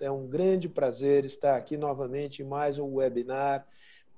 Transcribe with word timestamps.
É 0.00 0.10
um 0.10 0.26
grande 0.26 0.66
prazer 0.66 1.26
estar 1.26 1.56
aqui 1.56 1.76
novamente 1.76 2.40
em 2.40 2.44
mais 2.44 2.78
um 2.78 2.94
webinar. 2.94 3.66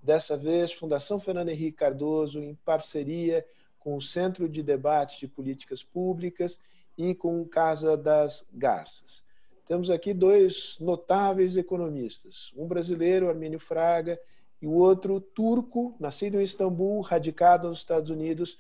Dessa 0.01 0.37
vez, 0.37 0.73
Fundação 0.73 1.19
Fernando 1.19 1.49
Henrique 1.49 1.79
Cardoso, 1.79 2.41
em 2.41 2.55
parceria 2.65 3.45
com 3.81 3.97
o 3.97 4.01
Centro 4.01 4.49
de 4.49 4.63
Debates 4.63 5.19
de 5.19 5.27
Políticas 5.27 5.83
Públicas 5.83 6.61
e 6.97 7.17
com 7.17 7.45
Casa 7.45 7.97
das 7.97 8.47
Garças. 8.53 9.25
Temos 9.67 9.91
aqui 9.91 10.15
dois 10.15 10.77
notáveis 10.79 11.57
economistas, 11.57 12.53
um 12.57 12.69
brasileiro, 12.69 13.29
Armínio 13.29 13.59
Fraga, 13.59 14.21
e 14.61 14.69
o 14.69 14.75
outro 14.75 15.21
turco, 15.21 15.97
nascido 15.99 16.39
em 16.39 16.45
Istambul, 16.45 17.01
radicado 17.01 17.69
nos 17.69 17.79
Estados 17.79 18.09
Unidos, 18.09 18.57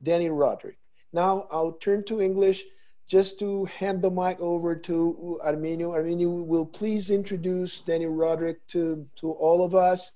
Danny 0.00 0.28
Roderick. 0.28 0.78
Now 1.12 1.46
I'll 1.52 1.72
turn 1.72 2.02
to 2.02 2.20
English 2.20 2.66
just 3.06 3.38
to 3.38 3.64
hand 3.66 4.02
the 4.02 4.10
mic 4.10 4.40
over 4.40 4.74
to 4.74 5.38
Arminio. 5.44 5.94
Arminio 5.94 6.44
will 6.44 6.66
please 6.66 7.10
introduce 7.10 7.80
Dani 7.80 8.06
Rodrik 8.06 8.56
to, 8.68 9.06
to 9.16 9.30
all 9.32 9.64
of 9.64 9.74
us. 9.74 10.12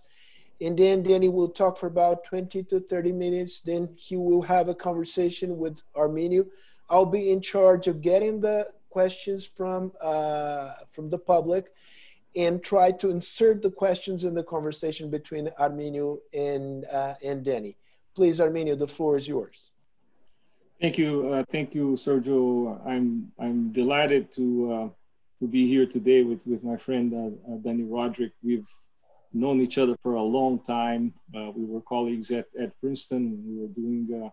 And 0.61 0.79
then 0.79 1.03
Danny 1.03 1.29
will 1.29 1.49
talk 1.49 1.79
for 1.79 1.87
about 1.87 2.25
20 2.25 2.65
to 2.65 2.81
30 2.81 3.13
minutes. 3.13 3.61
Then 3.61 3.89
he 3.97 4.17
will 4.17 4.43
have 4.43 4.69
a 4.69 4.75
conversation 4.75 5.57
with 5.57 5.83
Arminio. 5.95 6.47
I'll 6.91 7.07
be 7.07 7.31
in 7.31 7.41
charge 7.41 7.87
of 7.87 8.03
getting 8.03 8.41
the 8.41 8.67
questions 8.91 9.47
from, 9.47 9.93
uh, 10.01 10.73
from 10.91 11.09
the 11.09 11.19
public 11.19 11.73
and 12.37 12.63
try 12.63 12.91
to 12.93 13.11
insert 13.11 13.63
the 13.63 13.71
questions 13.71 14.25
in 14.25 14.35
the 14.35 14.45
conversation 14.45 15.11
between 15.11 15.49
Arminio 15.61 16.19
and, 16.35 16.85
uh, 16.87 17.15
and 17.23 17.45
Danny. 17.45 17.77
Please, 18.15 18.41
Arminio, 18.41 18.77
the 18.77 18.87
floor 18.87 19.17
is 19.17 19.27
yours. 19.27 19.73
Thank 20.81 20.97
you, 20.97 21.31
uh, 21.31 21.45
thank 21.53 21.75
you, 21.75 21.89
Sergio. 21.91 22.81
I'm 22.87 23.31
I'm 23.39 23.71
delighted 23.71 24.33
to 24.33 24.73
uh, 24.73 24.89
to 25.41 25.47
be 25.47 25.69
here 25.69 25.85
today 25.85 26.23
with 26.23 26.47
with 26.47 26.65
my 26.65 26.79
friend 26.79 27.13
uh, 27.13 27.53
uh 27.53 27.59
Dani 27.59 27.87
Rodrik. 27.87 28.33
We've 28.43 28.71
known 29.35 29.61
each 29.61 29.77
other 29.77 29.95
for 30.03 30.15
a 30.15 30.23
long 30.23 30.59
time. 30.61 31.13
Uh, 31.37 31.51
we 31.55 31.67
were 31.67 31.83
colleagues 31.83 32.31
at 32.31 32.47
at 32.59 32.81
Princeton. 32.81 33.45
We 33.47 33.61
were 33.61 33.69
doing 33.69 34.09
uh, 34.25 34.31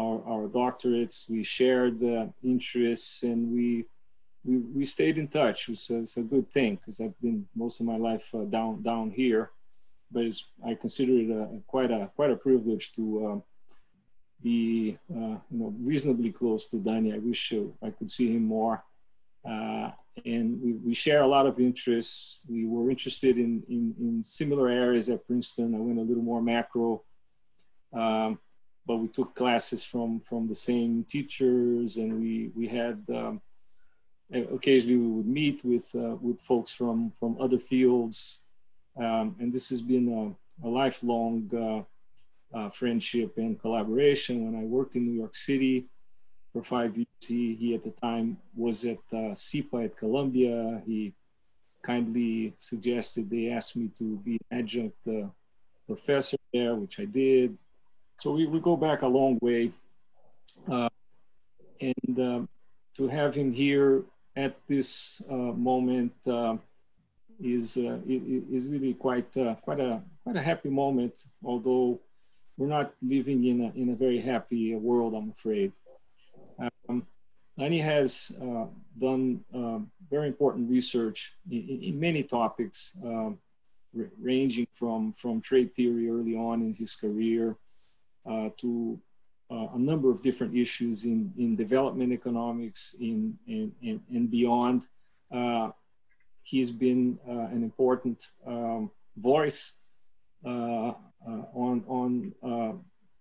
our 0.00 0.24
our 0.26 0.48
doctorates. 0.48 1.28
We 1.28 1.44
shared 1.44 2.00
interests, 2.42 3.22
and 3.22 3.52
we 3.52 3.84
we 4.46 4.56
we 4.56 4.84
stayed 4.86 5.18
in 5.18 5.28
touch. 5.28 5.68
It's 5.68 5.90
a, 5.90 5.98
it's 5.98 6.16
a 6.16 6.22
good 6.22 6.50
thing 6.50 6.76
because 6.76 6.98
I've 6.98 7.20
been 7.20 7.46
most 7.54 7.80
of 7.80 7.84
my 7.84 7.98
life 7.98 8.32
down 8.48 8.80
down 8.82 9.10
here, 9.10 9.50
but 10.10 10.24
I 10.66 10.76
consider 10.76 11.12
it 11.12 11.30
a, 11.30 11.60
quite 11.66 11.90
a 11.90 12.10
quite 12.16 12.30
a 12.30 12.36
privilege 12.36 12.92
to. 12.92 13.42
Be 14.42 14.96
uh, 15.10 15.36
you 15.50 15.58
know 15.58 15.74
reasonably 15.80 16.30
close 16.30 16.66
to 16.66 16.76
Danny. 16.76 17.12
I 17.12 17.18
wish 17.18 17.52
uh, 17.52 17.86
I 17.86 17.90
could 17.90 18.10
see 18.10 18.32
him 18.34 18.44
more. 18.44 18.84
Uh, 19.44 19.90
and 20.24 20.60
we, 20.60 20.72
we 20.72 20.94
share 20.94 21.22
a 21.22 21.26
lot 21.26 21.46
of 21.46 21.60
interests. 21.60 22.44
We 22.48 22.66
were 22.66 22.90
interested 22.90 23.38
in, 23.38 23.62
in, 23.68 23.94
in, 24.00 24.22
similar 24.22 24.68
areas 24.68 25.08
at 25.08 25.26
Princeton. 25.26 25.74
I 25.74 25.78
went 25.78 25.98
a 25.98 26.02
little 26.02 26.22
more 26.22 26.42
macro, 26.42 27.02
um, 27.92 28.38
but 28.86 28.96
we 28.96 29.08
took 29.08 29.34
classes 29.34 29.84
from, 29.84 30.20
from 30.20 30.48
the 30.48 30.54
same 30.54 31.04
teachers 31.04 31.96
and 31.96 32.20
we, 32.20 32.50
we 32.54 32.66
had, 32.68 33.00
um, 33.10 33.40
occasionally 34.32 34.98
we 34.98 35.08
would 35.08 35.26
meet 35.26 35.64
with, 35.64 35.94
uh, 35.94 36.16
with 36.20 36.40
folks 36.40 36.72
from, 36.72 37.12
from 37.18 37.36
other 37.40 37.58
fields. 37.58 38.40
Um, 38.96 39.36
and 39.38 39.52
this 39.52 39.68
has 39.68 39.82
been 39.82 40.36
a, 40.62 40.66
a 40.66 40.68
lifelong 40.68 41.48
uh, 41.54 41.84
uh, 42.54 42.68
friendship 42.68 43.34
and 43.36 43.60
collaboration. 43.60 44.44
When 44.44 44.60
I 44.60 44.64
worked 44.64 44.96
in 44.96 45.06
New 45.06 45.18
York 45.18 45.34
City 45.34 45.86
for 46.52 46.62
five 46.62 46.96
years, 46.96 47.06
he, 47.20 47.54
he 47.54 47.74
at 47.74 47.82
the 47.82 47.90
time 47.90 48.38
was 48.56 48.84
at 48.84 48.98
uh, 49.12 49.34
SIPA 49.34 49.84
at 49.84 49.96
Columbia. 49.96 50.82
He 50.86 51.12
kindly 51.82 52.54
suggested 52.58 53.30
they 53.30 53.50
asked 53.50 53.76
me 53.76 53.90
to 53.98 54.16
be 54.18 54.38
adjunct 54.50 55.06
uh, 55.06 55.28
professor 55.86 56.36
there, 56.52 56.74
which 56.74 56.98
I 57.00 57.04
did. 57.04 57.56
So 58.20 58.32
we, 58.32 58.46
we 58.46 58.60
go 58.60 58.76
back 58.76 59.02
a 59.02 59.06
long 59.06 59.38
way. 59.40 59.70
Uh, 60.70 60.88
and 61.80 62.18
um, 62.18 62.48
to 62.94 63.06
have 63.08 63.34
him 63.34 63.52
here 63.52 64.02
at 64.36 64.56
this 64.66 65.22
uh, 65.30 65.34
moment 65.34 66.12
uh, 66.26 66.56
is, 67.40 67.76
uh, 67.76 67.98
is 68.06 68.66
really 68.66 68.94
quite, 68.94 69.32
quite, 69.62 69.80
a, 69.80 70.02
quite 70.24 70.36
a 70.36 70.42
happy 70.42 70.68
moment, 70.68 71.24
although 71.44 72.00
we're 72.58 72.66
not 72.66 72.92
living 73.00 73.44
in 73.44 73.60
a, 73.62 73.80
in 73.80 73.90
a 73.90 73.94
very 73.94 74.20
happy 74.20 74.74
world, 74.74 75.14
I'm 75.14 75.30
afraid. 75.30 75.72
Um, 76.88 77.06
Danny 77.56 77.78
has 77.78 78.36
uh, 78.42 78.66
done 79.00 79.44
uh, 79.54 79.78
very 80.10 80.26
important 80.26 80.68
research 80.68 81.34
in, 81.50 81.80
in 81.82 82.00
many 82.00 82.24
topics, 82.24 82.96
um, 83.04 83.38
ranging 84.20 84.66
from, 84.74 85.12
from 85.12 85.40
trade 85.40 85.72
theory 85.72 86.10
early 86.10 86.36
on 86.36 86.60
in 86.60 86.74
his 86.74 86.96
career 86.96 87.56
uh, 88.28 88.50
to 88.58 88.98
uh, 89.50 89.68
a 89.74 89.78
number 89.78 90.10
of 90.10 90.20
different 90.20 90.54
issues 90.54 91.04
in, 91.04 91.32
in 91.38 91.56
development 91.56 92.12
economics 92.12 92.94
in, 93.00 93.38
in, 93.46 93.72
in 93.82 94.00
and 94.10 94.30
beyond. 94.30 94.86
Uh, 95.32 95.70
he's 96.42 96.70
been 96.70 97.18
uh, 97.26 97.46
an 97.54 97.62
important 97.62 98.28
um, 98.46 98.90
voice 99.16 99.72
uh, 99.72 99.77
on, 100.44 101.84
on 101.86 102.34
uh, 102.42 102.72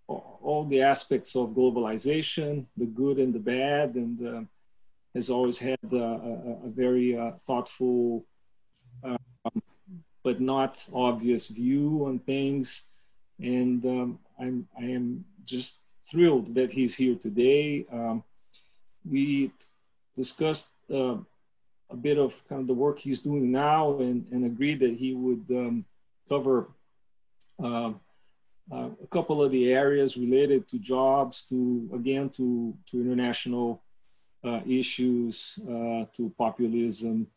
all 0.08 0.66
the 0.70 0.82
aspects 0.82 1.36
of 1.36 1.50
globalization, 1.50 2.66
the 2.78 2.86
good 2.86 3.18
and 3.18 3.34
the 3.34 3.40
bad, 3.40 3.96
and 3.96 4.28
uh, 4.28 4.42
has 5.14 5.30
always 5.30 5.58
had 5.58 5.80
a, 5.92 5.96
a, 5.96 6.68
a 6.68 6.70
very 6.70 7.18
thoughtful 7.40 8.26
um, 9.04 9.18
but 10.24 10.42
not 10.42 10.86
obvious 10.94 11.48
view 11.48 12.04
on 12.06 12.20
things. 12.20 12.84
And 13.40 13.86
um, 13.86 14.20
I'm, 14.40 14.68
I 14.78 14.84
am 14.84 15.24
just 15.46 15.78
thrilled 16.06 16.54
that 16.56 16.72
he's 16.72 16.96
here 16.96 17.16
today. 17.16 17.86
Um, 17.92 18.24
we 19.10 19.52
discussed 20.16 20.74
uh, 20.92 21.18
a 21.90 21.96
bit 21.96 22.18
of 22.18 22.46
kind 22.50 22.62
of 22.62 22.68
the 22.68 22.74
work 22.74 23.00
he's 23.00 23.20
doing 23.20 23.52
now 23.52 24.00
and, 24.00 24.28
and 24.32 24.46
agreed 24.46 24.80
that 24.82 24.96
he 24.96 25.14
would 25.14 25.46
um, 25.52 25.86
cover 26.28 26.68
uh, 27.62 27.92
uh, 28.72 28.90
a 29.02 29.08
couple 29.10 29.42
of 29.42 29.52
the 29.52 29.72
areas 29.72 30.18
related 30.18 30.68
to 30.68 30.78
jobs, 30.80 31.44
to 31.44 31.90
again 31.94 32.30
to 32.30 32.74
to 32.92 33.02
international 33.02 33.82
uh, 34.44 34.60
issues, 34.68 35.60
uh, 35.64 36.06
to 36.14 36.32
populism, 36.38 37.28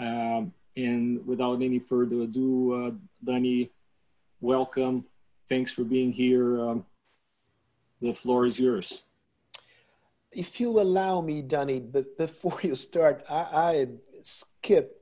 um, 0.00 0.52
and 0.76 1.26
without 1.26 1.60
any 1.62 1.78
further 1.78 2.22
ado, 2.22 2.72
uh, 2.72 2.90
Danny, 3.24 3.70
welcome. 4.40 5.04
Thanks 5.48 5.72
for 5.72 5.84
being 5.84 6.12
here. 6.12 6.60
Um, 6.60 6.86
the 8.00 8.14
floor 8.14 8.46
is 8.46 8.60
yours. 8.60 9.02
If 10.30 10.60
you 10.60 10.80
allow 10.80 11.20
me, 11.20 11.42
Danny, 11.42 11.80
but 11.80 12.16
before 12.18 12.58
you 12.62 12.74
start, 12.74 13.24
I, 13.28 13.42
I 13.52 13.86
skipped 14.22 14.97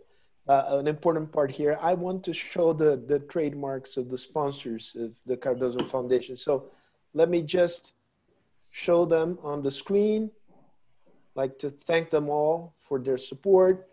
uh, 0.48 0.78
an 0.78 0.86
important 0.86 1.32
part 1.32 1.50
here. 1.50 1.78
I 1.80 1.94
want 1.94 2.22
to 2.24 2.34
show 2.34 2.72
the, 2.72 2.96
the 2.96 3.20
trademarks 3.20 3.96
of 3.96 4.10
the 4.10 4.18
sponsors 4.18 4.94
of 4.98 5.12
the 5.26 5.36
Cardoso 5.36 5.84
Foundation. 5.86 6.36
So 6.36 6.70
let 7.14 7.28
me 7.28 7.42
just 7.42 7.94
show 8.70 9.04
them 9.04 9.38
on 9.42 9.62
the 9.62 9.70
screen. 9.70 10.30
like 11.34 11.58
to 11.58 11.70
thank 11.70 12.10
them 12.10 12.28
all 12.28 12.74
for 12.78 12.98
their 12.98 13.18
support. 13.18 13.88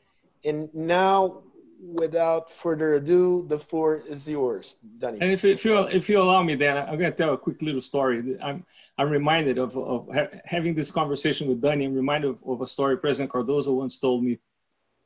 And 0.45 0.73
now, 0.73 1.43
without 1.81 2.51
further 2.51 2.95
ado, 2.95 3.45
the 3.47 3.59
floor 3.59 4.01
is 4.07 4.27
yours, 4.27 4.77
Danny. 4.99 5.17
And 5.19 5.31
if, 5.31 5.43
if, 5.43 5.65
you, 5.65 5.77
if 5.87 6.07
you 6.07 6.21
allow 6.21 6.41
me, 6.43 6.55
Dan, 6.55 6.77
I'm 6.77 6.97
going 6.97 7.11
to 7.11 7.17
tell 7.17 7.33
a 7.33 7.37
quick 7.37 7.61
little 7.61 7.81
story. 7.81 8.37
I'm, 8.41 8.65
I'm 8.97 9.09
reminded 9.09 9.57
of, 9.57 9.75
of 9.75 10.07
ha 10.13 10.27
having 10.45 10.75
this 10.75 10.91
conversation 10.91 11.47
with 11.47 11.61
Danny. 11.61 11.85
I'm 11.85 11.95
reminded 11.95 12.29
of, 12.29 12.37
of 12.45 12.61
a 12.61 12.65
story 12.65 12.97
President 12.97 13.31
Cardoso 13.31 13.73
once 13.75 13.97
told 13.97 14.23
me. 14.23 14.39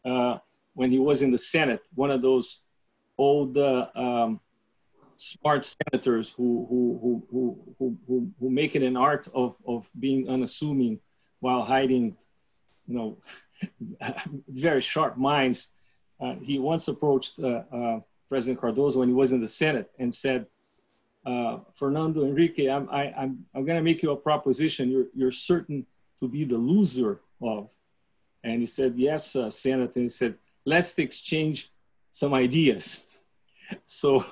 Uh, 0.05 0.37
when 0.77 0.91
he 0.91 0.99
was 0.99 1.23
in 1.23 1.31
the 1.31 1.39
Senate, 1.39 1.81
one 1.95 2.11
of 2.11 2.21
those 2.21 2.61
old 3.17 3.57
uh, 3.57 3.87
um, 3.95 4.39
smart 5.15 5.65
senators 5.65 6.29
who, 6.29 6.67
who, 6.69 7.25
who, 7.31 7.59
who, 7.79 7.97
who, 8.07 8.31
who 8.39 8.49
make 8.51 8.75
it 8.75 8.83
an 8.83 8.95
art 8.95 9.27
of, 9.33 9.55
of 9.67 9.89
being 9.99 10.29
unassuming 10.29 10.99
while 11.39 11.63
hiding, 11.63 12.15
you 12.85 12.95
know, 12.95 13.17
very 14.47 14.79
sharp 14.79 15.17
minds. 15.17 15.73
Uh, 16.21 16.35
he 16.43 16.59
once 16.59 16.87
approached 16.87 17.39
uh, 17.39 17.63
uh, 17.73 17.99
President 18.29 18.61
Cardoso 18.61 18.97
when 18.97 19.07
he 19.07 19.15
was 19.15 19.31
in 19.31 19.41
the 19.41 19.47
Senate 19.47 19.89
and 19.97 20.13
said, 20.13 20.45
uh, 21.25 21.57
Fernando 21.73 22.23
Henrique, 22.23 22.69
I'm, 22.69 22.87
I, 22.91 23.11
I'm, 23.17 23.45
I'm 23.55 23.65
going 23.65 23.79
to 23.79 23.83
make 23.83 24.03
you 24.03 24.11
a 24.11 24.15
proposition 24.15 24.91
you're, 24.91 25.07
you're 25.15 25.31
certain 25.31 25.87
to 26.19 26.27
be 26.27 26.43
the 26.43 26.57
loser 26.59 27.21
of. 27.41 27.67
And 28.43 28.61
he 28.61 28.67
said, 28.67 28.93
yes, 28.95 29.35
uh, 29.35 29.49
Senator. 29.49 29.93
And 29.95 30.03
he 30.03 30.09
said, 30.09 30.35
let's 30.67 30.99
exchange 30.99 31.71
some 32.11 32.33
ideas. 32.33 32.99
So 33.85 34.25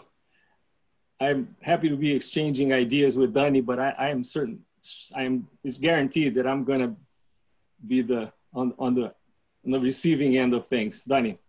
I'm 1.21 1.55
happy 1.61 1.87
to 1.87 1.95
be 1.95 2.11
exchanging 2.11 2.73
ideas 2.73 3.17
with 3.17 3.33
Danny, 3.33 3.61
but 3.61 3.79
I, 3.79 3.89
I 3.97 4.09
am 4.09 4.21
certain, 4.23 4.59
I 5.15 5.23
am, 5.23 5.47
it's 5.63 5.77
guaranteed 5.77 6.35
that 6.35 6.45
I'm 6.45 6.65
going 6.65 6.81
to 6.81 6.95
be 7.87 8.01
the, 8.01 8.31
on, 8.53 8.73
on 8.77 8.93
the, 8.95 9.13
on 9.63 9.71
the 9.71 9.79
receiving 9.79 10.37
end 10.37 10.53
of 10.53 10.67
things. 10.67 11.03
Danny. 11.03 11.39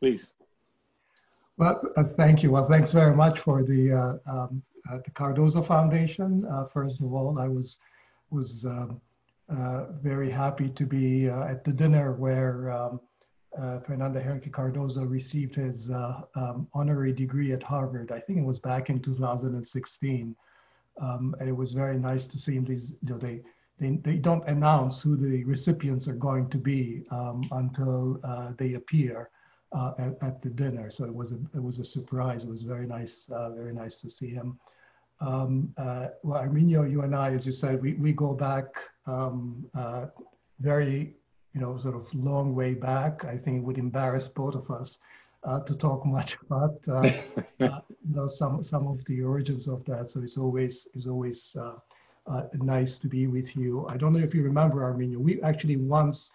please. 0.00 0.32
Well, 1.58 1.82
uh, 1.96 2.04
thank 2.04 2.42
you. 2.42 2.50
Well, 2.50 2.68
thanks 2.68 2.90
very 2.90 3.14
much 3.14 3.40
for 3.40 3.62
the 3.62 3.82
uh, 3.92 4.32
um, 4.32 4.62
uh, 4.90 4.98
the 5.04 5.12
Cardoso 5.12 5.64
Foundation. 5.64 6.44
Uh, 6.50 6.66
first 6.66 7.00
of 7.00 7.12
all, 7.12 7.38
I 7.38 7.46
was 7.46 7.78
was 8.30 8.64
um, 8.64 9.00
uh, 9.54 9.84
very 10.02 10.30
happy 10.30 10.68
to 10.70 10.84
be 10.84 11.28
uh, 11.28 11.44
at 11.44 11.62
the 11.62 11.72
dinner 11.72 12.14
where 12.14 12.72
um, 12.72 12.98
Fernando 13.86 14.18
Henrique 14.20 14.50
Cardoso 14.50 15.08
received 15.08 15.54
his 15.54 15.90
um, 15.90 16.66
honorary 16.72 17.12
degree 17.12 17.52
at 17.52 17.62
Harvard. 17.62 18.10
I 18.10 18.18
think 18.18 18.38
it 18.38 18.44
was 18.44 18.58
back 18.58 18.88
in 18.90 19.00
2016, 19.00 20.36
um, 21.00 21.36
and 21.38 21.48
it 21.48 21.56
was 21.56 21.72
very 21.72 21.98
nice 21.98 22.26
to 22.26 22.40
see 22.40 22.54
him. 22.54 22.64
These, 22.64 22.96
you 23.02 23.10
know, 23.10 23.18
they 23.18 23.42
they, 23.78 23.96
they 23.96 24.16
don't 24.16 24.46
announce 24.46 25.02
who 25.02 25.16
the 25.16 25.42
recipients 25.44 26.06
are 26.06 26.14
going 26.14 26.48
to 26.50 26.58
be 26.58 27.04
um, 27.10 27.42
until 27.50 28.20
uh, 28.22 28.52
they 28.56 28.74
appear 28.74 29.30
uh, 29.72 29.92
at, 29.98 30.22
at, 30.22 30.42
the 30.42 30.50
dinner. 30.50 30.90
So 30.90 31.04
it 31.04 31.14
was 31.14 31.32
a, 31.32 31.38
it 31.54 31.62
was 31.62 31.78
a 31.78 31.84
surprise. 31.84 32.44
It 32.44 32.50
was 32.50 32.62
very 32.62 32.86
nice, 32.86 33.28
uh, 33.30 33.50
very 33.50 33.72
nice 33.72 34.00
to 34.00 34.10
see 34.10 34.28
him. 34.28 34.58
Um, 35.20 35.72
uh, 35.76 36.08
well, 36.22 36.42
Arminio, 36.42 36.88
you 36.88 37.02
and 37.02 37.14
I, 37.14 37.32
as 37.32 37.46
you 37.46 37.52
said, 37.52 37.82
we, 37.82 37.94
we 37.94 38.12
go 38.12 38.34
back 38.34 38.66
um, 39.06 39.66
uh, 39.74 40.06
very, 40.60 41.16
you 41.54 41.60
know, 41.60 41.78
sort 41.78 41.94
of 41.94 42.12
long 42.14 42.54
way 42.54 42.74
back. 42.74 43.24
I 43.24 43.36
think 43.36 43.58
it 43.58 43.64
would 43.64 43.78
embarrass 43.78 44.28
both 44.28 44.54
of 44.54 44.70
us 44.70 44.98
uh, 45.44 45.60
to 45.60 45.74
talk 45.74 46.04
much 46.18 46.36
about, 46.42 46.80
you 47.58 48.14
know, 48.14 48.28
some 48.28 48.62
some 48.62 48.86
of 48.86 49.04
the 49.04 49.22
origins 49.22 49.68
of 49.68 49.84
that. 49.84 50.10
So 50.10 50.20
it's 50.20 50.38
always 50.38 50.88
it's 50.94 51.06
always 51.06 51.56
uh, 52.26 52.42
nice 52.54 52.98
to 52.98 53.08
be 53.08 53.26
with 53.26 53.56
you. 53.56 53.86
I 53.88 53.96
don't 53.96 54.12
know 54.12 54.20
if 54.20 54.34
you 54.34 54.42
remember, 54.42 54.80
Arminio, 54.80 55.18
we 55.18 55.42
actually 55.42 55.76
once 55.76 56.30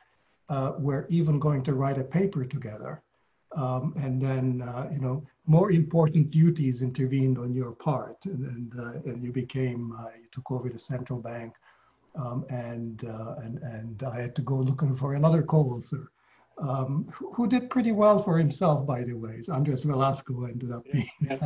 uh, 0.49 0.73
were 0.77 1.05
even 1.09 1.39
going 1.39 1.63
to 1.63 1.73
write 1.73 1.97
a 1.97 2.03
paper 2.03 2.45
together. 2.45 3.01
Um, 3.55 3.93
and 3.97 4.21
then, 4.21 4.61
uh, 4.61 4.89
you 4.91 4.99
know, 4.99 5.23
more 5.45 5.71
important 5.71 6.31
duties 6.31 6.81
intervened 6.81 7.37
on 7.37 7.53
your 7.53 7.71
part 7.71 8.17
and, 8.25 8.45
and, 8.45 8.79
uh, 8.79 9.09
and 9.09 9.23
you 9.23 9.31
became, 9.31 9.93
uh, 9.97 10.09
you 10.19 10.27
took 10.31 10.51
over 10.51 10.69
the 10.69 10.77
central 10.77 11.19
bank 11.19 11.53
um, 12.17 12.45
and, 12.49 13.03
uh, 13.05 13.35
and, 13.43 13.59
and 13.59 14.03
I 14.03 14.21
had 14.21 14.35
to 14.37 14.41
go 14.41 14.55
looking 14.55 14.95
for 14.95 15.13
another 15.13 15.43
co-author. 15.43 16.11
Um, 16.59 17.07
who 17.13 17.47
did 17.47 17.69
pretty 17.69 17.91
well 17.91 18.23
for 18.23 18.37
himself, 18.37 18.87
by 18.87 19.03
the 19.03 19.13
way. 19.13 19.43
Andres 19.51 19.83
Velasco 19.83 20.45
ended 20.45 20.71
up 20.71 20.83
being. 20.91 21.09
Yes. 21.21 21.43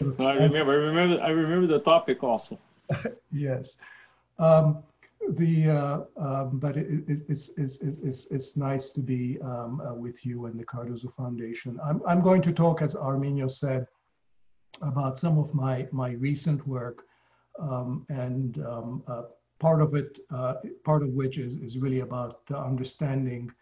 no, 0.00 0.26
I 0.26 0.34
remember. 0.34 0.72
I 0.72 0.74
remember. 0.74 1.22
I 1.22 1.28
remember 1.28 1.68
the 1.68 1.78
topic 1.78 2.24
also. 2.24 2.58
yes. 3.32 3.76
Um, 4.40 4.82
the 5.28 5.68
uh, 5.68 6.00
um, 6.16 6.58
but 6.58 6.76
it, 6.76 6.88
it, 7.08 7.22
it's, 7.28 7.50
it's, 7.56 7.76
it's, 7.78 8.26
it's 8.26 8.56
nice 8.56 8.90
to 8.90 9.00
be 9.00 9.38
um, 9.42 9.80
uh, 9.80 9.94
with 9.94 10.24
you 10.26 10.46
and 10.46 10.58
the 10.58 10.64
Cardoso 10.64 11.14
Foundation. 11.14 11.78
I'm, 11.84 12.00
I'm 12.06 12.20
going 12.20 12.42
to 12.42 12.52
talk, 12.52 12.82
as 12.82 12.94
Arminio 12.94 13.50
said, 13.50 13.86
about 14.82 15.18
some 15.18 15.38
of 15.38 15.54
my, 15.54 15.86
my 15.92 16.12
recent 16.12 16.66
work 16.66 17.04
um, 17.60 18.06
and 18.08 18.58
um, 18.64 19.02
uh, 19.06 19.22
part 19.60 19.80
of 19.82 19.94
it, 19.94 20.18
uh, 20.30 20.54
part 20.84 21.02
of 21.02 21.10
which 21.10 21.38
is, 21.38 21.56
is 21.56 21.78
really 21.78 22.00
about 22.00 22.40
understanding 22.50 23.52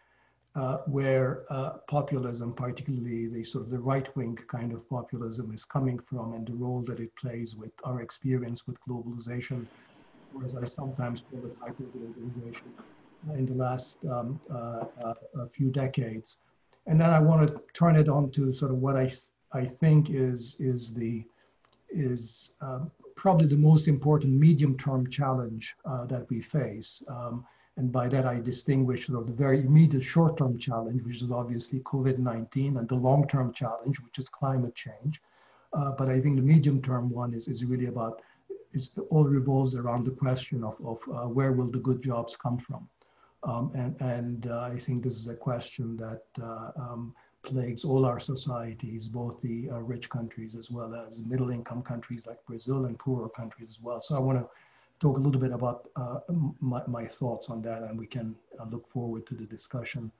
uh, 0.55 0.77
where 0.87 1.43
uh, 1.51 1.73
populism, 1.87 2.53
particularly 2.53 3.27
the 3.27 3.43
sort 3.43 3.65
of 3.65 3.69
the 3.69 3.77
right-wing 3.77 4.35
kind 4.47 4.73
of 4.73 4.89
populism 4.89 5.53
is 5.53 5.63
coming 5.63 5.99
from 5.99 6.33
and 6.33 6.47
the 6.47 6.53
role 6.53 6.81
that 6.81 6.99
it 6.99 7.15
plays 7.15 7.55
with 7.55 7.71
our 7.83 8.01
experience 8.01 8.65
with 8.65 8.77
globalization, 8.87 9.67
or 10.33 10.43
as 10.43 10.55
I 10.55 10.65
sometimes 10.65 11.21
call 11.29 11.45
it, 11.45 11.55
hyper-globalization 11.61 13.37
in 13.37 13.45
the 13.45 13.53
last 13.53 13.97
um, 14.09 14.39
uh, 14.51 14.85
uh 15.03 15.13
few 15.53 15.69
decades. 15.69 16.37
And 16.87 16.99
then 16.99 17.11
I 17.11 17.19
want 17.19 17.47
to 17.47 17.61
turn 17.73 17.95
it 17.95 18.09
on 18.09 18.31
to 18.31 18.51
sort 18.53 18.71
of 18.71 18.77
what 18.77 18.95
I, 18.95 19.11
I 19.53 19.65
think 19.65 20.09
is, 20.09 20.55
is, 20.59 20.93
the, 20.93 21.23
is 21.89 22.55
um, 22.61 22.89
probably 23.19 23.47
the 23.47 23.63
most 23.71 23.89
important 23.89 24.31
medium-term 24.33 25.09
challenge 25.09 25.75
uh, 25.83 26.05
that 26.05 26.25
we 26.29 26.39
face. 26.39 27.03
Um, 27.09 27.45
and 27.75 27.91
by 27.91 28.07
that, 28.07 28.25
I 28.25 28.39
distinguish 28.39 29.07
sort 29.07 29.19
of 29.19 29.27
the 29.27 29.33
very 29.45 29.59
immediate 29.59 30.03
short-term 30.03 30.57
challenge, 30.57 31.03
which 31.03 31.21
is 31.21 31.29
obviously 31.29 31.79
COVID-19, 31.81 32.77
and 32.79 32.87
the 32.87 32.95
long-term 32.95 33.51
challenge, 33.51 33.99
which 34.05 34.19
is 34.19 34.29
climate 34.29 34.73
change. 34.73 35.21
Uh, 35.73 35.91
but 35.91 36.07
I 36.07 36.21
think 36.21 36.37
the 36.37 36.47
medium-term 36.53 37.09
one 37.09 37.33
is, 37.33 37.49
is 37.49 37.65
really 37.65 37.87
about, 37.87 38.21
is 38.71 38.97
all 39.09 39.25
revolves 39.25 39.75
around 39.75 40.05
the 40.05 40.15
question 40.25 40.63
of, 40.63 40.75
of 40.91 40.99
uh, 41.13 41.27
where 41.27 41.51
will 41.51 41.69
the 41.69 41.79
good 41.79 42.01
jobs 42.01 42.37
come 42.37 42.57
from? 42.57 42.87
Um, 43.43 43.71
and 43.73 43.95
and 44.17 44.47
uh, 44.47 44.69
I 44.73 44.77
think 44.77 45.03
this 45.03 45.17
is 45.17 45.27
a 45.27 45.35
question 45.35 45.95
that 45.97 46.23
uh, 46.41 46.71
um, 46.75 47.15
plagues 47.49 47.83
all 47.83 48.05
our 48.05 48.19
societies, 48.19 49.07
both 49.07 49.41
the 49.41 49.69
uh, 49.71 49.79
rich 49.79 50.09
countries 50.09 50.55
as 50.55 50.69
well 50.69 50.93
as 50.93 51.23
middle-income 51.23 51.81
countries 51.81 52.23
like 52.27 52.37
Brazil 52.45 52.85
and 52.85 52.97
poorer 52.99 53.29
countries 53.29 53.69
as 53.69 53.81
well. 53.81 53.99
So 53.99 54.15
I 54.15 54.19
want 54.19 54.37
to 54.39 54.47
talk 54.99 55.17
a 55.17 55.19
little 55.19 55.41
bit 55.41 55.51
about 55.51 55.89
uh, 55.95 56.19
my, 56.59 56.81
my, 56.87 57.05
thoughts 57.05 57.49
on 57.49 57.61
that, 57.63 57.83
and 57.83 57.97
we 57.97 58.05
can 58.05 58.35
uh, 58.59 58.65
look 58.69 58.87
forward 58.91 59.25
to 59.27 59.35
the 59.35 59.45
discussion 59.45 60.11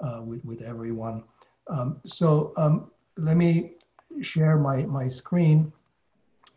uh, 0.00 0.20
with, 0.22 0.44
with 0.44 0.62
everyone. 0.62 1.24
Um, 1.66 2.00
so 2.06 2.52
um, 2.56 2.90
let 3.16 3.36
me 3.36 3.72
share 4.20 4.56
my, 4.56 4.82
my 4.84 5.08
screen, 5.08 5.72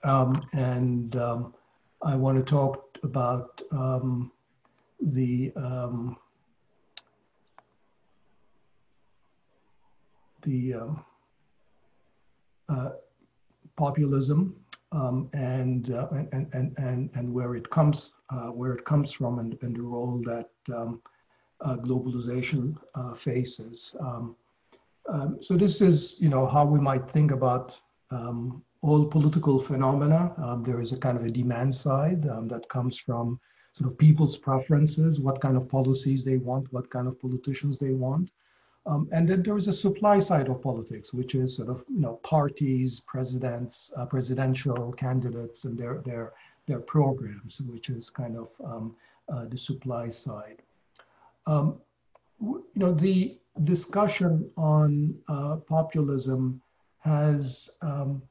um, 0.04 0.46
and 0.54 1.16
um, 1.16 1.54
I 2.02 2.16
want 2.16 2.38
to 2.38 2.44
talk 2.44 2.98
about 3.04 3.62
um, 3.72 4.32
the 10.42 10.74
um, 10.76 11.06
uh, 12.70 12.90
populism 13.76 14.56
um, 14.92 15.30
and, 15.34 15.92
uh, 15.92 16.08
and, 16.12 16.48
and, 16.54 16.74
and, 16.78 17.10
and 17.16 17.34
where 17.34 17.56
it 17.56 17.70
comes, 17.70 18.14
uh, 18.30 18.48
where 18.48 18.74
it 18.74 18.84
comes 18.86 19.12
from 19.12 19.40
and, 19.40 19.58
and 19.62 19.76
the 19.76 19.82
role 19.82 20.22
that 20.26 20.50
um, 20.74 21.02
uh, 21.62 21.78
globalization 21.78 22.76
uh, 22.96 23.14
faces. 23.14 23.96
Um, 24.00 24.36
um, 25.10 25.38
so 25.42 25.56
this 25.56 25.82
is, 25.82 26.18
you 26.20 26.30
know, 26.30 26.46
how 26.46 26.66
we 26.66 26.80
might 26.80 27.10
think 27.10 27.32
about 27.32 27.78
um, 28.12 28.64
all 28.82 29.06
political 29.06 29.60
phenomena. 29.60 30.34
There 30.66 30.82
is 30.82 30.92
a 30.92 30.98
kind 30.98 31.18
of 31.18 31.24
a 31.26 31.32
demand 31.32 31.74
side 31.74 32.24
that 32.24 32.68
comes 32.70 32.98
from 32.98 33.40
sort 33.74 33.90
of 33.90 33.98
people's 33.98 34.38
preferences, 34.38 35.20
what 35.20 35.42
kind 35.42 35.56
of 35.56 35.70
policies 35.70 36.26
they 36.26 36.38
want, 36.38 36.72
what 36.74 36.90
kind 36.90 37.08
of 37.08 37.20
politicians 37.20 37.78
they 37.78 37.92
want. 37.92 38.30
Um, 38.86 39.08
and 39.12 39.30
then 39.30 39.44
there 39.44 39.58
is 39.58 39.68
a 39.68 39.74
supply 39.74 40.18
side 40.18 40.50
of 40.50 40.62
politics, 40.62 41.14
which 41.14 41.36
is 41.36 41.56
sort 41.56 41.70
of 41.70 41.84
you 41.88 42.02
know 42.02 42.14
parties, 42.24 43.00
presidents, 43.02 43.92
uh, 43.96 44.06
presidential 44.06 44.92
candidates, 44.94 45.66
and 45.66 45.78
their 45.78 46.00
their 46.00 46.34
their 46.68 46.80
programs, 46.80 47.62
which 47.62 47.90
is 47.90 48.10
kind 48.10 48.38
of 48.38 48.50
um, 48.64 48.96
uh, 49.30 49.46
the 49.46 49.58
supply 49.58 50.10
side. 50.10 50.62
Um, 51.46 51.80
you 52.40 52.64
know 52.76 52.92
the 52.94 53.38
discussion 53.64 54.50
on 54.58 55.16
uh, 55.28 55.58
populism 55.58 56.62
has 57.00 57.78
um, 57.82 58.22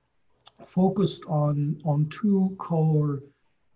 focused 0.67 1.23
on 1.27 1.81
on 1.85 2.09
two 2.09 2.57
core 2.59 3.23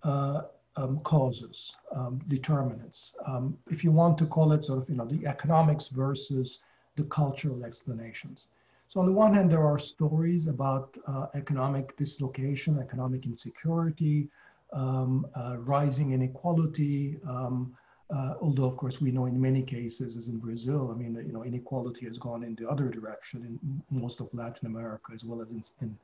uh, 0.03 0.43
um, 0.77 1.01
causes, 1.01 1.77
um, 1.95 2.21
determinants. 2.29 3.15
Um, 3.27 3.57
if 3.71 3.85
you 3.85 3.93
want 3.93 4.19
to 4.19 4.27
call 4.27 4.53
it 4.53 4.65
sort 4.65 4.83
of, 4.83 4.89
you 4.89 4.97
know, 4.97 5.07
the 5.07 5.27
economics 5.27 5.89
versus 5.89 6.61
the 6.97 7.05
cultural 7.05 7.65
explanations. 7.65 8.49
So 8.89 9.01
on 9.01 9.07
the 9.07 9.13
one 9.13 9.35
hand, 9.35 9.51
there 9.51 9.67
are 9.67 9.79
stories 9.79 10.47
about 10.47 10.97
uh, 11.07 11.27
economic 11.35 11.97
dislocation, 11.97 12.79
economic 12.79 13.27
insecurity, 13.27 14.29
um, 14.73 15.27
uh, 15.37 15.57
rising 15.59 16.13
inequality. 16.13 17.19
Um, 17.29 17.77
uh, 18.11 18.35
although, 18.41 18.67
of 18.67 18.77
course, 18.77 19.01
we 19.01 19.11
know 19.11 19.27
in 19.27 19.41
many 19.41 19.63
cases, 19.63 20.17
as 20.17 20.29
in 20.29 20.39
Brazil, 20.39 20.91
I 20.95 20.99
mean, 20.99 21.15
you 21.27 21.33
know, 21.33 21.43
inequality 21.43 22.07
has 22.07 22.19
gone 22.19 22.45
in 22.45 22.55
the 22.55 22.69
other 22.69 22.89
direction 22.89 23.59
in 23.63 23.83
most 23.91 24.21
of 24.21 24.29
Latin 24.33 24.67
America, 24.67 25.13
as 25.15 25.25
well 25.25 25.41
as 25.41 25.51
in, 25.53 25.65
in 25.81 25.99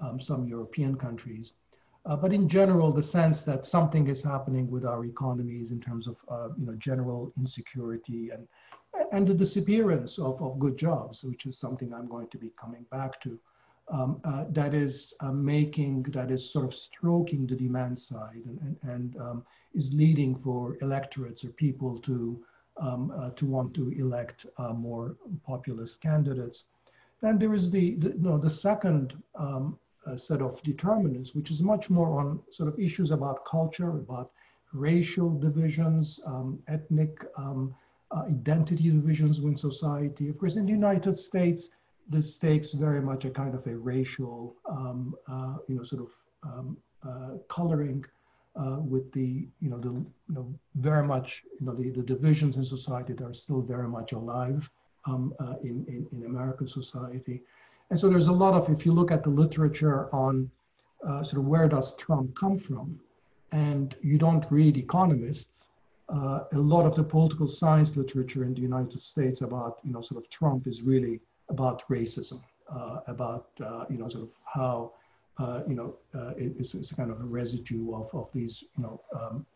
um, 0.00 0.20
some 0.20 0.46
European 0.46 0.96
countries. 0.96 1.52
Uh, 2.06 2.16
but 2.16 2.32
in 2.32 2.48
general, 2.48 2.92
the 2.92 3.02
sense 3.02 3.42
that 3.42 3.66
something 3.66 4.06
is 4.08 4.22
happening 4.22 4.70
with 4.70 4.84
our 4.84 5.04
economies 5.04 5.72
in 5.72 5.80
terms 5.80 6.06
of 6.06 6.16
uh, 6.28 6.48
you 6.56 6.66
know 6.66 6.74
general 6.74 7.32
insecurity 7.36 8.30
and 8.30 8.46
and 9.12 9.26
the 9.26 9.34
disappearance 9.34 10.18
of, 10.18 10.40
of 10.40 10.58
good 10.58 10.76
jobs, 10.76 11.22
which 11.22 11.46
is 11.46 11.58
something 11.58 11.92
I'm 11.92 12.08
going 12.08 12.28
to 12.28 12.38
be 12.38 12.52
coming 12.60 12.84
back 12.90 13.20
to. 13.22 13.38
Um, 13.88 14.20
uh, 14.24 14.46
that 14.50 14.74
is 14.74 15.14
uh, 15.20 15.30
making, 15.30 16.04
that 16.04 16.30
is 16.30 16.50
sort 16.50 16.64
of 16.64 16.74
stroking 16.74 17.46
the 17.46 17.54
demand 17.54 17.98
side 17.98 18.42
and, 18.46 18.58
and, 18.60 18.76
and 18.92 19.16
um, 19.20 19.44
is 19.74 19.94
leading 19.94 20.34
for 20.34 20.76
electorates 20.80 21.44
or 21.44 21.50
people 21.50 21.98
to, 22.00 22.44
um, 22.80 23.12
uh, 23.16 23.30
to 23.30 23.46
want 23.46 23.74
to 23.74 23.90
elect 23.90 24.46
uh, 24.58 24.72
more 24.72 25.16
populist 25.46 26.00
candidates. 26.00 26.64
Then 27.22 27.38
there 27.38 27.54
is 27.54 27.70
the, 27.70 27.94
the, 27.94 28.08
you 28.08 28.18
know, 28.18 28.38
the 28.38 28.50
second 28.50 29.14
um, 29.36 29.78
set 30.14 30.40
of 30.40 30.62
determinants, 30.62 31.34
which 31.34 31.50
is 31.50 31.60
much 31.62 31.90
more 31.90 32.20
on 32.20 32.38
sort 32.50 32.68
of 32.68 32.78
issues 32.78 33.10
about 33.10 33.44
culture, 33.44 33.90
about 33.90 34.30
racial 34.72 35.30
divisions, 35.30 36.20
um, 36.26 36.62
ethnic 36.68 37.24
um, 37.36 37.74
uh, 38.10 38.24
identity 38.30 38.90
divisions 38.90 39.40
within 39.40 39.56
society. 39.56 40.28
Of 40.28 40.38
course, 40.38 40.56
in 40.56 40.66
the 40.66 40.72
United 40.72 41.16
States, 41.18 41.70
this 42.08 42.36
takes 42.36 42.72
very 42.72 43.00
much 43.00 43.24
a 43.24 43.30
kind 43.30 43.54
of 43.54 43.66
a 43.66 43.76
racial, 43.76 44.54
um, 44.68 45.16
uh, 45.26 45.56
you 45.66 45.76
know, 45.76 45.82
sort 45.82 46.02
of 46.02 46.10
um, 46.44 46.76
uh, 47.02 47.30
coloring 47.48 48.04
uh, 48.54 48.78
with 48.78 49.10
the, 49.12 49.48
you 49.60 49.70
know, 49.70 49.78
the, 49.78 49.90
you 49.90 50.34
know, 50.36 50.46
very 50.76 51.04
much, 51.04 51.44
you 51.58 51.66
know, 51.66 51.74
the, 51.74 51.90
the 51.90 52.02
divisions 52.02 52.56
in 52.56 52.64
society 52.64 53.12
that 53.12 53.24
are 53.24 53.34
still 53.34 53.60
very 53.60 53.88
much 53.88 54.12
alive 54.12 54.70
um, 55.06 55.34
uh, 55.40 55.54
in, 55.62 55.84
in, 55.88 56.06
in 56.12 56.24
American 56.26 56.68
society. 56.68 57.42
And 57.90 57.98
so 57.98 58.08
there's 58.08 58.26
a 58.26 58.32
lot 58.32 58.54
of, 58.54 58.68
if 58.68 58.84
you 58.84 58.92
look 58.92 59.10
at 59.12 59.22
the 59.22 59.30
literature 59.30 60.14
on 60.14 60.50
uh, 61.06 61.22
sort 61.22 61.40
of 61.40 61.46
where 61.46 61.68
does 61.68 61.96
Trump 61.96 62.34
come 62.34 62.58
from, 62.58 62.98
and 63.52 63.94
you 64.02 64.18
don't 64.18 64.44
read 64.50 64.76
economists, 64.76 65.68
uh, 66.08 66.40
a 66.52 66.58
lot 66.58 66.84
of 66.84 66.94
the 66.94 67.02
political 67.02 67.46
science 67.46 67.96
literature 67.96 68.44
in 68.44 68.54
the 68.54 68.60
United 68.60 69.00
States 69.00 69.40
about, 69.40 69.78
you 69.84 69.92
know, 69.92 70.00
sort 70.00 70.22
of 70.22 70.28
Trump 70.30 70.66
is 70.66 70.82
really 70.82 71.20
about 71.48 71.88
racism, 71.88 72.40
uh, 72.72 73.00
about, 73.06 73.48
uh, 73.60 73.84
you 73.88 73.98
know, 73.98 74.08
sort 74.08 74.24
of 74.24 74.30
how, 74.44 74.92
uh, 75.38 75.62
you 75.68 75.74
know, 75.74 75.94
uh, 76.14 76.30
it, 76.36 76.54
it's, 76.58 76.74
it's 76.74 76.92
kind 76.92 77.10
of 77.10 77.20
a 77.20 77.24
residue 77.24 77.94
of, 77.94 78.12
of 78.14 78.28
these, 78.32 78.64
you 78.76 78.82
know, 78.82 79.00
um, 79.18 79.46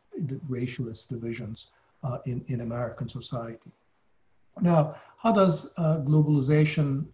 racialist 0.49 1.09
divisions 1.09 1.71
in, 2.27 2.45
in 2.49 2.61
American 2.61 3.09
society. 3.09 3.71
Now, 4.61 4.97
how 5.19 5.33
does 5.33 5.75
globalization 5.79 7.07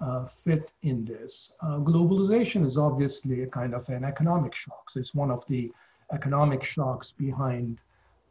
fit 0.45 0.71
in 0.83 1.05
this? 1.05 1.53
globalization 1.63 2.65
is 2.65 2.77
obviously 2.79 3.43
a 3.43 3.47
kind 3.47 3.75
of 3.75 3.89
an 3.89 4.05
economic 4.05 4.55
shock. 4.55 4.91
So 4.91 5.01
it's 5.01 5.15
one 5.15 5.31
of 5.31 5.45
the 5.49 5.73
economic 6.13 6.63
shocks 6.63 7.13
behind 7.13 7.81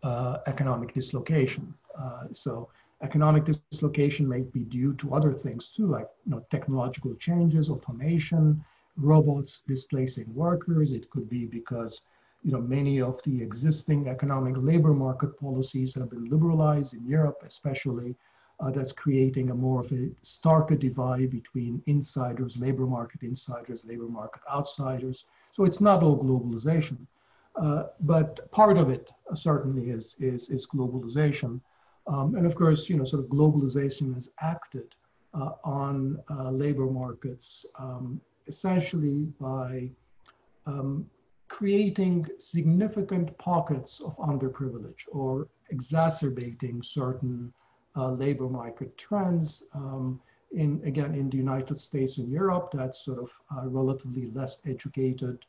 uh, 0.03 0.38
economic 0.48 0.93
dislocation. 0.93 1.74
Uh, 2.00 2.25
so 2.34 2.69
economic 3.01 3.45
dislocation 3.45 4.12
may 4.12 4.24
be 4.25 4.45
due 4.45 4.75
to 4.77 4.95
other 5.13 5.15
things 5.15 5.53
too, 5.55 5.72
like 5.72 5.93
you 6.12 6.22
know, 6.22 6.45
technological 6.50 7.13
changes, 7.15 7.69
automation, 7.69 8.63
robots 8.98 9.62
displacing 9.67 10.34
workers. 10.34 10.91
It 10.91 11.10
could 11.10 11.29
be 11.29 11.45
because 11.45 12.05
you 12.43 12.51
know, 12.51 12.62
many 12.62 13.01
of 13.01 13.22
the 13.24 13.41
existing 13.41 14.07
economic 14.07 14.55
labor 14.57 14.93
market 14.93 15.39
policies 15.39 15.95
have 15.95 16.10
been 16.12 16.29
liberalized 16.29 16.93
in 16.93 17.05
Europe, 17.07 17.41
especially. 17.45 18.15
Uh, 18.62 18.72
that's 18.72 18.94
creating 18.94 19.50
a 19.50 19.54
more 19.54 19.82
of 19.82 19.92
a 19.92 20.10
starker 20.24 20.80
divide 20.80 21.30
between 21.30 21.82
insiders, 21.88 22.58
labor 22.58 22.86
market 22.86 23.22
insiders, 23.22 23.86
labor 23.86 24.08
market 24.08 24.42
outsiders. 24.50 25.26
So 25.52 25.66
it's 25.66 25.82
not 25.82 26.04
all 26.04 26.18
globalization. 26.18 26.98
Uh, 27.56 27.84
but 28.02 28.50
part 28.52 28.78
of 28.78 28.90
it 28.90 29.12
uh, 29.30 29.36
certainly 29.36 29.90
is, 29.90 30.16
is, 30.20 30.50
is 30.50 30.68
globalization. 30.68 31.60
Um, 32.08 32.36
and 32.36 32.46
of 32.46 32.56
course, 32.56 32.90
you 32.90 32.98
know, 32.98 33.06
sort 33.06 33.24
of 33.24 33.30
globalization 33.30 34.14
has 34.14 34.30
acted 34.40 34.94
uh, 35.34 35.52
on 35.64 36.22
uh, 36.30 36.52
labor 36.52 36.86
markets 36.86 37.66
um, 37.80 38.22
essentially 38.48 39.24
by 39.40 39.90
um, 40.66 41.10
creating 41.48 42.28
significant 42.38 43.38
pockets 43.38 44.02
of 44.02 44.18
underprivilege 44.18 45.04
or 45.12 45.48
exacerbating 45.70 46.82
certain 46.84 47.54
labor 47.96 48.50
market 48.50 48.98
trends. 48.98 49.68
Um, 49.74 50.22
in 50.52 50.82
again, 50.86 51.16
in 51.16 51.30
the 51.30 51.38
United 51.38 51.80
States 51.80 52.18
and 52.18 52.30
Europe, 52.30 52.70
that's 52.74 53.04
sort 53.04 53.20
of 53.20 53.30
relatively 53.72 54.32
less 54.32 54.62
educated 54.66 55.40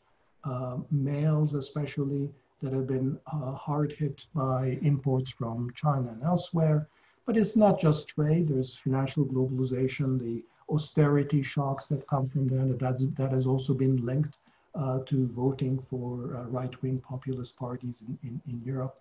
uh, 0.45 0.76
males 0.91 1.55
especially 1.55 2.31
that 2.62 2.73
have 2.73 2.87
been 2.87 3.19
uh, 3.33 3.53
hard 3.53 3.93
hit 3.93 4.26
by 4.35 4.79
imports 4.83 5.31
from 5.31 5.73
China 5.75 6.09
and 6.11 6.23
elsewhere. 6.23 6.88
But 7.26 7.37
it's 7.37 7.57
not 7.57 7.81
just 7.81 8.09
trade, 8.09 8.49
there's 8.49 8.76
financial 8.76 9.25
globalization, 9.25 10.19
the 10.19 10.45
austerity 10.73 11.43
shocks 11.43 11.87
that 11.88 12.07
come 12.07 12.29
from 12.29 12.49
that, 12.49 12.79
that's, 12.79 13.05
that 13.17 13.33
has 13.33 13.47
also 13.47 13.75
been 13.75 14.05
linked 14.07 14.38
uh, 14.75 15.00
to 15.07 15.26
voting 15.29 15.85
for 15.91 16.37
uh, 16.37 16.45
right-wing 16.45 17.00
populist 17.00 17.57
parties 17.57 18.03
in, 18.07 18.19
in, 18.23 18.41
in 18.49 18.62
Europe. 18.65 19.00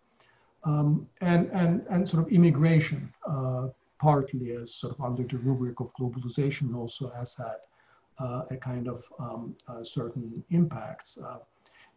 Um, 0.65 1.07
and, 1.21 1.49
and, 1.53 1.85
and 1.91 2.09
sort 2.09 2.25
of 2.25 2.33
immigration, 2.33 3.13
uh, 3.27 3.67
partly 3.99 4.51
as 4.53 4.73
sort 4.73 4.93
of 4.95 5.05
under 5.05 5.23
the 5.23 5.37
rubric 5.37 5.79
of 5.79 5.91
globalization 5.99 6.75
also 6.75 7.11
has 7.11 7.35
had 7.35 7.57
uh, 8.17 8.43
a 8.49 8.57
kind 8.57 8.87
of 8.87 9.03
um, 9.19 9.55
uh, 9.67 9.83
certain 9.83 10.43
impacts. 10.49 11.17
Uh, 11.17 11.37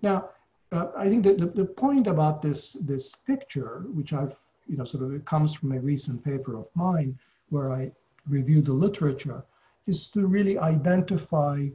now, 0.02 0.28
I 0.70 1.08
think 1.08 1.25
that 1.25 1.38
the, 1.38 1.46
the 1.46 1.64
point 1.64 2.06
about 2.06 2.42
this, 2.42 2.75
this 2.75 3.14
picture, 3.14 3.84
which 3.94 4.12
I've, 4.12 4.37
you 4.68 4.76
know, 4.76 4.84
sort 4.84 5.04
of 5.04 5.14
it 5.14 5.25
comes 5.25 5.54
from 5.54 5.72
a 5.72 5.80
recent 5.80 6.22
paper 6.22 6.58
of 6.58 6.66
mine 6.75 7.18
where 7.48 7.72
I 7.72 7.90
reviewed 8.28 8.66
the 8.66 8.75
literature, 8.75 9.42
is 9.87 10.10
to 10.10 10.26
really 10.26 10.58
identify 10.58 11.68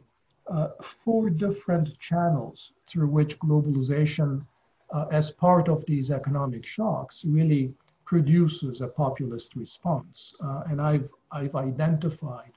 uh, 0.48 0.68
four 0.82 1.32
different 1.32 1.98
channels 2.00 2.74
through 2.88 3.08
which 3.08 3.40
globalization, 3.40 4.46
uh, 4.92 5.06
as 5.12 5.32
part 5.32 5.70
of 5.70 5.86
these 5.86 6.12
economic 6.12 6.66
shocks, 6.66 7.26
really 7.26 7.74
produces 8.06 8.82
a 8.82 8.88
populist 8.88 9.56
response. 9.56 10.36
Uh, 10.44 10.64
and 10.70 10.82
I've, 10.82 11.10
I've 11.32 11.56
identified 11.56 12.52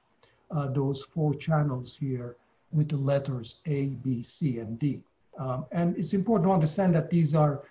uh, 0.50 0.68
those 0.68 1.02
four 1.02 1.35
channels 1.35 1.97
here 1.97 2.37
with 2.73 2.88
the 2.88 2.97
letters 2.97 3.62
A, 3.66 3.87
B, 3.87 4.23
C, 4.23 4.59
and 4.59 4.78
D. 4.78 5.00
Um, 5.38 5.66
and 5.73 5.97
it's 5.97 6.14
important 6.14 6.49
to 6.49 6.52
understand 6.52 6.95
that 6.95 7.11
these 7.11 7.35
are 7.35 7.62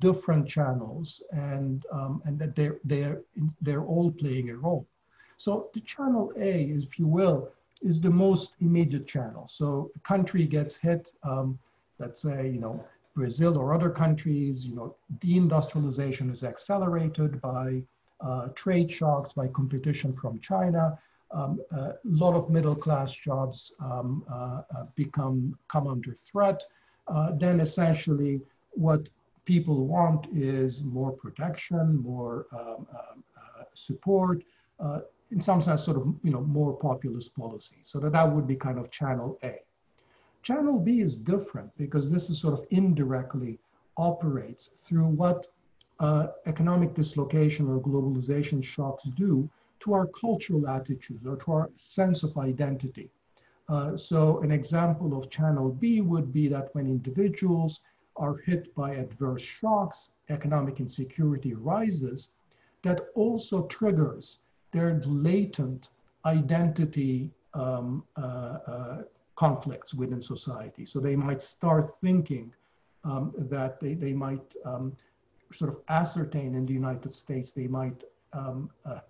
different 0.00 0.48
channels 0.48 1.22
and, 1.30 1.84
um, 1.92 2.22
and 2.24 2.38
that 2.38 2.56
they're, 2.56 2.78
they're, 2.84 3.20
they're 3.62 3.84
all 3.84 4.10
playing 4.10 4.50
a 4.50 4.56
role. 4.56 4.84
So 5.36 5.68
the 5.72 5.80
channel 5.80 6.32
A, 6.36 6.64
if 6.64 6.98
you 6.98 7.06
will, 7.06 7.50
is 7.82 8.00
the 8.00 8.10
most 8.10 8.54
immediate 8.60 9.06
channel. 9.06 9.46
So 9.48 9.90
a 9.94 10.00
country 10.00 10.46
gets 10.46 10.76
hit, 10.76 11.12
um, 11.22 11.58
let's 12.00 12.22
say, 12.22 12.50
you 12.50 12.58
know, 12.58 12.84
Brazil 13.18 13.52
or 13.58 13.74
other 13.74 13.90
countries, 13.90 14.66
you 14.66 14.74
know, 14.74 14.88
deindustrialization 15.24 16.26
is 16.32 16.42
accelerated 16.52 17.40
by 17.40 17.82
uh, 18.20 18.48
trade 18.62 18.90
shocks, 18.98 19.32
by 19.32 19.46
competition 19.48 20.10
from 20.20 20.40
China 20.40 20.98
um, 21.30 21.60
a 21.72 21.94
lot 22.04 22.34
of 22.34 22.50
middle 22.50 22.74
class 22.74 23.12
jobs 23.12 23.74
um, 23.80 24.24
uh, 24.30 24.62
uh, 24.76 24.84
become 24.94 25.58
come 25.68 25.86
under 25.86 26.14
threat, 26.14 26.62
uh, 27.08 27.32
then 27.32 27.60
essentially 27.60 28.40
what 28.70 29.08
people 29.44 29.86
want 29.86 30.26
is 30.34 30.82
more 30.82 31.12
protection, 31.12 31.96
more 31.96 32.46
um, 32.52 32.86
um 32.90 33.24
uh, 33.36 33.64
support, 33.74 34.42
uh, 34.80 35.00
in 35.30 35.40
some 35.40 35.60
sense, 35.60 35.84
sort 35.84 35.96
of 35.96 36.06
you 36.22 36.30
know 36.30 36.40
more 36.40 36.72
populist 36.76 37.34
policy. 37.34 37.76
So 37.82 37.98
that 38.00 38.12
that 38.12 38.30
would 38.32 38.46
be 38.46 38.56
kind 38.56 38.78
of 38.78 38.90
channel 38.90 39.38
A. 39.42 39.56
Channel 40.42 40.78
B 40.78 41.00
is 41.00 41.18
different 41.18 41.70
because 41.76 42.10
this 42.10 42.30
is 42.30 42.40
sort 42.40 42.54
of 42.54 42.66
indirectly 42.70 43.58
operates 43.96 44.70
through 44.84 45.06
what 45.06 45.46
uh, 46.00 46.28
economic 46.46 46.94
dislocation 46.94 47.68
or 47.68 47.80
globalization 47.80 48.62
shocks 48.62 49.04
do 49.16 49.48
to 49.80 49.92
our 49.92 50.06
cultural 50.06 50.68
attitudes 50.68 51.26
or 51.26 51.36
to 51.36 51.52
our 51.52 51.70
sense 51.74 52.22
of 52.22 52.36
identity. 52.38 53.10
Uh, 53.68 53.96
so 53.96 54.40
an 54.40 54.50
example 54.50 55.16
of 55.16 55.28
channel 55.30 55.70
B 55.70 56.00
would 56.00 56.32
be 56.32 56.48
that 56.48 56.74
when 56.74 56.86
individuals 56.86 57.80
are 58.16 58.36
hit 58.38 58.74
by 58.74 58.94
adverse 58.94 59.42
shocks, 59.42 60.10
economic 60.30 60.80
insecurity 60.80 61.54
rises, 61.54 62.32
that 62.82 63.08
also 63.14 63.66
triggers 63.66 64.40
their 64.72 65.00
latent 65.04 65.90
identity 66.24 67.30
um, 67.54 68.04
uh, 68.16 68.20
uh, 68.66 69.02
conflicts 69.38 69.94
within 69.94 70.20
society. 70.20 70.84
So 70.84 70.98
they 70.98 71.14
might 71.14 71.40
start 71.40 71.86
thinking 72.00 72.52
um, 73.04 73.32
that 73.54 73.78
they, 73.78 73.94
they 73.94 74.12
might 74.12 74.48
um, 74.64 74.96
sort 75.52 75.70
of 75.72 75.78
ascertain 75.88 76.56
in 76.56 76.66
the 76.66 76.72
United 76.72 77.12
States, 77.14 77.52
they 77.52 77.68
might 77.68 78.02
um, 78.32 78.68
uh, 78.84 79.00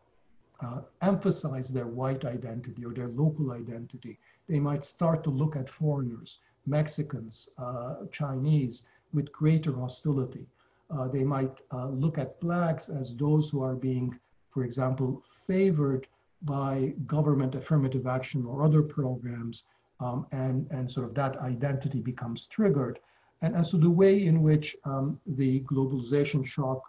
uh, 0.61 0.81
emphasize 1.01 1.69
their 1.69 1.87
white 1.87 2.27
identity 2.27 2.85
or 2.85 2.93
their 2.93 3.09
local 3.09 3.53
identity. 3.53 4.19
They 4.49 4.61
might 4.61 4.85
start 4.85 5.25
to 5.25 5.31
look 5.31 5.57
at 5.57 5.71
foreigners, 5.71 6.41
Mexicans, 6.67 7.49
uh, 7.57 7.95
Chinese, 8.13 8.83
with 9.15 9.33
greater 9.33 9.73
hostility. 9.73 10.47
Uh, 10.91 11.09
they 11.09 11.25
might 11.25 11.57
uh, 11.73 11.89
look 11.89 12.19
at 12.19 12.39
blacks 12.41 12.91
as 12.91 13.17
those 13.17 13.49
who 13.49 13.63
are 13.63 13.75
being, 13.75 14.19
for 14.51 14.65
example, 14.65 15.23
favored 15.47 16.07
by 16.43 16.93
government 17.07 17.55
affirmative 17.55 18.07
action 18.07 18.45
or 18.45 18.63
other 18.63 18.83
programs, 18.83 19.65
um, 20.01 20.27
and, 20.33 20.67
and 20.71 20.91
sort 20.91 21.07
of 21.07 21.15
that 21.15 21.37
identity 21.39 22.01
becomes 22.01 22.47
triggered. 22.47 22.99
And, 23.43 23.55
and 23.55 23.67
so 23.67 23.77
the 23.77 23.91
way 23.91 24.25
in 24.27 24.43
which 24.43 24.77
um, 24.85 25.21
the 25.27 25.61
globalization 25.61 26.45
shock 26.45 26.83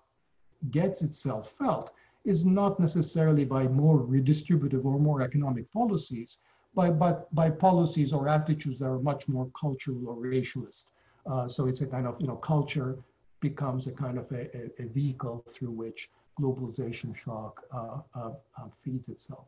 gets 0.72 1.02
itself 1.02 1.54
felt 1.58 1.92
is 2.26 2.46
not 2.46 2.80
necessarily 2.80 3.46
by 3.46 3.68
more 3.68 4.00
redistributive 4.00 4.84
or 4.86 5.00
more 5.00 5.22
economic 5.22 5.72
policies, 5.72 6.38
by, 6.76 6.90
but 6.90 7.34
by 7.34 7.50
policies 7.50 8.14
or 8.14 8.28
attitudes 8.28 8.80
that 8.80 8.86
are 8.86 9.00
much 9.00 9.28
more 9.28 9.50
cultural 9.60 10.10
or 10.10 10.16
racialist. 10.16 10.86
Uh, 11.30 11.48
so 11.48 11.68
it's 11.68 11.82
a 11.82 11.88
kind 11.88 12.06
of, 12.06 12.16
you 12.20 12.28
know, 12.28 12.36
culture 12.36 12.98
becomes 13.40 13.88
a 13.88 13.92
kind 13.92 14.18
of 14.18 14.30
a, 14.32 14.50
a, 14.58 14.84
a 14.84 14.88
vehicle 14.88 15.44
through 15.50 15.72
which 15.72 16.10
globalization 16.40 17.16
shock 17.16 17.64
uh, 17.74 18.00
uh, 18.16 18.32
uh 18.58 18.68
feeds 18.84 19.10
itself. 19.10 19.46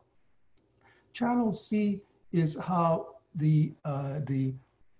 Channel 1.13 1.51
C 1.51 2.01
is 2.31 2.57
how 2.57 3.15
the, 3.35 3.73
uh, 3.85 4.19
the 4.27 4.53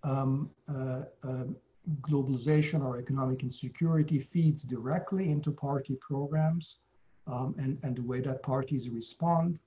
um, 0.04 0.50
uh, 0.70 1.04
um, 1.24 1.56
globalization 2.02 2.84
or 2.84 2.98
economic 2.98 3.44
insecurity 3.44 4.20
feeds 4.20 4.64
directly 4.64 5.30
into 5.30 5.52
party 5.52 5.98
programs 6.00 6.78
um, 7.28 7.56
and, 7.58 7.78
and 7.84 7.96
the 7.96 8.02
way 8.02 8.20
that 8.20 8.42
parties 8.44 8.90
respond. 8.90 9.60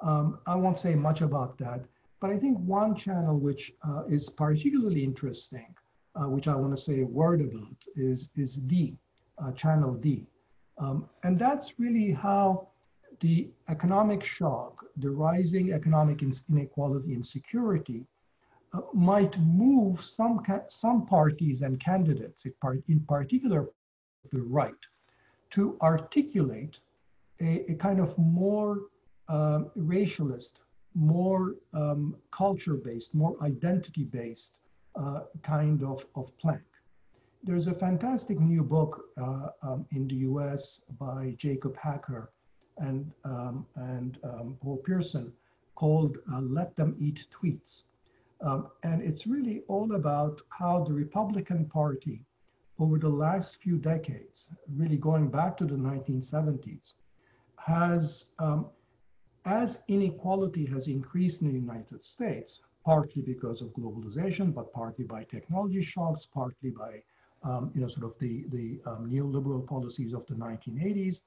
Um, 0.00 0.38
I 0.46 0.54
won't 0.54 0.78
say 0.78 0.94
much 0.94 1.20
about 1.22 1.56
that, 1.58 1.84
but 2.20 2.30
I 2.30 2.36
think 2.36 2.58
one 2.58 2.94
channel 2.94 3.38
which 3.38 3.72
uh, 3.86 4.04
is 4.08 4.28
particularly 4.28 5.04
interesting, 5.04 5.74
uh, 6.14 6.28
which 6.28 6.48
I 6.48 6.54
want 6.54 6.76
to 6.76 6.82
say 6.82 7.00
a 7.00 7.06
word 7.06 7.40
about, 7.40 7.76
is, 7.96 8.30
is 8.36 8.56
D, 8.56 8.96
uh, 9.38 9.52
channel 9.52 9.94
D. 9.94 10.26
Um, 10.78 11.08
and 11.22 11.38
that's 11.38 11.78
really 11.78 12.10
how 12.10 12.68
the 13.20 13.48
economic 13.68 14.24
shock, 14.24 14.84
the 14.96 15.10
rising 15.10 15.72
economic 15.72 16.22
inequality 16.22 17.14
and 17.14 17.26
security 17.26 18.06
uh, 18.72 18.80
might 18.92 19.38
move 19.40 20.04
some, 20.04 20.40
some 20.68 21.06
parties 21.06 21.62
and 21.62 21.78
candidates, 21.80 22.46
in 22.88 23.00
particular 23.00 23.68
the 24.32 24.42
right, 24.42 24.74
to 25.50 25.76
articulate 25.80 26.80
a, 27.40 27.70
a 27.70 27.74
kind 27.74 28.00
of 28.00 28.16
more 28.18 28.78
um, 29.28 29.70
racialist, 29.76 30.52
more 30.94 31.54
um, 31.72 32.16
culture-based, 32.32 33.14
more 33.14 33.36
identity-based 33.42 34.56
uh, 34.96 35.20
kind 35.42 35.82
of, 35.82 36.04
of 36.14 36.36
plank. 36.38 36.62
There's 37.42 37.66
a 37.66 37.74
fantastic 37.74 38.40
new 38.40 38.62
book 38.62 39.04
uh, 39.18 39.48
um, 39.62 39.86
in 39.92 40.08
the 40.08 40.14
US 40.30 40.84
by 40.98 41.34
Jacob 41.36 41.76
Hacker 41.76 42.30
and, 42.78 43.10
um, 43.24 43.66
and 43.76 44.18
um, 44.24 44.56
Paul 44.62 44.78
Pierson 44.78 45.32
called 45.74 46.18
uh, 46.32 46.40
Let 46.40 46.76
Them 46.76 46.96
Eat 46.98 47.26
Tweets. 47.32 47.84
Um, 48.40 48.68
and 48.82 49.02
it's 49.02 49.26
really 49.26 49.62
all 49.68 49.94
about 49.94 50.42
how 50.50 50.84
the 50.84 50.92
Republican 50.92 51.66
Party 51.66 52.20
over 52.78 52.98
the 52.98 53.08
last 53.08 53.58
few 53.62 53.78
decades, 53.78 54.50
really 54.76 54.96
going 54.96 55.28
back 55.28 55.56
to 55.58 55.64
the 55.64 55.76
1970s, 55.76 56.94
has, 57.56 58.32
um, 58.38 58.66
as 59.46 59.82
inequality 59.88 60.66
has 60.66 60.88
increased 60.88 61.42
in 61.42 61.48
the 61.48 61.54
United 61.54 62.02
States, 62.02 62.60
partly 62.84 63.22
because 63.22 63.62
of 63.62 63.68
globalization, 63.68 64.52
but 64.52 64.72
partly 64.72 65.04
by 65.04 65.24
technology 65.24 65.82
shocks, 65.82 66.26
partly 66.26 66.70
by 66.70 67.02
um, 67.44 67.70
you 67.74 67.80
know, 67.80 67.88
sort 67.88 68.06
of 68.06 68.18
the, 68.18 68.44
the 68.52 68.80
um, 68.86 69.10
neoliberal 69.10 69.66
policies 69.66 70.14
of 70.14 70.26
the 70.26 70.34
1980s, 70.34 71.20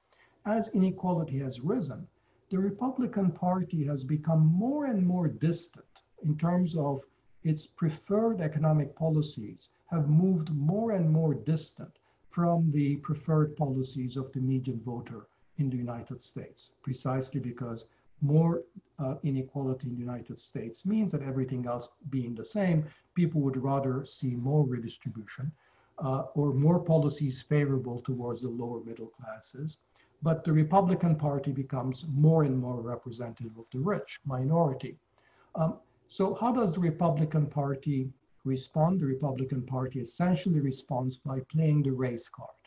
as 0.48 0.68
inequality 0.68 1.38
has 1.38 1.60
risen, 1.60 2.08
the 2.48 2.58
Republican 2.58 3.30
Party 3.30 3.84
has 3.84 4.02
become 4.02 4.46
more 4.46 4.86
and 4.86 5.06
more 5.06 5.28
distant 5.28 5.84
in 6.22 6.38
terms 6.38 6.74
of 6.74 7.04
its 7.44 7.66
preferred 7.66 8.40
economic 8.40 8.96
policies 8.96 9.68
have 9.90 10.08
moved 10.08 10.50
more 10.50 10.92
and 10.92 11.10
more 11.10 11.34
distant 11.34 11.98
from 12.30 12.70
the 12.70 12.96
preferred 12.96 13.54
policies 13.56 14.16
of 14.16 14.32
the 14.32 14.40
median 14.40 14.80
voter 14.80 15.26
in 15.58 15.68
the 15.68 15.76
United 15.76 16.20
States, 16.22 16.72
precisely 16.82 17.40
because 17.40 17.84
more 18.22 18.62
uh, 18.98 19.16
inequality 19.24 19.86
in 19.86 19.92
the 19.92 20.00
United 20.00 20.38
States 20.38 20.86
means 20.86 21.12
that 21.12 21.22
everything 21.22 21.66
else 21.66 21.90
being 22.08 22.34
the 22.34 22.44
same, 22.44 22.86
people 23.14 23.42
would 23.42 23.56
rather 23.58 24.06
see 24.06 24.34
more 24.34 24.64
redistribution 24.64 25.52
uh, 25.98 26.22
or 26.34 26.54
more 26.54 26.80
policies 26.80 27.42
favorable 27.42 28.00
towards 28.00 28.40
the 28.40 28.48
lower 28.48 28.82
middle 28.82 29.08
classes. 29.08 29.78
But 30.22 30.44
the 30.44 30.52
Republican 30.52 31.16
Party 31.16 31.52
becomes 31.52 32.06
more 32.08 32.42
and 32.44 32.58
more 32.58 32.80
representative 32.80 33.56
of 33.58 33.66
the 33.72 33.78
rich 33.78 34.20
minority. 34.24 34.96
Um, 35.54 35.78
so 36.08 36.34
how 36.34 36.52
does 36.52 36.72
the 36.72 36.80
Republican 36.80 37.46
Party 37.46 38.10
respond? 38.44 39.00
The 39.00 39.06
Republican 39.06 39.62
Party 39.62 40.00
essentially 40.00 40.60
responds 40.60 41.16
by 41.16 41.40
playing 41.52 41.82
the 41.82 41.92
race 41.92 42.28
card. 42.28 42.58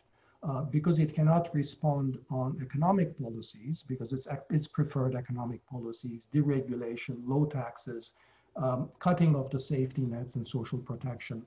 Uh, 0.44 0.64
because 0.64 0.98
it 0.98 1.14
cannot 1.14 1.54
respond 1.54 2.18
on 2.32 2.58
economic 2.64 3.16
policies, 3.22 3.84
because 3.88 4.12
it's, 4.12 4.28
its 4.50 4.68
preferred 4.68 5.14
economic 5.14 5.64
policies, 5.68 6.26
deregulation, 6.34 7.16
low 7.28 7.46
taxes, 7.46 8.16
um, 8.56 8.90
cutting 8.98 9.36
of 9.36 9.52
the 9.52 9.60
safety 9.60 10.02
nets 10.02 10.38
and 10.38 10.48
social 10.48 10.80
protection. 10.80 11.46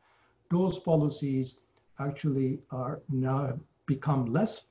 Those 0.48 0.78
policies 0.78 1.62
actually 1.98 2.60
are 2.70 3.00
now 3.08 3.58
become 3.86 4.26
less 4.26 4.62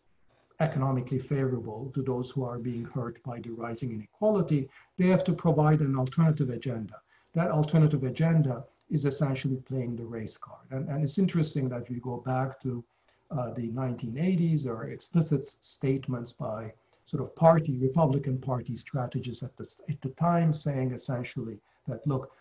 economically 0.60 1.20
favorable 1.20 1.92
to 1.94 2.02
those 2.02 2.30
who 2.32 2.44
are 2.44 2.60
being 2.60 2.86
hurt 2.86 3.22
by 3.24 3.39
the 3.39 3.52
rising 3.52 3.92
inequality. 3.92 4.70
They 4.98 5.08
have 5.08 5.24
to 5.26 5.34
provide 5.34 5.82
an 5.82 5.98
alternative 5.98 6.50
agenda. 6.50 7.02
That 7.34 7.52
alternative 7.52 8.04
agenda 8.04 8.66
is 8.89 9.06
essentially 9.06 9.58
playing 9.58 9.96
the 9.96 10.06
race 10.06 10.38
card. 10.38 10.68
And, 10.72 10.88
and 10.89 11.04
it's 11.04 11.18
interesting 11.18 11.70
that 11.70 11.89
we 11.89 12.00
go 12.00 12.18
back 12.18 12.62
to 12.62 12.84
uh, 13.32 13.52
the 13.52 13.70
1980s, 13.70 14.63
there 14.63 14.76
are 14.76 14.89
explicit 14.89 15.56
statements 15.62 16.32
by 16.32 16.72
sort 17.06 17.24
of 17.24 17.36
party, 17.36 17.78
Republican 17.78 18.38
Party 18.38 18.76
strategists 18.76 19.44
at 19.44 19.56
the, 19.58 19.68
at 19.89 20.00
the 20.02 20.10
time 20.10 20.54
saying 20.54 20.92
essentially 20.92 21.58
that, 21.88 22.06
look, 22.06 22.32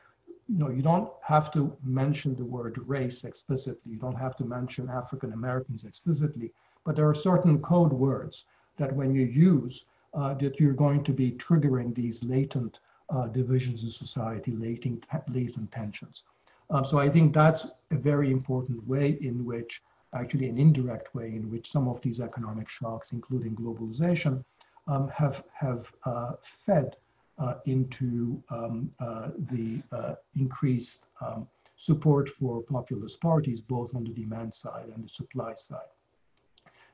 you 0.49 0.59
know, 0.59 0.71
you 0.71 0.83
don't 0.83 1.11
have 1.23 1.51
to 1.53 1.75
mention 1.83 2.35
the 2.37 2.45
word 2.45 2.79
race 2.87 3.25
explicitly. 3.25 3.93
You 3.93 3.99
don't 3.99 4.19
have 4.19 4.37
to 4.37 4.45
mention 4.45 4.91
African 4.91 5.33
Americans 5.33 5.85
explicitly, 5.85 6.53
but 6.85 6.97
there 6.97 7.09
are 7.09 7.15
certain 7.15 7.61
code 7.61 7.93
words 7.93 8.45
that 8.77 8.95
when 8.95 9.15
you 9.15 9.27
use, 9.27 9.85
uh, 10.15 10.35
that 10.35 10.59
you're 10.59 10.73
going 10.73 11.03
to 11.05 11.13
be 11.13 11.33
triggering 11.33 11.95
these 11.95 12.23
latent 12.25 12.79
uh, 13.11 13.29
divisions 13.29 13.83
in 13.83 13.91
society, 13.91 14.53
latent, 14.53 15.05
latent 15.29 15.71
tensions. 15.73 16.23
Um, 16.71 16.85
so 16.85 16.99
I 16.99 17.09
think 17.09 17.35
that's 17.35 17.67
a 17.91 17.97
very 17.97 18.31
important 18.31 18.87
way 18.87 19.19
in 19.21 19.45
which 19.45 19.83
actually 20.15 20.49
an 20.49 20.59
indirect 20.59 21.15
way 21.15 21.35
in 21.35 21.51
which 21.51 21.71
some 21.71 21.89
of 21.89 22.01
these 22.03 22.21
economic 22.21 22.69
shocks, 22.69 23.13
including 23.13 23.55
globalization, 23.57 24.45
um, 24.87 25.09
have, 25.09 25.45
have 25.53 25.93
uh, 26.05 26.33
fed 26.43 26.97
uh, 27.39 27.55
into 27.67 28.43
um, 28.51 28.91
uh, 29.01 29.29
the 29.51 29.83
uh, 29.93 30.15
increased 30.37 31.07
um, 31.21 31.47
support 31.77 32.29
for 32.29 32.63
populist 32.63 33.21
parties, 33.21 33.61
both 33.61 33.95
on 33.95 34.05
the 34.05 34.11
demand 34.11 34.53
side 34.53 34.89
and 34.95 35.05
the 35.05 35.09
supply 35.09 35.55
side. 35.55 35.93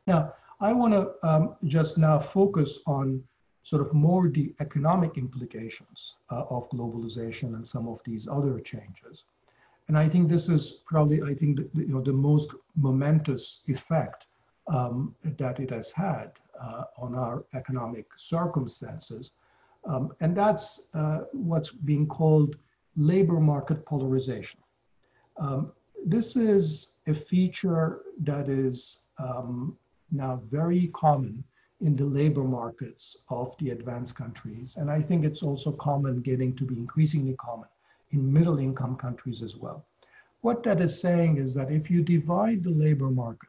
Now, 0.08 0.32
I 0.58 0.72
want 0.72 0.94
to 0.94 1.02
um, 1.22 1.56
just 1.66 1.98
now 1.98 2.18
focus 2.18 2.78
on 2.86 3.22
sort 3.62 3.82
of 3.86 3.92
more 3.92 4.30
the 4.30 4.54
economic 4.58 5.18
implications 5.18 6.14
uh, 6.30 6.44
of 6.48 6.70
globalization 6.70 7.48
and 7.56 7.68
some 7.68 7.86
of 7.86 8.00
these 8.06 8.26
other 8.26 8.58
changes. 8.58 9.24
And 9.86 9.98
I 9.98 10.08
think 10.08 10.30
this 10.30 10.48
is 10.48 10.82
probably, 10.86 11.22
I 11.22 11.34
think, 11.34 11.56
the, 11.56 11.82
you 11.82 11.92
know, 11.94 12.00
the 12.00 12.14
most 12.14 12.54
momentous 12.74 13.64
effect 13.68 14.24
um, 14.66 15.14
that 15.36 15.60
it 15.60 15.70
has 15.70 15.92
had 15.92 16.32
uh, 16.58 16.84
on 16.96 17.14
our 17.14 17.44
economic 17.52 18.06
circumstances. 18.16 19.32
Um, 19.84 20.12
and 20.20 20.34
that's 20.34 20.88
uh, 20.94 21.20
what's 21.32 21.70
being 21.70 22.06
called 22.06 22.56
labor 22.96 23.40
market 23.40 23.84
polarization. 23.84 24.60
Um, 25.36 25.72
this 26.06 26.34
is 26.34 26.96
a 27.06 27.14
feature 27.14 28.00
that 28.20 28.48
is 28.48 29.08
um, 29.18 29.76
now 30.10 30.42
very 30.50 30.88
common 30.88 31.44
in 31.80 31.94
the 31.94 32.04
labor 32.04 32.44
markets 32.44 33.24
of 33.28 33.54
the 33.58 33.70
advanced 33.70 34.16
countries. 34.16 34.76
And 34.76 34.90
I 34.90 35.00
think 35.00 35.24
it's 35.24 35.42
also 35.42 35.72
common, 35.72 36.20
getting 36.20 36.56
to 36.56 36.64
be 36.64 36.76
increasingly 36.76 37.34
common 37.34 37.68
in 38.10 38.32
middle 38.32 38.58
income 38.58 38.96
countries 38.96 39.42
as 39.42 39.56
well. 39.56 39.86
What 40.40 40.62
that 40.64 40.80
is 40.80 41.00
saying 41.00 41.38
is 41.38 41.54
that 41.54 41.70
if 41.70 41.90
you 41.90 42.02
divide 42.02 42.64
the 42.64 42.70
labor 42.70 43.10
market 43.10 43.48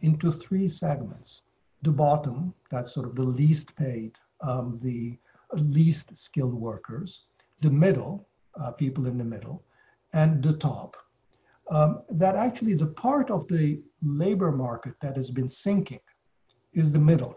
into 0.00 0.30
three 0.30 0.68
segments, 0.68 1.42
the 1.82 1.92
bottom, 1.92 2.54
that's 2.70 2.92
sort 2.92 3.06
of 3.06 3.14
the 3.14 3.22
least 3.22 3.74
paid, 3.76 4.12
um, 4.40 4.78
the 4.82 5.16
least 5.52 6.16
skilled 6.16 6.54
workers, 6.54 7.22
the 7.60 7.70
middle, 7.70 8.26
uh, 8.60 8.70
people 8.70 9.06
in 9.06 9.16
the 9.18 9.24
middle, 9.24 9.62
and 10.12 10.42
the 10.42 10.54
top, 10.54 10.96
um, 11.70 12.02
that 12.10 12.36
actually 12.36 12.74
the 12.74 12.86
part 12.86 13.30
of 13.30 13.46
the 13.48 13.80
labor 14.02 14.52
market 14.52 14.94
that 15.00 15.16
has 15.16 15.30
been 15.30 15.48
sinking 15.48 16.00
is 16.72 16.92
the 16.92 16.98
middle. 16.98 17.36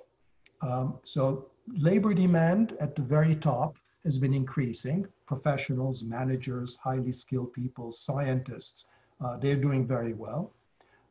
Um, 0.62 0.99
so 1.04 1.49
labor 1.67 2.13
demand 2.13 2.76
at 2.80 2.95
the 2.95 3.02
very 3.02 3.36
top 3.36 3.78
has 4.06 4.17
been 4.19 4.34
increasing. 4.34 5.06
Professionals, 5.26 6.04
managers, 6.04 6.78
highly 6.78 7.12
skilled 7.12 7.54
people, 7.54 7.91
scientists, 7.91 8.86
uh, 9.23 9.38
they're 9.38 9.56
doing 9.56 9.88
very 9.88 10.13
well. 10.13 10.52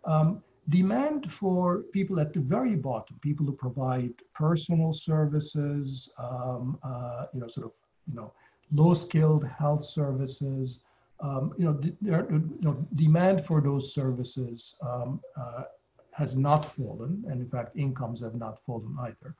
Um, 0.04 0.42
demand 0.68 1.32
for 1.32 1.78
people 1.92 2.20
at 2.20 2.32
the 2.32 2.40
very 2.40 2.76
bottom, 2.76 3.18
people 3.20 3.46
who 3.46 3.52
provide 3.52 4.12
personal 4.34 4.92
services, 4.92 6.12
um, 6.18 6.78
uh, 6.82 7.26
you 7.32 7.40
know, 7.40 7.48
sort 7.48 7.66
of, 7.66 7.72
you 8.08 8.14
know, 8.14 8.32
low-skilled 8.72 9.46
health 9.46 9.84
services, 9.84 10.80
um, 11.22 11.54
you, 11.56 11.64
know, 11.64 11.80
there, 12.00 12.26
you 12.30 12.58
know, 12.61 12.87
demand 12.96 13.46
for 13.46 13.61
those 13.61 13.94
services 13.94 14.76
um, 14.82 15.20
uh, 15.37 15.62
has 16.12 16.37
not 16.37 16.74
fallen, 16.74 17.24
and 17.28 17.40
in 17.40 17.48
fact, 17.48 17.76
incomes 17.76 18.20
have 18.20 18.35
not 18.35 18.58
fallen 18.66 18.96
either 19.02 19.35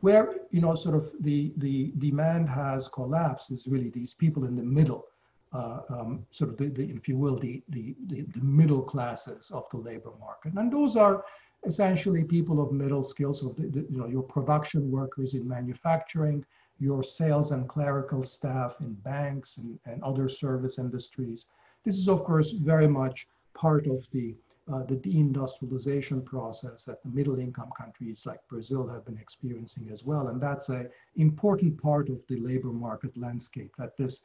where 0.00 0.34
you 0.50 0.60
know 0.60 0.74
sort 0.74 0.94
of 0.94 1.10
the 1.20 1.52
the 1.58 1.92
demand 1.98 2.48
has 2.48 2.88
collapsed 2.88 3.50
is 3.50 3.66
really 3.66 3.90
these 3.90 4.12
people 4.12 4.44
in 4.44 4.54
the 4.54 4.62
middle 4.62 5.06
uh, 5.54 5.80
um, 5.88 6.26
sort 6.30 6.50
of 6.50 6.56
the, 6.56 6.66
the, 6.68 6.90
if 6.90 7.08
you 7.08 7.16
will, 7.16 7.38
the, 7.38 7.62
the, 7.68 7.94
the, 8.08 8.22
the 8.34 8.42
middle 8.42 8.82
classes 8.82 9.50
of 9.52 9.64
the 9.70 9.76
labor 9.76 10.12
market. 10.18 10.52
And 10.56 10.72
those 10.72 10.96
are 10.96 11.24
essentially 11.64 12.24
people 12.24 12.60
of 12.60 12.72
middle 12.72 13.04
skills, 13.04 13.40
so 13.40 13.54
the, 13.56 13.68
the, 13.68 13.86
you 13.88 13.98
know, 13.98 14.06
your 14.06 14.22
production 14.22 14.90
workers 14.90 15.34
in 15.34 15.48
manufacturing, 15.48 16.44
your 16.78 17.02
sales 17.02 17.52
and 17.52 17.68
clerical 17.68 18.22
staff 18.22 18.76
in 18.80 18.94
banks 18.94 19.58
and, 19.58 19.78
and 19.86 20.02
other 20.02 20.28
service 20.28 20.78
industries. 20.78 21.46
This 21.84 21.96
is, 21.96 22.08
of 22.08 22.24
course, 22.24 22.50
very 22.50 22.88
much 22.88 23.28
part 23.54 23.86
of 23.86 24.06
the, 24.10 24.34
uh, 24.72 24.82
the 24.84 24.96
deindustrialization 24.96 26.24
process 26.24 26.84
that 26.84 27.02
the 27.02 27.10
middle 27.10 27.38
income 27.38 27.70
countries 27.78 28.26
like 28.26 28.40
Brazil 28.48 28.88
have 28.88 29.04
been 29.04 29.18
experiencing 29.18 29.88
as 29.92 30.04
well. 30.04 30.28
And 30.28 30.40
that's 30.40 30.68
an 30.68 30.88
important 31.16 31.80
part 31.80 32.08
of 32.08 32.20
the 32.28 32.36
labor 32.36 32.72
market 32.72 33.16
landscape, 33.16 33.72
that 33.78 33.96
this 33.96 34.22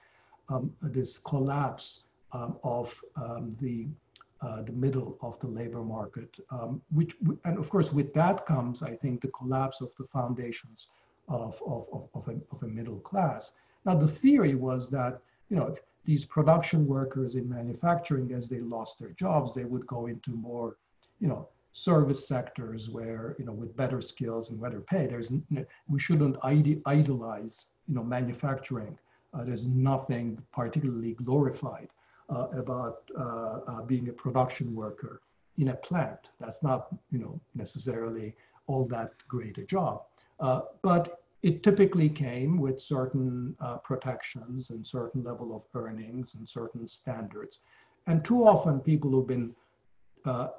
um, 0.50 0.74
this 0.82 1.20
collapse 1.20 2.06
um, 2.32 2.58
of 2.64 2.96
um, 3.16 3.56
the 3.62 3.88
uh, 4.42 4.62
the 4.64 4.72
middle 4.72 5.18
of 5.22 5.40
the 5.42 5.48
labor 5.48 5.84
market, 5.84 6.30
um, 6.50 6.82
which 6.92 7.16
and 7.46 7.58
of 7.60 7.70
course 7.70 7.92
with 7.92 8.14
that 8.14 8.46
comes, 8.46 8.82
I 8.82 8.96
think, 8.96 9.22
the 9.22 9.28
collapse 9.28 9.82
of 9.82 9.92
the 9.98 10.06
foundations 10.06 10.90
of 11.30 11.62
of, 11.66 11.86
of, 11.94 12.10
of, 12.14 12.28
a, 12.28 12.38
of 12.54 12.64
a 12.64 12.68
middle 12.68 13.00
class. 13.00 13.54
Now 13.86 13.96
the 13.96 14.08
theory 14.08 14.56
was 14.56 14.90
that 14.92 15.22
you 15.50 15.58
know 15.58 15.76
these 16.06 16.26
production 16.26 16.88
workers 16.88 17.36
in 17.36 17.48
manufacturing, 17.48 18.34
as 18.34 18.50
they 18.50 18.60
lost 18.60 19.00
their 19.00 19.12
jobs, 19.12 19.54
they 19.54 19.66
would 19.66 19.86
go 19.86 20.08
into 20.08 20.32
more, 20.32 20.78
you 21.20 21.28
know, 21.28 21.48
service 21.74 22.28
sectors 22.28 22.90
where 22.90 23.36
you 23.40 23.46
know 23.46 23.54
with 23.54 23.76
better 23.78 24.02
skills 24.02 24.50
and 24.50 24.60
better 24.60 24.82
pay. 24.82 25.08
There's 25.08 25.32
we 25.88 26.00
shouldn't 26.00 26.38
idolize 26.44 27.68
you 27.88 27.96
know 27.96 28.04
manufacturing 28.04 28.98
uh, 29.34 29.44
there's 29.44 29.68
nothing 29.68 30.42
particularly 30.52 31.14
glorified 31.14 31.90
uh, 32.30 32.48
about 32.54 33.10
uh, 33.18 33.82
being 33.84 34.10
a 34.10 34.14
production 34.14 34.76
worker 34.76 35.22
in 35.58 35.70
a 35.70 35.76
plant. 35.76 36.32
That's 36.40 36.64
not, 36.64 36.88
you 37.12 37.20
know, 37.20 37.40
necessarily 37.56 38.36
all 38.68 38.86
that 38.86 39.12
great 39.28 39.58
a 39.58 39.64
job. 39.64 40.04
but 40.82 41.19
it 41.42 41.64
typically 41.64 42.10
came 42.10 42.60
with 42.60 42.82
certain 42.82 43.56
uh, 43.60 43.78
protections 43.78 44.72
and 44.72 44.86
certain 44.86 45.24
level 45.24 45.56
of 45.56 45.64
earnings 45.80 46.36
and 46.36 46.48
certain 46.48 46.88
standards. 46.88 47.60
And 48.08 48.26
too 48.26 48.46
often 48.46 48.80
people 48.80 49.12
who've 49.12 49.28
been 49.28 49.56
uh, 50.26 50.50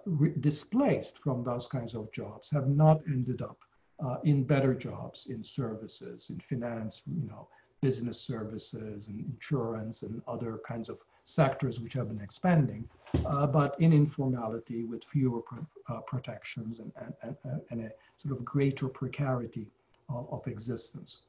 displaced 0.40 1.18
from 1.18 1.44
those 1.44 1.66
kinds 1.66 1.94
of 1.94 2.10
jobs 2.12 2.50
have 2.50 2.68
not 2.68 3.00
ended 3.06 3.42
up 3.42 3.58
uh, 4.02 4.16
in 4.24 4.44
better 4.44 4.74
jobs, 4.74 5.26
in 5.26 5.44
services, 5.44 6.30
in 6.30 6.40
finance, 6.48 7.02
you 7.06 7.28
know, 7.28 7.46
business 7.82 8.20
services 8.20 9.08
and 9.08 9.20
insurance 9.20 10.02
and 10.02 10.22
other 10.26 10.60
kinds 10.66 10.88
of 10.88 10.98
sectors 11.24 11.80
which 11.80 11.92
have 11.92 12.08
been 12.08 12.20
expanding, 12.20 12.88
uh, 13.26 13.46
but 13.46 13.76
in 13.80 13.92
informality 13.92 14.84
with 14.84 15.04
fewer 15.04 15.40
pro 15.40 15.66
uh, 15.88 16.00
protections 16.00 16.80
and, 16.80 16.92
and, 17.00 17.36
and, 17.44 17.60
and, 17.70 17.80
a 17.82 17.90
sort 18.18 18.36
of 18.36 18.44
greater 18.44 18.88
precarity 18.88 19.66
of, 20.14 20.32
of 20.32 20.46
existence. 20.46 21.22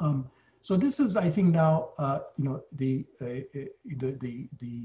Um, 0.00 0.30
so 0.62 0.76
this 0.76 0.98
is, 0.98 1.16
I 1.16 1.30
think 1.30 1.54
now, 1.54 1.90
uh, 1.98 2.20
you 2.36 2.44
know, 2.44 2.62
the, 2.72 3.04
uh, 3.20 3.46
the, 3.54 4.16
the, 4.20 4.48
the, 4.60 4.82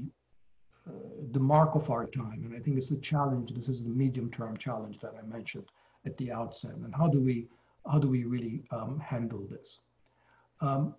uh, 0.86 0.92
the 1.32 1.40
mark 1.40 1.74
of 1.74 1.90
our 1.90 2.06
time. 2.06 2.44
And 2.44 2.54
I 2.54 2.60
think 2.60 2.76
it's 2.76 2.90
a 2.90 3.00
challenge. 3.00 3.52
This 3.52 3.68
is 3.68 3.84
the 3.84 3.90
medium 3.90 4.30
term 4.30 4.56
challenge 4.56 5.00
that 5.00 5.14
I 5.18 5.26
mentioned 5.26 5.64
at 6.06 6.16
the 6.18 6.30
outset. 6.32 6.74
And 6.74 6.94
how 6.94 7.08
do 7.08 7.20
we, 7.20 7.48
how 7.90 7.98
do 7.98 8.08
we 8.08 8.24
really 8.24 8.62
um, 8.70 9.00
handle 9.00 9.46
this? 9.50 9.80
Um, 10.60 10.94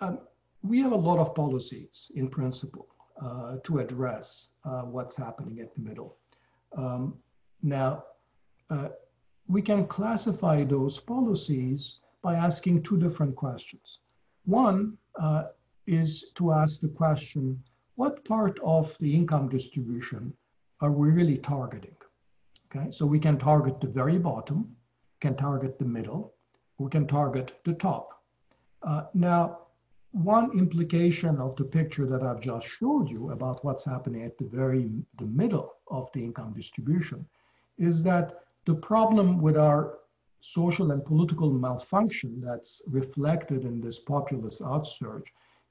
um, 0.00 0.20
we 0.62 0.80
have 0.80 0.92
a 0.92 0.96
lot 0.96 1.18
of 1.18 1.34
policies 1.34 2.10
in 2.14 2.28
principle 2.28 2.86
uh, 3.20 3.56
to 3.64 3.78
address 3.78 4.50
uh, 4.64 4.82
what's 4.82 5.16
happening 5.16 5.60
at 5.60 5.74
the 5.74 5.80
middle. 5.80 6.16
Um, 6.76 7.16
now, 7.62 8.04
uh, 8.70 8.90
we 9.48 9.62
can 9.62 9.86
classify 9.86 10.62
those 10.62 11.00
policies 11.00 12.00
by 12.22 12.34
asking 12.34 12.82
two 12.82 12.98
different 12.98 13.34
questions. 13.34 14.00
One 14.44 14.98
uh, 15.18 15.44
is 15.86 16.32
to 16.34 16.52
ask 16.52 16.80
the 16.80 16.88
question, 16.88 17.62
what 17.96 18.24
part 18.24 18.58
of 18.62 18.96
the 19.00 19.14
income 19.14 19.48
distribution 19.48 20.34
are 20.80 20.92
we 20.92 21.10
really 21.10 21.38
targeting? 21.38 21.96
Okay, 22.66 22.90
so 22.92 23.06
we 23.06 23.18
can 23.18 23.38
target 23.38 23.80
the 23.80 23.86
very 23.86 24.18
bottom, 24.18 24.76
can 25.20 25.34
target 25.34 25.78
the 25.78 25.84
middle, 25.86 26.34
we 26.76 26.90
can 26.90 27.06
target 27.06 27.52
the 27.64 27.74
top. 27.74 28.22
Uh, 28.82 29.04
now, 29.14 29.60
one 30.12 30.56
implication 30.58 31.38
of 31.38 31.56
the 31.56 31.64
picture 31.64 32.06
that 32.06 32.22
I've 32.22 32.40
just 32.40 32.66
showed 32.66 33.08
you 33.08 33.30
about 33.30 33.64
what's 33.64 33.84
happening 33.84 34.22
at 34.24 34.36
the 34.38 34.44
very 34.44 34.90
the 35.18 35.26
middle 35.26 35.74
of 35.88 36.10
the 36.12 36.22
income 36.22 36.52
distribution 36.54 37.26
is 37.78 38.02
that 38.04 38.44
the 38.68 38.74
problem 38.74 39.40
with 39.40 39.56
our 39.56 40.00
social 40.42 40.90
and 40.90 41.02
political 41.02 41.50
malfunction 41.50 42.38
that's 42.38 42.82
reflected 42.86 43.64
in 43.64 43.80
this 43.80 43.98
populist 43.98 44.60
outsurge 44.60 45.28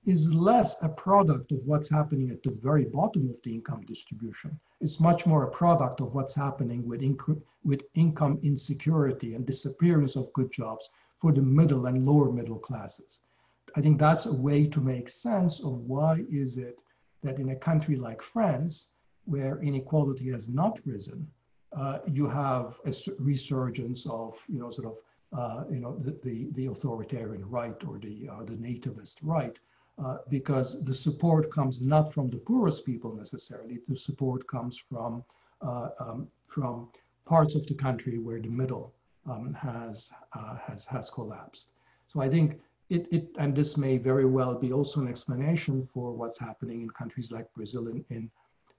is 0.08 0.34
less 0.34 0.76
a 0.82 0.90
product 0.90 1.52
of 1.52 1.60
what's 1.64 1.90
happening 1.90 2.32
at 2.32 2.42
the 2.42 2.58
very 2.60 2.86
bottom 2.86 3.30
of 3.30 3.36
the 3.44 3.54
income 3.54 3.84
distribution. 3.86 4.60
It's 4.82 5.00
much 5.00 5.28
more 5.28 5.44
a 5.44 5.52
product 5.52 6.02
of 6.02 6.16
what's 6.16 6.34
happening 6.34 6.88
with, 6.88 7.02
inc 7.02 7.40
with 7.64 7.84
income 7.94 8.40
insecurity 8.42 9.36
and 9.36 9.46
disappearance 9.46 10.16
of 10.16 10.34
good 10.34 10.52
jobs 10.52 10.90
for 11.22 11.32
the 11.32 11.44
middle 11.44 11.86
and 11.86 12.04
lower 12.04 12.32
middle 12.32 12.58
classes. 12.58 13.20
I 13.76 13.82
think 13.82 14.00
that's 14.00 14.26
a 14.26 14.34
way 14.34 14.66
to 14.66 14.82
make 14.82 15.08
sense 15.10 15.60
of 15.60 15.74
why 15.82 16.26
is 16.32 16.58
it 16.58 16.80
that 17.22 17.38
in 17.38 17.50
a 17.50 17.56
country 17.56 17.96
like 17.96 18.24
France, 18.24 18.90
where 19.26 19.60
inequality 19.60 20.32
has 20.32 20.50
not 20.50 20.80
risen, 20.84 21.28
uh, 21.78 22.00
you 22.08 22.28
have 22.28 22.80
a 22.86 22.94
resurgence 23.20 24.06
of, 24.08 24.38
you 24.48 24.60
know, 24.60 24.72
sort 24.72 24.88
of, 24.88 24.98
uh, 25.38 25.64
you 25.70 25.80
know, 25.80 25.98
the, 26.00 26.18
the, 26.24 26.48
the, 26.54 26.66
authoritarian 26.68 27.48
right 27.50 27.76
or 27.88 28.00
the, 28.00 28.28
uh, 28.32 28.44
the 28.44 28.56
nativist 28.56 29.16
right, 29.22 29.58
uh, 30.04 30.18
because 30.30 30.84
the 30.86 30.94
support 30.94 31.52
comes 31.52 31.82
not 31.82 32.14
from 32.14 32.30
the 32.30 32.38
poorest 32.38 32.86
people 32.86 33.14
necessarily, 33.14 33.80
the 33.88 33.98
support 33.98 34.48
comes 34.48 34.82
from, 34.90 35.24
uh, 35.62 35.90
um, 36.00 36.28
from 36.48 36.88
parts 37.26 37.56
of 37.56 37.66
the 37.68 37.74
country 37.74 38.18
where 38.18 38.40
the 38.40 38.50
middle 38.50 38.94
um, 39.30 39.54
has, 39.54 40.10
has, 40.66 40.86
has 40.86 41.10
collapsed. 41.10 41.68
So 42.08 42.22
I 42.22 42.30
think 42.30 42.60
it, 42.90 43.08
it, 43.12 43.28
and 43.38 43.56
this 43.56 43.76
may 43.78 43.98
very 43.98 44.26
well 44.26 44.56
be 44.56 44.72
also 44.72 45.02
an 45.02 45.10
explanation 45.10 45.88
for 45.94 46.14
what's 46.14 46.40
happening 46.40 46.82
in 46.82 46.90
countries 46.90 47.32
like 47.32 47.54
Brazil 47.54 47.88
and 47.88 48.04
in, 48.10 48.32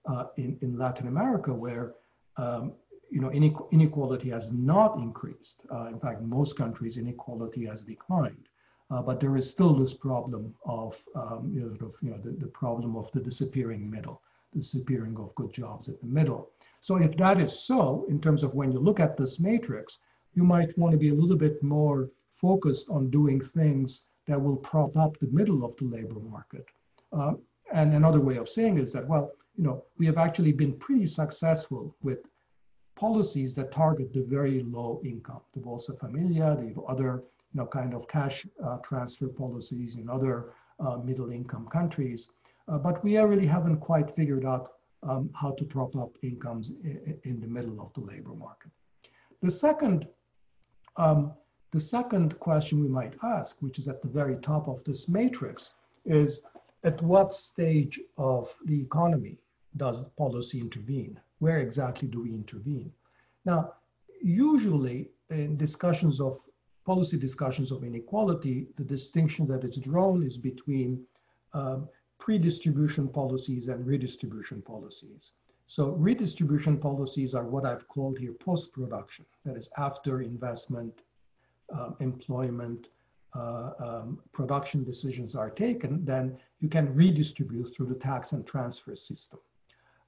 uh, 0.06 0.24
in, 0.36 0.58
in, 0.62 0.78
Latin 0.78 1.08
America, 1.08 1.52
where 1.52 1.94
um, 2.38 2.72
you 3.10 3.20
know, 3.20 3.30
inequality 3.30 4.30
has 4.30 4.52
not 4.52 4.96
increased. 4.98 5.62
Uh, 5.72 5.86
in 5.86 5.98
fact, 5.98 6.22
most 6.22 6.56
countries 6.56 6.98
inequality 6.98 7.64
has 7.64 7.82
declined. 7.82 8.48
Uh, 8.90 9.02
but 9.02 9.20
there 9.20 9.36
is 9.36 9.48
still 9.48 9.74
this 9.74 9.92
problem 9.92 10.54
of, 10.64 10.98
um, 11.14 11.50
you 11.54 11.60
know, 11.60 11.68
sort 11.76 11.82
of, 11.82 11.94
you 12.00 12.10
know 12.10 12.18
the, 12.18 12.30
the 12.30 12.46
problem 12.46 12.96
of 12.96 13.10
the 13.12 13.20
disappearing 13.20 13.90
middle, 13.90 14.22
the 14.52 14.60
disappearing 14.60 15.16
of 15.18 15.34
good 15.34 15.52
jobs 15.52 15.88
at 15.88 16.00
the 16.00 16.06
middle. 16.06 16.50
So 16.80 16.96
if 16.96 17.16
that 17.18 17.40
is 17.40 17.58
so, 17.58 18.06
in 18.08 18.20
terms 18.20 18.42
of 18.42 18.54
when 18.54 18.72
you 18.72 18.78
look 18.78 19.00
at 19.00 19.16
this 19.16 19.38
matrix, 19.38 19.98
you 20.34 20.42
might 20.42 20.76
want 20.78 20.92
to 20.92 20.98
be 20.98 21.10
a 21.10 21.14
little 21.14 21.36
bit 21.36 21.62
more 21.62 22.10
focused 22.34 22.88
on 22.88 23.10
doing 23.10 23.40
things 23.40 24.06
that 24.26 24.40
will 24.40 24.56
prop 24.56 24.96
up 24.96 25.18
the 25.18 25.26
middle 25.28 25.64
of 25.64 25.76
the 25.76 25.84
labor 25.84 26.20
market. 26.20 26.66
Uh, 27.12 27.34
and 27.72 27.94
another 27.94 28.20
way 28.20 28.36
of 28.36 28.48
saying 28.48 28.78
it 28.78 28.82
is 28.82 28.92
that, 28.92 29.06
well, 29.06 29.32
you 29.56 29.64
know, 29.64 29.84
we 29.98 30.06
have 30.06 30.18
actually 30.18 30.52
been 30.52 30.72
pretty 30.78 31.06
successful 31.06 31.94
with 32.02 32.20
policies 32.98 33.54
that 33.54 33.70
target 33.72 34.12
the 34.12 34.24
very 34.24 34.62
low 34.62 35.00
income, 35.04 35.40
the 35.54 35.60
Bolsa 35.60 35.98
Familia, 35.98 36.56
the 36.56 36.80
other, 36.82 37.22
you 37.52 37.60
know, 37.60 37.66
kind 37.66 37.94
of 37.94 38.08
cash 38.08 38.46
uh, 38.64 38.78
transfer 38.78 39.28
policies 39.28 39.96
in 39.96 40.08
other 40.08 40.52
uh, 40.80 40.96
middle 40.96 41.30
income 41.30 41.66
countries. 41.72 42.28
Uh, 42.66 42.78
but 42.78 43.02
we 43.04 43.16
really 43.18 43.46
haven't 43.46 43.78
quite 43.78 44.14
figured 44.14 44.44
out 44.44 44.72
um, 45.02 45.30
how 45.32 45.52
to 45.52 45.64
prop 45.64 45.94
up 45.96 46.10
incomes 46.22 46.70
in, 46.82 47.18
in 47.24 47.40
the 47.40 47.46
middle 47.46 47.80
of 47.80 47.92
the 47.94 48.00
labor 48.00 48.34
market. 48.34 48.70
The 49.42 49.50
second 49.50 50.08
um, 50.96 51.32
the 51.70 51.80
second 51.80 52.38
question 52.40 52.80
we 52.80 52.88
might 52.88 53.14
ask, 53.22 53.60
which 53.60 53.78
is 53.78 53.88
at 53.88 54.00
the 54.00 54.08
very 54.08 54.36
top 54.36 54.68
of 54.68 54.82
this 54.84 55.06
matrix, 55.08 55.74
is 56.06 56.44
at 56.82 57.00
what 57.02 57.34
stage 57.34 58.00
of 58.16 58.52
the 58.64 58.80
economy 58.80 59.36
does 59.76 60.02
policy 60.16 60.60
intervene? 60.60 61.20
Where 61.38 61.58
exactly 61.58 62.08
do 62.08 62.22
we 62.22 62.30
intervene? 62.30 62.92
Now, 63.44 63.74
usually 64.22 65.10
in 65.30 65.56
discussions 65.56 66.20
of 66.20 66.40
policy 66.84 67.18
discussions 67.18 67.70
of 67.70 67.84
inequality, 67.84 68.66
the 68.76 68.84
distinction 68.84 69.46
that 69.48 69.64
is 69.64 69.76
drawn 69.76 70.24
is 70.24 70.38
between 70.38 71.04
um, 71.52 71.88
pre-distribution 72.18 73.08
policies 73.08 73.68
and 73.68 73.86
redistribution 73.86 74.62
policies. 74.62 75.32
So 75.66 75.90
redistribution 75.90 76.78
policies 76.78 77.34
are 77.34 77.44
what 77.44 77.66
I've 77.66 77.86
called 77.88 78.18
here 78.18 78.32
post-production, 78.32 79.26
that 79.44 79.56
is 79.56 79.68
after 79.76 80.22
investment 80.22 81.02
um, 81.70 81.94
employment, 82.00 82.88
uh, 83.36 83.72
um, 83.78 84.18
production 84.32 84.82
decisions 84.82 85.36
are 85.36 85.50
taken, 85.50 86.04
then 86.04 86.38
you 86.60 86.68
can 86.70 86.94
redistribute 86.94 87.74
through 87.74 87.86
the 87.86 87.94
tax 87.94 88.32
and 88.32 88.46
transfer 88.46 88.96
system. 88.96 89.38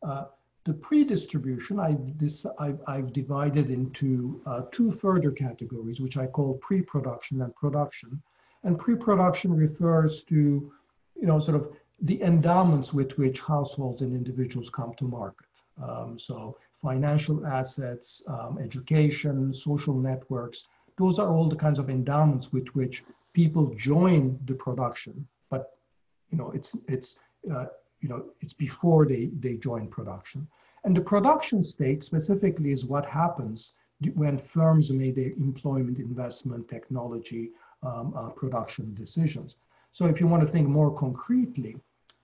Uh, 0.03 0.25
the 0.65 0.75
pre-distribution, 0.75 1.81
I've, 1.81 2.19
this, 2.19 2.45
I've, 2.59 2.81
I've, 2.87 3.13
divided 3.13 3.71
into 3.71 4.43
uh, 4.47 4.63
two 4.71 4.91
further 4.91 5.31
categories, 5.31 6.01
which 6.01 6.17
I 6.19 6.27
call 6.27 6.55
pre-production 6.55 7.41
and 7.43 7.55
production. 7.57 8.23
And 8.63 8.79
pre-production 8.79 9.57
refers 9.57 10.23
to, 10.25 10.35
you 10.35 11.27
know, 11.27 11.41
sort 11.41 11.57
of 11.57 11.73
the 12.03 12.23
endowments 12.23 12.93
with 12.93 13.13
which 13.13 13.41
households 13.41 14.03
and 14.03 14.15
individuals 14.15 14.69
come 14.69 14.93
to 14.99 15.05
market. 15.05 15.47
Um, 15.83 16.19
so 16.19 16.59
financial 16.83 17.47
assets, 17.47 18.23
um, 18.29 18.59
education, 18.59 19.55
social 19.55 19.95
networks, 19.95 20.67
those 20.99 21.19
are 21.19 21.33
all 21.33 21.49
the 21.49 21.57
kinds 21.57 21.79
of 21.79 21.89
endowments 21.89 22.53
with 22.53 22.69
which 22.69 23.03
people 23.33 23.75
join 23.77 24.39
the 24.45 24.55
production, 24.55 25.27
but 25.51 25.77
you 26.31 26.37
know, 26.37 26.51
it's, 26.51 26.77
it's, 26.87 27.19
uh, 27.51 27.67
you 28.01 28.09
know, 28.09 28.25
it's 28.41 28.53
before 28.53 29.07
they, 29.07 29.31
they 29.41 29.55
join 29.57 29.87
production. 29.89 30.47
And 30.85 30.97
the 30.97 31.01
production 31.01 31.63
state 31.63 32.03
specifically 32.03 32.73
is 32.73 32.87
what 32.87 33.05
happens 33.05 33.75
when 34.15 34.39
firms 34.39 34.91
make 34.91 35.15
their 35.15 35.33
employment, 35.33 35.99
investment, 35.99 36.69
technology, 36.69 37.51
um, 37.83 38.15
uh, 38.17 38.29
production 38.31 38.95
decisions. 38.95 39.57
So 39.93 40.07
if 40.07 40.21
you 40.21 40.27
want 40.27 40.43
to 40.43 40.49
think 40.49 40.69
more 40.69 40.91
concretely 40.91 41.77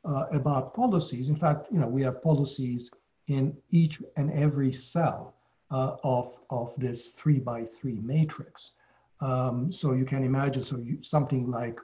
uh, 0.04 0.26
about 0.32 0.74
policies, 0.74 1.28
in 1.28 1.36
fact, 1.36 1.66
you 1.70 1.78
know, 1.78 1.86
we 1.88 2.02
have 2.02 2.22
policies 2.22 2.90
in 3.28 3.56
each 3.70 4.00
and 4.16 4.32
every 4.32 4.72
cell 4.72 5.34
uh, 5.70 5.96
of, 6.04 6.38
of 6.50 6.72
this 6.78 7.08
three 7.08 7.40
by 7.40 7.64
three 7.64 7.98
matrix. 8.02 8.72
Um, 9.20 9.72
so 9.72 9.92
you 9.92 10.04
can 10.04 10.22
imagine 10.24 10.62
so 10.62 10.76
you, 10.76 10.98
something 11.02 11.50
like 11.50 11.78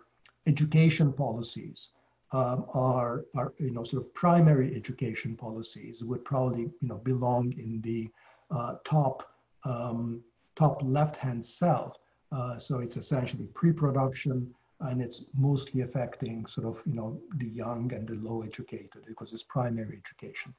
education 0.46 1.12
policies 1.12 1.90
um, 2.32 2.64
are, 2.72 3.24
are, 3.34 3.52
you 3.58 3.70
know, 3.70 3.84
sort 3.84 4.02
of 4.02 4.14
primary 4.14 4.74
education 4.74 5.36
policies 5.36 6.02
would 6.02 6.24
probably, 6.24 6.62
you 6.62 6.88
know, 6.88 6.96
belong 6.96 7.52
in 7.58 7.80
the 7.82 8.08
uh, 8.50 8.76
top, 8.84 9.34
um, 9.64 10.22
top 10.56 10.80
left-hand 10.82 11.44
cell. 11.44 11.98
Uh, 12.30 12.58
so 12.58 12.78
it's 12.78 12.96
essentially 12.96 13.46
pre-production 13.54 14.52
and 14.80 15.02
it's 15.02 15.26
mostly 15.34 15.82
affecting 15.82 16.46
sort 16.46 16.66
of, 16.66 16.82
you 16.86 16.94
know, 16.94 17.20
the 17.36 17.48
young 17.48 17.92
and 17.92 18.08
the 18.08 18.14
low 18.14 18.42
educated 18.42 19.04
because 19.06 19.32
it's 19.32 19.44
primary 19.44 19.98
education. 19.98 20.54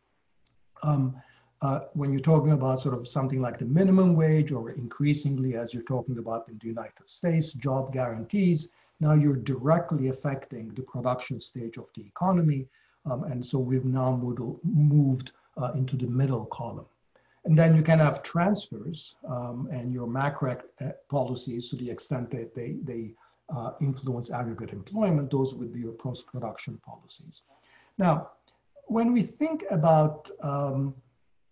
Um, 0.83 1.15
uh, 1.61 1.81
when 1.93 2.11
you're 2.11 2.21
talking 2.21 2.51
about 2.51 2.81
sort 2.81 2.93
of 2.93 3.07
something 3.07 3.41
like 3.41 3.57
the 3.57 3.65
minimum 3.65 4.15
wage 4.15 4.51
or 4.51 4.71
increasingly 4.71 5.55
as 5.55 5.73
you're 5.73 5.83
talking 5.83 6.17
about 6.17 6.47
in 6.49 6.59
the 6.61 6.67
United 6.67 7.07
States, 7.07 7.53
job 7.53 7.93
guarantees, 7.93 8.69
now 9.03 9.13
you're 9.13 9.43
directly 9.53 10.07
affecting 10.07 10.65
the 10.73 10.81
production 10.93 11.39
stage 11.39 11.77
of 11.77 11.87
the 11.95 12.05
economy. 12.13 12.61
Um, 13.09 13.23
and 13.23 13.45
so 13.45 13.59
we've 13.59 13.85
now 13.85 14.15
moved, 14.15 14.39
moved 14.63 15.31
uh, 15.61 15.71
into 15.79 15.95
the 15.97 16.07
middle 16.07 16.45
column. 16.45 16.85
And 17.45 17.59
then 17.59 17.75
you 17.75 17.83
can 17.83 17.99
have 17.99 18.23
transfers 18.23 19.15
um, 19.27 19.67
and 19.71 19.93
your 19.93 20.07
macro 20.07 20.57
uh, 20.79 20.89
policies 21.09 21.69
to 21.69 21.75
the 21.75 21.89
extent 21.95 22.31
that 22.31 22.55
they, 22.55 22.77
they 22.83 23.13
uh, 23.53 23.71
influence 23.81 24.31
aggregate 24.31 24.71
employment, 24.71 25.29
those 25.29 25.53
would 25.53 25.73
be 25.73 25.81
your 25.81 25.91
post-production 25.91 26.79
policies. 26.85 27.41
Now, 27.97 28.31
when 28.85 29.11
we 29.11 29.23
think 29.23 29.65
about 29.69 30.29
um, 30.41 30.95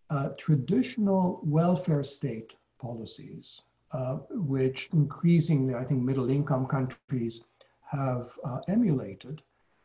uh, 0.09 0.29
traditional 0.37 1.41
welfare 1.43 2.03
state 2.03 2.53
policies, 2.79 3.61
uh, 3.93 4.15
which 4.29 4.89
increasingly, 4.93 5.75
I 5.75 5.83
think, 5.83 6.01
middle 6.01 6.29
income 6.29 6.65
countries 6.65 7.43
have 7.81 8.29
uh, 8.43 8.59
emulated, 8.67 9.41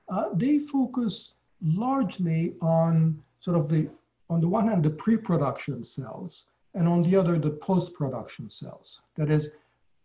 uh, 0.08 0.28
they 0.34 0.58
focus 0.58 1.34
largely 1.62 2.54
on 2.60 3.22
sort 3.40 3.56
of 3.56 3.68
the, 3.68 3.88
on 4.30 4.40
the 4.40 4.48
one 4.48 4.68
hand, 4.68 4.84
the 4.84 4.90
pre-production 4.90 5.84
cells, 5.84 6.44
and 6.74 6.86
on 6.86 7.02
the 7.02 7.16
other, 7.16 7.38
the 7.38 7.50
post-production 7.50 8.50
cells. 8.50 9.02
That 9.16 9.30
is, 9.30 9.54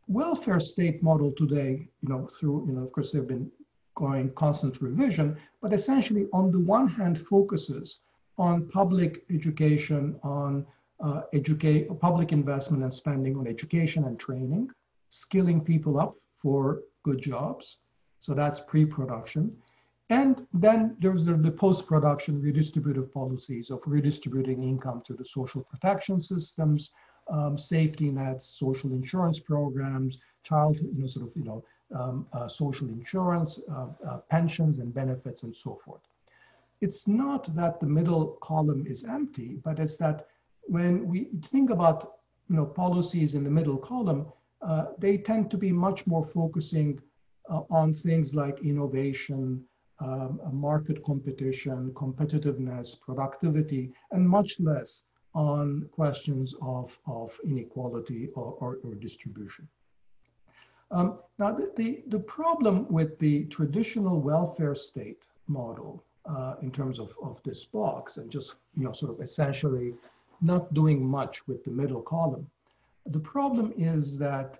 welfare 0.07 0.59
state 0.59 1.01
model 1.03 1.31
today, 1.31 1.87
you 2.01 2.09
know, 2.09 2.27
through, 2.27 2.65
you 2.67 2.73
know, 2.73 2.83
of 2.83 2.91
course, 2.91 3.11
they've 3.11 3.27
been 3.27 3.51
going 3.95 4.31
constant 4.33 4.81
revision, 4.81 5.37
but 5.61 5.73
essentially 5.73 6.27
on 6.33 6.51
the 6.51 6.59
one 6.59 6.87
hand 6.87 7.19
focuses 7.27 7.99
on 8.37 8.67
public 8.67 9.23
education, 9.29 10.19
on 10.23 10.65
uh, 11.03 11.21
educate 11.33 11.87
public 11.99 12.31
investment 12.31 12.83
and 12.83 12.93
spending 12.93 13.35
on 13.35 13.47
education 13.47 14.05
and 14.05 14.19
training, 14.19 14.69
skilling 15.09 15.61
people 15.61 15.99
up 15.99 16.15
for 16.41 16.81
good 17.03 17.21
jobs. 17.21 17.77
So 18.19 18.33
that's 18.33 18.59
pre-production. 18.59 19.55
And 20.09 20.45
then 20.53 20.97
there's 20.99 21.23
the, 21.23 21.33
the 21.33 21.51
post-production 21.51 22.41
redistributive 22.41 23.13
policies 23.13 23.69
of 23.71 23.79
redistributing 23.87 24.61
income 24.63 25.01
to 25.05 25.13
the 25.13 25.23
social 25.23 25.63
protection 25.63 26.19
systems, 26.19 26.91
um, 27.29 27.57
safety 27.57 28.09
nets, 28.11 28.45
social 28.45 28.91
insurance 28.91 29.39
programs, 29.39 30.19
child, 30.43 30.77
you 30.77 31.01
know, 31.01 31.07
sort 31.07 31.27
of, 31.27 31.31
you 31.35 31.45
know, 31.45 31.63
um, 31.95 32.25
uh, 32.33 32.47
social 32.47 32.87
insurance, 32.87 33.61
uh, 33.71 33.87
uh, 34.07 34.17
pensions 34.29 34.79
and 34.79 34.93
benefits 34.93 35.43
and 35.43 35.55
so 35.55 35.79
forth. 35.83 36.01
It's 36.81 37.07
not 37.07 37.55
that 37.55 37.79
the 37.79 37.85
middle 37.85 38.37
column 38.41 38.85
is 38.87 39.03
empty, 39.03 39.59
but 39.63 39.79
it's 39.79 39.97
that 39.97 40.27
when 40.63 41.07
we 41.07 41.29
think 41.45 41.69
about 41.69 42.13
you 42.49 42.55
know, 42.55 42.65
policies 42.65 43.35
in 43.35 43.43
the 43.43 43.49
middle 43.49 43.77
column, 43.77 44.25
uh, 44.61 44.87
they 44.97 45.17
tend 45.17 45.49
to 45.51 45.57
be 45.57 45.71
much 45.71 46.05
more 46.05 46.25
focusing 46.25 46.99
uh, 47.49 47.61
on 47.69 47.93
things 47.93 48.35
like 48.35 48.59
innovation, 48.59 49.63
um, 49.99 50.39
market 50.51 51.03
competition, 51.03 51.91
competitiveness, 51.93 52.99
productivity, 52.99 53.91
and 54.11 54.27
much 54.27 54.59
less 54.59 55.03
on 55.33 55.87
questions 55.91 56.53
of, 56.61 56.97
of 57.07 57.37
inequality 57.45 58.29
or, 58.35 58.53
or, 58.59 58.79
or 58.83 58.95
distribution. 58.95 59.67
Um, 60.91 61.19
now, 61.39 61.53
the, 61.53 61.71
the, 61.77 62.03
the, 62.07 62.19
problem 62.19 62.85
with 62.89 63.17
the 63.19 63.45
traditional 63.45 64.19
welfare 64.19 64.75
state 64.75 65.21
model 65.47 66.03
uh, 66.25 66.55
in 66.61 66.69
terms 66.69 66.99
of, 66.99 67.13
of 67.23 67.41
this 67.43 67.63
box 67.63 68.17
and 68.17 68.29
just, 68.29 68.55
you 68.75 68.83
know, 68.83 68.91
sort 68.91 69.11
of 69.13 69.21
essentially 69.21 69.93
not 70.41 70.73
doing 70.73 71.05
much 71.05 71.47
with 71.47 71.63
the 71.63 71.71
middle 71.71 72.01
column. 72.01 72.47
The 73.07 73.19
problem 73.19 73.73
is 73.77 74.17
that, 74.17 74.59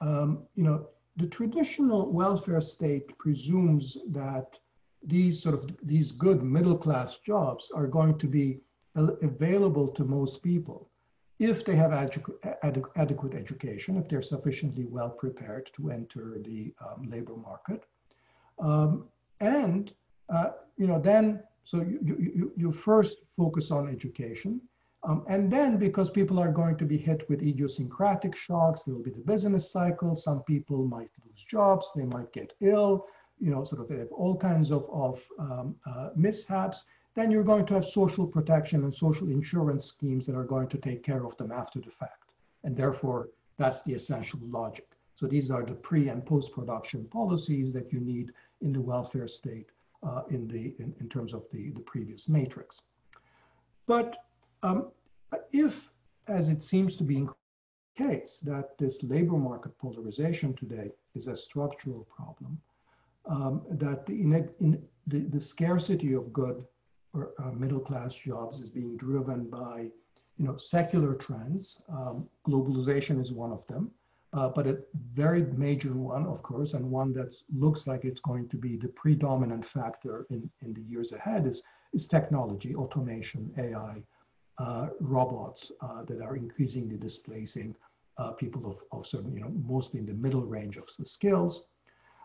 um, 0.00 0.44
you 0.54 0.64
know, 0.64 0.88
the 1.16 1.26
traditional 1.26 2.10
welfare 2.10 2.60
state 2.60 3.16
presumes 3.18 3.98
that 4.08 4.58
these 5.02 5.42
sort 5.42 5.54
of 5.54 5.76
these 5.82 6.12
good 6.12 6.42
middle 6.42 6.76
class 6.76 7.16
jobs 7.16 7.70
are 7.70 7.86
going 7.86 8.18
to 8.18 8.26
be 8.26 8.60
available 8.94 9.88
to 9.88 10.04
most 10.04 10.42
people 10.42 10.88
if 11.38 11.64
they 11.64 11.76
have 11.76 11.92
adequate 11.92 13.34
education, 13.34 13.96
if 13.96 14.08
they're 14.08 14.22
sufficiently 14.22 14.86
well 14.86 15.10
prepared 15.10 15.70
to 15.76 15.90
enter 15.90 16.38
the 16.44 16.72
um, 16.84 17.08
labor 17.08 17.36
market. 17.36 17.84
Um, 18.58 19.04
and, 19.40 19.92
uh, 20.30 20.50
you 20.76 20.88
know, 20.88 21.00
then, 21.00 21.42
so 21.64 21.76
you, 21.78 22.00
you, 22.04 22.52
you 22.56 22.72
first 22.72 23.18
focus 23.36 23.70
on 23.70 23.88
education, 23.88 24.60
um, 25.04 25.24
and 25.28 25.50
then 25.50 25.76
because 25.76 26.10
people 26.10 26.38
are 26.38 26.50
going 26.50 26.76
to 26.76 26.84
be 26.84 26.98
hit 26.98 27.28
with 27.28 27.42
idiosyncratic 27.42 28.34
shocks, 28.34 28.82
there 28.82 28.94
will 28.94 29.02
be 29.02 29.10
the 29.10 29.20
business 29.20 29.70
cycle. 29.70 30.16
Some 30.16 30.42
people 30.42 30.84
might 30.84 31.10
lose 31.24 31.44
jobs, 31.44 31.92
they 31.94 32.04
might 32.04 32.32
get 32.32 32.52
ill, 32.60 33.06
you 33.40 33.50
know, 33.50 33.62
sort 33.64 33.82
of 33.82 33.96
have 33.96 34.08
all 34.10 34.36
kinds 34.36 34.72
of, 34.72 34.88
of 34.90 35.20
um, 35.38 35.76
uh, 35.86 36.10
mishaps. 36.16 36.84
Then 37.14 37.30
you're 37.30 37.44
going 37.44 37.66
to 37.66 37.74
have 37.74 37.86
social 37.86 38.26
protection 38.26 38.82
and 38.84 38.94
social 38.94 39.28
insurance 39.28 39.86
schemes 39.86 40.26
that 40.26 40.36
are 40.36 40.44
going 40.44 40.68
to 40.68 40.78
take 40.78 41.02
care 41.02 41.24
of 41.24 41.36
them 41.36 41.52
after 41.52 41.80
the 41.80 41.90
fact. 41.90 42.32
And 42.64 42.76
therefore, 42.76 43.28
that's 43.56 43.82
the 43.82 43.94
essential 43.94 44.40
logic. 44.42 44.88
So 45.14 45.26
these 45.26 45.50
are 45.50 45.64
the 45.64 45.74
pre 45.74 46.08
and 46.08 46.24
post 46.24 46.52
production 46.52 47.04
policies 47.06 47.72
that 47.72 47.92
you 47.92 48.00
need 48.00 48.32
in 48.62 48.72
the 48.72 48.80
welfare 48.80 49.28
state 49.28 49.70
uh, 50.02 50.22
in, 50.30 50.48
the, 50.48 50.74
in, 50.78 50.94
in 51.00 51.08
terms 51.08 51.34
of 51.34 51.44
the, 51.52 51.70
the 51.70 51.80
previous 51.80 52.28
matrix. 52.28 52.82
But 53.86 54.16
um, 54.62 54.90
if, 55.52 55.90
as 56.26 56.48
it 56.48 56.62
seems 56.62 56.96
to 56.96 57.04
be 57.04 57.20
the 57.20 57.34
case, 57.96 58.38
that 58.38 58.76
this 58.78 59.02
labor 59.02 59.36
market 59.36 59.76
polarization 59.78 60.54
today 60.54 60.90
is 61.14 61.26
a 61.26 61.36
structural 61.36 62.06
problem, 62.14 62.60
um, 63.26 63.62
that 63.70 64.06
the, 64.06 64.12
in, 64.12 64.50
in 64.60 64.82
the, 65.06 65.20
the 65.20 65.40
scarcity 65.40 66.12
of 66.14 66.32
good 66.32 66.64
or 67.14 67.32
uh, 67.38 67.50
middle 67.52 67.80
class 67.80 68.14
jobs 68.14 68.60
is 68.60 68.70
being 68.70 68.96
driven 68.96 69.44
by 69.44 69.90
you 70.38 70.46
know, 70.46 70.56
secular 70.56 71.14
trends. 71.14 71.82
Um, 71.88 72.28
globalization 72.46 73.20
is 73.20 73.32
one 73.32 73.50
of 73.50 73.66
them, 73.66 73.90
uh, 74.32 74.48
but 74.48 74.66
a 74.66 74.78
very 75.12 75.42
major 75.42 75.92
one, 75.94 76.26
of 76.26 76.42
course, 76.42 76.74
and 76.74 76.88
one 76.90 77.12
that 77.14 77.34
looks 77.54 77.86
like 77.86 78.04
it's 78.04 78.20
going 78.20 78.48
to 78.50 78.56
be 78.56 78.76
the 78.76 78.88
predominant 78.88 79.64
factor 79.64 80.26
in, 80.30 80.48
in 80.62 80.72
the 80.74 80.82
years 80.82 81.12
ahead 81.12 81.46
is, 81.46 81.62
is 81.92 82.06
technology, 82.06 82.74
automation, 82.74 83.52
AI, 83.58 84.02
robots 85.00 85.72
uh, 85.80 86.02
that 86.04 86.20
are 86.20 86.36
increasingly 86.36 86.96
displacing 86.96 87.74
uh, 88.18 88.32
people 88.32 88.66
of, 88.66 88.76
of 88.92 89.06
certain, 89.06 89.32
you 89.32 89.40
know, 89.40 89.52
mostly 89.66 90.00
in 90.00 90.06
the 90.06 90.14
middle 90.14 90.44
range 90.44 90.76
of 90.76 90.88
the 90.98 91.06
skills. 91.06 91.66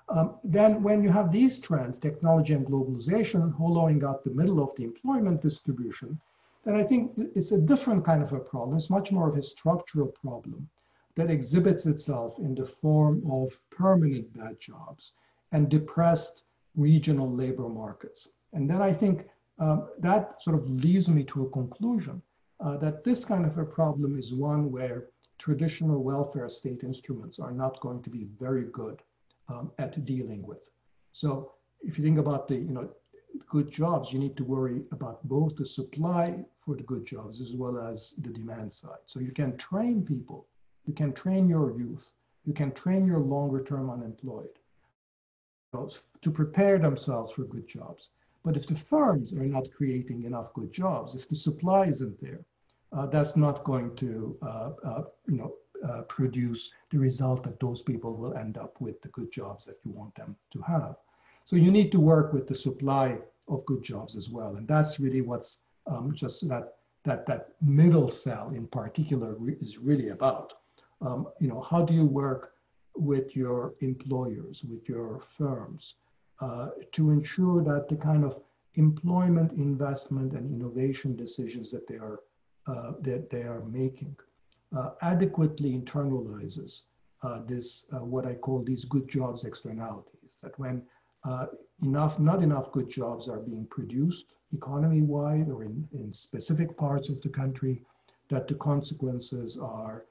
Um, 0.10 0.36
then 0.44 0.84
when 0.84 1.02
you 1.04 1.10
have 1.10 1.32
these 1.32 1.60
trends, 1.60 1.98
technology 2.00 2.54
and 2.54 2.66
globalization 2.66 3.54
hollowing 3.56 4.04
out 4.04 4.24
the 4.24 4.32
middle 4.32 4.62
of 4.62 4.76
the 4.76 4.84
employment 4.84 5.42
distribution, 5.42 6.20
then 6.66 6.76
I 6.76 6.84
think 6.84 7.12
it's 7.36 7.52
a 7.52 7.62
different 7.62 8.06
kind 8.06 8.24
of 8.24 8.34
a 8.34 8.40
problem. 8.40 8.78
It's 8.78 8.90
much 8.90 9.12
more 9.12 9.30
of 9.30 9.38
a 9.38 9.44
structural 9.44 10.08
problem 10.08 10.68
that 11.16 11.30
exhibits 11.30 11.86
itself 11.86 12.40
in 12.40 12.56
the 12.56 12.66
form 12.66 13.24
of 13.30 13.58
permanent 13.70 14.34
bad 14.34 14.60
jobs 14.60 15.14
and 15.52 15.70
depressed 15.70 16.44
regional 16.76 17.32
labor 17.32 17.70
markets. 17.70 18.28
And 18.54 18.70
then 18.70 18.82
I 18.82 18.92
think 18.92 19.28
um, 19.60 19.90
that 20.00 20.42
sort 20.42 20.56
of 20.56 20.70
leads 20.70 21.08
me 21.10 21.24
to 21.26 21.44
a 21.44 21.50
conclusion 21.50 22.22
uh, 22.60 22.78
that 22.78 23.04
this 23.04 23.26
kind 23.26 23.46
of 23.46 23.58
a 23.58 23.66
problem 23.66 24.18
is 24.18 24.34
one 24.34 24.72
where 24.72 25.08
traditional 25.38 26.04
welfare 26.04 26.50
state 26.50 26.84
instruments 26.84 27.40
are 27.40 27.52
not 27.52 27.80
going 27.82 28.02
to 28.04 28.10
be 28.10 28.28
very 28.40 28.66
good 28.66 29.02
um, 29.50 29.72
at 29.78 30.06
dealing 30.06 30.46
with. 30.46 30.70
So 31.12 31.54
if 31.82 31.98
you 31.98 32.04
think 32.04 32.18
about 32.18 32.48
the, 32.48 32.56
you 32.56 32.72
know, 32.72 32.90
good 33.50 33.70
jobs, 33.70 34.14
you 34.14 34.20
need 34.20 34.38
to 34.38 34.44
worry 34.44 34.84
about 34.92 35.28
both 35.28 35.56
the 35.56 35.66
supply 35.66 36.44
for 36.66 36.76
the 36.76 36.84
good 36.84 37.06
jobs 37.06 37.42
as 37.42 37.54
well 37.54 37.78
as 37.78 38.14
the 38.20 38.30
demand 38.30 38.72
side. 38.74 39.04
So 39.06 39.20
you 39.20 39.32
can 39.32 39.58
train 39.58 40.04
people, 40.04 40.48
you 40.86 40.94
can 40.94 41.14
train 41.14 41.50
your 41.50 41.78
youth, 41.78 42.10
you 42.46 42.54
can 42.54 42.72
train 42.72 43.06
your 43.06 43.20
longer 43.20 43.64
term 43.64 43.90
unemployed 43.90 44.50
to 46.22 46.32
prepare 46.32 46.78
themselves 46.78 47.32
for 47.32 47.44
good 47.44 47.68
jobs. 47.68 48.10
But 48.44 48.58
if 48.58 48.68
the 48.68 48.76
firms 48.76 49.34
are 49.34 49.46
not 49.46 49.72
creating 49.72 50.24
enough 50.24 50.54
good 50.54 50.72
jobs, 50.72 51.16
if 51.16 51.28
the 51.30 51.36
supply 51.36 51.86
isn't 51.86 52.20
there, 52.20 52.44
uh, 52.92 53.08
that's 53.08 53.36
not 53.36 53.64
going 53.64 53.96
to, 53.96 54.38
uh, 54.42 54.72
uh, 54.84 55.04
you 55.28 55.38
know, 55.38 55.56
uh, 55.88 56.02
produce 56.04 56.72
the 56.92 56.98
result 56.98 57.44
that 57.44 57.60
those 57.60 57.82
people 57.82 58.16
will 58.16 58.34
end 58.36 58.58
up 58.58 58.80
with 58.80 59.02
the 59.02 59.10
good 59.10 59.32
jobs 59.32 59.66
that 59.66 59.80
you 59.84 59.92
want 59.92 60.14
them 60.16 60.36
to 60.52 60.62
have. 60.62 60.96
So 61.46 61.56
you 61.56 61.72
need 61.72 61.92
to 61.92 62.00
work 62.00 62.32
with 62.34 62.48
the 62.48 62.56
supply 62.56 63.18
of 63.48 63.66
good 63.66 63.84
jobs 63.84 64.16
as 64.16 64.30
well, 64.30 64.56
and 64.56 64.68
that's 64.68 65.00
really 65.00 65.22
what's 65.22 65.60
um, 65.88 66.14
just 66.14 66.48
that 66.48 66.76
that 67.04 67.26
that 67.26 67.50
middle 67.62 68.10
cell 68.10 68.52
in 68.56 68.66
particular 68.68 69.36
re 69.36 69.58
is 69.60 69.78
really 69.78 70.10
about. 70.10 70.54
Um, 71.02 71.28
you 71.40 71.50
know, 71.50 71.60
how 71.60 71.84
do 71.84 71.94
you 71.94 72.06
work 72.06 72.54
with 72.96 73.36
your 73.36 73.74
employers, 73.82 74.64
with 74.64 74.88
your 74.88 75.22
firms, 75.38 75.96
to 76.40 77.12
ensure 77.12 77.64
that 77.64 77.88
the 77.90 77.96
kind 77.96 78.24
of 78.26 78.42
employment, 78.76 79.52
investment, 79.54 80.34
and 80.34 80.52
innovation 80.52 81.16
decisions 81.16 81.72
that 81.72 81.88
they 81.88 81.96
are 81.96 82.20
uh, 82.66 82.94
that 83.02 83.30
they 83.30 83.44
are 83.44 83.62
making 83.66 84.16
uh, 84.74 84.92
adequately 85.02 85.78
internalizes 85.78 86.84
uh, 87.22 87.42
this, 87.46 87.86
uh, 87.94 87.98
what 87.98 88.26
I 88.26 88.36
call 88.36 88.64
these 88.64 88.86
good 88.86 89.10
jobs 89.10 89.44
externalities, 89.44 90.38
that 90.42 90.58
when 90.58 90.82
enough, 91.82 92.20
not 92.20 92.42
enough 92.42 92.72
good 92.72 92.90
jobs 92.90 93.28
are 93.28 93.40
being 93.40 93.66
produced 93.66 94.28
economy-wide 94.54 95.50
or 95.50 95.64
in, 95.64 95.86
in 95.94 96.14
specific 96.14 96.78
parts 96.78 97.10
of 97.10 97.22
the 97.22 97.28
country, 97.28 97.82
that 98.30 98.48
the 98.48 98.56
consequences 98.56 99.58
are 99.58 100.06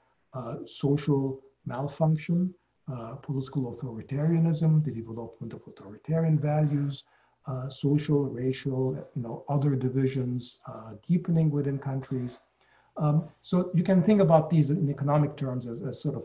social 0.67 1.41
malfunction, 1.65 2.53
uh, 2.91 3.15
political 3.15 3.73
authoritarianism, 3.73 4.83
the 4.83 4.91
development 4.91 5.53
of 5.53 5.61
authoritarian 5.67 6.37
values, 6.37 7.03
uh, 7.45 7.69
social, 7.69 8.23
racial, 8.29 8.95
you 9.15 9.21
know, 9.21 9.43
other 9.49 9.75
divisions 9.75 10.61
uh, 10.67 10.91
deepening 11.07 11.49
within 11.49 11.77
countries. 11.77 12.39
Um, 12.97 13.27
so 13.41 13.71
you 13.73 13.83
can 13.83 14.03
think 14.03 14.21
about 14.21 14.49
these 14.49 14.69
in 14.69 14.89
economic 14.89 15.35
terms 15.35 15.67
as, 15.67 15.81
as 15.81 16.01
sort 16.01 16.15
of, 16.15 16.23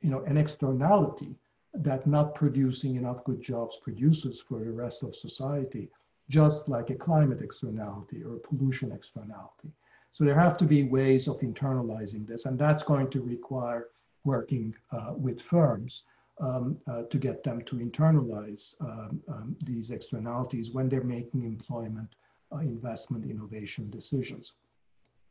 you 0.00 0.10
know, 0.10 0.22
an 0.24 0.36
externality 0.36 1.34
that 1.74 2.06
not 2.06 2.34
producing 2.34 2.96
enough 2.96 3.24
good 3.24 3.40
jobs 3.40 3.78
produces 3.82 4.40
for 4.40 4.58
the 4.58 4.70
rest 4.70 5.02
of 5.02 5.14
society, 5.14 5.88
just 6.28 6.68
like 6.68 6.90
a 6.90 6.94
climate 6.94 7.40
externality 7.42 8.22
or 8.22 8.36
a 8.36 8.40
pollution 8.40 8.92
externality. 8.92 9.70
So 10.12 10.24
there 10.24 10.38
have 10.38 10.56
to 10.58 10.64
be 10.64 10.82
ways 10.84 11.28
of 11.28 11.40
internalizing 11.40 12.26
this, 12.26 12.46
and 12.46 12.58
that's 12.58 12.82
going 12.82 13.10
to 13.10 13.22
require 13.22 13.88
working 14.24 14.74
uh, 14.92 15.12
with 15.16 15.40
firms 15.40 16.02
um, 16.40 16.78
uh, 16.86 17.02
to 17.10 17.18
get 17.18 17.44
them 17.44 17.62
to 17.66 17.76
internalize 17.76 18.80
um, 18.80 19.20
um, 19.28 19.56
these 19.64 19.90
externalities 19.90 20.70
when 20.70 20.88
they're 20.88 21.04
making 21.04 21.44
employment, 21.44 22.08
uh, 22.52 22.58
investment, 22.58 23.30
innovation 23.30 23.90
decisions. 23.90 24.54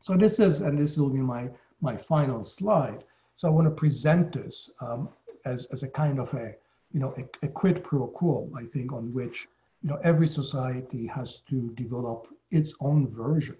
So 0.02 0.16
this 0.16 0.38
is, 0.38 0.60
and 0.60 0.78
this 0.78 0.96
will 0.96 1.10
be 1.10 1.18
my, 1.18 1.50
my 1.80 1.96
final 1.96 2.44
slide. 2.44 3.04
So 3.36 3.48
I 3.48 3.50
want 3.50 3.66
to 3.66 3.70
present 3.70 4.32
this 4.32 4.70
um, 4.80 5.08
as, 5.44 5.66
as 5.66 5.82
a 5.82 5.88
kind 5.88 6.18
of 6.18 6.32
a, 6.34 6.54
you 6.92 7.00
know, 7.00 7.14
a, 7.16 7.46
a, 7.46 7.48
quid 7.48 7.84
pro 7.84 8.06
quo, 8.06 8.50
I 8.56 8.64
think, 8.64 8.92
on 8.92 9.12
which, 9.12 9.48
you 9.82 9.90
know, 9.90 9.98
every 10.02 10.26
society 10.26 11.06
has 11.06 11.40
to 11.50 11.70
develop 11.74 12.28
its 12.50 12.74
own 12.80 13.08
version, 13.08 13.56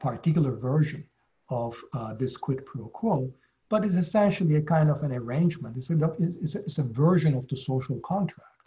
particular 0.00 0.52
version 0.52 1.04
of 1.48 1.76
uh, 1.92 2.14
this 2.14 2.36
quid 2.36 2.64
pro 2.66 2.86
quo, 2.86 3.32
but 3.74 3.84
it's 3.84 3.96
essentially 3.96 4.54
a 4.54 4.62
kind 4.62 4.88
of 4.88 5.02
an 5.02 5.10
arrangement. 5.10 5.76
It's 5.76 5.90
a, 5.90 5.96
it's 6.20 6.54
a, 6.54 6.60
it's 6.60 6.78
a 6.78 6.88
version 7.04 7.34
of 7.34 7.48
the 7.48 7.56
social 7.56 7.98
contract 8.12 8.60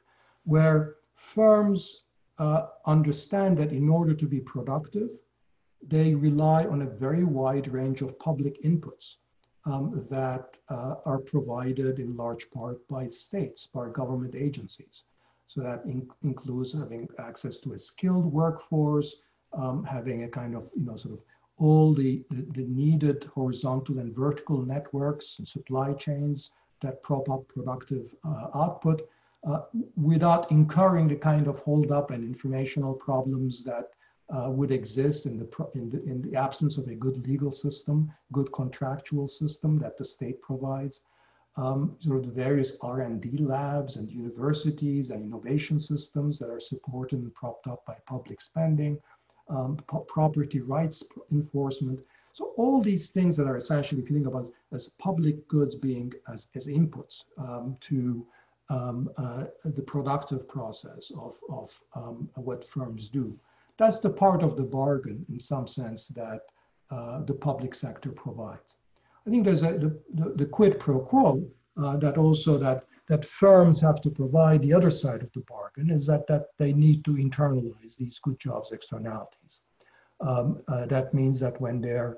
where 0.43 0.95
firms 1.15 2.01
uh, 2.39 2.63
understand 2.85 3.57
that 3.59 3.71
in 3.71 3.87
order 3.87 4.13
to 4.13 4.27
be 4.35 4.41
productive, 4.41 5.11
they 5.81 6.13
rely 6.13 6.65
on 6.65 6.81
a 6.81 6.93
very 7.05 7.23
wide 7.23 7.67
range 7.71 8.01
of 8.01 8.19
public 8.19 8.61
inputs 8.63 9.05
um, 9.63 10.05
that 10.09 10.45
uh, 10.67 10.95
are 11.05 11.19
provided 11.19 11.99
in 11.99 12.17
large 12.17 12.51
part 12.51 12.85
by 12.89 13.07
states, 13.07 13.61
by 13.77 13.87
government 14.01 14.35
agencies. 14.35 15.03
So 15.47 15.61
that 15.61 15.85
in, 15.85 16.05
includes 16.29 16.73
having 16.73 17.07
access 17.17 17.55
to 17.61 17.71
a 17.77 17.79
skilled 17.79 18.25
workforce, 18.25 19.09
um, 19.53 19.85
having 19.85 20.25
a 20.25 20.29
kind 20.39 20.53
of, 20.53 20.63
you 20.75 20.85
know, 20.85 20.97
sort 20.97 21.13
of 21.13 21.21
all 21.57 21.93
the, 21.93 22.23
the, 22.29 22.45
the, 22.53 22.67
needed 22.67 23.23
horizontal 23.33 23.99
and 23.99 24.15
vertical 24.15 24.61
networks 24.61 25.39
and 25.39 25.47
supply 25.47 25.93
chains 25.93 26.51
that 26.81 27.01
prop 27.01 27.29
up 27.29 27.47
productive 27.47 28.13
uh, 28.23 28.47
output 28.53 29.09
uh, 29.47 29.61
without 29.95 30.51
incurring 30.51 31.07
the 31.07 31.15
kind 31.15 31.47
of 31.47 31.59
holdup 31.59 32.11
and 32.11 32.23
informational 32.23 32.93
problems 32.93 33.63
that 33.63 33.89
uh, 34.29 34.49
would 34.49 34.71
exist 34.71 35.25
in 35.25 35.39
the, 35.39 35.69
in, 35.73 35.89
the, 35.89 36.03
in 36.03 36.21
the 36.21 36.35
absence 36.35 36.77
of 36.77 36.87
a 36.87 36.95
good 36.95 37.25
legal 37.27 37.51
system, 37.51 38.11
good 38.33 38.51
contractual 38.51 39.27
system 39.27 39.79
that 39.79 39.97
the 39.97 40.05
state 40.05 40.41
provides. 40.41 41.01
Um, 41.55 41.95
sort 42.01 42.17
of 42.17 42.25
the 42.27 42.31
various 42.31 42.77
R&D 42.81 43.37
labs 43.37 43.95
and 43.95 44.11
universities 44.11 45.09
and 45.09 45.23
innovation 45.23 45.79
systems 45.79 46.37
that 46.37 46.51
are 46.51 46.59
supported 46.59 47.17
and 47.19 47.33
propped 47.33 47.65
up 47.65 47.83
by 47.87 47.97
public 48.05 48.41
spending, 48.41 48.99
um, 49.49 49.77
property 50.07 50.61
rights 50.61 51.03
enforcement. 51.31 51.99
So 52.33 52.53
all 52.57 52.81
these 52.81 53.09
things 53.09 53.35
that 53.37 53.47
are 53.47 53.57
essentially, 53.57 54.01
if 54.01 54.09
you 54.09 54.15
think 54.15 54.27
about 54.27 54.51
as 54.71 54.89
public 54.99 55.47
goods 55.47 55.75
being 55.75 56.13
as, 56.31 56.47
as 56.55 56.67
inputs 56.67 57.23
um, 57.37 57.77
to 57.81 58.25
um, 58.69 59.09
uh, 59.17 59.45
the 59.63 59.81
productive 59.81 60.47
process 60.47 61.11
of, 61.17 61.35
of 61.49 61.71
um, 61.95 62.29
what 62.35 62.63
firms 62.63 63.07
do 63.07 63.37
that's 63.77 63.99
the 63.99 64.09
part 64.09 64.43
of 64.43 64.57
the 64.57 64.63
bargain 64.63 65.25
in 65.29 65.39
some 65.39 65.67
sense 65.67 66.07
that 66.09 66.41
uh, 66.89 67.21
the 67.21 67.33
public 67.33 67.75
sector 67.75 68.11
provides. 68.11 68.77
I 69.25 69.29
think 69.29 69.45
there's 69.45 69.63
a, 69.63 69.77
the, 69.77 69.99
the, 70.13 70.33
the 70.35 70.45
quid 70.45 70.79
pro 70.79 70.99
quo 70.99 71.47
uh, 71.77 71.97
that 71.97 72.17
also 72.17 72.57
that, 72.57 72.85
that 73.07 73.25
firms 73.25 73.79
have 73.79 74.01
to 74.01 74.09
provide 74.09 74.61
the 74.61 74.73
other 74.73 74.91
side 74.91 75.21
of 75.21 75.31
the 75.33 75.39
bargain 75.41 75.89
is 75.89 76.05
that, 76.05 76.27
that 76.27 76.47
they 76.57 76.73
need 76.73 77.05
to 77.05 77.11
internalize 77.11 77.95
these 77.95 78.19
good 78.19 78.39
jobs 78.39 78.71
externalities. 78.71 79.61
Um, 80.19 80.61
uh, 80.67 80.85
that 80.87 81.13
means 81.13 81.39
that 81.39 81.59
when 81.61 81.79
they're 81.79 82.17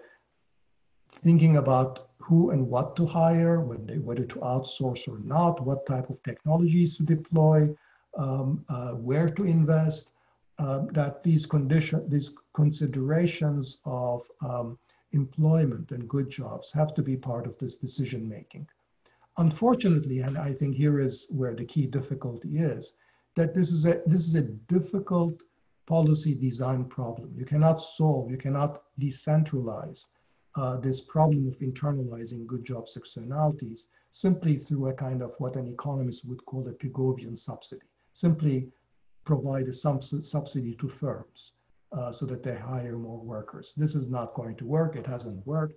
thinking 1.11 1.57
about 1.57 2.09
who 2.17 2.51
and 2.51 2.67
what 2.67 2.95
to 2.95 3.05
hire, 3.05 3.61
when 3.61 3.85
they, 3.85 3.97
whether 3.97 4.25
to 4.25 4.39
outsource 4.39 5.07
or 5.07 5.19
not, 5.19 5.63
what 5.63 5.85
type 5.85 6.09
of 6.09 6.21
technologies 6.23 6.97
to 6.97 7.03
deploy, 7.03 7.69
um, 8.17 8.63
uh, 8.69 8.91
where 8.91 9.29
to 9.29 9.45
invest, 9.45 10.09
uh, 10.59 10.81
that 10.91 11.23
these 11.23 11.45
condition, 11.45 12.07
these 12.09 12.31
considerations 12.53 13.79
of 13.85 14.23
um, 14.41 14.77
employment 15.13 15.91
and 15.91 16.07
good 16.07 16.29
jobs 16.29 16.71
have 16.73 16.93
to 16.93 17.01
be 17.01 17.15
part 17.15 17.45
of 17.45 17.57
this 17.59 17.75
decision 17.75 18.27
making. 18.27 18.67
Unfortunately, 19.37 20.19
and 20.19 20.37
I 20.37 20.53
think 20.53 20.75
here 20.75 20.99
is 20.99 21.27
where 21.29 21.55
the 21.55 21.65
key 21.65 21.85
difficulty 21.87 22.57
is, 22.59 22.93
that 23.35 23.53
this 23.53 23.71
is 23.71 23.85
a 23.85 24.01
this 24.05 24.27
is 24.27 24.35
a 24.35 24.49
difficult 24.75 25.41
policy 25.85 26.35
design 26.35 26.85
problem. 26.85 27.33
You 27.35 27.45
cannot 27.45 27.81
solve, 27.81 28.29
you 28.29 28.37
cannot 28.37 28.83
decentralize 28.99 30.07
uh, 30.55 30.77
this 30.77 31.01
problem 31.01 31.47
of 31.47 31.57
internalizing 31.59 32.45
good 32.45 32.65
jobs 32.65 32.97
externalities 32.97 33.87
simply 34.11 34.57
through 34.57 34.87
a 34.87 34.93
kind 34.93 35.21
of 35.21 35.33
what 35.37 35.55
an 35.55 35.67
economist 35.67 36.25
would 36.25 36.45
call 36.45 36.67
a 36.67 36.73
Pigovian 36.73 37.37
subsidy. 37.37 37.87
Simply 38.13 38.69
provide 39.25 39.67
a 39.67 39.73
subsidy 39.73 40.75
to 40.75 40.89
firms 40.89 41.53
uh, 41.91 42.11
so 42.11 42.25
that 42.25 42.43
they 42.43 42.55
hire 42.55 42.97
more 42.97 43.19
workers. 43.19 43.73
This 43.77 43.95
is 43.95 44.09
not 44.09 44.33
going 44.33 44.55
to 44.57 44.65
work. 44.65 44.95
It 44.95 45.05
hasn't 45.05 45.45
worked. 45.45 45.75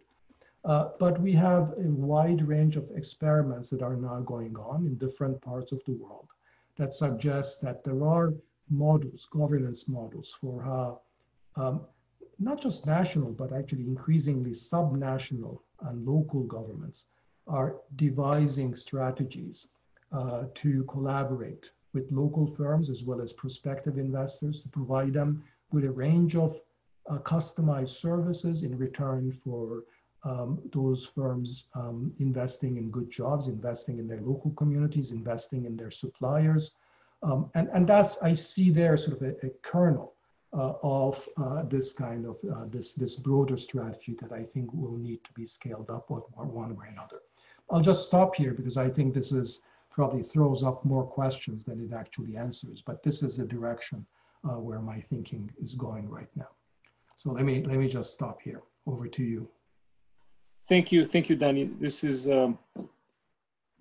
Uh, 0.64 0.90
but 0.98 1.20
we 1.20 1.32
have 1.32 1.74
a 1.78 1.90
wide 1.90 2.46
range 2.46 2.76
of 2.76 2.88
experiments 2.94 3.68
that 3.70 3.82
are 3.82 3.96
now 3.96 4.20
going 4.20 4.56
on 4.56 4.86
in 4.86 4.94
different 4.96 5.40
parts 5.42 5.72
of 5.72 5.82
the 5.86 5.92
world 5.92 6.28
that 6.76 6.94
suggests 6.94 7.60
that 7.60 7.82
there 7.82 8.04
are 8.04 8.32
models, 8.70 9.26
governance 9.30 9.88
models 9.88 10.34
for 10.40 10.62
how 10.62 11.00
um, 11.56 11.84
not 12.38 12.60
just 12.60 12.86
national, 12.86 13.32
but 13.32 13.52
actually 13.52 13.82
increasingly 13.82 14.50
subnational 14.50 15.58
and 15.82 16.06
local 16.06 16.42
governments 16.44 17.06
are 17.46 17.76
devising 17.96 18.74
strategies 18.74 19.68
uh, 20.12 20.44
to 20.54 20.84
collaborate 20.84 21.70
with 21.92 22.10
local 22.12 22.46
firms 22.46 22.88
as 22.88 23.04
well 23.04 23.20
as 23.20 23.32
prospective 23.32 23.98
investors 23.98 24.62
to 24.62 24.68
provide 24.68 25.12
them 25.12 25.42
with 25.72 25.84
a 25.84 25.90
range 25.90 26.36
of 26.36 26.60
uh, 27.08 27.18
customized 27.18 27.90
services 27.90 28.62
in 28.62 28.76
return 28.78 29.32
for 29.44 29.82
um, 30.24 30.58
those 30.72 31.04
firms 31.04 31.64
um, 31.74 32.12
investing 32.18 32.76
in 32.76 32.90
good 32.90 33.10
jobs, 33.10 33.48
investing 33.48 33.98
in 33.98 34.06
their 34.06 34.20
local 34.20 34.52
communities, 34.52 35.10
investing 35.10 35.64
in 35.64 35.76
their 35.76 35.90
suppliers. 35.90 36.72
Um, 37.22 37.50
and, 37.54 37.68
and 37.72 37.88
that's, 37.88 38.18
I 38.22 38.34
see 38.34 38.70
there 38.70 38.96
sort 38.96 39.20
of 39.20 39.22
a, 39.22 39.46
a 39.46 39.50
kernel 39.62 40.14
uh, 40.52 40.74
of 40.82 41.28
uh, 41.36 41.62
this 41.62 41.92
kind 41.92 42.26
of, 42.26 42.36
uh, 42.52 42.66
this, 42.66 42.92
this 42.92 43.14
broader 43.14 43.56
strategy 43.56 44.16
that 44.20 44.32
I 44.32 44.42
think 44.42 44.72
will 44.72 44.96
need 44.96 45.24
to 45.24 45.32
be 45.32 45.46
scaled 45.46 45.90
up 45.90 46.10
one, 46.10 46.22
one 46.36 46.76
way 46.76 46.86
or 46.86 46.90
another. 46.90 47.20
I'll 47.70 47.80
just 47.80 48.06
stop 48.06 48.34
here 48.34 48.52
because 48.52 48.76
I 48.76 48.90
think 48.90 49.14
this 49.14 49.32
is 49.32 49.62
probably 49.90 50.22
throws 50.22 50.62
up 50.62 50.84
more 50.84 51.04
questions 51.04 51.64
than 51.64 51.80
it 51.80 51.94
actually 51.94 52.36
answers, 52.36 52.82
but 52.84 53.02
this 53.02 53.22
is 53.22 53.36
the 53.36 53.44
direction 53.44 54.04
uh, 54.44 54.58
where 54.58 54.80
my 54.80 55.00
thinking 55.00 55.50
is 55.60 55.74
going 55.74 56.08
right 56.08 56.28
now. 56.36 56.48
So 57.16 57.30
let 57.30 57.44
me, 57.44 57.62
let 57.64 57.78
me 57.78 57.88
just 57.88 58.12
stop 58.12 58.40
here. 58.42 58.62
Over 58.84 59.06
to 59.06 59.22
you. 59.22 59.48
Thank 60.68 60.92
you. 60.92 61.04
Thank 61.04 61.28
you, 61.28 61.36
Dani. 61.36 61.78
This 61.80 62.04
is 62.04 62.30
um, 62.30 62.58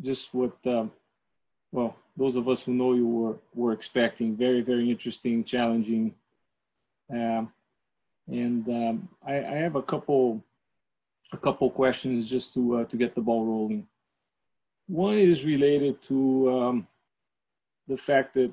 just 0.01 0.33
what, 0.33 0.55
um, 0.65 0.91
well, 1.71 1.95
those 2.17 2.35
of 2.35 2.49
us 2.49 2.63
who 2.63 2.73
know 2.73 2.93
you 2.93 3.07
were, 3.07 3.35
were 3.53 3.71
expecting. 3.71 4.35
Very, 4.35 4.61
very 4.61 4.89
interesting, 4.89 5.43
challenging. 5.43 6.13
Um, 7.11 7.51
and 8.27 8.67
um, 8.67 9.09
I, 9.25 9.35
I, 9.35 9.55
have 9.57 9.75
a 9.75 9.81
couple, 9.81 10.43
a 11.33 11.37
couple 11.37 11.69
questions 11.69 12.29
just 12.29 12.53
to, 12.55 12.77
uh, 12.77 12.85
to 12.85 12.97
get 12.97 13.13
the 13.13 13.21
ball 13.21 13.45
rolling. 13.45 13.87
One 14.87 15.17
is 15.17 15.45
related 15.45 16.01
to 16.03 16.51
um, 16.51 16.87
the 17.87 17.97
fact 17.97 18.33
that 18.35 18.51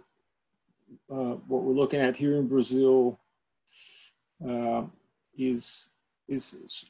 uh, 1.11 1.37
what 1.47 1.63
we're 1.63 1.75
looking 1.75 2.01
at 2.01 2.17
here 2.17 2.37
in 2.37 2.47
Brazil 2.47 3.19
uh, 4.47 4.83
is 5.37 5.91
is 6.29 6.85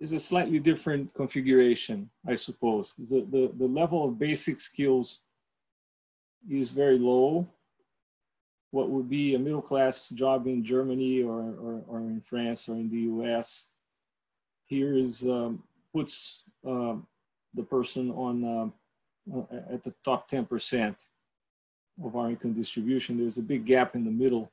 is 0.00 0.12
a 0.12 0.20
slightly 0.20 0.58
different 0.58 1.12
configuration, 1.14 2.10
I 2.26 2.34
suppose. 2.34 2.94
The, 2.98 3.26
the, 3.30 3.52
the 3.56 3.66
level 3.66 4.06
of 4.06 4.18
basic 4.18 4.58
skills 4.58 5.20
is 6.48 6.70
very 6.70 6.98
low. 6.98 7.46
What 8.70 8.88
would 8.88 9.10
be 9.10 9.34
a 9.34 9.38
middle 9.38 9.60
class 9.60 10.08
job 10.08 10.46
in 10.46 10.64
Germany 10.64 11.22
or, 11.22 11.40
or, 11.40 11.82
or 11.86 11.98
in 12.00 12.22
France 12.22 12.68
or 12.68 12.76
in 12.76 12.88
the 12.88 13.24
US 13.24 13.66
here 14.66 14.96
is 14.96 15.24
um, 15.24 15.62
puts 15.92 16.44
um, 16.64 17.06
the 17.54 17.64
person 17.64 18.10
on 18.12 18.72
uh, 19.34 19.40
at 19.72 19.82
the 19.82 19.92
top 20.04 20.30
10% 20.30 20.94
of 22.04 22.16
our 22.16 22.30
income 22.30 22.52
distribution. 22.52 23.18
There's 23.18 23.38
a 23.38 23.42
big 23.42 23.66
gap 23.66 23.94
in 23.94 24.04
the 24.04 24.10
middle. 24.10 24.50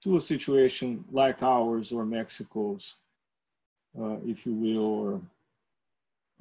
to 0.03 0.17
a 0.17 0.21
situation 0.21 1.03
like 1.11 1.41
ours 1.41 1.91
or 1.91 2.05
Mexico's, 2.05 2.95
uh, 3.99 4.17
if 4.25 4.45
you 4.45 4.53
will, 4.53 4.83
or, 4.83 5.21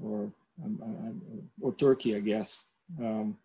or, 0.02 0.32
um, 0.64 1.20
or 1.60 1.72
Turkey, 1.74 2.16
I 2.16 2.20
guess. 2.20 2.64
Um, 3.00 3.36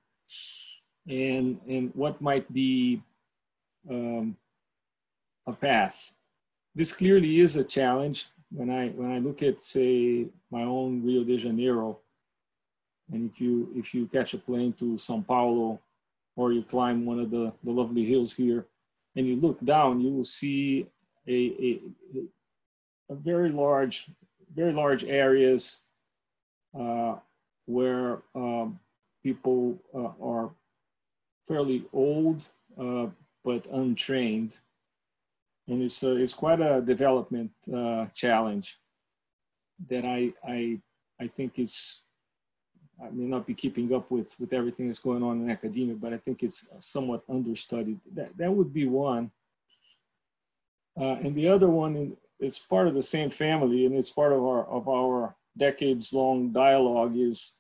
and, 1.08 1.60
and 1.68 1.92
what 1.94 2.22
might 2.22 2.52
be 2.54 3.02
um, 3.90 4.36
a 5.48 5.54
path. 5.54 6.14
This 6.76 6.92
clearly 6.92 7.40
is 7.40 7.56
a 7.56 7.64
challenge. 7.64 8.28
When 8.52 8.70
I 8.70 8.90
when 8.90 9.12
I 9.12 9.20
look 9.20 9.44
at 9.44 9.62
say 9.62 10.28
my 10.50 10.64
own 10.64 11.04
Rio 11.04 11.24
de 11.24 11.38
Janeiro, 11.38 12.00
and 13.12 13.30
if 13.30 13.42
you 13.42 13.70
if 13.76 13.94
you 13.94 14.08
catch 14.08 14.34
a 14.34 14.38
plane 14.38 14.74
to 14.74 14.86
São 14.96 15.26
Paulo, 15.26 15.80
or 16.36 16.54
you 16.54 16.64
climb 16.64 17.06
one 17.06 17.20
of 17.20 17.30
the, 17.30 17.52
the 17.64 17.72
lovely 17.72 18.06
hills 18.06 18.34
here, 18.34 18.66
and 19.16 19.28
you 19.28 19.36
look 19.36 19.60
down, 19.64 20.00
you 20.00 20.12
will 20.12 20.26
see 20.26 20.88
a, 21.28 21.32
a, 21.32 21.82
a 23.10 23.16
very 23.16 23.50
large 23.50 24.08
very 24.54 24.74
large 24.74 25.04
areas 25.04 25.82
uh, 26.78 27.16
where 27.66 28.20
um, 28.36 28.80
people 29.24 29.78
uh, 29.94 30.12
are 30.22 30.52
fairly 31.48 31.86
old, 31.94 32.48
uh, 32.80 33.08
but 33.44 33.66
untrained. 33.72 34.60
And 35.68 35.82
it's, 35.84 36.04
uh, 36.04 36.16
it's 36.16 36.34
quite 36.34 36.60
a 36.60 36.82
development 36.82 37.52
uh, 37.74 38.08
challenge 38.14 38.78
that 39.90 40.06
I, 40.06 40.34
I, 40.46 40.80
I 41.20 41.28
think 41.28 41.60
is, 41.60 42.02
I 43.04 43.10
may 43.12 43.26
not 43.26 43.48
be 43.48 43.54
keeping 43.54 43.94
up 43.94 44.12
with, 44.12 44.36
with 44.40 44.54
everything 44.54 44.88
that's 44.88 45.00
going 45.00 45.24
on 45.24 45.42
in 45.42 45.50
academia, 45.50 45.96
but 45.96 46.14
I 46.14 46.18
think 46.18 46.44
it's 46.44 46.68
somewhat 46.80 47.24
understudied. 47.30 48.00
That, 48.14 48.38
that 48.38 48.54
would 48.54 48.74
be 48.74 48.88
one. 48.88 49.32
Uh, 51.00 51.16
and 51.24 51.36
the 51.36 51.48
other 51.48 51.70
one, 51.70 52.16
it's 52.40 52.60
part 52.60 52.88
of 52.88 52.94
the 52.94 53.02
same 53.02 53.30
family 53.30 53.86
and 53.86 53.96
it's 53.96 54.10
part 54.10 54.34
of 54.34 54.44
our, 54.44 54.66
of 54.66 54.88
our 54.88 55.36
decades 55.58 56.14
long 56.14 56.52
dialogue 56.52 57.18
is, 57.18 57.56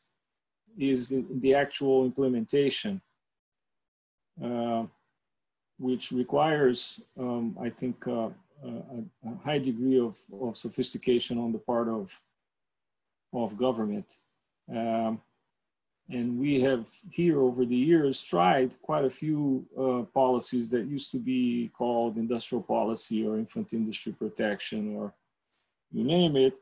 is 0.77 1.09
the, 1.09 1.25
the 1.41 1.55
actual 1.55 2.05
implementation. 2.05 3.01
Uh, 4.43 4.85
which 5.81 6.11
requires, 6.11 7.03
um, 7.19 7.57
I 7.59 7.69
think, 7.69 8.07
uh, 8.07 8.29
a, 8.63 8.69
a, 9.25 9.35
high 9.43 9.57
degree 9.57 9.99
of, 9.99 10.19
of 10.39 10.55
sophistication 10.55 11.39
on 11.39 11.51
the 11.51 11.57
part 11.57 11.87
of, 11.87 12.21
of 13.33 13.57
government. 13.57 14.05
Um, 14.69 15.19
and 16.11 16.37
we 16.37 16.59
have 16.61 16.85
here 17.09 17.41
over 17.41 17.65
the 17.65 17.75
years 17.75 18.21
tried 18.21 18.79
quite 18.81 19.05
a 19.05 19.09
few 19.09 19.65
uh, 19.79 20.03
policies 20.13 20.69
that 20.69 20.85
used 20.85 21.11
to 21.11 21.17
be 21.17 21.71
called 21.73 22.17
industrial 22.17 22.61
policy 22.61 23.25
or 23.25 23.37
infant 23.37 23.73
industry 23.73 24.11
protection 24.11 24.95
or 24.95 25.13
you 25.91 26.03
name 26.03 26.35
it, 26.37 26.53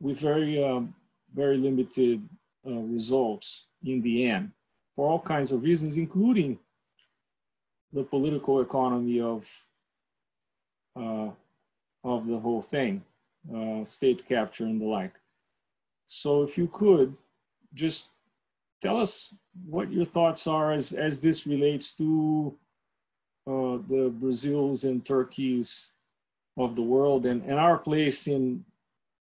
with 0.00 0.20
very, 0.20 0.62
um, 0.62 0.94
very 1.32 1.56
limited 1.56 2.20
uh, 2.66 2.70
results 2.70 3.68
in 3.84 4.02
the 4.02 4.26
end 4.26 4.50
for 4.96 5.08
all 5.08 5.20
kinds 5.20 5.52
of 5.52 5.62
reasons, 5.62 5.96
including 5.96 6.58
the 7.92 8.02
political 8.02 8.60
economy 8.60 9.20
of 9.20 9.48
uh, 10.96 11.30
of 12.04 12.26
the 12.26 12.38
whole 12.38 12.62
thing, 12.62 13.02
uh, 13.54 13.84
state 13.84 14.24
capture 14.26 14.64
and 14.64 14.80
the 14.80 14.84
like. 14.84 15.14
So 16.06 16.42
if 16.42 16.58
you 16.58 16.68
could 16.68 17.16
just 17.72 18.08
tell 18.84 19.00
us 19.00 19.34
what 19.66 19.90
your 19.90 20.04
thoughts 20.04 20.46
are 20.46 20.72
as, 20.72 20.92
as 20.92 21.22
this 21.22 21.46
relates 21.46 21.92
to 21.94 22.54
uh, 23.46 23.78
the 23.88 24.12
Brazils 24.20 24.84
and 24.84 25.04
Turkeys 25.04 25.92
of 26.58 26.76
the 26.76 26.82
world 26.82 27.24
and, 27.24 27.42
and 27.44 27.58
our 27.58 27.78
place 27.78 28.26
in 28.26 28.64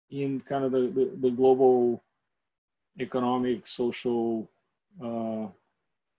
in 0.10 0.39
kind 0.41 0.66
of 0.66 0.72
the, 0.74 0.82
the, 0.97 1.12
the 1.22 1.30
global 1.30 2.04
economic 2.99 3.66
social 3.66 4.49
uh, 5.02 5.47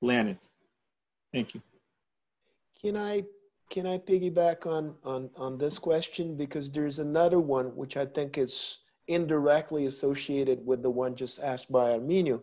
planet. 0.01 0.39
Thank 1.33 1.55
you. 1.55 1.61
Can 2.81 2.97
I 2.97 3.25
can 3.71 3.87
I 3.87 3.97
piggyback 3.99 4.67
on 4.67 4.95
on 5.05 5.31
on 5.37 5.57
this 5.57 5.79
question 5.79 6.37
because 6.37 6.71
there's 6.71 6.99
another 6.99 7.41
one 7.41 7.67
which 7.77 7.97
I 7.97 8.05
think 8.05 8.37
is 8.37 8.79
indirectly 9.09 9.87
associated 9.87 10.65
with 10.67 10.83
the 10.83 10.91
one 10.91 11.15
just 11.17 11.41
asked 11.41 11.71
by 11.73 11.99
Arminio, 11.99 12.43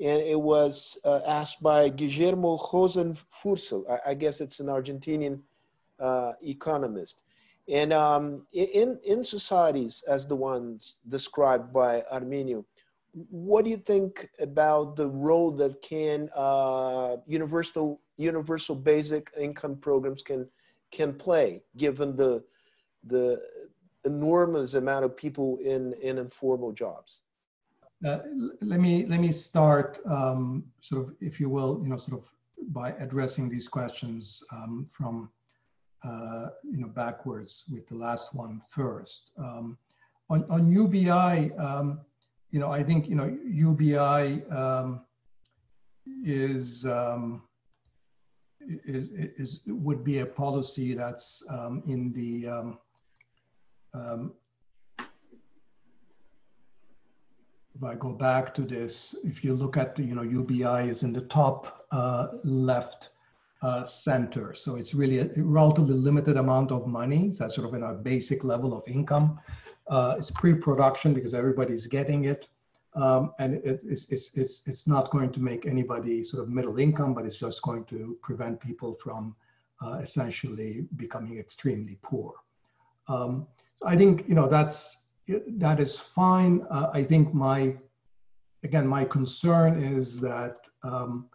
and 0.00 0.22
it 0.22 0.40
was 0.40 0.98
uh, 1.04 1.20
asked 1.26 1.62
by 1.62 1.88
Guillermo 1.88 2.56
Rozenwurcel. 2.56 3.84
I, 3.90 4.10
I 4.10 4.14
guess 4.14 4.40
it's 4.40 4.60
an 4.60 4.66
Argentinian 4.66 5.40
uh, 5.98 6.32
economist. 6.42 7.22
And 7.68 7.92
um, 7.92 8.46
in 8.52 8.98
in 9.04 9.24
societies 9.24 10.02
as 10.08 10.26
the 10.26 10.34
ones 10.34 10.98
described 11.08 11.72
by 11.72 12.02
Arminio, 12.12 12.64
what 13.30 13.64
do 13.64 13.70
you 13.70 13.76
think 13.76 14.28
about 14.40 14.96
the 14.96 15.08
role 15.08 15.50
that 15.52 15.82
can 15.82 16.28
uh, 16.34 17.16
universal 17.26 18.00
universal 18.16 18.74
basic 18.74 19.30
income 19.38 19.76
programs 19.76 20.22
can 20.22 20.48
can 20.90 21.12
play, 21.14 21.62
given 21.76 22.16
the 22.16 22.42
the 23.04 23.40
enormous 24.04 24.74
amount 24.74 25.04
of 25.04 25.16
people 25.16 25.58
in 25.58 25.92
in 26.02 26.18
informal 26.18 26.72
jobs. 26.72 27.20
Uh, 28.04 28.20
let 28.62 28.80
me 28.80 29.04
let 29.06 29.20
me 29.20 29.30
start 29.30 29.98
um, 30.06 30.64
sort 30.80 31.06
of, 31.06 31.14
if 31.20 31.38
you 31.38 31.50
will, 31.50 31.80
you 31.82 31.88
know, 31.88 31.98
sort 31.98 32.22
of 32.22 32.28
by 32.72 32.92
addressing 32.92 33.48
these 33.48 33.68
questions 33.68 34.42
um, 34.52 34.86
from 34.88 35.30
uh, 36.02 36.48
you 36.64 36.78
know, 36.78 36.88
backwards 36.88 37.64
with 37.70 37.86
the 37.86 37.94
last 37.94 38.34
one 38.34 38.62
first. 38.68 39.32
Um, 39.38 39.76
on, 40.30 40.44
on 40.48 40.70
UBI, 40.70 41.52
um, 41.56 42.00
you 42.50 42.58
know, 42.58 42.70
I 42.70 42.82
think, 42.82 43.08
you 43.08 43.14
know, 43.14 43.36
UBI 43.44 44.42
um, 44.50 45.04
is, 46.24 46.86
um, 46.86 47.42
is, 48.60 49.10
is, 49.10 49.60
would 49.66 50.04
be 50.04 50.20
a 50.20 50.26
policy 50.26 50.94
that's 50.94 51.42
um, 51.50 51.82
in 51.86 52.12
the, 52.12 52.48
um, 52.48 52.78
um, 53.92 54.32
if 57.80 57.84
I 57.84 57.94
go 57.94 58.12
back 58.12 58.54
to 58.56 58.62
this, 58.62 59.14
if 59.24 59.42
you 59.42 59.54
look 59.54 59.78
at 59.78 59.96
the, 59.96 60.02
you 60.02 60.14
know, 60.14 60.22
UBI 60.22 60.90
is 60.90 61.02
in 61.02 61.14
the 61.14 61.22
top 61.22 61.86
uh, 61.90 62.26
left 62.44 63.08
uh, 63.62 63.84
center. 63.84 64.52
So 64.52 64.76
it's 64.76 64.92
really 64.94 65.20
a 65.20 65.30
relatively 65.36 65.94
limited 65.94 66.36
amount 66.36 66.72
of 66.72 66.86
money. 66.86 67.32
So 67.32 67.44
that's 67.44 67.54
sort 67.54 67.66
of 67.66 67.74
in 67.74 67.82
a 67.82 67.94
basic 67.94 68.44
level 68.44 68.74
of 68.74 68.82
income. 68.86 69.40
Uh, 69.88 70.16
it's 70.18 70.30
pre-production 70.30 71.14
because 71.14 71.32
everybody's 71.32 71.86
getting 71.86 72.26
it. 72.26 72.48
Um, 72.94 73.32
and 73.38 73.54
it, 73.54 73.82
it's, 73.86 74.06
it's, 74.10 74.36
it's, 74.36 74.66
it's 74.66 74.86
not 74.86 75.10
going 75.10 75.32
to 75.32 75.40
make 75.40 75.64
anybody 75.64 76.22
sort 76.22 76.42
of 76.42 76.50
middle 76.50 76.78
income, 76.78 77.14
but 77.14 77.24
it's 77.24 77.38
just 77.38 77.62
going 77.62 77.84
to 77.86 78.18
prevent 78.20 78.60
people 78.60 78.94
from 79.02 79.34
uh, 79.80 80.00
essentially 80.02 80.84
becoming 80.96 81.38
extremely 81.38 81.96
poor. 82.02 82.34
Um, 83.08 83.46
so 83.76 83.86
I 83.86 83.96
think, 83.96 84.28
you 84.28 84.34
know, 84.34 84.48
that's, 84.48 85.04
that 85.28 85.80
is 85.80 85.98
fine. 85.98 86.66
Uh, 86.70 86.90
I 86.92 87.02
think 87.02 87.32
my, 87.34 87.76
again, 88.64 88.86
my 88.86 89.04
concern 89.04 89.82
is 89.82 90.18
that 90.20 90.56
um, 90.82 91.28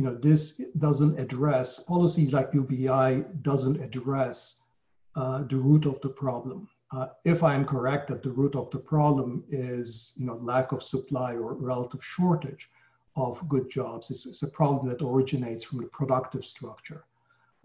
you 0.00 0.06
know, 0.06 0.14
this 0.14 0.62
doesn't 0.78 1.18
address, 1.18 1.78
policies 1.80 2.32
like 2.32 2.54
UBI 2.54 3.22
doesn't 3.42 3.82
address 3.82 4.62
uh, 5.14 5.42
the 5.42 5.56
root 5.56 5.84
of 5.84 6.00
the 6.00 6.08
problem. 6.08 6.68
Uh, 6.92 7.08
if 7.26 7.42
I'm 7.42 7.66
correct 7.66 8.08
that 8.08 8.22
the 8.22 8.30
root 8.30 8.56
of 8.56 8.70
the 8.70 8.78
problem 8.78 9.44
is, 9.50 10.14
you 10.16 10.24
know, 10.24 10.36
lack 10.36 10.72
of 10.72 10.82
supply 10.82 11.34
or 11.34 11.52
relative 11.52 12.02
shortage 12.02 12.70
of 13.16 13.46
good 13.46 13.68
jobs, 13.68 14.10
it's, 14.10 14.24
it's 14.24 14.42
a 14.42 14.50
problem 14.50 14.88
that 14.88 15.04
originates 15.04 15.64
from 15.64 15.82
the 15.82 15.88
productive 15.88 16.46
structure. 16.46 17.04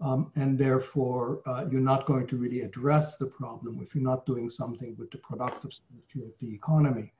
Um, 0.00 0.30
and 0.36 0.58
therefore, 0.58 1.40
uh, 1.46 1.64
you're 1.70 1.80
not 1.80 2.04
going 2.04 2.26
to 2.26 2.36
really 2.36 2.60
address 2.60 3.16
the 3.16 3.26
problem 3.26 3.80
if 3.82 3.94
you're 3.94 4.04
not 4.04 4.26
doing 4.26 4.50
something 4.50 4.94
with 4.98 5.10
the 5.10 5.18
productive 5.18 5.72
structure 5.72 6.26
of 6.26 6.32
the 6.40 6.54
economy. 6.54 7.12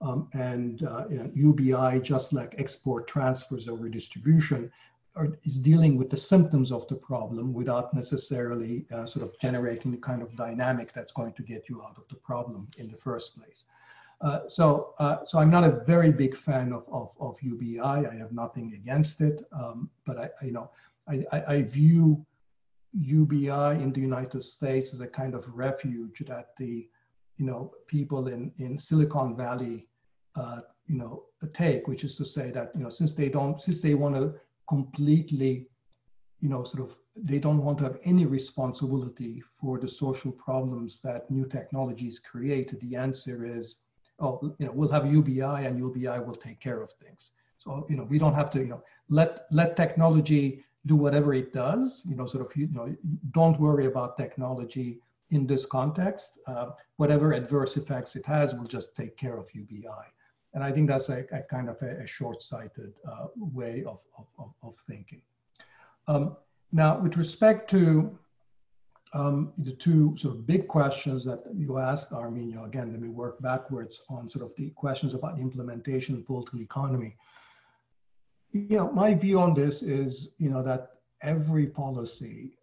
Um, 0.00 0.28
and 0.34 0.82
uh, 0.84 1.06
UBI, 1.34 2.00
just 2.00 2.32
like 2.32 2.54
export 2.58 3.08
transfers 3.08 3.66
or 3.66 3.76
redistribution, 3.76 4.70
are, 5.16 5.36
is 5.44 5.58
dealing 5.58 5.96
with 5.96 6.10
the 6.10 6.16
symptoms 6.16 6.70
of 6.70 6.86
the 6.88 6.94
problem 6.94 7.52
without 7.52 7.92
necessarily 7.94 8.86
uh, 8.92 9.06
sort 9.06 9.24
of 9.26 9.38
generating 9.40 9.90
the 9.90 9.98
kind 9.98 10.22
of 10.22 10.36
dynamic 10.36 10.92
that's 10.92 11.12
going 11.12 11.32
to 11.32 11.42
get 11.42 11.68
you 11.68 11.82
out 11.82 11.96
of 11.96 12.06
the 12.08 12.14
problem 12.16 12.68
in 12.76 12.88
the 12.88 12.96
first 12.96 13.36
place. 13.36 13.64
Uh, 14.20 14.40
so, 14.48 14.94
uh, 14.98 15.24
so 15.24 15.38
I'm 15.38 15.50
not 15.50 15.64
a 15.64 15.82
very 15.86 16.10
big 16.10 16.36
fan 16.36 16.72
of, 16.72 16.84
of, 16.90 17.10
of 17.20 17.36
UBI. 17.40 17.80
I 17.80 18.16
have 18.16 18.32
nothing 18.32 18.72
against 18.74 19.20
it, 19.20 19.44
um, 19.52 19.90
but 20.04 20.18
I, 20.18 20.24
I, 20.42 20.44
you 20.46 20.52
know, 20.52 20.70
I, 21.08 21.42
I, 21.48 21.62
view 21.62 22.24
UBI 22.92 23.82
in 23.82 23.92
the 23.92 24.00
United 24.00 24.42
States 24.42 24.92
as 24.92 25.00
a 25.00 25.06
kind 25.06 25.34
of 25.34 25.48
refuge 25.48 26.22
that 26.26 26.48
the 26.58 26.88
you 27.38 27.46
know, 27.46 27.72
people 27.86 28.28
in, 28.28 28.52
in 28.58 28.78
Silicon 28.78 29.36
Valley, 29.36 29.86
uh, 30.34 30.60
you 30.86 30.96
know, 30.96 31.24
take, 31.54 31.86
which 31.86 32.04
is 32.04 32.16
to 32.16 32.24
say 32.24 32.50
that, 32.50 32.72
you 32.74 32.82
know, 32.82 32.90
since 32.90 33.14
they 33.14 33.28
don't, 33.28 33.62
since 33.62 33.80
they 33.80 33.94
want 33.94 34.16
to 34.16 34.34
completely, 34.68 35.68
you 36.40 36.48
know, 36.48 36.64
sort 36.64 36.82
of, 36.82 36.96
they 37.16 37.38
don't 37.38 37.64
want 37.64 37.78
to 37.78 37.84
have 37.84 37.98
any 38.04 38.26
responsibility 38.26 39.42
for 39.60 39.78
the 39.78 39.88
social 39.88 40.32
problems 40.32 41.00
that 41.02 41.30
new 41.30 41.46
technologies 41.46 42.18
create, 42.18 42.78
the 42.80 42.96
answer 42.96 43.46
is, 43.46 43.80
oh, 44.18 44.54
you 44.58 44.66
know, 44.66 44.72
we'll 44.72 44.90
have 44.90 45.12
UBI 45.12 45.66
and 45.66 45.78
UBI 45.78 46.20
will 46.20 46.36
take 46.36 46.60
care 46.60 46.82
of 46.82 46.92
things. 46.92 47.30
So, 47.58 47.86
you 47.88 47.96
know, 47.96 48.04
we 48.04 48.18
don't 48.18 48.34
have 48.34 48.50
to, 48.52 48.58
you 48.58 48.66
know, 48.66 48.82
let, 49.08 49.46
let 49.50 49.76
technology 49.76 50.64
do 50.88 50.96
whatever 50.96 51.30
it 51.34 51.52
does, 51.52 52.02
you 52.08 52.16
know, 52.16 52.26
sort 52.26 52.44
of, 52.44 52.56
you 52.56 52.68
know, 52.72 52.88
don't 53.32 53.58
worry 53.60 53.86
about 53.86 54.16
technology 54.16 55.00
in 55.30 55.46
this 55.46 55.64
context, 55.66 56.38
uh, 56.46 56.70
whatever 56.96 57.32
adverse 57.32 57.76
effects 57.76 58.16
it 58.16 58.24
has 58.24 58.54
will 58.54 58.70
just 58.78 58.96
take 58.96 59.16
care 59.16 59.36
of 59.36 59.46
UBI. 59.52 60.04
And 60.54 60.64
I 60.64 60.72
think 60.72 60.88
that's 60.88 61.08
a, 61.10 61.24
a 61.32 61.42
kind 61.42 61.68
of 61.68 61.76
a, 61.82 62.02
a 62.04 62.06
short-sighted 62.06 62.92
uh, 63.06 63.26
way 63.36 63.84
of, 63.84 64.00
of, 64.38 64.54
of 64.62 64.74
thinking. 64.90 65.22
Um, 66.06 66.36
now, 66.72 66.98
with 66.98 67.16
respect 67.16 67.70
to 67.70 68.18
um, 69.12 69.52
the 69.58 69.72
two 69.72 70.16
sort 70.16 70.34
of 70.34 70.46
big 70.46 70.68
questions 70.68 71.24
that 71.24 71.42
you 71.54 71.78
asked, 71.78 72.10
Arminio, 72.12 72.66
again, 72.66 72.92
let 72.92 73.00
me 73.00 73.08
work 73.08 73.40
backwards 73.42 74.02
on 74.08 74.28
sort 74.28 74.44
of 74.44 74.52
the 74.56 74.70
questions 74.70 75.14
about 75.14 75.38
implementation 75.38 76.22
political 76.24 76.60
economy. 76.60 77.16
You 78.52 78.76
know, 78.76 78.92
my 78.92 79.14
view 79.14 79.40
on 79.40 79.54
this 79.54 79.82
is, 79.82 80.34
you 80.38 80.48
know, 80.48 80.62
that 80.62 80.90
every 81.22 81.66
policy, 81.66 82.56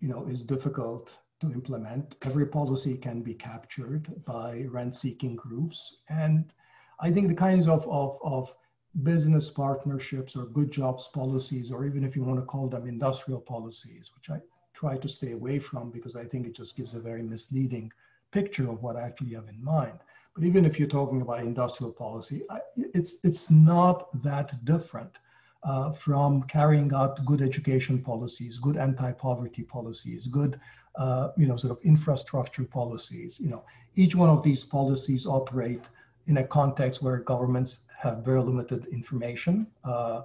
you 0.00 0.08
know, 0.08 0.26
is 0.26 0.44
difficult 0.44 1.18
to 1.40 1.52
implement. 1.52 2.16
Every 2.22 2.46
policy 2.46 2.96
can 2.96 3.22
be 3.22 3.34
captured 3.34 4.24
by 4.24 4.66
rent-seeking 4.70 5.36
groups. 5.36 6.02
And 6.08 6.52
I 7.00 7.10
think 7.10 7.28
the 7.28 7.34
kinds 7.34 7.66
of, 7.66 7.86
of, 7.88 8.18
of 8.22 8.54
business 9.02 9.50
partnerships 9.50 10.36
or 10.36 10.44
good 10.44 10.70
jobs 10.70 11.08
policies, 11.08 11.70
or 11.72 11.86
even 11.86 12.04
if 12.04 12.14
you 12.14 12.22
want 12.22 12.38
to 12.38 12.46
call 12.46 12.68
them 12.68 12.86
industrial 12.86 13.40
policies, 13.40 14.10
which 14.14 14.28
I 14.30 14.40
try 14.74 14.98
to 14.98 15.08
stay 15.08 15.32
away 15.32 15.58
from 15.58 15.90
because 15.90 16.14
I 16.14 16.24
think 16.24 16.46
it 16.46 16.54
just 16.54 16.76
gives 16.76 16.94
a 16.94 17.00
very 17.00 17.22
misleading 17.22 17.90
picture 18.32 18.70
of 18.70 18.82
what 18.82 18.96
I 18.96 19.02
actually 19.02 19.34
have 19.34 19.48
in 19.48 19.62
mind. 19.62 19.98
But 20.34 20.44
even 20.44 20.64
if 20.64 20.78
you're 20.78 20.88
talking 20.88 21.20
about 21.20 21.40
industrial 21.40 21.92
policy, 21.92 22.42
it's, 22.76 23.16
it's 23.22 23.50
not 23.50 24.22
that 24.22 24.64
different 24.64 25.18
uh, 25.62 25.92
from 25.92 26.42
carrying 26.44 26.92
out 26.94 27.24
good 27.24 27.42
education 27.42 28.02
policies, 28.02 28.58
good 28.58 28.76
anti-poverty 28.76 29.62
policies, 29.62 30.26
good 30.26 30.58
uh, 30.96 31.28
you 31.36 31.46
know, 31.46 31.56
sort 31.56 31.70
of 31.70 31.84
infrastructure 31.84 32.64
policies. 32.64 33.38
You 33.40 33.48
know, 33.48 33.64
each 33.94 34.14
one 34.14 34.28
of 34.28 34.42
these 34.42 34.64
policies 34.64 35.26
operate 35.26 35.88
in 36.26 36.38
a 36.38 36.44
context 36.44 37.02
where 37.02 37.18
governments 37.18 37.80
have 37.98 38.24
very 38.24 38.40
limited 38.40 38.86
information 38.86 39.66
uh, 39.84 40.22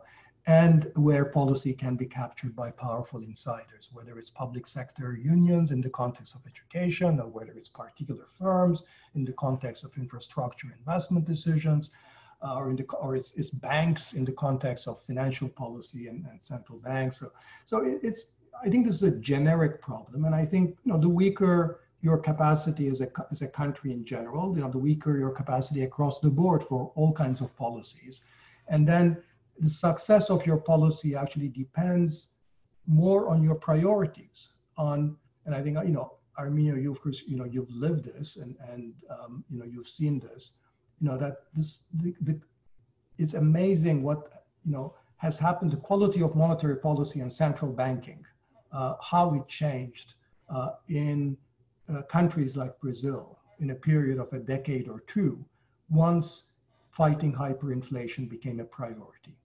and 0.48 0.90
where 0.96 1.26
policy 1.26 1.74
can 1.74 1.98
be 1.98 2.06
captured 2.06 2.56
by 2.56 2.72
powerful 2.72 3.22
insiders, 3.22 3.90
whether 3.92 4.18
it's 4.18 4.30
public 4.30 4.66
sector 4.66 5.14
unions 5.22 5.72
in 5.72 5.82
the 5.82 5.90
context 5.90 6.36
of 6.36 6.42
education 6.48 7.20
or 7.20 7.28
whether 7.28 7.52
it's 7.52 7.68
particular 7.68 8.26
firms 8.40 8.84
in 9.14 9.26
the 9.26 9.34
context 9.34 9.84
of 9.84 9.92
infrastructure 9.98 10.74
investment 10.80 11.26
decisions. 11.26 11.92
Uh, 12.44 12.56
or 12.56 12.70
in 12.70 12.76
the 12.76 12.86
or 13.02 13.16
it's, 13.16 13.32
it's 13.32 13.50
banks 13.50 14.14
in 14.14 14.24
the 14.24 14.32
context 14.32 14.88
of 14.88 15.02
financial 15.08 15.50
policy 15.50 16.08
and, 16.08 16.24
and 16.30 16.42
central 16.42 16.78
banks. 16.78 17.18
So, 17.20 17.32
so 17.66 17.84
it, 17.84 18.00
it's 18.04 18.28
I 18.64 18.70
think 18.70 18.86
this 18.86 19.02
is 19.02 19.04
a 19.04 19.18
generic 19.18 19.82
problem, 19.82 20.24
and 20.26 20.36
I 20.36 20.46
think 20.46 20.78
you 20.84 20.94
know 20.94 21.00
the 21.00 21.10
weaker 21.10 21.80
your 22.02 22.20
capacity 22.20 22.90
as 22.90 23.02
a 23.02 23.10
as 23.32 23.42
a 23.42 23.48
country 23.48 23.92
in 23.92 24.06
general, 24.06 24.56
you 24.56 24.62
know, 24.62 24.70
the 24.70 24.78
weaker 24.78 25.18
your 25.18 25.32
capacity 25.32 25.82
across 25.82 26.20
the 26.20 26.30
board 26.30 26.64
for 26.64 26.92
all 26.94 27.12
kinds 27.12 27.42
of 27.42 27.56
policies, 27.58 28.22
and 28.68 28.88
then 28.88 29.18
the 29.60 29.70
success 29.70 30.30
of 30.30 30.46
your 30.46 30.58
policy 30.58 31.16
actually 31.16 31.50
depends 31.50 32.30
more 32.86 33.30
on 33.30 33.44
your 33.44 33.56
priorities. 33.56 34.50
On 34.78 35.18
and 35.46 35.56
I 35.56 35.62
think 35.62 35.78
you 35.86 35.94
know, 35.94 36.14
Arminio, 36.38 36.82
you 36.82 36.92
of 36.92 37.02
course 37.02 37.24
you 37.28 37.38
know 37.38 37.46
you've 37.46 37.70
lived 37.70 38.06
this 38.06 38.38
and 38.38 38.56
and 38.70 38.94
um, 39.10 39.44
you 39.50 39.60
know 39.60 39.66
you've 39.66 39.90
seen 39.90 40.20
this, 40.20 40.52
you 41.00 41.08
know 41.08 41.18
that 41.18 41.38
this 41.54 41.84
the, 41.94 42.16
the 42.22 42.40
it's 43.18 43.34
amazing 43.34 44.04
what 44.04 44.44
you 44.66 44.72
know 44.72 44.96
has 45.18 45.38
happened. 45.38 45.72
The 45.72 45.78
quality 45.78 46.22
of 46.22 46.36
monetary 46.36 46.78
policy 46.78 47.22
and 47.22 47.32
central 47.32 47.72
banking 47.72 48.24
uh, 48.72 48.96
how 49.02 49.34
it 49.34 49.48
changed 49.48 50.16
uh, 50.50 50.72
in 50.90 51.38
uh, 51.90 52.02
countries 52.04 52.56
like 52.56 52.80
Brazil 52.80 53.40
in 53.60 53.72
a 53.72 53.76
period 53.76 54.20
of 54.20 54.32
a 54.34 54.40
decade 54.40 54.88
or 54.88 55.00
two 55.08 55.44
once 55.90 56.52
fighting 56.92 57.34
hyperinflation 57.34 58.30
became 58.30 58.60
a 58.60 58.64
priority. 58.64 59.36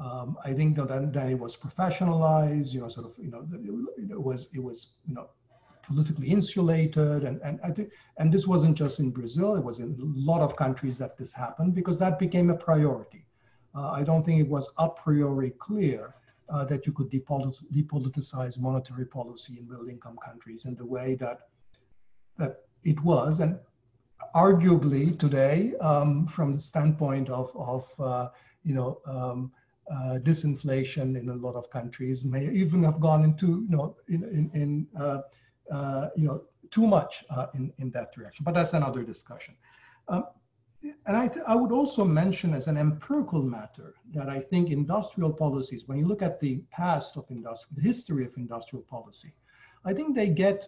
Um, 0.00 0.38
I 0.44 0.54
think 0.54 0.76
that 0.76 0.88
then, 0.88 1.12
then, 1.12 1.28
it 1.28 1.38
was 1.38 1.54
professionalized, 1.54 2.72
you 2.72 2.80
know, 2.80 2.88
sort 2.88 3.06
of, 3.06 3.12
you 3.22 3.30
know, 3.30 3.46
it, 3.52 4.12
it 4.12 4.22
was, 4.22 4.48
it 4.54 4.62
was, 4.62 4.94
you 5.06 5.14
know, 5.14 5.28
politically 5.82 6.28
insulated. 6.28 7.24
And, 7.24 7.38
and 7.42 7.60
I 7.62 7.70
think, 7.70 7.90
and 8.16 8.32
this 8.32 8.46
wasn't 8.46 8.76
just 8.78 8.98
in 8.98 9.10
Brazil, 9.10 9.56
it 9.56 9.64
was 9.64 9.78
in 9.78 9.90
a 10.00 10.18
lot 10.30 10.40
of 10.40 10.56
countries 10.56 10.96
that 10.98 11.18
this 11.18 11.34
happened 11.34 11.74
because 11.74 11.98
that 11.98 12.18
became 12.18 12.48
a 12.48 12.56
priority. 12.56 13.26
Uh, 13.74 13.90
I 13.90 14.02
don't 14.02 14.24
think 14.24 14.40
it 14.40 14.48
was 14.48 14.70
a 14.78 14.88
priori 14.88 15.50
clear 15.50 16.14
uh, 16.48 16.64
that 16.64 16.86
you 16.86 16.92
could 16.92 17.10
depolit- 17.10 17.64
depoliticize 17.72 18.58
monetary 18.58 19.06
policy 19.06 19.58
in 19.58 19.68
middle 19.68 19.88
income 19.88 20.18
countries 20.24 20.64
in 20.64 20.74
the 20.76 20.84
way 20.84 21.14
that 21.16 21.48
that 22.38 22.64
it 22.84 23.00
was 23.02 23.40
and 23.40 23.58
arguably 24.34 25.18
today 25.18 25.74
um, 25.80 26.26
from 26.26 26.54
the 26.54 26.58
standpoint 26.58 27.28
of, 27.28 27.50
of 27.54 27.84
uh, 28.00 28.28
you 28.64 28.74
know 28.74 29.00
um, 29.06 29.52
uh, 29.90 30.18
disinflation 30.22 31.18
in 31.20 31.28
a 31.28 31.34
lot 31.34 31.54
of 31.56 31.68
countries 31.70 32.24
may 32.24 32.48
even 32.50 32.82
have 32.82 33.00
gone 33.00 33.24
into 33.24 33.66
you 33.68 33.76
know 33.76 33.96
in, 34.08 34.24
in, 34.24 34.50
in 34.54 34.86
uh, 35.00 35.20
uh, 35.70 36.08
you 36.16 36.26
know, 36.26 36.42
too 36.70 36.86
much 36.86 37.24
uh, 37.30 37.46
in, 37.54 37.72
in 37.78 37.90
that 37.92 38.12
direction, 38.12 38.44
but 38.44 38.54
that's 38.54 38.72
another 38.74 39.02
discussion. 39.02 39.54
Um, 40.08 40.24
and 41.06 41.16
I, 41.16 41.30
I 41.46 41.54
would 41.54 41.72
also 41.72 42.04
mention 42.04 42.54
as 42.54 42.66
an 42.66 42.76
empirical 42.76 43.42
matter 43.42 43.94
that 44.14 44.28
I 44.28 44.40
think 44.40 44.70
industrial 44.70 45.32
policies, 45.32 45.86
when 45.86 45.98
you 45.98 46.06
look 46.06 46.22
at 46.22 46.40
the 46.40 46.62
past 46.70 47.16
of 47.16 47.26
industrial, 47.30 47.76
the 47.76 47.82
history 47.82 48.24
of 48.24 48.36
industrial 48.36 48.82
policy, 48.84 49.32
I 49.84 49.92
think 49.92 50.16
they 50.16 50.28
get 50.28 50.66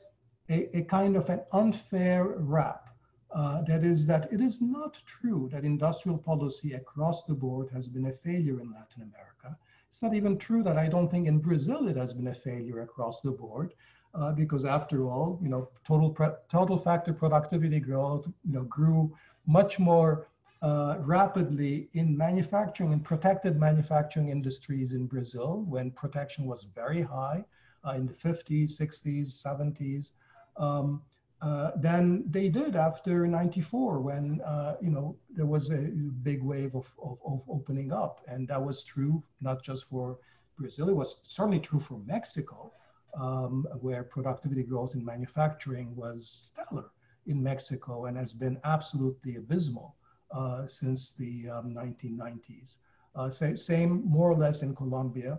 a, 0.49 0.77
a 0.77 0.83
kind 0.85 1.16
of 1.16 1.29
an 1.31 1.41
unfair 1.53 2.25
rap. 2.37 2.89
Uh, 3.35 3.62
that 3.62 3.83
is 3.83 4.07
that 4.07 4.30
it 4.30 4.41
is 4.41 4.61
not 4.61 5.01
true 5.07 5.49
that 5.51 5.64
industrial 5.64 6.18
policy 6.18 6.74
across 6.74 7.24
the 7.24 7.35
board 7.35 7.68
has 7.72 7.89
been 7.89 8.07
a 8.07 8.12
failure 8.12 8.61
in 8.61 8.70
Latin 8.70 9.03
America. 9.03 9.57
It's 9.89 10.03
not 10.03 10.14
even 10.14 10.37
true 10.37 10.62
that 10.62 10.76
I 10.76 10.89
don't 10.89 11.11
think 11.11 11.26
in 11.26 11.39
Brazil 11.39 11.89
it 11.89 11.97
has 11.97 12.12
been 12.12 12.28
a 12.28 12.35
failure 12.35 12.80
across 12.83 13.20
the 13.22 13.30
board. 13.30 13.72
Uh, 14.14 14.30
because 14.33 14.66
after 14.66 15.07
all, 15.07 15.39
you 15.43 15.49
know, 15.49 15.70
total 15.87 16.14
total 16.51 16.78
factor 16.78 17.14
productivity 17.14 17.80
growth, 17.80 18.26
you 18.45 18.53
know, 18.53 18.64
grew 18.64 19.16
much 19.47 19.78
more 19.78 20.28
uh, 20.61 20.97
rapidly 21.01 21.89
in 21.95 22.14
manufacturing 22.16 22.93
and 22.93 23.03
protected 23.03 23.59
manufacturing 23.59 24.28
industries 24.28 24.93
in 24.93 25.07
Brazil 25.07 25.64
when 25.66 25.91
protection 25.91 26.45
was 26.45 26.64
very 26.74 27.01
high 27.01 27.43
uh, 27.87 27.93
in 27.93 28.07
the 28.07 28.12
50s, 28.12 28.78
60s, 28.78 29.28
70s. 29.28 30.12
Um, 30.59 31.03
uh, 31.43 31.72
than 31.76 32.24
they 32.30 32.49
did 32.49 32.76
after 32.76 33.26
94 33.26 34.01
when 34.01 34.40
uh, 34.43 34.76
you 34.80 34.90
know 34.90 35.16
there 35.28 35.47
was 35.47 35.70
a 35.70 35.82
big 36.22 36.43
wave 36.43 36.74
of, 36.74 36.86
of, 37.03 37.18
of, 37.26 37.43
opening 37.49 37.93
up 37.93 38.20
and 38.28 38.47
that 38.49 38.62
was 38.62 38.84
true 38.84 39.20
not 39.40 39.62
just 39.62 39.84
for 39.86 40.18
brazil 40.57 40.88
it 40.88 40.95
was 40.95 41.18
certainly 41.22 41.59
true 41.59 41.80
for 41.80 41.99
mexico 42.07 42.72
um, 43.14 43.66
where 43.80 44.03
productivity 44.03 44.62
growth 44.62 44.95
in 44.95 45.05
manufacturing 45.05 45.95
was 45.97 46.51
stellar 46.53 46.90
in 47.26 47.43
Mexico 47.43 48.07
and 48.07 48.16
has 48.16 48.32
been 48.32 48.59
absolutely 48.64 49.36
abysmal 49.36 49.95
uh, 50.30 50.66
since 50.66 51.12
the 51.12 51.49
um, 51.49 51.74
1990s. 51.74 52.76
Uh, 53.14 53.28
same, 53.28 53.57
same 53.57 54.03
more 54.07 54.30
or 54.30 54.34
less 54.34 54.62
in 54.62 54.74
Colombia. 54.74 55.38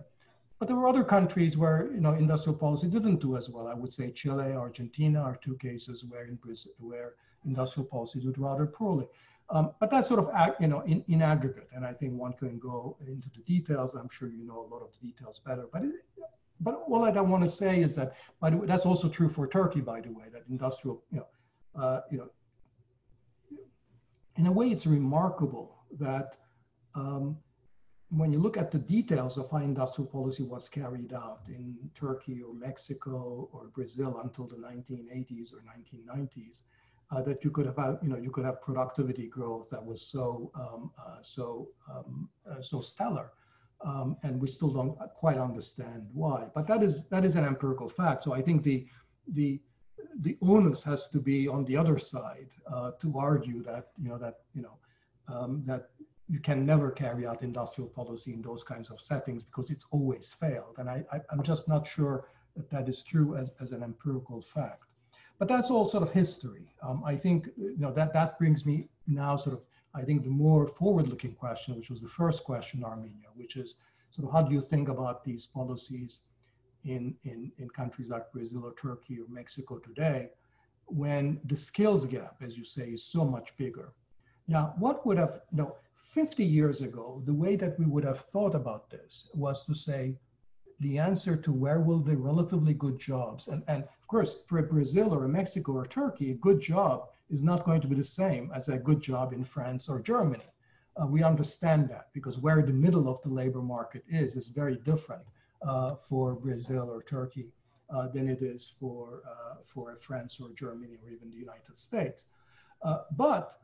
But 0.58 0.68
there 0.68 0.76
were 0.76 0.88
other 0.88 1.04
countries 1.04 1.56
where 1.56 1.90
you 1.92 2.00
know 2.00 2.14
industrial 2.14 2.58
policy 2.58 2.88
didn't 2.88 3.20
do 3.20 3.36
as 3.36 3.50
well. 3.50 3.66
I 3.66 3.74
would 3.74 3.92
say 3.92 4.10
Chile, 4.10 4.52
Argentina 4.52 5.20
are 5.20 5.36
two 5.36 5.56
cases 5.56 6.04
where 6.04 6.24
in 6.24 6.36
Brazil, 6.36 6.72
where 6.78 7.14
industrial 7.44 7.86
policy 7.86 8.20
did 8.20 8.38
rather 8.38 8.66
poorly. 8.66 9.06
Um, 9.50 9.72
but 9.78 9.90
that's 9.90 10.08
sort 10.08 10.20
of 10.20 10.54
you 10.60 10.68
know 10.68 10.80
in, 10.82 11.04
in 11.08 11.20
aggregate, 11.22 11.68
and 11.74 11.84
I 11.84 11.92
think 11.92 12.14
one 12.14 12.32
can 12.32 12.58
go 12.58 12.96
into 13.06 13.28
the 13.34 13.42
details. 13.42 13.94
I'm 13.94 14.08
sure 14.08 14.28
you 14.28 14.44
know 14.44 14.60
a 14.60 14.68
lot 14.72 14.82
of 14.82 14.90
the 14.92 15.06
details 15.08 15.40
better. 15.40 15.66
But 15.72 15.84
it, 15.84 15.94
but 16.60 16.84
all 16.88 17.04
I 17.04 17.10
want 17.20 17.42
to 17.42 17.50
say 17.50 17.80
is 17.80 17.94
that, 17.96 18.14
by 18.40 18.48
the 18.48 18.56
way, 18.56 18.66
that's 18.66 18.86
also 18.86 19.08
true 19.08 19.28
for 19.28 19.46
Turkey, 19.46 19.80
by 19.80 20.00
the 20.00 20.10
way, 20.10 20.26
that 20.32 20.44
industrial 20.48 21.02
you 21.10 21.18
know 21.18 21.26
uh, 21.76 22.00
you 22.10 22.18
know, 22.18 22.30
in 24.36 24.46
a 24.46 24.52
way, 24.52 24.68
it's 24.68 24.86
remarkable 24.86 25.76
that 25.98 26.36
um, 26.94 27.36
when 28.16 28.32
you 28.32 28.38
look 28.38 28.56
at 28.56 28.70
the 28.70 28.78
details 28.78 29.36
of 29.36 29.50
how 29.50 29.58
industrial 29.58 30.08
policy 30.08 30.42
was 30.42 30.68
carried 30.68 31.12
out 31.12 31.40
in 31.48 31.76
Turkey 31.94 32.42
or 32.42 32.54
Mexico 32.54 33.48
or 33.52 33.66
Brazil 33.74 34.20
until 34.22 34.46
the 34.46 34.56
1980s 34.56 35.52
or 35.52 35.62
1990s, 35.62 36.60
uh, 37.10 37.22
that 37.22 37.44
you 37.44 37.50
could 37.50 37.66
have, 37.66 37.98
you 38.02 38.08
know, 38.08 38.16
you 38.16 38.30
could 38.30 38.44
have 38.44 38.62
productivity 38.62 39.26
growth 39.28 39.68
that 39.70 39.84
was 39.84 40.00
so 40.00 40.50
um, 40.54 40.90
uh, 40.98 41.18
so 41.22 41.68
um, 41.92 42.28
uh, 42.50 42.62
so 42.62 42.80
stellar, 42.80 43.32
um, 43.84 44.16
and 44.22 44.40
we 44.40 44.48
still 44.48 44.70
don't 44.70 44.96
quite 45.14 45.36
understand 45.36 46.06
why. 46.12 46.46
But 46.54 46.66
that 46.68 46.82
is 46.82 47.06
that 47.08 47.24
is 47.24 47.36
an 47.36 47.44
empirical 47.44 47.88
fact. 47.88 48.22
So 48.22 48.32
I 48.32 48.40
think 48.40 48.62
the 48.62 48.86
the 49.28 49.60
the 50.20 50.36
onus 50.40 50.82
has 50.84 51.08
to 51.08 51.18
be 51.20 51.48
on 51.48 51.64
the 51.64 51.76
other 51.76 51.98
side 51.98 52.48
uh, 52.72 52.92
to 53.00 53.18
argue 53.18 53.62
that 53.64 53.88
you 54.00 54.08
know 54.08 54.18
that 54.18 54.40
you 54.54 54.62
know 54.62 54.78
um, 55.28 55.62
that 55.66 55.90
you 56.28 56.40
can 56.40 56.64
never 56.64 56.90
carry 56.90 57.26
out 57.26 57.42
industrial 57.42 57.88
policy 57.88 58.32
in 58.32 58.42
those 58.42 58.64
kinds 58.64 58.90
of 58.90 59.00
settings 59.00 59.42
because 59.42 59.70
it's 59.70 59.86
always 59.90 60.32
failed. 60.32 60.76
And 60.78 60.88
I, 60.88 61.04
am 61.30 61.42
just 61.42 61.68
not 61.68 61.86
sure 61.86 62.28
that 62.56 62.70
that 62.70 62.88
is 62.88 63.02
true 63.02 63.36
as, 63.36 63.52
as 63.60 63.72
an 63.72 63.82
empirical 63.82 64.40
fact. 64.40 64.84
But 65.38 65.48
that's 65.48 65.70
all 65.70 65.88
sort 65.88 66.02
of 66.02 66.12
history. 66.12 66.74
Um, 66.82 67.02
I 67.04 67.16
think 67.16 67.48
you 67.56 67.76
know 67.76 67.92
that 67.92 68.12
that 68.12 68.38
brings 68.38 68.64
me 68.64 68.88
now 69.06 69.36
sort 69.36 69.54
of 69.54 69.62
I 69.94 70.02
think 70.02 70.24
the 70.24 70.30
more 70.30 70.66
forward-looking 70.66 71.34
question, 71.34 71.76
which 71.76 71.88
was 71.88 72.02
the 72.02 72.08
first 72.08 72.42
question, 72.44 72.80
Arminio, 72.80 73.30
which 73.34 73.56
is 73.56 73.76
sort 74.10 74.26
of 74.26 74.32
how 74.32 74.42
do 74.42 74.52
you 74.52 74.60
think 74.60 74.88
about 74.88 75.24
these 75.24 75.46
policies 75.46 76.20
in, 76.84 77.14
in, 77.24 77.52
in 77.58 77.68
countries 77.70 78.08
like 78.08 78.32
Brazil 78.32 78.64
or 78.64 78.74
Turkey 78.74 79.20
or 79.20 79.26
Mexico 79.28 79.78
today, 79.78 80.30
when 80.86 81.40
the 81.44 81.56
skills 81.56 82.06
gap, 82.06 82.36
as 82.42 82.58
you 82.58 82.64
say, 82.64 82.88
is 82.88 83.04
so 83.04 83.24
much 83.24 83.56
bigger. 83.56 83.92
Now, 84.48 84.74
what 84.78 85.06
would 85.06 85.16
have, 85.16 85.40
you 85.52 85.58
know, 85.58 85.76
50 86.14 86.44
years 86.44 86.80
ago, 86.80 87.20
the 87.24 87.34
way 87.34 87.56
that 87.56 87.76
we 87.76 87.86
would 87.86 88.04
have 88.04 88.20
thought 88.20 88.54
about 88.54 88.88
this 88.88 89.28
was 89.34 89.66
to 89.66 89.74
say, 89.74 90.16
the 90.78 90.96
answer 90.96 91.34
to 91.34 91.50
where 91.52 91.80
will 91.80 91.98
the 91.98 92.16
relatively 92.16 92.72
good 92.72 93.00
jobs, 93.00 93.48
and, 93.48 93.64
and 93.66 93.82
of 93.82 94.06
course, 94.06 94.36
for 94.46 94.58
a 94.58 94.62
Brazil 94.62 95.12
or 95.12 95.24
a 95.24 95.28
Mexico 95.28 95.72
or 95.72 95.84
Turkey, 95.86 96.30
a 96.30 96.34
good 96.34 96.60
job 96.60 97.08
is 97.30 97.42
not 97.42 97.64
going 97.64 97.80
to 97.80 97.88
be 97.88 97.96
the 97.96 98.04
same 98.04 98.52
as 98.54 98.68
a 98.68 98.78
good 98.78 99.00
job 99.00 99.32
in 99.32 99.42
France 99.42 99.88
or 99.88 100.00
Germany. 100.00 100.44
Uh, 100.96 101.04
we 101.04 101.24
understand 101.24 101.88
that 101.88 102.10
because 102.12 102.38
where 102.38 102.62
the 102.62 102.72
middle 102.72 103.08
of 103.08 103.20
the 103.22 103.28
labor 103.28 103.62
market 103.62 104.04
is, 104.08 104.36
is 104.36 104.46
very 104.46 104.76
different 104.84 105.24
uh, 105.66 105.96
for 106.08 106.34
Brazil 106.34 106.88
or 106.92 107.02
Turkey 107.02 107.48
uh, 107.90 108.06
than 108.06 108.28
it 108.28 108.40
is 108.40 108.72
for, 108.78 109.22
uh, 109.28 109.56
for 109.66 109.96
France 110.00 110.38
or 110.40 110.50
Germany 110.54 110.96
or 111.02 111.10
even 111.10 111.28
the 111.28 111.36
United 111.36 111.76
States. 111.76 112.26
Uh, 112.82 112.98
but, 113.16 113.58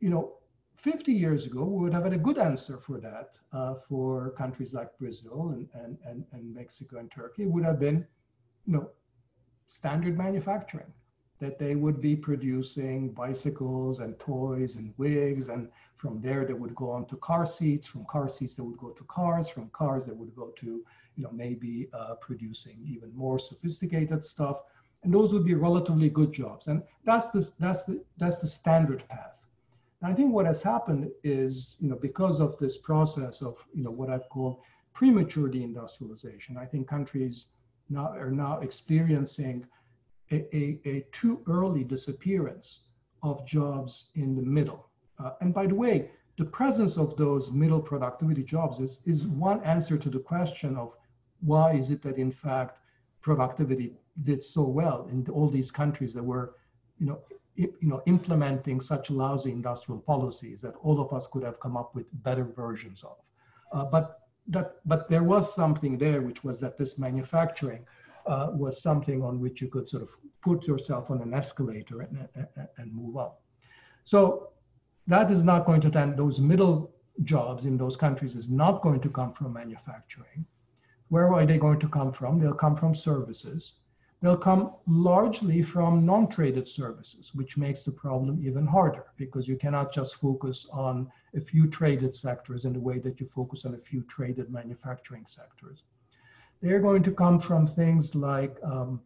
you 0.00 0.10
know, 0.10 0.38
50 0.76 1.12
years 1.12 1.46
ago, 1.46 1.64
we 1.64 1.84
would 1.84 1.94
have 1.94 2.04
had 2.04 2.12
a 2.12 2.18
good 2.18 2.38
answer 2.38 2.76
for 2.78 2.98
that 3.00 3.36
uh, 3.52 3.74
for 3.88 4.30
countries 4.32 4.72
like 4.74 4.96
Brazil 4.98 5.50
and, 5.50 5.68
and, 5.74 5.98
and, 6.04 6.24
and 6.32 6.54
Mexico 6.54 6.98
and 6.98 7.10
Turkey. 7.10 7.44
It 7.44 7.50
would 7.50 7.64
have 7.64 7.78
been, 7.78 8.06
you 8.66 8.74
know, 8.74 8.90
standard 9.66 10.18
manufacturing 10.18 10.92
that 11.40 11.58
they 11.58 11.74
would 11.74 12.00
be 12.00 12.14
producing 12.14 13.10
bicycles 13.12 14.00
and 14.00 14.18
toys 14.18 14.76
and 14.76 14.94
wigs. 14.96 15.48
And 15.48 15.68
from 15.96 16.20
there, 16.20 16.44
they 16.44 16.54
would 16.54 16.74
go 16.74 16.90
on 16.90 17.06
to 17.06 17.16
car 17.16 17.44
seats. 17.44 17.86
From 17.86 18.04
car 18.06 18.28
seats, 18.28 18.54
they 18.54 18.62
would 18.62 18.78
go 18.78 18.90
to 18.90 19.04
cars. 19.04 19.48
From 19.48 19.68
cars, 19.70 20.06
they 20.06 20.12
would 20.12 20.34
go 20.34 20.52
to, 20.56 20.84
you 21.16 21.24
know, 21.24 21.30
maybe 21.32 21.88
uh, 21.92 22.14
producing 22.20 22.78
even 22.86 23.14
more 23.14 23.38
sophisticated 23.38 24.24
stuff. 24.24 24.62
And 25.02 25.12
those 25.12 25.32
would 25.34 25.44
be 25.44 25.54
relatively 25.54 26.08
good 26.08 26.32
jobs. 26.32 26.68
And 26.68 26.82
that's 27.04 27.28
the, 27.28 27.50
that's 27.58 27.82
the, 27.84 28.02
that's 28.16 28.38
the 28.38 28.46
standard 28.46 29.06
path. 29.08 29.43
And 30.00 30.12
I 30.12 30.14
think 30.14 30.32
what 30.32 30.46
has 30.46 30.62
happened 30.62 31.10
is, 31.22 31.76
you 31.80 31.88
know, 31.88 31.96
because 31.96 32.40
of 32.40 32.58
this 32.58 32.76
process 32.76 33.42
of, 33.42 33.56
you 33.74 33.82
know, 33.82 33.90
what 33.90 34.10
I've 34.10 34.28
called 34.28 34.60
premature 34.92 35.48
deindustrialization, 35.48 36.56
I 36.56 36.66
think 36.66 36.88
countries 36.88 37.48
now 37.88 38.08
are 38.12 38.30
now 38.30 38.60
experiencing 38.60 39.66
a, 40.30 40.56
a, 40.56 40.80
a 40.84 41.06
too 41.12 41.42
early 41.46 41.84
disappearance 41.84 42.84
of 43.22 43.46
jobs 43.46 44.10
in 44.14 44.34
the 44.34 44.42
middle. 44.42 44.88
Uh, 45.18 45.32
and 45.40 45.54
by 45.54 45.66
the 45.66 45.74
way, 45.74 46.10
the 46.36 46.44
presence 46.44 46.96
of 46.96 47.16
those 47.16 47.50
middle 47.50 47.80
productivity 47.80 48.42
jobs 48.42 48.80
is, 48.80 49.00
is 49.04 49.26
one 49.26 49.62
answer 49.62 49.96
to 49.96 50.10
the 50.10 50.18
question 50.18 50.76
of 50.76 50.94
why 51.40 51.72
is 51.72 51.90
it 51.90 52.02
that 52.02 52.16
in 52.16 52.30
fact 52.30 52.78
productivity 53.20 53.94
did 54.22 54.42
so 54.42 54.66
well 54.66 55.08
in 55.10 55.26
all 55.30 55.48
these 55.48 55.70
countries 55.70 56.12
that 56.14 56.22
were 56.22 56.54
you 56.98 57.06
know 57.06 57.20
you 57.56 57.76
know 57.82 58.02
implementing 58.06 58.80
such 58.80 59.10
lousy 59.10 59.52
industrial 59.52 60.00
policies 60.00 60.60
that 60.60 60.74
all 60.82 61.00
of 61.00 61.12
us 61.12 61.26
could 61.26 61.42
have 61.42 61.60
come 61.60 61.76
up 61.76 61.94
with 61.94 62.06
better 62.24 62.44
versions 62.44 63.04
of 63.04 63.16
uh, 63.72 63.84
but 63.84 64.20
that 64.48 64.76
but 64.84 65.08
there 65.08 65.22
was 65.22 65.54
something 65.54 65.96
there 65.96 66.20
which 66.20 66.44
was 66.44 66.60
that 66.60 66.76
this 66.76 66.98
manufacturing 66.98 67.84
uh, 68.26 68.50
was 68.52 68.80
something 68.80 69.22
on 69.22 69.40
which 69.40 69.60
you 69.60 69.68
could 69.68 69.88
sort 69.88 70.02
of 70.02 70.10
put 70.42 70.66
yourself 70.66 71.10
on 71.10 71.20
an 71.22 71.34
escalator 71.34 72.02
and, 72.02 72.28
and, 72.34 72.68
and 72.78 72.94
move 72.94 73.16
up. 73.16 73.42
So 74.04 74.50
that 75.06 75.30
is 75.30 75.42
not 75.42 75.66
going 75.66 75.80
to 75.82 75.90
then, 75.90 76.16
those 76.16 76.40
middle 76.40 76.94
jobs 77.22 77.66
in 77.66 77.76
those 77.76 77.96
countries 77.96 78.34
is 78.34 78.50
not 78.50 78.82
going 78.82 79.00
to 79.00 79.10
come 79.10 79.32
from 79.32 79.52
manufacturing. 79.52 80.46
Where 81.08 81.32
are 81.32 81.46
they 81.46 81.58
going 81.58 81.80
to 81.80 81.88
come 81.88 82.12
from? 82.12 82.38
They'll 82.38 82.54
come 82.54 82.76
from 82.76 82.94
services. 82.94 83.74
They'll 84.24 84.38
come 84.38 84.72
largely 84.86 85.60
from 85.60 86.06
non-traded 86.06 86.66
services, 86.66 87.34
which 87.34 87.58
makes 87.58 87.82
the 87.82 87.92
problem 87.92 88.40
even 88.42 88.66
harder 88.66 89.04
because 89.18 89.46
you 89.46 89.58
cannot 89.58 89.92
just 89.92 90.14
focus 90.14 90.66
on 90.72 91.12
a 91.36 91.42
few 91.42 91.66
traded 91.66 92.14
sectors 92.14 92.64
in 92.64 92.72
the 92.72 92.80
way 92.80 92.98
that 93.00 93.20
you 93.20 93.26
focus 93.26 93.66
on 93.66 93.74
a 93.74 93.78
few 93.78 94.00
traded 94.04 94.50
manufacturing 94.50 95.26
sectors. 95.26 95.82
They're 96.62 96.80
going 96.80 97.02
to 97.02 97.12
come 97.12 97.38
from 97.38 97.66
things 97.66 98.14
like 98.14 98.56
um, 98.62 99.02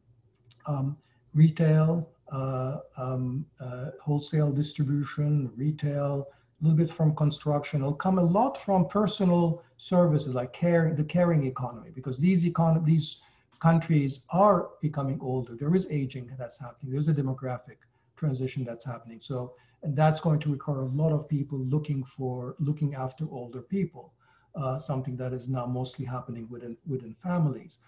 um, 0.66 0.96
retail, 1.34 2.08
uh, 2.30 2.78
um, 2.96 3.44
uh, 3.58 3.90
wholesale 4.00 4.52
distribution, 4.52 5.50
retail, 5.56 6.28
a 6.30 6.64
little 6.64 6.78
bit 6.78 6.92
from 6.92 7.16
construction. 7.16 7.80
It'll 7.80 7.92
come 7.92 8.20
a 8.20 8.22
lot 8.22 8.56
from 8.56 8.86
personal 8.86 9.64
services 9.78 10.32
like 10.32 10.52
care, 10.52 10.94
the 10.94 11.02
caring 11.02 11.42
economy, 11.44 11.90
because 11.92 12.18
these 12.18 12.44
econ- 12.44 12.84
these 12.84 13.20
countries 13.60 14.20
are 14.32 14.70
becoming 14.80 15.18
older. 15.20 15.54
There 15.56 15.74
is 15.74 15.86
aging 15.90 16.30
that's 16.38 16.58
happening. 16.58 16.92
There's 16.92 17.08
a 17.08 17.14
demographic 17.14 17.78
transition 18.16 18.64
that's 18.64 18.84
happening. 18.84 19.20
So, 19.22 19.54
and 19.82 19.96
that's 19.96 20.20
going 20.20 20.40
to 20.40 20.50
require 20.50 20.82
a 20.82 20.88
lot 20.88 21.12
of 21.12 21.28
people 21.28 21.58
looking 21.58 22.04
for 22.04 22.56
looking 22.58 22.94
after 22.94 23.26
older 23.30 23.62
people. 23.62 24.12
Uh, 24.54 24.78
something 24.78 25.16
that 25.16 25.32
is 25.32 25.48
now 25.48 25.66
mostly 25.66 26.04
happening 26.04 26.48
within 26.50 26.76
within 26.86 27.14
families. 27.14 27.78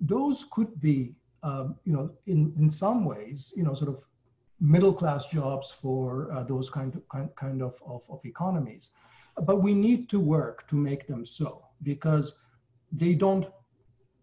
Those 0.00 0.46
could 0.52 0.80
be, 0.80 1.14
um, 1.42 1.76
you 1.84 1.92
know, 1.92 2.10
in 2.26 2.52
in 2.56 2.70
some 2.70 3.04
ways, 3.04 3.52
you 3.56 3.64
know, 3.64 3.74
sort 3.74 3.90
of 3.90 4.04
middle 4.60 4.92
class 4.92 5.26
jobs 5.26 5.72
for 5.72 6.30
uh, 6.30 6.44
those 6.44 6.70
kind 6.70 6.94
of 6.94 7.08
kind, 7.08 7.34
kind 7.34 7.60
of, 7.62 7.74
of, 7.84 8.02
of 8.08 8.20
economies. 8.24 8.90
But 9.44 9.62
we 9.62 9.74
need 9.74 10.08
to 10.10 10.20
work 10.20 10.68
to 10.68 10.76
make 10.76 11.06
them 11.08 11.26
so 11.26 11.64
because 11.82 12.34
they 12.92 13.14
don't 13.14 13.46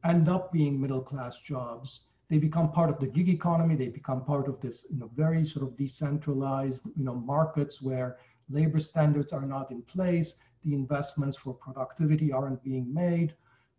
end 0.03 0.29
up 0.29 0.51
being 0.51 0.79
middle 0.79 1.01
class 1.01 1.37
jobs. 1.39 2.05
They 2.29 2.37
become 2.37 2.71
part 2.71 2.89
of 2.89 2.99
the 2.99 3.07
gig 3.07 3.29
economy. 3.29 3.75
They 3.75 3.89
become 3.89 4.23
part 4.23 4.47
of 4.47 4.59
this, 4.61 4.85
you 4.89 4.99
know, 4.99 5.09
very 5.15 5.45
sort 5.45 5.65
of 5.65 5.75
decentralized, 5.77 6.85
you 6.95 7.03
know, 7.03 7.15
markets 7.15 7.81
where 7.81 8.17
labor 8.49 8.79
standards 8.79 9.33
are 9.33 9.45
not 9.45 9.71
in 9.71 9.81
place. 9.83 10.35
The 10.63 10.73
investments 10.73 11.37
for 11.37 11.53
productivity 11.53 12.31
aren't 12.31 12.63
being 12.63 12.93
made. 12.93 13.35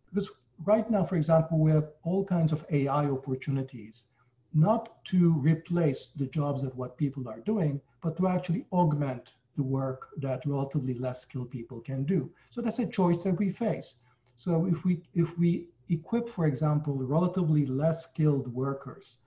Because 0.09 0.29
right 0.65 0.89
now, 0.89 1.03
for 1.03 1.15
example, 1.15 1.59
we 1.59 1.71
have 1.71 1.91
all 2.03 2.25
kinds 2.25 2.51
of 2.51 2.65
AI 2.71 3.05
opportunities, 3.05 4.05
not 4.53 5.03
to 5.05 5.33
replace 5.39 6.07
the 6.15 6.27
jobs 6.27 6.61
that 6.61 6.75
what 6.75 6.97
people 6.97 7.27
are 7.29 7.39
doing, 7.39 7.81
but 8.01 8.17
to 8.17 8.27
actually 8.27 8.65
augment 8.71 9.33
the 9.55 9.63
work 9.63 10.09
that 10.17 10.45
relatively 10.45 10.93
less 10.93 11.21
skilled 11.21 11.51
people 11.51 11.79
can 11.81 12.03
do. 12.03 12.29
So 12.49 12.61
that's 12.61 12.79
a 12.79 12.87
choice 12.87 13.23
that 13.23 13.37
we 13.37 13.49
face. 13.49 13.99
So 14.35 14.65
if 14.65 14.83
we 14.85 15.03
if 15.13 15.37
we 15.37 15.67
equip, 15.91 16.29
for 16.29 16.45
example, 16.47 16.95
relatively 16.95 17.65
less 17.65 18.03
skilled 18.03 18.47
workers 18.53 19.17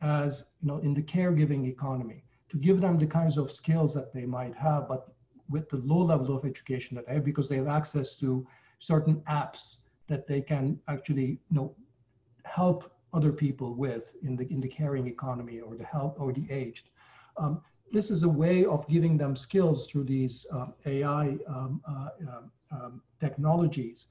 as 0.00 0.46
you 0.60 0.68
know 0.68 0.78
in 0.78 0.92
the 0.94 1.02
caregiving 1.02 1.66
economy, 1.66 2.24
to 2.48 2.56
give 2.56 2.80
them 2.80 2.98
the 2.98 3.06
kinds 3.06 3.36
of 3.38 3.50
skills 3.50 3.94
that 3.94 4.12
they 4.12 4.26
might 4.26 4.54
have, 4.54 4.88
but 4.88 5.08
with 5.48 5.68
the 5.68 5.76
low 5.78 6.02
level 6.02 6.36
of 6.36 6.44
education 6.44 6.96
that 6.96 7.06
they 7.06 7.14
have 7.14 7.24
because 7.24 7.48
they 7.48 7.56
have 7.56 7.68
access 7.68 8.14
to 8.16 8.46
certain 8.78 9.16
apps 9.28 9.78
that 10.06 10.26
they 10.26 10.40
can 10.40 10.78
actually 10.88 11.38
you 11.50 11.56
know 11.56 11.74
help 12.44 12.92
other 13.12 13.32
people 13.32 13.74
with 13.74 14.14
in 14.22 14.36
the 14.36 14.46
in 14.52 14.60
the 14.60 14.68
caring 14.68 15.06
economy 15.06 15.60
or 15.60 15.76
the 15.76 15.84
help 15.84 16.20
or 16.20 16.32
the 16.32 16.46
aged. 16.50 16.90
Um, 17.36 17.62
this 17.92 18.10
is 18.10 18.22
a 18.24 18.28
way 18.28 18.64
of 18.64 18.86
giving 18.88 19.16
them 19.16 19.36
skills 19.36 19.86
through 19.86 20.04
these 20.04 20.46
um, 20.50 20.74
AI 20.86 21.38
um, 21.46 21.80
uh, 21.86 22.08
um, 22.28 22.50
um, 22.72 23.02
technologies 23.20 24.06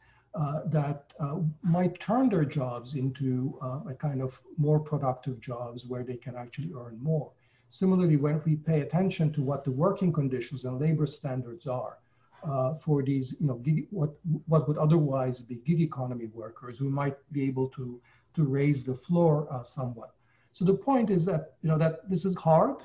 that 0.66 1.14
uh, 1.20 1.38
might 1.62 2.00
turn 2.00 2.30
their 2.30 2.46
jobs 2.46 2.96
into 2.96 3.58
uh, 3.62 3.82
a 3.90 3.94
kind 3.94 4.22
of 4.22 4.40
more 4.58 4.80
productive 4.80 5.40
jobs 5.40 5.86
where 5.86 6.04
they 6.04 6.18
can 6.18 6.36
actually 6.36 6.72
earn 6.76 6.98
more. 7.02 7.32
Similarly, 7.70 8.18
when 8.18 8.42
we 8.46 8.56
pay 8.56 8.82
attention 8.82 9.32
to 9.34 9.42
what 9.42 9.64
the 9.64 9.72
working 9.72 10.12
conditions 10.12 10.66
and 10.66 10.80
labor 10.80 11.06
standards 11.06 11.66
are 11.68 11.98
uh, 12.44 12.76
for 12.76 13.04
these, 13.04 13.36
you 13.40 13.48
know, 13.48 13.56
gig, 13.56 13.88
what 13.90 14.14
what 14.48 14.68
would 14.68 14.78
otherwise 14.78 15.42
be 15.42 15.56
gig 15.56 15.82
economy 15.82 16.28
workers, 16.34 16.82
we 16.82 16.90
might 16.90 17.18
be 17.32 17.44
able 17.44 17.70
to 17.70 18.02
to 18.36 18.44
raise 18.44 18.84
the 18.84 18.94
floor 18.94 19.48
uh, 19.52 19.64
somewhat. 19.64 20.12
So 20.52 20.66
the 20.66 20.74
point 20.74 21.10
is 21.10 21.26
that 21.26 21.54
you 21.62 21.70
know 21.70 21.78
that 21.78 22.10
this 22.10 22.26
is 22.26 22.36
hard. 22.36 22.78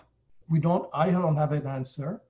We 0.49 0.59
don't. 0.59 0.88
I 0.92 1.11
don't 1.11 1.36
have 1.36 1.53
an 1.53 1.66
answer, 1.66 2.22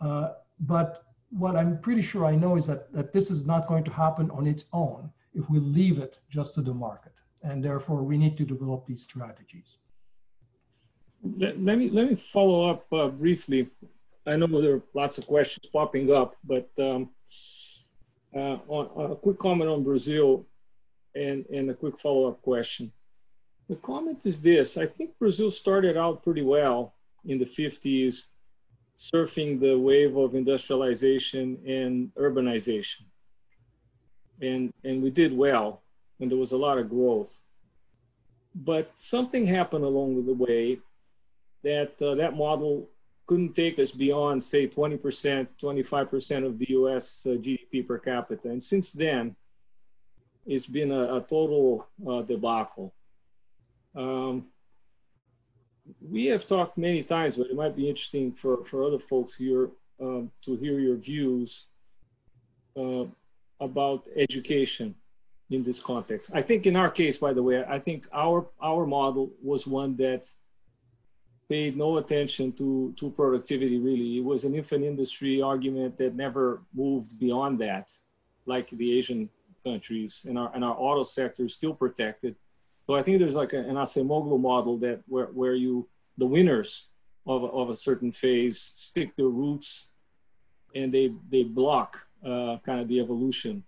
uh, 0.00 0.34
but 0.60 1.04
what 1.30 1.56
I'm 1.56 1.78
pretty 1.78 2.02
sure 2.02 2.24
I 2.24 2.34
know 2.36 2.56
is 2.56 2.66
that, 2.66 2.92
that 2.92 3.12
this 3.12 3.30
is 3.30 3.46
not 3.46 3.66
going 3.66 3.84
to 3.84 3.90
happen 3.90 4.30
on 4.30 4.46
its 4.46 4.66
own 4.72 5.10
if 5.34 5.48
we 5.48 5.58
leave 5.58 5.98
it 5.98 6.20
just 6.28 6.54
to 6.54 6.62
the 6.62 6.74
market. 6.74 7.12
And 7.42 7.64
therefore, 7.64 8.02
we 8.02 8.18
need 8.18 8.36
to 8.38 8.44
develop 8.44 8.86
these 8.86 9.04
strategies. 9.04 9.78
Let, 11.22 11.62
let 11.62 11.78
me, 11.78 11.88
let 11.90 12.10
me 12.10 12.16
follow 12.16 12.68
up 12.70 12.92
uh, 12.92 13.08
briefly. 13.08 13.68
I 14.26 14.36
know 14.36 14.60
there 14.60 14.74
are 14.74 14.82
lots 14.94 15.18
of 15.18 15.26
questions 15.26 15.66
popping 15.72 16.12
up, 16.12 16.36
but 16.44 16.68
um, 16.78 17.10
uh, 18.34 18.58
on, 18.68 19.12
a 19.12 19.16
quick 19.16 19.38
comment 19.38 19.70
on 19.70 19.82
Brazil 19.82 20.46
and, 21.14 21.46
and 21.46 21.70
a 21.70 21.74
quick 21.74 21.98
follow-up 21.98 22.42
question. 22.42 22.92
The 23.68 23.76
comment 23.76 24.26
is 24.26 24.42
this, 24.42 24.76
I 24.76 24.86
think 24.86 25.18
Brazil 25.18 25.50
started 25.50 25.96
out 25.96 26.22
pretty 26.22 26.42
well 26.42 26.94
in 27.24 27.38
the 27.38 27.44
50s 27.44 28.26
surfing 29.00 29.58
the 29.58 29.78
wave 29.78 30.14
of 30.16 30.34
industrialization 30.34 31.58
and 31.66 32.10
urbanization. 32.16 33.04
And, 34.42 34.72
and 34.84 35.02
we 35.02 35.10
did 35.10 35.34
well, 35.34 35.82
and 36.20 36.30
there 36.30 36.36
was 36.36 36.52
a 36.52 36.58
lot 36.58 36.76
of 36.76 36.90
growth. 36.90 37.38
But 38.54 38.92
something 38.96 39.46
happened 39.46 39.84
along 39.84 40.26
the 40.26 40.34
way 40.34 40.80
that 41.62 42.00
uh, 42.02 42.14
that 42.16 42.36
model 42.36 42.90
couldn't 43.26 43.54
take 43.54 43.78
us 43.78 43.92
beyond, 43.92 44.42
say, 44.44 44.66
20%, 44.66 45.46
25% 45.62 46.44
of 46.44 46.58
the 46.58 46.66
US 46.70 47.26
uh, 47.26 47.30
GDP 47.30 47.86
per 47.86 47.98
capita. 47.98 48.48
And 48.48 48.62
since 48.62 48.92
then, 48.92 49.34
it's 50.44 50.66
been 50.66 50.90
a, 50.90 51.16
a 51.16 51.20
total 51.20 51.86
uh, 52.06 52.22
debacle. 52.22 52.92
Um, 53.94 54.46
we 56.00 56.26
have 56.26 56.46
talked 56.46 56.78
many 56.78 57.02
times, 57.02 57.36
but 57.36 57.48
it 57.48 57.56
might 57.56 57.76
be 57.76 57.88
interesting 57.88 58.32
for, 58.32 58.64
for 58.64 58.84
other 58.84 58.98
folks 58.98 59.34
here 59.34 59.70
um, 60.00 60.30
to 60.42 60.56
hear 60.56 60.78
your 60.78 60.96
views 60.96 61.66
uh, 62.76 63.04
about 63.60 64.08
education 64.16 64.94
in 65.50 65.62
this 65.62 65.80
context. 65.80 66.30
I 66.32 66.42
think 66.42 66.66
in 66.66 66.76
our 66.76 66.90
case, 66.90 67.18
by 67.18 67.32
the 67.32 67.42
way, 67.42 67.64
I 67.64 67.78
think 67.78 68.06
our 68.12 68.48
our 68.62 68.86
model 68.86 69.30
was 69.42 69.66
one 69.66 69.96
that 69.96 70.26
paid 71.48 71.76
no 71.76 71.98
attention 71.98 72.52
to 72.52 72.94
to 72.96 73.10
productivity. 73.10 73.78
Really, 73.78 74.18
it 74.18 74.24
was 74.24 74.44
an 74.44 74.54
infant 74.54 74.84
industry 74.84 75.42
argument 75.42 75.98
that 75.98 76.14
never 76.14 76.62
moved 76.72 77.18
beyond 77.18 77.58
that, 77.58 77.90
like 78.46 78.70
the 78.70 78.96
Asian 78.98 79.28
countries, 79.64 80.24
and 80.28 80.38
our 80.38 80.50
and 80.54 80.64
our 80.64 80.76
auto 80.78 81.04
sector 81.04 81.44
is 81.44 81.54
still 81.54 81.74
protected 81.74 82.36
so 82.90 82.96
I 82.96 83.04
think 83.04 83.20
there's 83.20 83.36
like 83.36 83.52
a, 83.52 83.58
an 83.60 83.76
Acemoglu 83.76 84.40
model 84.40 84.76
that 84.78 85.02
where, 85.06 85.26
where 85.26 85.54
you, 85.54 85.86
the 86.18 86.26
winners 86.26 86.88
of, 87.24 87.44
of 87.44 87.70
a 87.70 87.74
certain 87.76 88.10
phase 88.10 88.60
stick 88.60 89.14
their 89.14 89.28
roots 89.28 89.90
and 90.74 90.92
they, 90.92 91.12
they 91.30 91.44
block 91.44 92.08
uh, 92.26 92.56
kind 92.66 92.80
of 92.80 92.88
the 92.88 92.98
evolution 92.98 93.62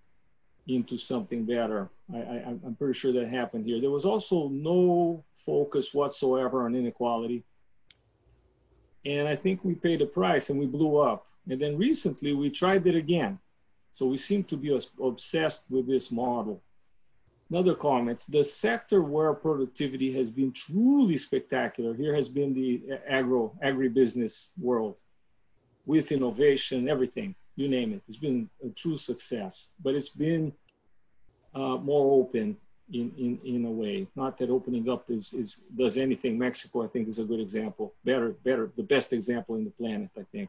into 0.66 0.98
something 0.98 1.44
better. 1.44 1.88
I, 2.12 2.16
I, 2.18 2.56
I'm 2.66 2.74
pretty 2.76 2.98
sure 2.98 3.12
that 3.12 3.28
happened 3.28 3.64
here. 3.64 3.80
There 3.80 3.92
was 3.92 4.04
also 4.04 4.48
no 4.48 5.22
focus 5.36 5.94
whatsoever 5.94 6.64
on 6.64 6.74
inequality. 6.74 7.44
And 9.06 9.28
I 9.28 9.36
think 9.36 9.62
we 9.62 9.76
paid 9.76 10.02
a 10.02 10.06
price 10.06 10.50
and 10.50 10.58
we 10.58 10.66
blew 10.66 10.98
up. 10.98 11.28
And 11.48 11.62
then 11.62 11.78
recently 11.78 12.32
we 12.32 12.50
tried 12.50 12.88
it 12.88 12.96
again. 12.96 13.38
So 13.92 14.06
we 14.06 14.16
seem 14.16 14.42
to 14.42 14.56
be 14.56 14.76
obsessed 15.00 15.66
with 15.70 15.86
this 15.86 16.10
model. 16.10 16.60
Another 17.52 17.74
comments, 17.74 18.24
the 18.24 18.42
sector 18.42 19.02
where 19.02 19.34
productivity 19.34 20.10
has 20.14 20.30
been 20.30 20.52
truly 20.52 21.18
spectacular 21.18 21.92
here 21.92 22.14
has 22.14 22.26
been 22.26 22.54
the 22.54 22.80
agro, 23.06 23.52
agribusiness 23.62 24.52
world 24.58 25.02
with 25.84 26.12
innovation, 26.12 26.88
everything, 26.88 27.34
you 27.56 27.68
name 27.68 27.92
it. 27.92 28.00
It's 28.08 28.16
been 28.16 28.48
a 28.64 28.70
true 28.70 28.96
success, 28.96 29.72
but 29.84 29.94
it's 29.94 30.08
been 30.08 30.54
uh, 31.54 31.76
more 31.76 32.22
open 32.22 32.56
in, 32.90 33.12
in, 33.18 33.38
in 33.44 33.66
a 33.66 33.70
way. 33.70 34.06
Not 34.16 34.38
that 34.38 34.48
opening 34.48 34.88
up 34.88 35.10
is, 35.10 35.34
is 35.34 35.64
does 35.76 35.98
anything. 35.98 36.38
Mexico, 36.38 36.84
I 36.84 36.86
think, 36.86 37.06
is 37.06 37.18
a 37.18 37.24
good 37.24 37.40
example. 37.40 37.92
Better, 38.02 38.30
better, 38.30 38.72
the 38.74 38.82
best 38.82 39.12
example 39.12 39.56
in 39.56 39.64
the 39.64 39.70
planet, 39.72 40.08
I 40.18 40.22
think. 40.32 40.48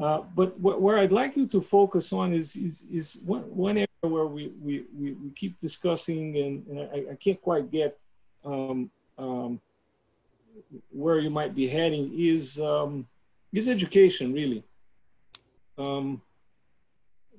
Uh, 0.00 0.22
but 0.34 0.54
wh 0.58 0.80
where 0.80 0.98
I'd 0.98 1.12
like 1.12 1.36
you 1.36 1.46
to 1.48 1.60
focus 1.60 2.12
on 2.12 2.32
is, 2.32 2.56
is, 2.56 2.86
is 2.90 3.18
one, 3.26 3.42
one 3.42 3.76
area 3.76 3.86
where 4.00 4.26
we, 4.26 4.50
we, 4.62 4.84
we, 4.98 5.12
we 5.12 5.30
keep 5.36 5.60
discussing 5.60 6.36
and, 6.38 6.66
and 6.68 6.80
I, 6.80 7.12
I, 7.12 7.14
can't 7.16 7.40
quite 7.42 7.70
get 7.70 7.98
um, 8.42 8.90
um, 9.18 9.60
where 10.90 11.18
you 11.18 11.28
might 11.28 11.54
be 11.54 11.68
heading 11.68 12.14
is, 12.18 12.58
um, 12.58 13.06
is 13.52 13.68
education 13.68 14.32
really. 14.32 14.64
Um, 15.76 16.22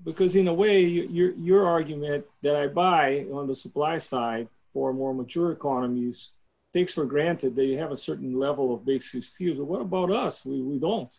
because 0.03 0.35
in 0.35 0.47
a 0.47 0.53
way, 0.53 0.83
your, 0.83 1.31
your 1.31 1.67
argument 1.67 2.25
that 2.43 2.55
I 2.55 2.67
buy 2.67 3.25
on 3.33 3.47
the 3.47 3.55
supply 3.55 3.97
side 3.97 4.47
for 4.71 4.93
more 4.93 5.15
mature 5.15 5.51
economies 5.51 6.29
takes 6.73 6.93
for 6.93 7.05
granted 7.05 7.55
that 7.55 7.65
you 7.65 7.77
have 7.79 7.91
a 7.91 7.97
certain 7.97 8.37
level 8.37 8.73
of 8.73 8.85
basic 8.85 9.23
skills. 9.23 9.57
But 9.57 9.65
what 9.65 9.81
about 9.81 10.11
us? 10.11 10.45
We, 10.45 10.61
we 10.61 10.77
don't 10.77 11.11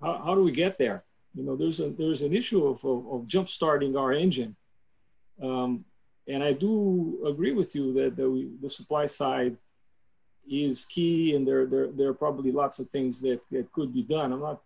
how, 0.00 0.22
how 0.24 0.34
do 0.34 0.42
we 0.42 0.52
get 0.52 0.78
there? 0.78 1.04
You 1.34 1.44
know, 1.44 1.56
there's 1.56 1.80
a 1.80 1.90
there's 1.90 2.22
an 2.22 2.34
issue 2.34 2.66
of 2.66 2.84
of, 2.84 3.06
of 3.12 3.26
jump 3.26 3.48
starting 3.48 3.96
our 3.96 4.12
engine, 4.12 4.56
um, 5.42 5.84
and 6.26 6.42
I 6.42 6.52
do 6.52 7.22
agree 7.26 7.52
with 7.52 7.74
you 7.74 7.92
that 7.94 8.16
the, 8.16 8.48
the 8.62 8.70
supply 8.70 9.06
side 9.06 9.56
is 10.50 10.86
key, 10.86 11.34
and 11.34 11.46
there 11.46 11.66
there 11.66 11.88
there 11.88 12.08
are 12.08 12.14
probably 12.14 12.52
lots 12.52 12.78
of 12.78 12.88
things 12.88 13.20
that 13.20 13.40
that 13.50 13.70
could 13.72 13.92
be 13.92 14.02
done. 14.02 14.32
I'm 14.32 14.40
not 14.40 14.62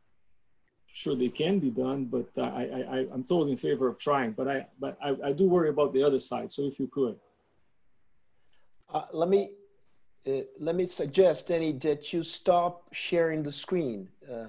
sure 0.86 1.14
they 1.16 1.28
can 1.28 1.58
be 1.58 1.70
done, 1.70 2.04
but 2.04 2.28
I, 2.36 2.84
I 2.96 2.98
I'm 3.12 3.24
totally 3.24 3.52
in 3.52 3.58
favor 3.58 3.88
of 3.88 3.98
trying. 3.98 4.32
But 4.32 4.48
I 4.48 4.66
but 4.78 4.96
I, 5.02 5.16
I 5.24 5.32
do 5.32 5.48
worry 5.48 5.70
about 5.70 5.92
the 5.92 6.02
other 6.02 6.18
side. 6.18 6.50
So 6.52 6.62
if 6.62 6.78
you 6.78 6.86
could. 6.86 7.16
Uh, 8.92 9.04
let 9.12 9.28
me 9.28 9.50
uh, 10.26 10.42
let 10.58 10.76
me 10.76 10.86
suggest, 10.86 11.48
Dani, 11.48 11.80
that 11.80 12.12
you 12.12 12.22
stop 12.22 12.92
sharing 12.92 13.42
the 13.42 13.52
screen. 13.52 14.08
Uh, 14.30 14.48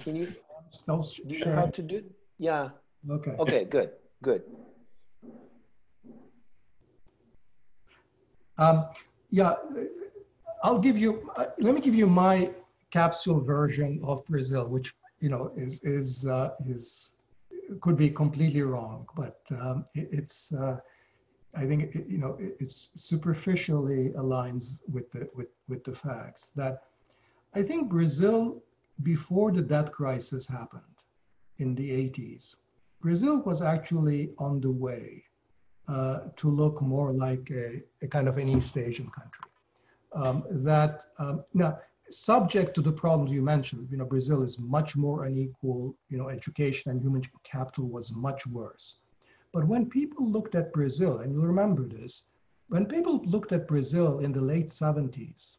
can 0.00 0.16
you? 0.16 0.32
Still 0.70 1.02
do 1.26 1.36
you 1.36 1.44
know 1.44 1.54
how 1.54 1.66
to 1.66 1.82
do? 1.82 2.04
Yeah. 2.38 2.70
Okay. 3.08 3.34
Okay. 3.38 3.64
Good. 3.64 3.90
Good. 4.22 4.42
Um, 8.58 8.86
yeah, 9.30 9.54
I'll 10.62 10.78
give 10.78 10.98
you. 10.98 11.30
Uh, 11.36 11.46
let 11.58 11.74
me 11.74 11.80
give 11.80 11.94
you 11.94 12.06
my 12.06 12.50
capsule 12.90 13.40
version 13.40 14.00
of 14.04 14.24
Brazil, 14.26 14.68
which 14.68 14.92
you 15.20 15.30
know 15.30 15.52
is 15.56 15.82
is 15.82 16.26
uh, 16.26 16.50
is 16.66 17.10
could 17.80 17.96
be 17.96 18.10
completely 18.10 18.62
wrong, 18.62 19.06
but 19.16 19.40
um, 19.60 19.86
it, 19.94 20.08
it's. 20.12 20.52
Uh, 20.52 20.76
I 21.56 21.66
think 21.66 21.94
it, 21.96 22.06
you 22.06 22.18
know 22.18 22.36
it, 22.38 22.56
it's 22.60 22.90
superficially 22.94 24.10
aligns 24.16 24.80
with 24.92 25.10
the 25.12 25.28
with 25.34 25.48
with 25.68 25.82
the 25.84 25.94
facts 25.94 26.52
that 26.54 26.82
I 27.54 27.62
think 27.62 27.88
Brazil 27.88 28.62
before 29.02 29.52
the 29.52 29.62
debt 29.62 29.92
crisis 29.92 30.46
happened 30.46 30.82
in 31.58 31.74
the 31.74 31.90
80s, 31.90 32.54
Brazil 33.00 33.40
was 33.42 33.62
actually 33.62 34.30
on 34.38 34.60
the 34.60 34.70
way 34.70 35.24
uh, 35.88 36.20
to 36.36 36.50
look 36.50 36.80
more 36.80 37.12
like 37.12 37.50
a, 37.50 37.82
a, 38.02 38.08
kind 38.08 38.28
of 38.28 38.38
an 38.38 38.48
East 38.48 38.76
Asian 38.76 39.10
country. 39.10 39.50
Um, 40.12 40.44
that 40.50 41.04
um, 41.18 41.44
now 41.54 41.78
subject 42.10 42.74
to 42.74 42.82
the 42.82 42.92
problems 42.92 43.32
you 43.32 43.42
mentioned, 43.42 43.88
you 43.90 43.96
know, 43.96 44.04
Brazil 44.04 44.42
is 44.42 44.58
much 44.58 44.96
more 44.96 45.24
unequal, 45.24 45.96
you 46.08 46.18
know, 46.18 46.28
education 46.28 46.90
and 46.90 47.00
human 47.00 47.22
capital 47.44 47.88
was 47.88 48.12
much 48.12 48.46
worse. 48.46 48.96
But 49.52 49.66
when 49.66 49.86
people 49.86 50.28
looked 50.28 50.54
at 50.54 50.72
Brazil, 50.72 51.18
and 51.18 51.32
you 51.32 51.40
remember 51.40 51.86
this, 51.86 52.24
when 52.68 52.86
people 52.86 53.22
looked 53.24 53.52
at 53.52 53.66
Brazil 53.66 54.20
in 54.20 54.32
the 54.32 54.40
late 54.40 54.68
70s, 54.68 55.56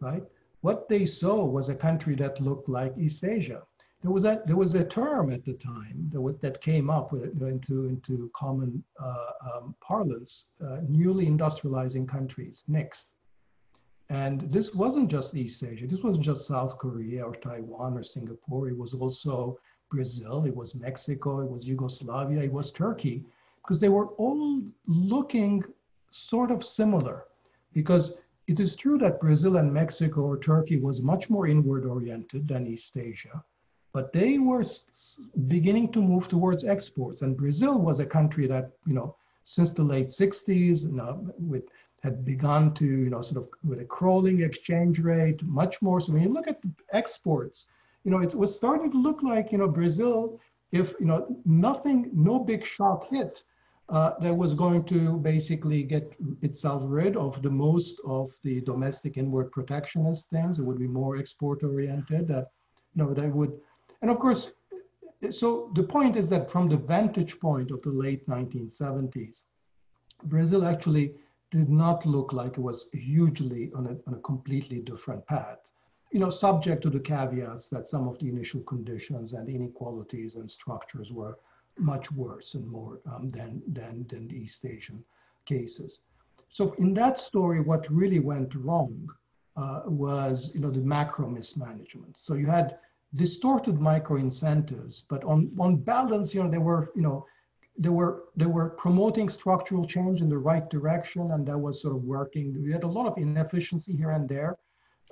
right, 0.00 0.24
what 0.62 0.88
they 0.88 1.06
saw 1.06 1.44
was 1.44 1.68
a 1.68 1.74
country 1.74 2.14
that 2.16 2.40
looked 2.40 2.68
like 2.68 2.92
East 2.98 3.24
Asia. 3.24 3.62
There 4.02 4.10
was 4.10 4.24
a, 4.24 4.42
there 4.46 4.56
was 4.56 4.74
a 4.74 4.84
term 4.84 5.30
at 5.32 5.44
the 5.44 5.54
time 5.54 6.08
that, 6.12 6.20
was, 6.20 6.36
that 6.38 6.62
came 6.62 6.88
up 6.88 7.12
with, 7.12 7.42
into, 7.42 7.86
into 7.86 8.30
common 8.34 8.82
uh, 8.98 9.30
um, 9.52 9.74
parlance, 9.80 10.48
uh, 10.64 10.78
newly 10.88 11.26
industrializing 11.26 12.08
countries, 12.08 12.64
NICs. 12.66 13.08
And 14.08 14.40
this 14.52 14.74
wasn't 14.74 15.10
just 15.10 15.36
East 15.36 15.62
Asia. 15.62 15.86
This 15.86 16.02
wasn't 16.02 16.24
just 16.24 16.46
South 16.46 16.78
Korea 16.78 17.24
or 17.24 17.34
Taiwan 17.36 17.96
or 17.96 18.02
Singapore. 18.02 18.68
It 18.68 18.76
was 18.76 18.94
also 18.94 19.58
Brazil. 19.90 20.44
It 20.46 20.56
was 20.56 20.74
Mexico. 20.74 21.40
It 21.40 21.50
was 21.50 21.66
Yugoslavia. 21.66 22.42
It 22.42 22.52
was 22.52 22.72
Turkey, 22.72 23.24
because 23.62 23.80
they 23.80 23.88
were 23.88 24.08
all 24.24 24.62
looking 24.86 25.62
sort 26.10 26.50
of 26.50 26.64
similar. 26.64 27.24
Because 27.72 28.20
it 28.50 28.58
is 28.58 28.74
true 28.74 28.98
that 28.98 29.20
Brazil 29.20 29.58
and 29.58 29.72
Mexico 29.72 30.22
or 30.22 30.36
Turkey 30.36 30.76
was 30.76 31.00
much 31.00 31.30
more 31.30 31.46
inward 31.46 31.86
oriented 31.86 32.48
than 32.48 32.66
East 32.66 32.96
Asia, 32.96 33.44
but 33.92 34.12
they 34.12 34.38
were 34.38 34.64
beginning 35.46 35.92
to 35.92 36.02
move 36.02 36.26
towards 36.26 36.64
exports. 36.64 37.22
And 37.22 37.36
Brazil 37.36 37.78
was 37.78 38.00
a 38.00 38.06
country 38.06 38.48
that, 38.48 38.72
you 38.86 38.94
know, 38.94 39.14
since 39.44 39.72
the 39.72 39.84
late 39.84 40.08
60s, 40.08 40.82
you 40.82 40.96
know, 40.96 41.32
with 41.38 41.62
had 42.02 42.24
begun 42.24 42.74
to, 42.74 42.86
you 42.86 43.10
know, 43.10 43.22
sort 43.22 43.42
of 43.42 43.48
with 43.62 43.80
a 43.80 43.84
crawling 43.84 44.42
exchange 44.42 44.98
rate, 44.98 45.40
much 45.44 45.80
more. 45.80 46.00
So 46.00 46.12
when 46.12 46.22
you 46.22 46.32
look 46.32 46.48
at 46.48 46.60
the 46.62 46.72
exports, 46.92 47.66
you 48.04 48.10
know, 48.10 48.18
it 48.18 48.34
was 48.34 48.56
starting 48.56 48.90
to 48.90 49.00
look 49.00 49.22
like, 49.22 49.52
you 49.52 49.58
know, 49.58 49.68
Brazil, 49.68 50.40
if, 50.72 50.94
you 50.98 51.06
know, 51.06 51.20
nothing, 51.44 52.10
no 52.12 52.38
big 52.38 52.64
shock 52.64 53.08
hit, 53.10 53.44
uh, 53.90 54.14
that 54.20 54.32
was 54.32 54.54
going 54.54 54.84
to 54.84 55.18
basically 55.18 55.82
get 55.82 56.12
itself 56.42 56.82
rid 56.86 57.16
of 57.16 57.42
the 57.42 57.50
most 57.50 58.00
of 58.06 58.30
the 58.44 58.60
domestic 58.60 59.16
inward 59.16 59.50
protectionist 59.50 60.30
things. 60.30 60.58
It 60.58 60.62
would 60.62 60.78
be 60.78 60.86
more 60.86 61.16
export 61.16 61.64
oriented. 61.64 62.30
Uh, 62.30 62.44
you 62.94 63.02
know, 63.02 63.12
they 63.12 63.28
would, 63.28 63.52
and 64.00 64.10
of 64.10 64.20
course, 64.20 64.52
so 65.30 65.70
the 65.74 65.82
point 65.82 66.16
is 66.16 66.28
that 66.30 66.50
from 66.50 66.68
the 66.68 66.76
vantage 66.76 67.40
point 67.40 67.72
of 67.72 67.82
the 67.82 67.90
late 67.90 68.26
1970s, 68.28 69.42
Brazil 70.24 70.64
actually 70.64 71.14
did 71.50 71.68
not 71.68 72.06
look 72.06 72.32
like 72.32 72.52
it 72.52 72.60
was 72.60 72.88
hugely 72.92 73.72
on 73.74 73.86
a, 73.86 74.08
on 74.08 74.14
a 74.14 74.22
completely 74.22 74.78
different 74.78 75.26
path. 75.26 75.58
You 76.12 76.20
know, 76.20 76.30
subject 76.30 76.82
to 76.82 76.90
the 76.90 77.00
caveats 77.00 77.68
that 77.68 77.88
some 77.88 78.06
of 78.06 78.18
the 78.20 78.28
initial 78.28 78.60
conditions 78.62 79.32
and 79.32 79.48
inequalities 79.48 80.36
and 80.36 80.50
structures 80.50 81.10
were 81.10 81.36
much 81.80 82.10
worse 82.12 82.54
and 82.54 82.66
more 82.66 83.00
um, 83.12 83.30
than, 83.30 83.62
than, 83.72 84.06
than 84.08 84.28
the 84.28 84.36
East 84.36 84.64
Asian 84.64 85.02
cases. 85.46 86.00
So 86.48 86.72
in 86.78 86.94
that 86.94 87.18
story, 87.20 87.60
what 87.60 87.90
really 87.90 88.18
went 88.18 88.54
wrong 88.54 89.08
uh, 89.56 89.82
was, 89.86 90.52
you 90.54 90.60
know, 90.60 90.70
the 90.70 90.80
macro 90.80 91.28
mismanagement. 91.28 92.16
So 92.18 92.34
you 92.34 92.46
had 92.46 92.78
distorted 93.16 93.80
micro 93.80 94.16
incentives, 94.16 95.04
but 95.08 95.24
on, 95.24 95.50
on 95.58 95.76
balance, 95.76 96.34
you 96.34 96.42
know, 96.42 96.50
they 96.50 96.58
were, 96.58 96.92
you 96.94 97.02
know, 97.02 97.26
they 97.78 97.88
were 97.88 98.24
they 98.36 98.46
were 98.46 98.70
promoting 98.70 99.28
structural 99.28 99.86
change 99.86 100.20
in 100.20 100.28
the 100.28 100.36
right 100.36 100.68
direction, 100.68 101.30
and 101.30 101.46
that 101.46 101.58
was 101.58 101.80
sort 101.80 101.96
of 101.96 102.02
working. 102.04 102.62
We 102.62 102.72
had 102.72 102.82
a 102.82 102.86
lot 102.98 103.06
of 103.06 103.16
inefficiency 103.16 103.96
here 103.96 104.10
and 104.10 104.28
there, 104.28 104.58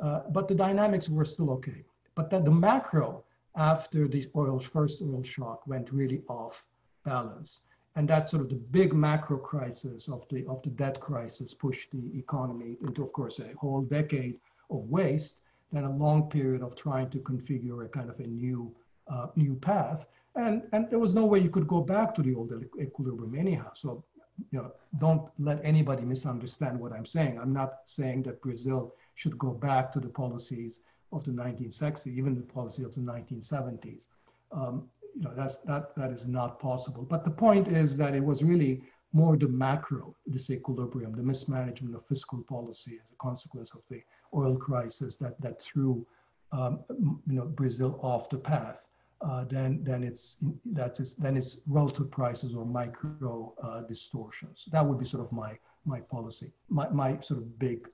uh, 0.03 0.21
but 0.31 0.49
the 0.49 0.55
dynamics 0.55 1.09
were 1.09 1.25
still 1.25 1.51
okay. 1.53 1.85
But 2.15 2.29
that 2.31 2.45
the 2.45 2.51
macro 2.51 3.25
after 3.57 4.09
the 4.09 4.29
oil 4.37 4.59
first 4.59 5.03
oil 5.03 5.23
shock 5.23 5.67
went 5.67 5.93
really 5.93 6.23
off 6.29 6.65
balance, 7.05 7.67
and 7.97 8.09
that 8.09 8.31
sort 8.31 8.43
of 8.43 8.49
the 8.49 8.57
big 8.57 8.93
macro 8.93 9.39
crisis 9.39 10.09
of 10.09 10.25
the 10.31 10.47
of 10.47 10.63
the 10.63 10.71
debt 10.71 11.01
crisis 11.01 11.55
pushed 11.55 11.91
the 11.93 12.19
economy 12.19 12.77
into, 12.83 13.03
of 13.03 13.13
course, 13.13 13.39
a 13.41 13.55
whole 13.57 13.83
decade 13.83 14.39
of 14.71 14.89
waste, 14.89 15.41
then 15.73 15.85
a 15.85 15.97
long 15.97 16.29
period 16.29 16.63
of 16.63 16.77
trying 16.77 17.11
to 17.11 17.19
configure 17.19 17.85
a 17.85 17.89
kind 17.89 18.11
of 18.11 18.21
a 18.21 18.27
new 18.27 18.75
uh, 19.09 19.29
new 19.37 19.55
path 19.55 20.07
and 20.39 20.63
and 20.73 20.89
there 20.91 20.99
was 20.99 21.15
no 21.15 21.27
way 21.27 21.39
you 21.39 21.51
could 21.51 21.67
go 21.67 21.81
back 21.81 22.15
to 22.15 22.23
the 22.23 22.35
old 22.35 22.53
equilibrium 22.81 23.35
anyhow. 23.35 23.71
So 23.75 24.05
you 24.53 24.61
know, 24.61 24.73
don't 24.99 25.29
let 25.39 25.61
anybody 25.65 26.05
misunderstand 26.05 26.79
what 26.79 26.93
I'm 26.93 27.07
saying. 27.07 27.39
I'm 27.39 27.53
not 27.53 27.81
saying 27.85 28.23
that 28.25 28.41
Brazil 28.41 28.95
should 29.17 29.37
go 29.37 29.51
back 29.51 29.91
to 29.93 30.01
the 30.01 30.09
policies 30.09 30.81
of 31.13 31.25
the 31.25 31.31
1960s, 31.31 32.07
even 32.07 32.35
the 32.35 32.43
policy 32.43 32.83
of 32.85 32.95
the 32.95 33.01
1970s. 33.01 34.07
Um, 34.53 34.89
you 35.15 35.23
know, 35.23 35.35
that's 35.35 35.59
that 35.59 35.95
that 35.97 36.11
is 36.11 36.29
not 36.29 36.61
possible. 36.61 37.03
But 37.03 37.25
the 37.25 37.31
point 37.31 37.69
is 37.69 37.97
that 37.97 38.15
it 38.15 38.25
was 38.25 38.45
really 38.45 38.83
more 39.13 39.37
the 39.37 39.49
macro 39.49 40.15
disequilibrium, 40.31 41.17
the 41.17 41.23
mismanagement 41.23 41.95
of 41.95 42.07
fiscal 42.07 42.43
policy 42.43 42.93
as 42.93 43.11
a 43.13 43.17
consequence 43.17 43.73
of 43.75 43.81
the 43.91 44.03
oil 44.35 44.57
crisis 44.57 45.17
that 45.17 45.41
that 45.41 45.61
threw 45.63 46.07
um, 46.53 46.81
you 47.27 47.37
know 47.37 47.47
Brazil 47.47 47.99
off 48.03 48.29
the 48.29 48.39
path 48.39 48.89
uh, 49.21 49.45
then 49.45 49.81
then 49.83 50.05
it's 50.05 50.37
that's 50.67 51.15
then 51.15 51.37
it's 51.37 51.61
relative 51.67 52.11
prices 52.11 52.55
or 52.55 52.65
micro 52.65 53.53
uh, 53.63 53.81
distortions. 53.83 54.69
That 54.71 54.87
would 54.87 54.99
be 54.99 55.07
sort 55.07 55.25
of 55.25 55.33
my 55.33 55.59
my 55.85 56.01
policy, 56.01 56.53
my, 56.69 56.89
my 56.91 57.19
sort 57.21 57.41
of 57.41 57.59
big 57.59 57.89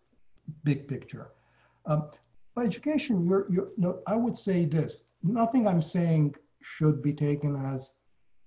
big 0.65 0.87
picture. 0.87 1.29
Um, 1.87 2.11
by 2.55 2.63
education, 2.65 3.27
you're, 3.27 3.47
you're, 3.51 3.69
no, 3.77 4.01
I 4.07 4.17
would 4.17 4.39
say 4.39 4.65
this: 4.65 5.05
nothing 5.23 5.67
I'm 5.67 5.83
saying 5.83 6.35
should 6.63 7.03
be 7.03 7.13
taken 7.13 7.57
as 7.57 7.95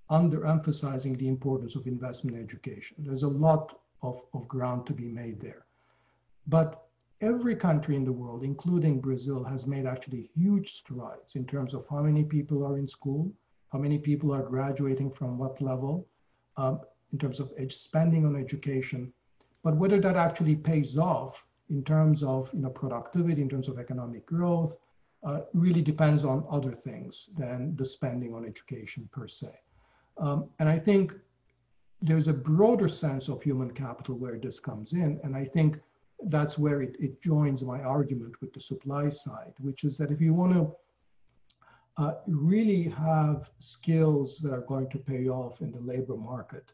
underemphasizing 0.10 1.18
the 1.18 1.28
importance 1.28 1.76
of 1.76 1.88
investment 1.88 2.38
in 2.38 2.44
education. 2.44 2.96
There's 3.00 3.24
a 3.24 3.28
lot 3.28 3.80
of, 4.02 4.22
of 4.34 4.48
ground 4.48 4.88
to 4.88 4.94
be 4.94 5.08
made 5.08 5.42
there, 5.42 5.66
but 6.48 6.88
every 7.22 7.56
country 7.56 7.96
in 7.96 8.06
the 8.06 8.12
world, 8.12 8.44
including 8.44 9.02
Brazil, 9.02 9.44
has 9.44 9.66
made 9.66 9.86
actually 9.86 10.30
huge 10.36 10.74
strides 10.74 11.36
in 11.36 11.46
terms 11.46 11.74
of 11.74 11.86
how 11.90 12.02
many 12.02 12.24
people 12.24 12.66
are 12.66 12.78
in 12.78 12.88
school, 12.88 13.32
how 13.74 13.80
many 13.80 13.98
people 13.98 14.34
are 14.34 14.44
graduating 14.44 15.12
from 15.12 15.38
what 15.38 15.62
level, 15.62 16.08
um, 16.58 16.80
in 17.12 17.18
terms 17.18 17.40
of 17.40 17.52
spending 17.70 18.26
on 18.26 18.36
education. 18.36 19.12
But 19.64 19.76
whether 19.78 20.00
that 20.00 20.16
actually 20.16 20.56
pays 20.56 20.98
off 20.98 21.44
in 21.70 21.84
terms 21.84 22.24
of 22.24 22.50
you 22.54 22.62
know, 22.62 22.70
productivity, 22.70 23.42
in 23.42 23.50
terms 23.50 23.68
of 23.68 23.80
economic 23.80 24.26
growth, 24.26 24.78
uh, 25.24 25.42
really 25.54 25.82
depends 25.82 26.24
on 26.24 26.46
other 26.50 26.72
things 26.72 27.30
than 27.38 27.76
the 27.76 27.86
spending 27.86 28.34
on 28.34 28.46
education 28.46 29.10
per 29.12 29.28
se. 29.28 29.52
Um, 30.18 30.50
and 30.60 30.70
I 30.70 30.80
think 30.80 31.14
there's 32.02 32.28
a 32.28 32.34
broader 32.34 32.88
sense 32.88 33.28
of 33.28 33.42
human 33.42 33.72
capital 33.72 34.16
where 34.16 34.38
this 34.38 34.60
comes 34.60 34.94
in. 34.94 35.20
And 35.24 35.36
I 35.36 35.46
think 35.46 35.80
that's 36.26 36.58
where 36.58 36.82
it, 36.82 36.96
it 37.00 37.22
joins 37.22 37.64
my 37.64 37.82
argument 37.82 38.40
with 38.42 38.54
the 38.54 38.62
supply 38.62 39.10
side, 39.10 39.54
which 39.60 39.84
is 39.84 39.98
that 39.98 40.12
if 40.12 40.22
you 40.22 40.34
want 40.34 40.54
to 40.54 40.76
uh, 41.98 42.14
really 42.28 42.84
have 42.84 43.50
skills 43.60 44.40
that 44.40 44.54
are 44.54 44.62
going 44.62 44.90
to 44.90 45.00
pay 45.00 45.28
off 45.28 45.62
in 45.62 45.72
the 45.72 45.80
labor 45.80 46.16
market, 46.16 46.72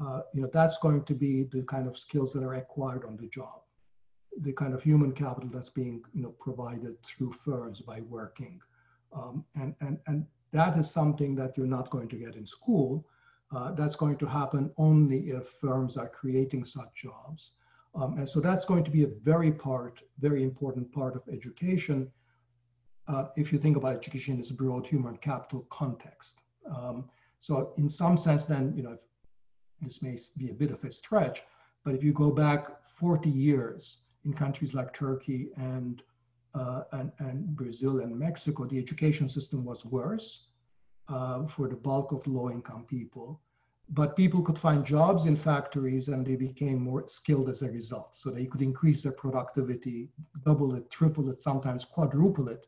uh, 0.00 0.22
you 0.32 0.42
know, 0.42 0.50
that's 0.52 0.78
going 0.78 1.04
to 1.04 1.14
be 1.14 1.44
the 1.44 1.62
kind 1.64 1.86
of 1.86 1.96
skills 1.96 2.32
that 2.32 2.42
are 2.42 2.54
acquired 2.54 3.04
on 3.04 3.16
the 3.16 3.28
job, 3.28 3.62
the 4.40 4.52
kind 4.52 4.74
of 4.74 4.82
human 4.82 5.12
capital 5.12 5.50
that's 5.52 5.70
being, 5.70 6.02
you 6.12 6.22
know, 6.22 6.34
provided 6.40 7.00
through 7.02 7.32
firms 7.32 7.80
by 7.80 8.00
working. 8.02 8.60
Um, 9.12 9.44
and, 9.54 9.74
and, 9.80 9.98
and 10.06 10.26
that 10.52 10.76
is 10.76 10.90
something 10.90 11.34
that 11.36 11.56
you're 11.56 11.66
not 11.66 11.90
going 11.90 12.08
to 12.08 12.16
get 12.16 12.36
in 12.36 12.46
school. 12.46 13.06
Uh, 13.54 13.72
that's 13.72 13.96
going 13.96 14.16
to 14.16 14.26
happen 14.26 14.72
only 14.78 15.30
if 15.30 15.48
firms 15.60 15.96
are 15.96 16.08
creating 16.08 16.64
such 16.64 16.88
jobs. 16.94 17.52
Um, 17.94 18.18
and 18.18 18.28
so 18.28 18.40
that's 18.40 18.64
going 18.64 18.84
to 18.84 18.90
be 18.90 19.04
a 19.04 19.08
very 19.22 19.52
part, 19.52 20.02
very 20.18 20.42
important 20.42 20.92
part 20.92 21.14
of 21.14 21.22
education. 21.30 22.10
Uh, 23.06 23.26
if 23.36 23.52
you 23.52 23.58
think 23.58 23.76
about 23.76 23.94
education 23.94 24.32
in 24.32 24.38
this 24.38 24.50
broad 24.50 24.86
human 24.86 25.16
capital 25.18 25.66
context. 25.70 26.40
Um, 26.74 27.08
so 27.40 27.74
in 27.76 27.88
some 27.88 28.16
sense, 28.16 28.46
then, 28.46 28.72
you 28.74 28.82
know, 28.82 28.98
this 29.80 30.02
may 30.02 30.18
be 30.38 30.50
a 30.50 30.54
bit 30.54 30.70
of 30.70 30.82
a 30.82 30.90
stretch, 30.90 31.42
but 31.84 31.94
if 31.94 32.02
you 32.02 32.12
go 32.12 32.30
back 32.30 32.68
40 32.96 33.28
years 33.28 33.98
in 34.24 34.32
countries 34.32 34.74
like 34.74 34.92
Turkey 34.94 35.50
and, 35.56 36.02
uh, 36.54 36.82
and, 36.92 37.12
and 37.18 37.56
Brazil 37.56 38.00
and 38.00 38.18
Mexico, 38.18 38.64
the 38.64 38.78
education 38.78 39.28
system 39.28 39.64
was 39.64 39.84
worse 39.84 40.48
uh, 41.08 41.46
for 41.46 41.68
the 41.68 41.76
bulk 41.76 42.12
of 42.12 42.26
low 42.26 42.50
income 42.50 42.84
people 42.84 43.40
but 43.90 44.16
people 44.16 44.42
could 44.42 44.58
find 44.58 44.84
jobs 44.84 45.26
in 45.26 45.36
factories 45.36 46.08
and 46.08 46.26
they 46.26 46.36
became 46.36 46.80
more 46.80 47.06
skilled 47.06 47.48
as 47.48 47.62
a 47.62 47.70
result. 47.70 48.14
So 48.14 48.30
they 48.30 48.46
could 48.46 48.62
increase 48.62 49.02
their 49.02 49.12
productivity, 49.12 50.08
double 50.44 50.74
it, 50.74 50.90
triple 50.90 51.30
it, 51.30 51.42
sometimes 51.42 51.84
quadruple 51.84 52.48
it, 52.48 52.66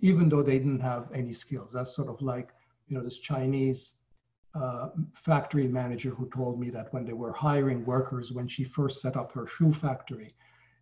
even 0.00 0.28
though 0.28 0.42
they 0.42 0.58
didn't 0.58 0.80
have 0.80 1.10
any 1.12 1.34
skills. 1.34 1.72
That's 1.72 1.94
sort 1.94 2.08
of 2.08 2.22
like, 2.22 2.50
you 2.86 2.96
know, 2.96 3.02
this 3.02 3.18
Chinese 3.18 3.92
uh, 4.54 4.90
factory 5.14 5.66
manager 5.66 6.10
who 6.10 6.28
told 6.30 6.60
me 6.60 6.70
that 6.70 6.92
when 6.92 7.04
they 7.04 7.12
were 7.12 7.32
hiring 7.32 7.84
workers, 7.84 8.32
when 8.32 8.46
she 8.46 8.62
first 8.62 9.00
set 9.00 9.16
up 9.16 9.32
her 9.32 9.46
shoe 9.46 9.72
factory, 9.72 10.34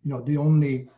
you 0.03 0.11
know, 0.11 0.21
the 0.21 0.37
only 0.37 0.89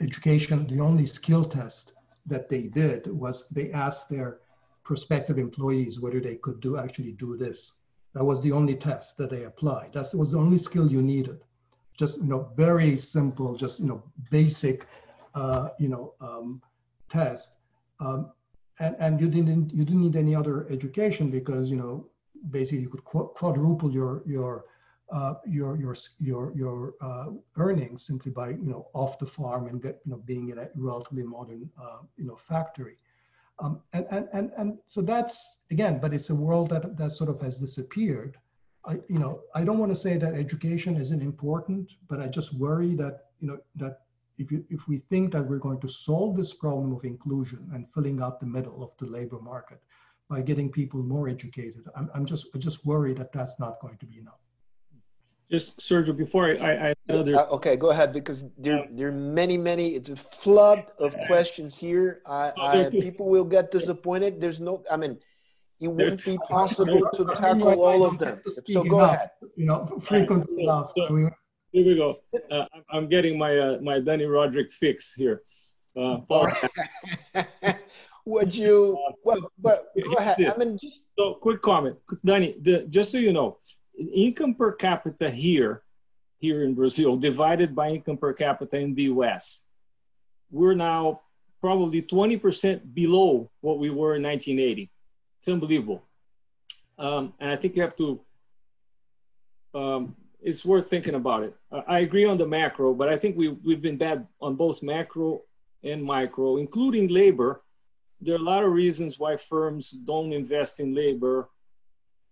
education, 0.00 0.66
the 0.66 0.80
only 0.80 1.06
skill 1.06 1.44
test 1.44 1.92
that 2.26 2.48
they 2.48 2.68
did 2.68 3.06
was 3.06 3.48
they 3.48 3.70
asked 3.72 4.08
their 4.08 4.40
prospective 4.82 5.38
employees 5.38 6.00
whether 6.00 6.20
they 6.20 6.36
could 6.36 6.60
do 6.60 6.76
actually 6.76 7.12
do 7.12 7.36
this 7.36 7.74
that 8.14 8.24
was 8.24 8.40
the 8.40 8.52
only 8.52 8.76
test 8.76 9.16
that 9.18 9.28
they 9.28 9.44
applied. 9.44 9.92
That 9.92 10.14
was 10.14 10.30
the 10.30 10.38
only 10.38 10.58
skill 10.58 10.90
you 10.90 11.02
needed. 11.02 11.40
Just 11.98 12.20
you 12.20 12.28
know, 12.28 12.48
very 12.56 12.96
simple, 12.96 13.56
just 13.56 13.80
you 13.80 13.86
know, 13.86 14.02
basic, 14.30 14.86
uh, 15.34 15.68
you 15.78 15.88
know, 15.88 16.14
um, 16.20 16.62
test. 17.08 17.58
Um, 18.00 18.30
and, 18.78 18.96
and 18.98 19.20
you 19.20 19.28
didn't 19.28 19.72
you 19.72 19.84
didn't 19.84 20.02
need 20.02 20.16
any 20.16 20.34
other 20.34 20.66
education 20.70 21.30
because 21.30 21.70
you 21.70 21.76
know 21.76 22.06
basically 22.50 22.82
you 22.82 22.88
could 22.88 23.04
quadruple 23.04 23.92
your 23.92 24.22
your 24.26 24.64
uh, 25.12 25.34
your 25.46 25.76
your 25.76 25.96
your 26.18 26.52
your 26.56 26.94
uh, 27.00 27.26
earnings 27.56 28.06
simply 28.06 28.32
by 28.32 28.50
you 28.50 28.66
know 28.66 28.88
off 28.94 29.18
the 29.18 29.26
farm 29.26 29.66
and 29.66 29.82
get 29.82 30.00
you 30.04 30.12
know 30.12 30.18
being 30.24 30.48
in 30.50 30.58
a 30.58 30.68
relatively 30.74 31.22
modern 31.22 31.68
uh, 31.80 31.98
you 32.16 32.24
know 32.24 32.36
factory. 32.36 32.96
Um, 33.60 33.80
and, 33.92 34.06
and, 34.10 34.28
and, 34.32 34.50
and 34.56 34.78
so 34.88 35.00
that's, 35.00 35.58
again, 35.70 36.00
but 36.00 36.12
it's 36.12 36.30
a 36.30 36.34
world 36.34 36.70
that, 36.70 36.96
that 36.96 37.12
sort 37.12 37.30
of 37.30 37.40
has 37.40 37.58
disappeared. 37.58 38.36
I, 38.84 38.94
you 39.08 39.18
know, 39.18 39.42
I 39.54 39.64
don't 39.64 39.78
want 39.78 39.92
to 39.92 39.96
say 39.96 40.16
that 40.18 40.34
education 40.34 40.96
isn't 40.96 41.22
important, 41.22 41.92
but 42.08 42.20
I 42.20 42.26
just 42.26 42.52
worry 42.54 42.94
that, 42.96 43.26
you 43.40 43.48
know, 43.48 43.58
that 43.76 44.00
if, 44.38 44.50
you, 44.50 44.64
if 44.70 44.88
we 44.88 44.98
think 45.08 45.32
that 45.32 45.46
we're 45.48 45.58
going 45.58 45.80
to 45.80 45.88
solve 45.88 46.36
this 46.36 46.52
problem 46.52 46.92
of 46.92 47.04
inclusion 47.04 47.70
and 47.72 47.86
filling 47.94 48.20
out 48.20 48.40
the 48.40 48.46
middle 48.46 48.82
of 48.82 48.90
the 48.98 49.06
labor 49.06 49.40
market 49.40 49.80
by 50.28 50.42
getting 50.42 50.70
people 50.70 51.02
more 51.02 51.28
educated, 51.28 51.84
I'm, 51.94 52.10
I'm 52.12 52.26
just, 52.26 52.48
I 52.54 52.58
just 52.58 52.84
worry 52.84 53.14
that 53.14 53.32
that's 53.32 53.60
not 53.60 53.80
going 53.80 53.98
to 53.98 54.06
be 54.06 54.18
enough 54.18 54.40
just 55.50 55.78
Sergio, 55.78 56.16
before 56.16 56.46
I, 56.46 56.54
I, 56.54 56.88
I 56.90 56.94
know 57.08 57.22
there's 57.22 57.38
uh, 57.38 57.48
okay, 57.50 57.76
go 57.76 57.90
ahead 57.90 58.12
because 58.12 58.46
there 58.58 58.86
there 58.90 59.08
are 59.08 59.12
many 59.12 59.56
many. 59.56 59.94
It's 59.94 60.08
a 60.08 60.16
flood 60.16 60.86
of 60.98 61.16
questions 61.26 61.76
here. 61.76 62.22
I, 62.26 62.52
I 62.58 62.90
people 62.90 63.28
will 63.28 63.44
get 63.44 63.70
disappointed. 63.70 64.40
There's 64.40 64.60
no. 64.60 64.82
I 64.90 64.96
mean, 64.96 65.18
it 65.80 65.88
wouldn't 65.88 66.24
be 66.24 66.38
possible 66.48 67.08
to 67.14 67.24
tackle 67.34 67.80
all 67.80 68.04
of 68.04 68.18
them. 68.18 68.40
So 68.66 68.82
go 68.84 69.00
ahead. 69.00 69.30
You 69.56 69.66
know, 69.66 70.00
frequently 70.02 70.62
enough. 70.62 70.92
So, 70.96 71.30
here 71.72 71.86
we 71.86 71.96
go. 71.96 72.20
Uh, 72.50 72.64
I'm 72.90 73.08
getting 73.08 73.36
my 73.36 73.58
uh, 73.58 73.78
my 73.82 73.98
Dani 73.98 74.26
Rodrik 74.26 74.72
fix 74.72 75.14
here. 75.14 75.42
Uh, 75.96 76.18
Would 78.26 78.54
you? 78.54 78.98
Well, 79.24 79.52
but 79.58 79.88
go 80.02 80.14
ahead. 80.14 80.36
I 80.40 80.56
mean, 80.56 80.78
just, 80.78 81.00
so 81.18 81.34
quick 81.34 81.60
comment, 81.60 81.96
Dani. 82.26 82.62
The, 82.62 82.86
just 82.88 83.12
so 83.12 83.18
you 83.18 83.32
know, 83.32 83.58
income 83.98 84.54
per 84.54 84.72
capita 84.72 85.30
here, 85.30 85.82
here 86.38 86.64
in 86.64 86.74
Brazil, 86.74 87.16
divided 87.16 87.74
by 87.74 87.90
income 87.90 88.16
per 88.16 88.32
capita 88.32 88.76
in 88.76 88.94
the 88.94 89.04
US, 89.04 89.64
we're 90.50 90.74
now 90.74 91.20
probably 91.60 92.02
20% 92.02 92.94
below 92.94 93.50
what 93.60 93.78
we 93.78 93.90
were 93.90 94.16
in 94.16 94.22
1980. 94.22 94.90
It's 95.38 95.48
unbelievable. 95.48 96.02
Um, 96.98 97.32
and 97.40 97.50
I 97.50 97.56
think 97.56 97.76
you 97.76 97.82
have 97.82 97.96
to, 97.96 98.20
um, 99.74 100.16
it's 100.40 100.64
worth 100.64 100.88
thinking 100.88 101.14
about 101.14 101.42
it. 101.42 101.56
I 101.88 102.00
agree 102.00 102.26
on 102.26 102.38
the 102.38 102.46
macro, 102.46 102.92
but 102.94 103.08
I 103.08 103.16
think 103.16 103.36
we, 103.36 103.48
we've 103.48 103.80
been 103.80 103.96
bad 103.96 104.26
on 104.40 104.56
both 104.56 104.82
macro 104.82 105.42
and 105.82 106.04
micro, 106.04 106.58
including 106.58 107.08
labor. 107.08 107.62
There 108.20 108.34
are 108.34 108.38
a 108.38 108.42
lot 108.42 108.62
of 108.62 108.72
reasons 108.72 109.18
why 109.18 109.36
firms 109.36 109.90
don't 109.90 110.32
invest 110.32 110.80
in 110.80 110.94
labor 110.94 111.48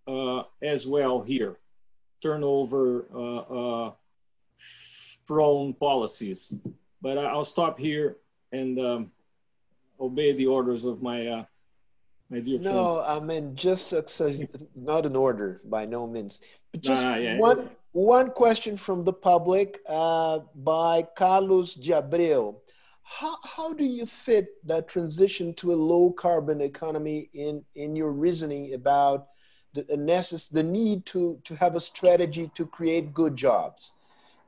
uh, 0.06 0.42
as 0.62 0.86
well 0.86 1.22
here. 1.22 1.58
Turnover 2.22 3.06
uh, 3.14 3.36
uh, 3.38 3.92
prone 5.26 5.74
policies. 5.74 6.54
But 7.00 7.18
I'll 7.18 7.44
stop 7.44 7.78
here 7.78 8.16
and 8.52 8.78
um, 8.78 9.10
obey 10.00 10.32
the 10.32 10.46
orders 10.46 10.84
of 10.84 11.02
my 11.02 11.26
uh, 11.26 11.44
my 12.30 12.40
dear 12.40 12.58
no, 12.60 12.72
No, 12.72 13.02
I 13.02 13.18
mean 13.20 13.56
just 13.56 13.92
not 14.76 15.06
an 15.06 15.16
order 15.16 15.60
by 15.64 15.84
no 15.84 16.06
means. 16.06 16.40
But 16.70 16.82
just 16.82 17.02
yeah, 17.02 17.38
one 17.38 17.58
yeah. 17.58 17.68
one 17.92 18.30
question 18.30 18.76
from 18.76 19.04
the 19.04 19.12
public 19.12 19.80
uh, 19.88 20.40
by 20.54 21.02
Carlos 21.16 21.74
Jabril. 21.74 22.56
How, 23.04 23.36
how 23.44 23.72
do 23.74 23.84
you 23.84 24.06
fit 24.06 24.46
that 24.66 24.88
transition 24.88 25.52
to 25.54 25.72
a 25.72 25.74
low 25.74 26.12
carbon 26.12 26.62
economy 26.62 27.28
in, 27.34 27.62
in 27.74 27.94
your 27.94 28.12
reasoning 28.12 28.72
about 28.72 29.26
the, 29.74 29.82
necess- 29.96 30.50
the 30.50 30.62
need 30.62 31.06
to, 31.06 31.40
to 31.44 31.54
have 31.56 31.76
a 31.76 31.80
strategy 31.80 32.50
to 32.54 32.66
create 32.66 33.14
good 33.14 33.36
jobs? 33.36 33.92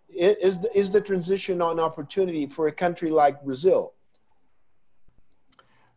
Is 0.08 0.60
the, 0.60 0.78
is 0.78 0.90
the 0.90 1.00
transition 1.00 1.60
an 1.62 1.80
opportunity 1.80 2.46
for 2.46 2.68
a 2.68 2.72
country 2.72 3.10
like 3.10 3.42
Brazil? 3.42 3.94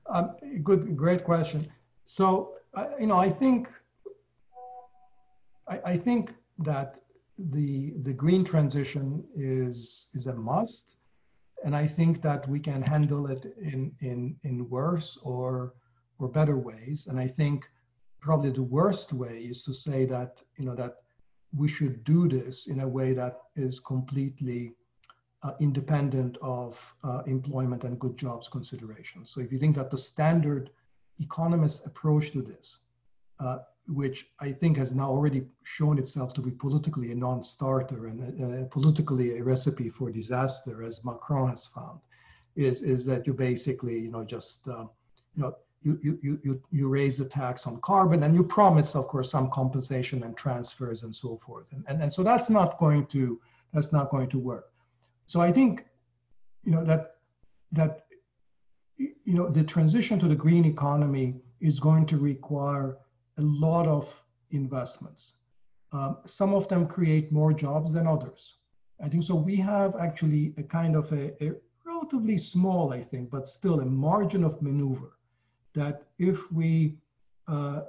Um, 0.09 0.35
good, 0.63 0.95
great 0.95 1.23
question. 1.23 1.71
So, 2.05 2.53
uh, 2.73 2.87
you 2.99 3.07
know, 3.07 3.17
I 3.17 3.29
think, 3.29 3.67
I, 5.67 5.79
I 5.85 5.97
think 5.97 6.33
that 6.59 6.99
the 7.37 7.93
the 8.03 8.13
green 8.13 8.43
transition 8.43 9.23
is 9.35 10.07
is 10.13 10.27
a 10.27 10.33
must, 10.33 10.95
and 11.63 11.75
I 11.75 11.85
think 11.85 12.21
that 12.23 12.47
we 12.47 12.59
can 12.59 12.81
handle 12.81 13.27
it 13.27 13.53
in 13.61 13.91
in 13.99 14.35
in 14.43 14.69
worse 14.69 15.17
or 15.21 15.73
or 16.19 16.27
better 16.27 16.57
ways. 16.57 17.07
And 17.07 17.19
I 17.19 17.27
think 17.27 17.69
probably 18.27 18.51
the 18.51 18.69
worst 18.79 19.13
way 19.13 19.37
is 19.51 19.63
to 19.63 19.73
say 19.73 20.03
that 20.03 20.31
you 20.57 20.65
know 20.65 20.75
that 20.75 20.95
we 21.61 21.67
should 21.75 22.03
do 22.03 22.27
this 22.27 22.67
in 22.67 22.81
a 22.81 22.87
way 22.97 23.13
that 23.13 23.35
is 23.55 23.79
completely 23.79 24.73
uh, 25.43 25.53
independent 25.61 26.37
of 26.41 26.69
uh, 27.05 27.21
employment 27.25 27.85
and 27.85 27.97
good 27.97 28.17
jobs 28.17 28.49
considerations. 28.49 29.31
So 29.31 29.39
if 29.39 29.49
you 29.53 29.59
think 29.59 29.77
that 29.77 29.91
the 29.91 29.97
standard 29.97 30.71
economist 31.19 31.85
approach 31.85 32.31
to 32.31 32.41
this, 32.41 32.79
uh, 33.39 33.59
which 34.01 34.17
I 34.41 34.51
think 34.51 34.75
has 34.75 34.93
now 34.93 35.09
already 35.09 35.41
shown 35.63 35.97
itself 35.97 36.33
to 36.33 36.41
be 36.41 36.51
politically 36.51 37.13
a 37.13 37.15
non-starter 37.15 38.07
and 38.07 38.17
uh, 38.19 38.65
politically 38.77 39.37
a 39.37 39.43
recipe 39.53 39.89
for 39.89 40.11
disaster, 40.11 40.83
as 40.83 41.05
Macron 41.05 41.51
has 41.51 41.65
found, 41.65 42.01
is 42.57 42.81
is 42.93 43.05
that 43.05 43.25
you 43.25 43.33
basically 43.33 43.97
you 44.05 44.11
know 44.11 44.25
just 44.25 44.67
uh, 44.67 44.85
you 45.35 45.41
know 45.43 45.53
you, 45.83 45.99
you, 46.03 46.39
you, 46.43 46.61
you 46.71 46.89
raise 46.89 47.17
the 47.17 47.25
tax 47.25 47.67
on 47.67 47.79
carbon 47.81 48.23
and 48.23 48.35
you 48.35 48.43
promise, 48.43 48.95
of 48.95 49.07
course, 49.07 49.31
some 49.31 49.49
compensation 49.49 50.23
and 50.23 50.35
transfers 50.35 51.03
and 51.03 51.15
so 51.15 51.39
forth. 51.45 51.71
And, 51.71 51.83
and, 51.87 52.01
and 52.01 52.13
so 52.13 52.23
that's 52.23 52.49
not 52.49 52.77
going 52.79 53.05
to, 53.07 53.39
that's 53.73 53.93
not 53.93 54.09
going 54.09 54.29
to 54.29 54.39
work. 54.39 54.71
So 55.27 55.39
I 55.39 55.51
think, 55.51 55.85
you 56.63 56.71
know, 56.71 56.83
that, 56.83 57.15
that, 57.71 58.05
you 58.97 59.33
know, 59.33 59.49
the 59.49 59.63
transition 59.63 60.19
to 60.19 60.27
the 60.27 60.35
green 60.35 60.65
economy 60.65 61.35
is 61.61 61.79
going 61.79 62.05
to 62.07 62.17
require 62.17 62.97
a 63.37 63.41
lot 63.41 63.87
of 63.87 64.13
investments. 64.51 65.33
Um, 65.93 66.17
some 66.25 66.53
of 66.53 66.67
them 66.67 66.87
create 66.87 67.31
more 67.31 67.53
jobs 67.53 67.93
than 67.93 68.07
others. 68.07 68.55
I 69.01 69.09
think 69.09 69.23
so. 69.23 69.35
We 69.35 69.55
have 69.57 69.95
actually 69.99 70.53
a 70.57 70.63
kind 70.63 70.95
of 70.95 71.11
a, 71.11 71.31
a 71.43 71.53
relatively 71.85 72.37
small, 72.37 72.91
I 72.91 72.99
think, 72.99 73.29
but 73.29 73.47
still 73.47 73.79
a 73.79 73.85
margin 73.85 74.43
of 74.43 74.61
maneuver 74.61 75.16
that 75.77 76.03
if 76.17 76.51
we 76.51 76.97
uh, 77.47 77.81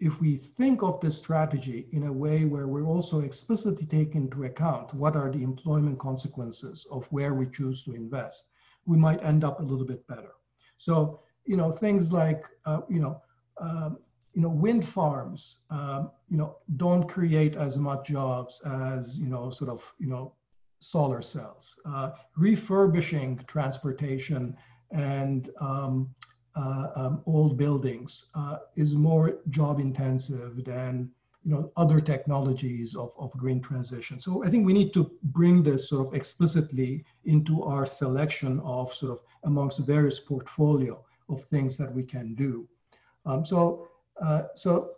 if 0.00 0.20
we 0.20 0.36
think 0.36 0.82
of 0.82 1.00
this 1.00 1.16
strategy 1.16 1.86
in 1.92 2.04
a 2.04 2.12
way 2.12 2.44
where 2.44 2.66
we're 2.66 2.90
also 2.94 3.20
explicitly 3.20 3.86
taking 3.86 4.22
into 4.22 4.44
account 4.44 4.92
what 4.94 5.14
are 5.14 5.30
the 5.30 5.42
employment 5.42 5.98
consequences 5.98 6.86
of 6.90 7.04
where 7.10 7.34
we 7.34 7.46
choose 7.46 7.84
to 7.84 7.94
invest, 7.94 8.46
we 8.84 8.96
might 8.96 9.22
end 9.22 9.44
up 9.44 9.60
a 9.60 9.62
little 9.62 9.86
bit 9.86 10.04
better. 10.08 10.32
So, 10.76 11.20
you 11.44 11.56
know, 11.56 11.70
things 11.70 12.12
like, 12.12 12.42
uh, 12.66 12.80
you 12.88 13.00
know, 13.00 13.22
um, 13.60 13.98
you 14.34 14.42
know, 14.42 14.48
wind 14.48 14.84
farms, 14.86 15.58
um, 15.70 16.10
you 16.28 16.36
know, 16.36 16.56
don't 16.76 17.06
create 17.08 17.54
as 17.54 17.76
much 17.78 18.08
jobs 18.08 18.60
as, 18.64 19.18
you 19.18 19.28
know, 19.28 19.50
sort 19.50 19.70
of, 19.70 19.80
you 19.98 20.08
know, 20.08 20.34
solar 20.80 21.22
cells. 21.22 21.78
Uh, 21.84 22.10
refurbishing 22.36 23.38
transportation 23.46 24.56
and 24.92 25.50
um, 25.60 26.14
uh, 26.54 26.88
um, 26.94 27.22
old 27.26 27.56
buildings 27.56 28.26
uh, 28.34 28.58
is 28.76 28.94
more 28.94 29.38
job 29.48 29.80
intensive 29.80 30.64
than 30.64 31.10
you 31.44 31.50
know 31.50 31.72
other 31.76 32.00
technologies 32.00 32.94
of, 32.94 33.10
of 33.18 33.32
green 33.32 33.60
transition. 33.60 34.20
So 34.20 34.44
I 34.44 34.50
think 34.50 34.66
we 34.66 34.72
need 34.72 34.92
to 34.94 35.10
bring 35.24 35.62
this 35.62 35.88
sort 35.88 36.06
of 36.06 36.14
explicitly 36.14 37.04
into 37.24 37.62
our 37.64 37.86
selection 37.86 38.60
of 38.60 38.94
sort 38.94 39.12
of 39.12 39.20
amongst 39.44 39.78
various 39.80 40.20
portfolio 40.20 41.02
of 41.28 41.42
things 41.44 41.76
that 41.78 41.92
we 41.92 42.04
can 42.04 42.34
do. 42.34 42.68
Um, 43.26 43.44
so 43.44 43.88
uh, 44.20 44.42
so 44.54 44.92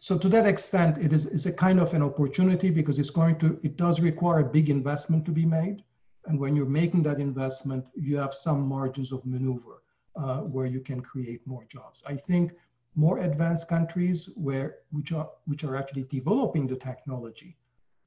so 0.00 0.16
to 0.16 0.28
that 0.28 0.46
extent, 0.46 0.98
it 0.98 1.12
is 1.12 1.26
it's 1.26 1.46
a 1.46 1.52
kind 1.52 1.80
of 1.80 1.94
an 1.94 2.02
opportunity 2.02 2.70
because 2.70 2.98
it's 2.98 3.10
going 3.10 3.38
to 3.38 3.58
it 3.62 3.76
does 3.76 4.00
require 4.00 4.40
a 4.40 4.44
big 4.44 4.70
investment 4.70 5.24
to 5.26 5.32
be 5.32 5.44
made, 5.44 5.82
and 6.26 6.38
when 6.38 6.54
you're 6.56 6.66
making 6.66 7.02
that 7.04 7.20
investment, 7.20 7.86
you 7.94 8.16
have 8.16 8.34
some 8.34 8.66
margins 8.66 9.12
of 9.12 9.24
maneuver 9.24 9.82
uh, 10.16 10.40
where 10.40 10.66
you 10.66 10.80
can 10.80 11.00
create 11.00 11.46
more 11.46 11.64
jobs. 11.68 12.02
I 12.06 12.16
think 12.16 12.52
more 12.96 13.18
advanced 13.18 13.68
countries 13.68 14.28
where 14.34 14.76
which 14.90 15.12
are 15.12 15.30
which 15.46 15.64
are 15.64 15.76
actually 15.76 16.04
developing 16.04 16.66
the 16.66 16.76
technology 16.76 17.56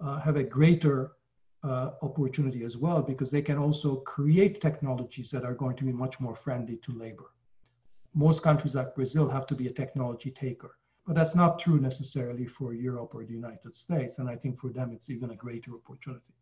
uh, 0.01 0.19
have 0.19 0.35
a 0.35 0.43
greater 0.43 1.13
uh, 1.63 1.91
opportunity 2.01 2.63
as 2.63 2.77
well 2.77 3.01
because 3.01 3.31
they 3.31 3.41
can 3.41 3.57
also 3.57 3.97
create 3.97 4.59
technologies 4.59 5.29
that 5.31 5.45
are 5.45 5.53
going 5.53 5.77
to 5.77 5.85
be 5.85 5.93
much 5.93 6.19
more 6.19 6.35
friendly 6.35 6.77
to 6.77 6.91
labor. 6.91 7.31
Most 8.13 8.43
countries 8.43 8.75
like 8.75 8.95
Brazil 8.95 9.29
have 9.29 9.47
to 9.47 9.55
be 9.55 9.67
a 9.67 9.73
technology 9.73 10.31
taker, 10.31 10.75
but 11.05 11.15
that's 11.15 11.35
not 11.35 11.59
true 11.59 11.79
necessarily 11.79 12.45
for 12.45 12.73
Europe 12.73 13.11
or 13.13 13.23
the 13.23 13.33
United 13.33 13.75
States. 13.75 14.19
And 14.19 14.27
I 14.27 14.35
think 14.35 14.59
for 14.59 14.71
them, 14.71 14.91
it's 14.91 15.09
even 15.09 15.31
a 15.31 15.35
greater 15.35 15.71
opportunity. 15.75 16.33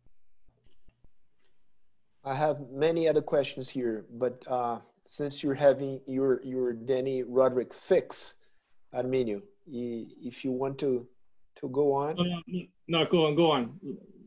I 2.24 2.34
have 2.34 2.70
many 2.70 3.08
other 3.08 3.22
questions 3.22 3.70
here, 3.70 4.04
but 4.12 4.42
uh, 4.46 4.78
since 5.04 5.42
you're 5.42 5.54
having 5.54 6.00
your 6.06 6.42
your 6.42 6.74
Dani 6.74 7.24
Rodrik 7.24 7.72
fix, 7.72 8.36
Arminio, 8.94 9.42
if 9.66 10.44
you 10.44 10.52
want 10.52 10.78
to 10.78 11.06
to 11.56 11.68
go 11.68 11.92
on. 11.92 12.16
No, 12.16 12.62
no, 12.88 13.04
go 13.06 13.26
on, 13.26 13.34
go 13.34 13.50
on. 13.50 13.78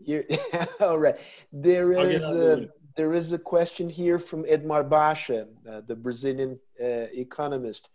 You, 0.04 0.24
all 0.80 1.00
right. 1.00 1.20
There 1.52 1.92
is 1.92 2.24
a, 2.24 2.68
there 2.96 3.14
is 3.14 3.34
a 3.34 3.40
question 3.40 3.90
here 3.90 4.20
from 4.20 4.44
Edmar 4.46 4.88
Bacha, 4.88 5.48
uh, 5.70 5.82
the 5.88 5.96
Brazilian 5.96 6.60
uh, 6.82 7.08
economist, 7.14 7.90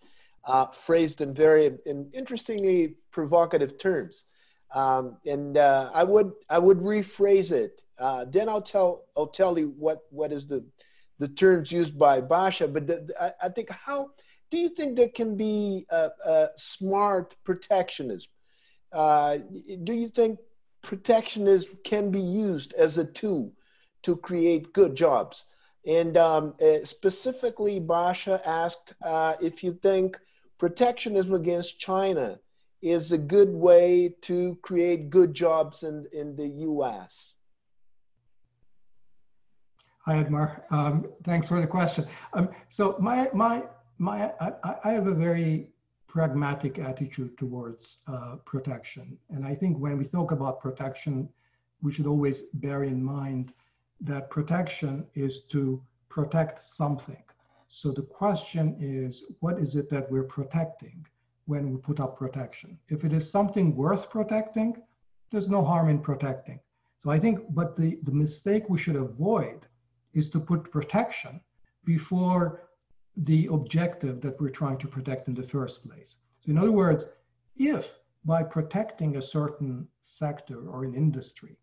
uh, 0.44 0.66
phrased 0.66 1.20
in 1.20 1.34
very 1.34 1.78
in 1.86 2.10
interestingly 2.12 2.94
provocative 3.10 3.78
terms. 3.78 4.24
Um, 4.74 5.16
and 5.26 5.56
uh, 5.56 5.90
I 5.94 6.04
would 6.04 6.32
I 6.48 6.58
would 6.58 6.78
rephrase 6.78 7.52
it. 7.52 7.82
Uh, 7.98 8.24
then 8.26 8.48
I'll 8.48 8.62
tell 8.62 9.04
I'll 9.16 9.26
tell 9.26 9.58
you 9.58 9.74
what 9.78 10.02
what 10.10 10.32
is 10.32 10.46
the 10.46 10.64
the 11.18 11.28
terms 11.28 11.72
used 11.72 11.98
by 11.98 12.20
Bacha. 12.20 12.68
But 12.68 12.86
the, 12.86 13.14
I, 13.20 13.46
I, 13.46 13.48
think 13.48 13.70
how 13.70 14.10
do 14.50 14.58
you 14.58 14.68
think 14.68 14.96
there 14.96 15.08
can 15.08 15.36
be 15.36 15.86
a, 15.90 16.10
a 16.24 16.48
smart 16.56 17.34
protectionism? 17.44 18.30
Uh, 18.92 19.38
do 19.84 19.92
you 19.92 20.08
think 20.08 20.38
protectionism 20.82 21.78
can 21.84 22.10
be 22.10 22.20
used 22.20 22.72
as 22.74 22.98
a 22.98 23.04
tool 23.04 23.52
to 24.02 24.16
create 24.16 24.72
good 24.72 24.94
jobs? 24.94 25.44
And 25.86 26.16
um, 26.16 26.54
uh, 26.60 26.84
specifically, 26.84 27.80
Bacha 27.80 28.40
asked 28.46 28.94
uh, 29.02 29.34
if 29.40 29.64
you 29.64 29.72
think 29.72 30.18
protectionism 30.58 31.34
against 31.34 31.78
China 31.78 32.38
is 32.82 33.12
a 33.12 33.18
good 33.18 33.50
way 33.50 34.14
to 34.22 34.56
create 34.62 35.10
good 35.10 35.34
jobs 35.34 35.82
in, 35.82 36.06
in 36.12 36.36
the 36.36 36.46
US? 36.46 37.34
Hi, 40.04 40.22
Edmar. 40.22 40.62
Um, 40.70 41.06
thanks 41.24 41.48
for 41.48 41.60
the 41.60 41.66
question. 41.66 42.06
Um, 42.32 42.48
so 42.68 42.96
my, 42.98 43.28
my, 43.34 43.64
my, 43.98 44.32
I, 44.40 44.74
I, 44.84 44.90
have 44.92 45.06
a 45.06 45.14
very 45.14 45.70
pragmatic 46.06 46.78
attitude 46.78 47.36
towards 47.36 47.98
uh, 48.06 48.36
protection. 48.46 49.18
And 49.28 49.44
I 49.44 49.54
think 49.54 49.76
when 49.78 49.98
we 49.98 50.06
talk 50.06 50.32
about 50.32 50.60
protection, 50.60 51.28
we 51.82 51.92
should 51.92 52.06
always 52.06 52.42
bear 52.54 52.84
in 52.84 53.02
mind 53.02 53.52
that 54.00 54.30
protection 54.30 55.06
is 55.14 55.40
to 55.50 55.82
protect 56.08 56.62
something. 56.62 57.22
So 57.68 57.92
the 57.92 58.02
question 58.02 58.76
is, 58.80 59.24
what 59.40 59.58
is 59.58 59.76
it 59.76 59.90
that 59.90 60.10
we're 60.10 60.24
protecting? 60.24 61.06
When 61.48 61.70
we 61.70 61.78
put 61.78 61.98
up 61.98 62.18
protection. 62.18 62.78
If 62.88 63.06
it 63.06 63.12
is 63.14 63.30
something 63.30 63.74
worth 63.74 64.10
protecting, 64.10 64.76
there's 65.30 65.48
no 65.48 65.64
harm 65.64 65.88
in 65.88 65.98
protecting. 65.98 66.60
So 66.98 67.08
I 67.08 67.18
think, 67.18 67.38
but 67.54 67.74
the, 67.74 67.98
the 68.02 68.12
mistake 68.12 68.64
we 68.68 68.76
should 68.76 68.96
avoid 68.96 69.66
is 70.12 70.28
to 70.30 70.40
put 70.40 70.70
protection 70.70 71.40
before 71.84 72.68
the 73.16 73.46
objective 73.50 74.20
that 74.20 74.38
we're 74.38 74.58
trying 74.60 74.76
to 74.78 74.88
protect 74.88 75.26
in 75.26 75.34
the 75.34 75.42
first 75.54 75.88
place. 75.88 76.16
So 76.40 76.50
in 76.50 76.58
other 76.58 76.70
words, 76.84 77.06
if 77.56 77.98
by 78.26 78.42
protecting 78.42 79.16
a 79.16 79.22
certain 79.22 79.88
sector 80.02 80.68
or 80.68 80.84
an 80.84 80.94
industry, 80.94 81.56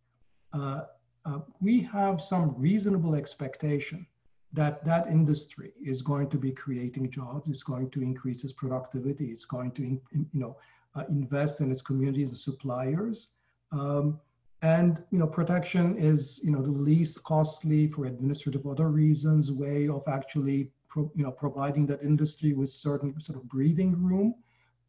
uh, 0.52 0.86
uh, 1.26 1.40
we 1.62 1.82
have 1.82 2.24
some 2.24 2.56
reasonable 2.58 3.14
expectation 3.14 4.08
that 4.56 4.84
that 4.86 5.08
industry 5.08 5.74
is 5.84 6.02
going 6.02 6.30
to 6.30 6.38
be 6.38 6.52
creating 6.52 7.12
jobs, 7.12 7.50
it's 7.50 7.64
going 7.64 7.90
to 7.92 8.02
increase 8.02 8.44
its 8.44 8.54
productivity, 8.54 9.28
it's 9.28 9.46
going 9.46 9.72
to 9.72 9.84
you 9.84 10.28
know 10.34 10.58
uh, 10.96 11.04
invest 11.10 11.62
in 11.62 11.72
its 11.72 11.82
communities 11.82 12.30
and 12.30 12.38
suppliers. 12.38 13.30
Um, 13.72 14.20
and 14.62 15.04
you 15.12 15.20
know 15.20 15.28
protection 15.28 15.98
is 15.98 16.40
you 16.44 16.52
know 16.52 16.62
the 16.62 16.72
least 16.72 17.24
costly 17.24 17.88
for 17.88 18.06
administrative 18.06 18.66
other 18.66 18.90
reasons 18.90 19.52
way 19.52 19.90
of 19.90 20.04
actually 20.08 20.72
pro, 20.88 21.12
you 21.16 21.24
know 21.24 21.32
providing 21.32 21.86
that 21.88 22.02
industry 22.02 22.54
with 22.54 22.70
certain 22.70 23.20
sort 23.22 23.38
of 23.38 23.48
breathing 23.50 23.92
room. 24.02 24.36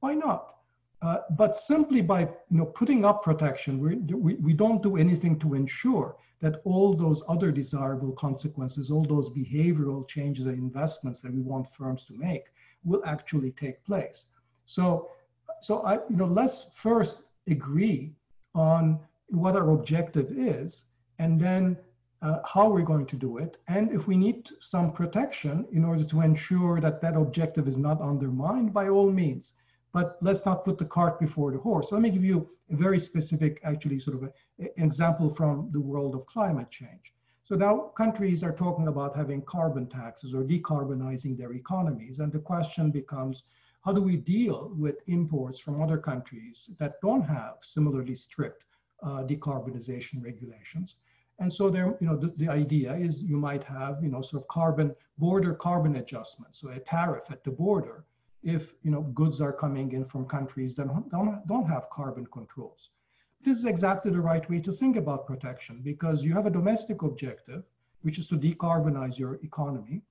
Why 0.01 0.15
not? 0.15 0.55
Uh, 1.03 1.19
but 1.37 1.57
simply 1.57 2.01
by 2.01 2.21
you 2.23 2.59
know 2.59 2.67
putting 2.67 3.05
up 3.05 3.23
protection, 3.23 3.79
we, 3.81 3.97
we, 4.15 4.35
we 4.35 4.55
don't 4.55 4.83
do 4.83 4.97
anything 4.97 5.39
to 5.41 5.55
ensure 5.55 6.17
that 6.41 6.61
all 6.65 6.95
those 6.95 7.23
other 7.29 7.51
desirable 7.51 8.13
consequences, 8.13 8.91
all 8.91 9.05
those 9.05 9.31
behavioral 9.31 10.07
changes 10.07 10.47
and 10.47 10.59
investments 10.59 11.21
that 11.21 11.33
we 11.33 11.41
want 11.41 11.75
firms 11.75 12.05
to 12.05 12.13
make 12.15 12.45
will 12.85 13.03
actually 13.07 13.53
take 13.53 13.83
place. 13.85 14.27
So, 14.67 15.11
so 15.61 15.83
I, 15.83 15.95
you 16.11 16.17
know, 16.17 16.27
let's 16.27 16.71
first 16.75 17.25
agree 17.47 18.13
on 18.55 19.01
what 19.29 19.57
our 19.57 19.71
objective 19.71 20.31
is, 20.31 20.85
and 21.19 21.41
then 21.41 21.77
uh, 22.23 22.39
how 22.45 22.69
we're 22.69 22.83
going 22.83 23.07
to 23.07 23.17
do 23.17 23.39
it, 23.39 23.59
and 23.69 23.93
if 23.93 24.07
we 24.07 24.17
need 24.17 24.49
some 24.61 24.93
protection 24.93 25.67
in 25.73 25.85
order 25.85 26.05
to 26.05 26.21
ensure 26.21 26.81
that 26.81 27.01
that 27.01 27.17
objective 27.17 27.69
is 27.69 27.77
not 27.77 28.01
undermined, 28.01 28.73
by 28.73 28.89
all 28.89 29.11
means 29.11 29.55
but 29.97 30.19
let's 30.21 30.45
not 30.45 30.63
put 30.63 30.77
the 30.77 30.85
cart 30.85 31.19
before 31.19 31.51
the 31.53 31.57
horse. 31.57 31.91
Let 31.91 32.03
me 32.03 32.11
give 32.11 32.23
you 32.33 32.47
a 32.71 32.77
very 32.77 32.99
specific, 32.99 33.61
actually, 33.65 33.99
sort 33.99 34.17
of 34.19 34.25
a, 34.25 34.31
an 34.77 34.85
example 34.89 35.33
from 35.33 35.71
the 35.73 35.81
world 35.81 36.15
of 36.15 36.27
climate 36.27 36.71
change. 36.71 37.15
So 37.45 37.55
now 37.55 37.93
countries 37.97 38.45
are 38.45 38.53
talking 38.53 38.89
about 38.89 39.17
having 39.17 39.41
carbon 39.41 39.87
taxes 39.87 40.35
or 40.35 40.45
decarbonizing 40.45 41.39
their 41.39 41.55
economies. 41.55 42.19
And 42.19 42.31
the 42.31 42.41
question 42.53 42.91
becomes, 42.91 43.45
how 43.87 43.95
do 43.95 44.03
we 44.03 44.17
deal 44.17 44.71
with 44.77 44.97
imports 45.07 45.59
from 45.59 45.81
other 45.81 45.97
countries 45.97 46.69
that 46.79 47.01
don't 47.01 47.23
have 47.23 47.55
similarly 47.63 48.17
strict 48.17 48.67
uh, 49.03 49.23
decarbonization 49.23 50.23
regulations? 50.23 50.97
And 51.39 51.51
so 51.51 51.71
there, 51.71 51.97
you 52.03 52.07
know, 52.09 52.17
the, 52.17 52.35
the 52.37 52.51
idea 52.51 52.93
is 52.93 53.23
you 53.23 53.39
might 53.39 53.65
have, 53.65 54.03
you 54.03 54.11
know, 54.11 54.21
sort 54.21 54.43
of 54.43 54.49
carbon 54.49 54.95
border 55.17 55.55
carbon 55.55 55.97
adjustments, 55.97 56.61
so 56.61 56.69
a 56.69 56.81
tariff 56.81 57.31
at 57.31 57.45
the 57.45 57.51
border 57.51 58.05
if 58.47 58.75
you 58.85 58.93
know 58.93 59.03
goods 59.21 59.41
are 59.41 59.53
coming 59.53 59.91
in 59.93 60.05
from 60.05 60.25
countries 60.25 60.77
that 60.77 60.87
don't, 61.11 61.47
don't 61.49 61.67
have 61.67 61.91
carbon 61.91 62.25
controls. 62.27 62.91
This 63.45 63.59
is 63.59 63.65
exactly 63.65 64.13
the 64.13 64.21
right 64.21 64.49
way 64.49 64.61
to 64.61 64.73
think 64.73 64.97
about 64.97 65.27
protection 65.27 65.81
because 65.83 66.23
you 66.23 66.33
have 66.33 66.47
a 66.47 66.51
domestic 66.59 67.03
objective, 67.03 67.65
which 68.03 68.19
is 68.19 68.29
to 68.29 68.37
decarbonize 68.37 69.19
your 69.19 69.35
economy. 69.43 70.03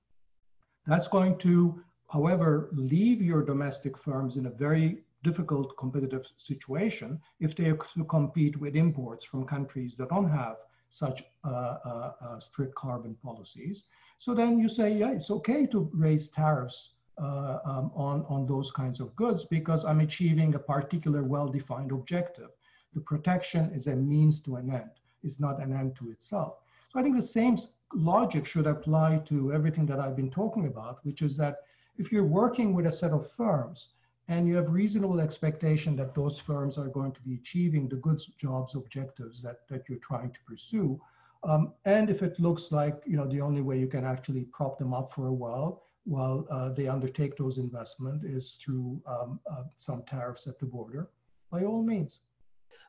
That's 0.86 1.08
going 1.08 1.38
to, 1.38 1.82
however, 2.08 2.68
leave 2.72 3.22
your 3.22 3.42
domestic 3.42 3.96
firms 3.96 4.36
in 4.36 4.46
a 4.46 4.50
very 4.50 4.98
difficult 5.22 5.74
competitive 5.78 6.26
situation 6.36 7.18
if 7.40 7.56
they 7.56 7.72
to 7.72 8.04
compete 8.04 8.60
with 8.60 8.76
imports 8.76 9.24
from 9.24 9.46
countries 9.46 9.96
that 9.96 10.10
don't 10.10 10.28
have 10.28 10.56
such 10.90 11.24
uh, 11.44 11.48
uh, 11.48 12.12
uh, 12.20 12.38
strict 12.38 12.74
carbon 12.74 13.16
policies. 13.22 13.86
So 14.18 14.34
then 14.34 14.58
you 14.58 14.68
say, 14.68 14.92
yeah, 14.92 15.12
it's 15.12 15.30
okay 15.30 15.66
to 15.68 15.90
raise 15.94 16.28
tariffs 16.28 16.95
uh, 17.18 17.58
um, 17.64 17.90
on, 17.94 18.24
on 18.28 18.46
those 18.46 18.70
kinds 18.70 19.00
of 19.00 19.14
goods 19.16 19.44
because 19.44 19.84
I'm 19.84 20.00
achieving 20.00 20.54
a 20.54 20.58
particular 20.58 21.22
well-defined 21.22 21.92
objective. 21.92 22.50
The 22.94 23.00
protection 23.00 23.70
is 23.72 23.86
a 23.86 23.96
means 23.96 24.40
to 24.40 24.56
an 24.56 24.70
end, 24.70 24.90
it's 25.22 25.40
not 25.40 25.60
an 25.62 25.72
end 25.72 25.96
to 25.96 26.10
itself. 26.10 26.58
So 26.90 27.00
I 27.00 27.02
think 27.02 27.16
the 27.16 27.22
same 27.22 27.56
logic 27.94 28.46
should 28.46 28.66
apply 28.66 29.22
to 29.26 29.52
everything 29.52 29.86
that 29.86 30.00
I've 30.00 30.16
been 30.16 30.30
talking 30.30 30.66
about, 30.66 31.04
which 31.04 31.22
is 31.22 31.36
that 31.38 31.60
if 31.98 32.12
you're 32.12 32.24
working 32.24 32.74
with 32.74 32.86
a 32.86 32.92
set 32.92 33.12
of 33.12 33.30
firms 33.32 33.90
and 34.28 34.46
you 34.46 34.56
have 34.56 34.70
reasonable 34.70 35.20
expectation 35.20 35.96
that 35.96 36.14
those 36.14 36.38
firms 36.38 36.78
are 36.78 36.88
going 36.88 37.12
to 37.12 37.20
be 37.22 37.34
achieving 37.34 37.88
the 37.88 37.96
goods 37.96 38.26
jobs 38.38 38.74
objectives 38.74 39.40
that, 39.42 39.68
that 39.68 39.88
you're 39.88 39.98
trying 39.98 40.32
to 40.32 40.40
pursue. 40.46 41.00
Um, 41.44 41.72
and 41.84 42.10
if 42.10 42.22
it 42.22 42.38
looks 42.40 42.72
like 42.72 43.02
you 43.06 43.16
know 43.16 43.26
the 43.26 43.40
only 43.40 43.62
way 43.62 43.78
you 43.78 43.86
can 43.86 44.04
actually 44.04 44.42
prop 44.52 44.78
them 44.78 44.92
up 44.92 45.12
for 45.12 45.28
a 45.28 45.32
while 45.32 45.85
while 46.06 46.46
uh, 46.50 46.70
they 46.70 46.86
undertake 46.88 47.36
those 47.36 47.58
investment 47.58 48.24
is 48.24 48.58
through 48.62 49.00
um, 49.06 49.40
uh, 49.50 49.64
some 49.80 50.02
tariffs 50.04 50.46
at 50.46 50.58
the 50.58 50.64
border, 50.64 51.08
by 51.50 51.64
all 51.64 51.82
means. 51.82 52.20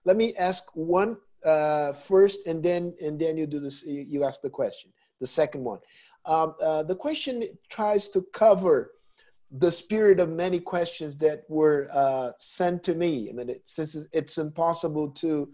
Let 0.06 0.18
me 0.18 0.36
ask 0.36 0.64
one 0.76 1.18
uh, 1.44 1.94
first, 1.94 2.46
and 2.48 2.64
then 2.64 2.94
and 3.02 3.20
then 3.20 3.38
you 3.38 3.48
do 3.48 3.60
this. 3.60 3.84
You 3.84 4.24
ask 4.24 4.42
the 4.42 4.50
question. 4.50 4.92
The 5.20 5.28
second 5.28 5.64
one. 5.64 5.80
Um, 6.26 6.56
uh, 6.62 6.84
the 6.84 6.96
question 6.96 7.44
tries 7.70 8.10
to 8.10 8.22
cover 8.34 8.92
the 9.52 9.72
spirit 9.72 10.20
of 10.20 10.30
many 10.30 10.60
questions 10.60 11.16
that 11.16 11.44
were 11.48 11.88
uh, 11.92 12.32
sent 12.38 12.84
to 12.84 12.96
me. 12.96 13.30
I 13.30 13.34
mean, 13.34 13.50
it, 13.50 13.62
since 13.66 13.96
it's 14.12 14.38
impossible 14.38 15.10
to 15.12 15.50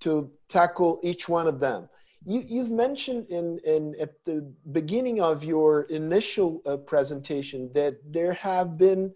to 0.00 0.30
tackle 0.48 1.00
each 1.02 1.28
one 1.28 1.46
of 1.46 1.60
them. 1.60 1.88
You, 2.24 2.42
you've 2.46 2.70
mentioned 2.70 3.28
in, 3.30 3.58
in 3.64 3.94
at 4.00 4.24
the 4.24 4.52
beginning 4.70 5.20
of 5.20 5.44
your 5.44 5.82
initial 5.82 6.62
uh, 6.66 6.76
presentation 6.76 7.70
that 7.74 7.96
there 8.12 8.32
have 8.34 8.78
been 8.78 9.12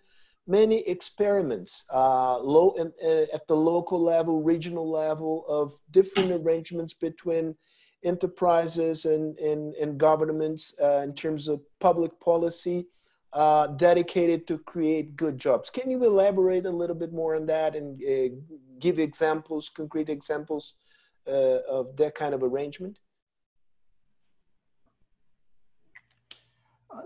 many 0.46 0.86
experiments 0.88 1.84
uh, 1.92 2.38
low 2.38 2.70
in, 2.72 2.92
uh, 3.04 3.34
at 3.34 3.46
the 3.48 3.56
local 3.56 4.00
level, 4.00 4.42
regional 4.42 4.88
level 4.88 5.44
of 5.48 5.78
different 5.90 6.32
arrangements 6.32 6.94
between 6.94 7.54
enterprises 8.04 9.04
and, 9.04 9.38
and, 9.38 9.74
and 9.74 9.98
governments 9.98 10.74
uh, 10.82 11.00
in 11.04 11.14
terms 11.14 11.48
of 11.48 11.60
public 11.80 12.18
policy 12.20 12.86
uh, 13.32 13.66
dedicated 13.68 14.46
to 14.46 14.58
create 14.58 15.16
good 15.16 15.38
jobs. 15.38 15.68
Can 15.68 15.90
you 15.90 16.02
elaborate 16.04 16.66
a 16.66 16.70
little 16.70 16.96
bit 16.96 17.12
more 17.12 17.36
on 17.36 17.46
that 17.46 17.74
and 17.76 18.00
uh, 18.02 18.34
give 18.78 18.98
examples, 18.98 19.68
concrete 19.68 20.08
examples 20.08 20.74
uh, 21.28 21.58
of 21.68 21.96
that 21.96 22.14
kind 22.14 22.34
of 22.34 22.42
arrangement? 22.42 22.98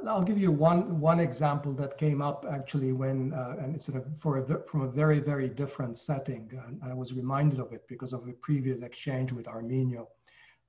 I'll 0.06 0.22
give 0.22 0.38
you 0.38 0.52
one 0.52 1.00
one 1.00 1.20
example 1.20 1.72
that 1.74 1.98
came 1.98 2.22
up 2.22 2.46
actually 2.48 2.92
when, 2.92 3.34
uh, 3.34 3.56
and 3.58 3.74
it's 3.74 3.90
for 4.18 4.38
a, 4.38 4.68
from 4.68 4.82
a 4.82 4.88
very 4.88 5.18
very 5.18 5.48
different 5.48 5.98
setting. 5.98 6.50
And 6.66 6.80
I 6.84 6.94
was 6.94 7.12
reminded 7.12 7.58
of 7.58 7.72
it 7.72 7.82
because 7.88 8.12
of 8.12 8.28
a 8.28 8.32
previous 8.32 8.82
exchange 8.82 9.32
with 9.32 9.46
Arminio. 9.46 10.06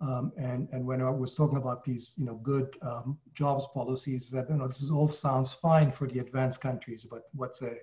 Um, 0.02 0.32
and, 0.36 0.68
and 0.72 0.84
when 0.84 1.00
I 1.00 1.12
was 1.12 1.36
talking 1.36 1.60
about 1.60 1.84
these, 1.84 2.16
you 2.18 2.26
know, 2.26 2.36
good 2.36 2.76
um, 2.82 3.20
jobs 3.36 3.68
policies, 3.72 4.32
that 4.32 4.50
you 4.50 4.56
know, 4.56 4.68
this 4.68 4.82
is 4.82 4.90
all 4.90 5.10
sounds 5.10 5.54
fine 5.54 5.92
for 5.92 6.08
the 6.08 6.20
advanced 6.20 6.60
countries, 6.60 7.06
but 7.06 7.24
what's 7.34 7.62
a 7.62 7.76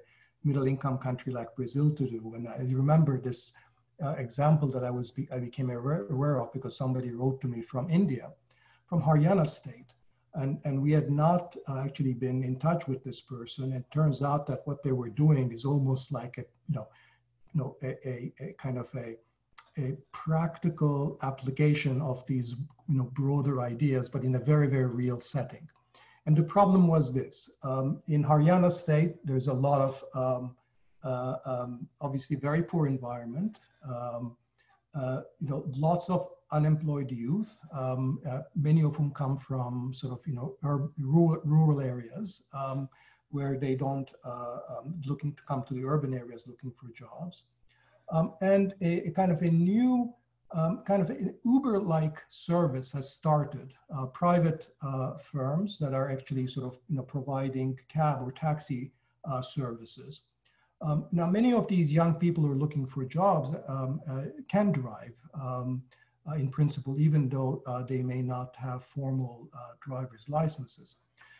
middle-income 0.42 0.98
country 0.98 1.32
like 1.32 1.54
Brazil 1.54 1.92
to 1.94 2.10
do? 2.10 2.32
And 2.34 2.48
I 2.48 2.58
remember 2.72 3.20
this 3.20 3.52
uh, 4.04 4.10
example 4.18 4.68
that 4.68 4.84
I 4.84 4.90
was 4.90 5.12
I 5.32 5.38
became 5.38 5.70
aware 5.70 6.40
of 6.40 6.52
because 6.52 6.76
somebody 6.76 7.12
wrote 7.12 7.40
to 7.42 7.48
me 7.48 7.62
from 7.62 7.90
India, 7.90 8.30
from 8.86 9.02
Haryana 9.02 9.48
state, 9.48 9.94
and 10.34 10.60
and 10.64 10.80
we 10.80 10.92
had 10.92 11.10
not 11.10 11.56
uh, 11.68 11.82
actually 11.84 12.14
been 12.14 12.42
in 12.42 12.58
touch 12.58 12.86
with 12.88 13.02
this 13.04 13.20
person. 13.20 13.72
It 13.72 13.84
turns 13.92 14.22
out 14.22 14.46
that 14.46 14.60
what 14.66 14.82
they 14.82 14.92
were 14.92 15.10
doing 15.10 15.52
is 15.52 15.64
almost 15.64 16.12
like 16.12 16.38
a 16.38 16.44
you 16.68 16.74
know, 16.76 16.88
you 17.52 17.60
know, 17.60 17.76
a, 17.82 18.08
a, 18.08 18.32
a 18.40 18.52
kind 18.54 18.78
of 18.78 18.88
a 18.94 19.16
a 19.78 19.96
practical 20.12 21.18
application 21.22 22.02
of 22.02 22.26
these 22.26 22.56
you 22.88 22.98
know, 22.98 23.10
broader 23.14 23.60
ideas, 23.60 24.08
but 24.08 24.24
in 24.24 24.34
a 24.34 24.38
very, 24.38 24.66
very 24.66 24.86
real 24.86 25.20
setting. 25.20 25.68
And 26.26 26.36
the 26.36 26.42
problem 26.42 26.88
was 26.88 27.12
this, 27.12 27.50
um, 27.62 28.02
in 28.08 28.24
Haryana 28.24 28.70
state, 28.70 29.14
there's 29.24 29.48
a 29.48 29.52
lot 29.52 29.80
of, 29.80 30.04
um, 30.14 30.56
uh, 31.04 31.36
um, 31.44 31.86
obviously 32.00 32.36
very 32.36 32.62
poor 32.62 32.86
environment, 32.86 33.58
um, 33.88 34.36
uh, 34.94 35.20
you 35.40 35.48
know, 35.48 35.64
lots 35.76 36.08
of 36.10 36.28
unemployed 36.50 37.10
youth, 37.10 37.60
um, 37.72 38.20
uh, 38.28 38.40
many 38.56 38.82
of 38.82 38.96
whom 38.96 39.12
come 39.12 39.38
from 39.38 39.92
sort 39.94 40.12
of, 40.12 40.20
you 40.26 40.34
know, 40.34 40.56
rural, 40.98 41.40
rural 41.44 41.80
areas 41.80 42.44
um, 42.52 42.88
where 43.30 43.58
they 43.58 43.74
don't, 43.74 44.10
uh, 44.24 44.58
looking 45.06 45.34
to 45.34 45.42
come 45.42 45.62
to 45.62 45.74
the 45.74 45.84
urban 45.84 46.14
areas 46.14 46.46
looking 46.46 46.72
for 46.72 46.88
jobs 46.94 47.44
um, 48.10 48.32
and 48.40 48.74
a, 48.80 49.08
a, 49.08 49.10
kind 49.10 49.30
of 49.30 49.42
a 49.42 49.50
new 49.50 50.12
um, 50.52 50.82
kind 50.86 51.02
of 51.02 51.10
an 51.10 51.34
Uber-like 51.44 52.16
service 52.30 52.90
has 52.92 53.12
started. 53.12 53.74
Uh, 53.94 54.06
private 54.06 54.68
firms 55.30 55.76
that 55.78 55.92
are 55.92 56.10
actually 56.10 56.46
sort 56.46 56.72
of 56.72 56.78
you 56.88 56.96
know 56.96 57.02
providing 57.02 57.78
cab 57.88 58.22
or 58.22 58.32
taxi 58.32 58.90
services. 59.42 60.22
Um, 60.80 61.06
now, 61.10 61.26
many 61.26 61.52
of 61.52 61.66
these 61.66 61.92
young 61.92 62.14
people 62.14 62.44
who 62.44 62.52
are 62.52 62.56
looking 62.56 62.86
for 62.86 63.04
jobs 63.04 63.54
um, 63.66 64.00
uh, 64.08 64.24
can 64.48 64.70
drive 64.70 65.14
um, 65.34 65.82
uh, 66.28 66.34
in 66.34 66.48
principle, 66.50 67.00
even 67.00 67.28
though 67.28 67.62
uh, 67.66 67.82
they 67.82 68.02
may 68.02 68.22
not 68.22 68.54
have 68.56 68.84
formal 68.84 69.48
driver's 69.80 70.28
licenses. 70.28 70.96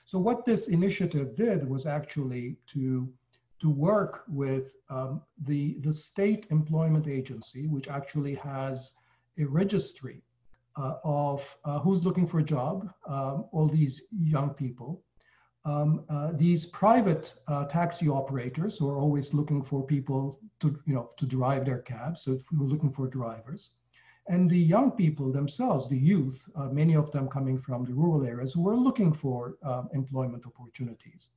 So 0.07 0.19
what 0.19 0.47
this 0.47 0.69
initiative 0.69 1.37
did 1.37 1.69
was 1.69 1.85
actually 1.87 2.57
to 2.73 3.13
to 3.61 3.71
work 3.71 4.23
with 4.29 4.77
um, 4.89 5.23
the, 5.45 5.77
the 5.81 5.93
state 5.93 6.47
employment 6.51 7.09
agency, 7.09 7.67
which 7.67 7.89
actually 7.89 8.35
has 8.35 8.93
a 9.39 9.45
registry 9.45 10.23
uh, 10.77 10.95
of 11.05 11.57
uh, 11.65 11.81
who's 11.81 12.05
looking 12.05 12.27
for 12.27 12.39
a 12.39 12.43
job, 12.43 12.89
um, 13.09 13.47
all 13.53 13.69
these 13.69 14.03
young 14.17 14.51
people, 14.51 15.03
um, 15.69 16.05
uh, 16.09 16.33
these 16.33 16.65
private 16.67 17.35
uh, 17.47 17.65
taxi 17.67 18.09
operators 18.09 18.79
who 18.79 18.89
are 18.91 18.99
always 19.05 19.35
looking 19.35 19.63
for 19.63 19.85
people 19.85 20.39
to, 20.61 20.67
you 20.87 20.95
know, 20.95 21.11
to 21.19 21.27
drive 21.27 21.65
their 21.67 21.83
cabs. 21.91 22.23
So 22.23 22.39
we're 22.57 22.73
looking 22.75 22.93
for 22.93 23.07
drivers. 23.07 23.63
And 24.29 24.51
the 24.51 24.65
young 24.75 24.91
people 24.93 25.33
themselves, 25.33 25.89
the 25.89 26.03
youth, 26.13 26.49
uh, 26.55 26.69
many 26.69 26.95
of 26.95 27.11
them 27.13 27.29
coming 27.29 27.59
from 27.59 27.85
the 27.85 27.95
rural 27.95 28.25
areas, 28.25 28.53
who 28.53 28.69
are 28.69 28.77
looking 28.77 29.13
for 29.13 29.57
um, 29.63 29.89
employment 29.93 30.45
opportunities 30.47 31.29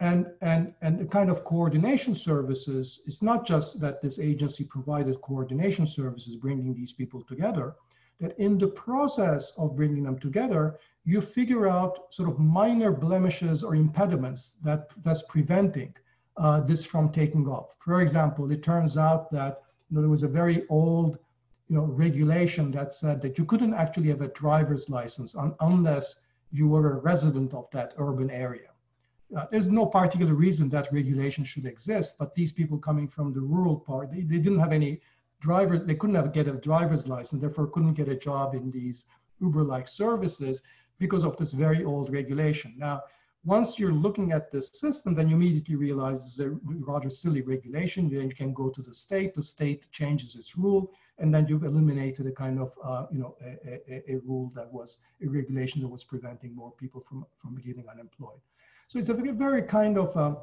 and 0.00 0.26
and 0.42 0.74
and 0.82 0.98
the 0.98 1.06
kind 1.06 1.30
of 1.30 1.42
coordination 1.44 2.14
services 2.14 3.00
it's 3.06 3.22
not 3.22 3.46
just 3.46 3.80
that 3.80 4.02
this 4.02 4.18
agency 4.18 4.62
provided 4.62 5.18
coordination 5.22 5.86
services 5.86 6.36
bringing 6.36 6.74
these 6.74 6.92
people 6.92 7.22
together 7.22 7.74
that 8.20 8.38
in 8.38 8.58
the 8.58 8.66
process 8.66 9.52
of 9.56 9.74
bringing 9.74 10.02
them 10.02 10.18
together 10.18 10.78
you 11.06 11.20
figure 11.20 11.68
out 11.68 12.12
sort 12.12 12.28
of 12.28 12.38
minor 12.40 12.90
blemishes 12.90 13.62
or 13.62 13.76
impediments 13.76 14.56
that 14.62 14.90
that's 15.04 15.22
preventing 15.22 15.94
uh, 16.36 16.60
this 16.60 16.84
from 16.84 17.10
taking 17.10 17.46
off. 17.46 17.68
For 17.78 18.02
example 18.02 18.50
it 18.50 18.62
turns 18.62 18.98
out 18.98 19.30
that 19.30 19.62
you 19.88 19.94
know, 19.94 20.00
there 20.02 20.10
was 20.10 20.24
a 20.24 20.28
very 20.40 20.66
old 20.68 21.18
you 21.68 21.76
know 21.76 21.84
regulation 21.84 22.70
that 22.72 22.94
said 22.94 23.22
that 23.22 23.38
you 23.38 23.44
couldn't 23.44 23.74
actually 23.74 24.08
have 24.08 24.20
a 24.20 24.28
driver's 24.28 24.90
license 24.90 25.36
un 25.36 25.54
unless 25.60 26.16
you 26.50 26.66
were 26.68 26.92
a 26.92 27.00
resident 27.00 27.54
of 27.54 27.66
that 27.72 27.94
urban 27.98 28.30
area. 28.30 28.70
Uh, 29.36 29.46
there's 29.50 29.70
no 29.70 29.84
particular 29.86 30.34
reason 30.34 30.68
that 30.68 30.92
regulation 30.92 31.44
should 31.44 31.66
exist, 31.66 32.16
but 32.18 32.34
these 32.34 32.52
people 32.52 32.78
coming 32.78 33.08
from 33.08 33.32
the 33.32 33.40
rural 33.40 33.76
part, 33.76 34.12
they, 34.12 34.20
they 34.20 34.38
didn't 34.38 34.60
have 34.60 34.72
any 34.72 35.00
drivers, 35.40 35.84
they 35.84 35.96
couldn't 35.96 36.14
have 36.14 36.32
get 36.32 36.46
a 36.46 36.52
driver's 36.52 37.08
license, 37.08 37.40
therefore 37.40 37.66
couldn't 37.66 37.94
get 37.94 38.08
a 38.08 38.16
job 38.16 38.54
in 38.54 38.70
these 38.70 39.06
Uber-like 39.40 39.88
services 39.88 40.62
because 40.98 41.24
of 41.24 41.36
this 41.36 41.52
very 41.52 41.84
old 41.84 42.12
regulation. 42.12 42.74
Now, 42.76 43.02
once 43.44 43.78
you're 43.78 43.92
looking 43.92 44.32
at 44.32 44.50
this 44.50 44.68
system, 44.74 45.14
then 45.14 45.28
you 45.28 45.36
immediately 45.36 45.76
realize 45.76 46.18
it's 46.18 46.40
a 46.40 46.50
rather 46.64 47.08
silly 47.08 47.42
regulation. 47.42 48.10
Then 48.10 48.28
you 48.28 48.34
can 48.34 48.52
go 48.52 48.70
to 48.70 48.82
the 48.82 48.92
state, 48.92 49.34
the 49.34 49.42
state 49.42 49.90
changes 49.92 50.34
its 50.34 50.58
rule, 50.58 50.90
and 51.18 51.32
then 51.32 51.46
you've 51.46 51.62
eliminated 51.62 52.26
a 52.26 52.32
kind 52.32 52.58
of, 52.58 52.72
uh, 52.82 53.06
you 53.12 53.20
know, 53.20 53.36
a, 53.40 53.80
a, 53.88 54.14
a, 54.14 54.16
rule 54.26 54.50
that 54.56 54.70
was 54.72 54.98
a 55.24 55.28
regulation 55.28 55.80
that 55.82 55.88
was 55.88 56.02
preventing 56.02 56.56
more 56.56 56.72
people 56.72 57.00
from, 57.08 57.24
from 57.40 57.54
getting 57.56 57.88
unemployed. 57.88 58.40
So 58.88 58.98
it's 58.98 59.08
a 59.08 59.14
very 59.14 59.62
kind 59.62 59.96
of, 59.96 60.16
um, 60.16 60.38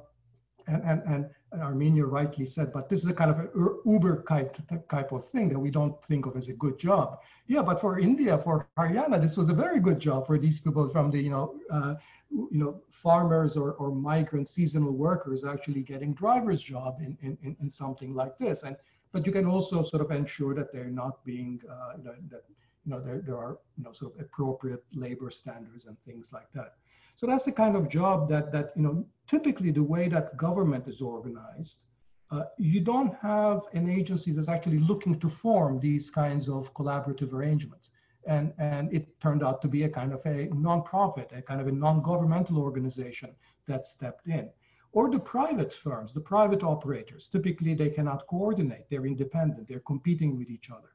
and, 0.68 0.84
and, 0.84 1.02
and, 1.06 1.30
Arminio 1.53 2.10
rightly 2.10 2.48
said, 2.48 2.73
but 2.73 2.90
this 2.90 3.03
is 3.03 3.11
a 3.11 3.14
kind 3.14 3.30
of 3.30 3.38
an 3.38 3.49
Uber 3.85 4.23
type, 4.27 4.57
type 4.90 5.11
of 5.11 5.23
thing 5.30 5.49
that 5.49 5.60
we 5.60 5.69
don't 5.69 6.03
think 6.06 6.26
of 6.26 6.35
as 6.35 6.49
a 6.49 6.53
good 6.53 6.80
job. 6.80 7.19
Yeah, 7.45 7.61
but 7.61 7.80
for 7.80 7.99
India, 7.99 8.40
for 8.40 8.68
Haryana, 8.76 9.22
this 9.22 9.38
was 9.38 9.49
a 9.49 9.53
very 9.53 9.80
good 9.80 9.99
job 9.99 10.26
for 10.26 10.40
these 10.40 10.60
people 10.60 10.90
from 10.90 11.11
the, 11.11 11.22
you 11.22 11.30
know, 11.30 11.60
uh, 11.69 11.94
you 12.31 12.57
know, 12.57 12.81
farmers 12.90 13.56
or, 13.56 13.73
or 13.73 13.94
migrant 13.94 14.49
seasonal 14.49 14.94
workers 14.94 15.45
actually 15.45 15.84
getting 15.84 16.15
driver's 16.15 16.61
job 16.64 16.98
in, 17.02 17.15
in, 17.22 17.56
in 17.61 17.69
something 17.69 18.15
like 18.15 18.35
this. 18.40 18.64
And, 18.64 18.76
but 19.11 19.27
you 19.27 19.31
can 19.31 19.45
also 19.45 19.84
sort 19.84 20.02
of 20.02 20.10
ensure 20.10 20.56
that 20.56 20.73
they're 20.73 20.85
not 20.85 21.23
being, 21.23 21.61
uh, 21.69 21.98
you 21.98 22.03
know, 22.03 22.15
that, 22.31 22.44
you 22.84 22.91
know, 22.91 22.99
there, 22.99 23.22
there 23.22 23.38
are, 23.38 23.60
you 23.77 23.84
know, 23.84 23.94
sort 23.94 24.15
of 24.15 24.22
appropriate 24.22 24.84
labor 24.94 25.30
standards 25.30 25.85
and 25.85 25.98
things 25.99 26.34
like 26.34 26.52
that. 26.53 26.77
So 27.15 27.27
that's 27.27 27.45
the 27.45 27.52
kind 27.52 27.76
of 27.76 27.90
job 27.90 28.30
that, 28.30 28.52
that 28.52 28.72
you 28.76 28.84
know, 28.84 29.06
typically 29.27 29.72
the 29.72 29.84
way 29.84 30.07
that 30.10 30.35
government 30.38 30.88
is 30.88 30.99
organized, 31.02 31.84
uh, 32.31 32.44
you 32.57 32.81
don't 32.81 33.15
have 33.22 33.61
an 33.73 33.90
agency 33.90 34.31
that's 34.31 34.49
actually 34.49 34.80
looking 34.80 35.19
to 35.19 35.30
form 35.30 35.80
these 35.80 36.10
kinds 36.10 36.49
of 36.49 36.73
collaborative 36.73 37.31
arrangements. 37.34 37.91
And, 38.26 38.53
and 38.57 38.94
it 38.94 39.19
turned 39.19 39.44
out 39.44 39.61
to 39.61 39.68
be 39.68 39.84
a 39.84 39.90
kind 39.90 40.14
of 40.14 40.22
a 40.26 40.48
nonprofit, 40.48 41.38
a 41.38 41.41
kind 41.41 41.61
of 41.61 41.68
a 41.68 41.72
non-governmental 41.72 42.57
organization 42.57 43.35
that 43.68 43.85
stepped 43.85 44.27
in. 44.27 44.49
or 44.94 45.10
the 45.10 45.19
private 45.19 45.73
firms, 45.73 46.14
the 46.14 46.22
private 46.22 46.64
operators. 46.64 47.27
Typically, 47.27 47.73
they 47.73 47.90
cannot 47.90 48.26
coordinate, 48.27 48.85
they're 48.90 49.07
independent, 49.07 49.68
they're 49.68 49.80
competing 49.80 50.38
with 50.38 50.49
each 50.49 50.69
other. 50.69 50.90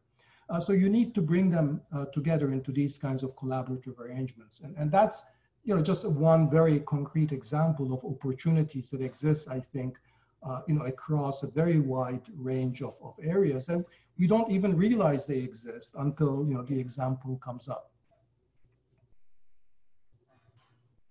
Uh, 0.49 0.61
so 0.61 0.73
you 0.73 0.89
need 0.89 1.15
to 1.15 1.21
bring 1.21 1.51
them 1.51 1.83
uh, 1.93 2.07
together 2.07 2.53
into 2.53 2.73
these 2.73 2.97
kinds 2.97 3.23
of 3.23 3.37
collaborative 3.37 3.99
arrangements. 3.99 4.61
And, 4.61 4.75
and 4.79 4.91
that's 4.91 5.23
you 5.69 5.77
know, 5.77 5.83
just 5.83 6.09
one 6.09 6.49
very 6.49 6.81
concrete 6.81 7.31
example 7.31 7.93
of 7.93 8.03
opportunities 8.03 8.89
that 8.89 9.03
exist, 9.03 9.51
I 9.51 9.61
think, 9.61 9.99
uh, 10.43 10.63
you 10.67 10.75
know, 10.75 10.87
across 10.87 11.43
a 11.43 11.51
very 11.51 11.79
wide 11.79 12.23
range 12.39 12.81
of, 12.81 12.95
of 13.03 13.15
areas. 13.23 13.69
And 13.69 13.85
we 14.19 14.27
don't 14.27 14.51
even 14.51 14.75
realize 14.75 15.27
they 15.27 15.41
exist 15.41 15.95
until, 15.99 16.47
you 16.49 16.55
know, 16.55 16.63
the 16.63 16.81
example 16.81 17.37
comes 17.45 17.69
up. 17.69 17.91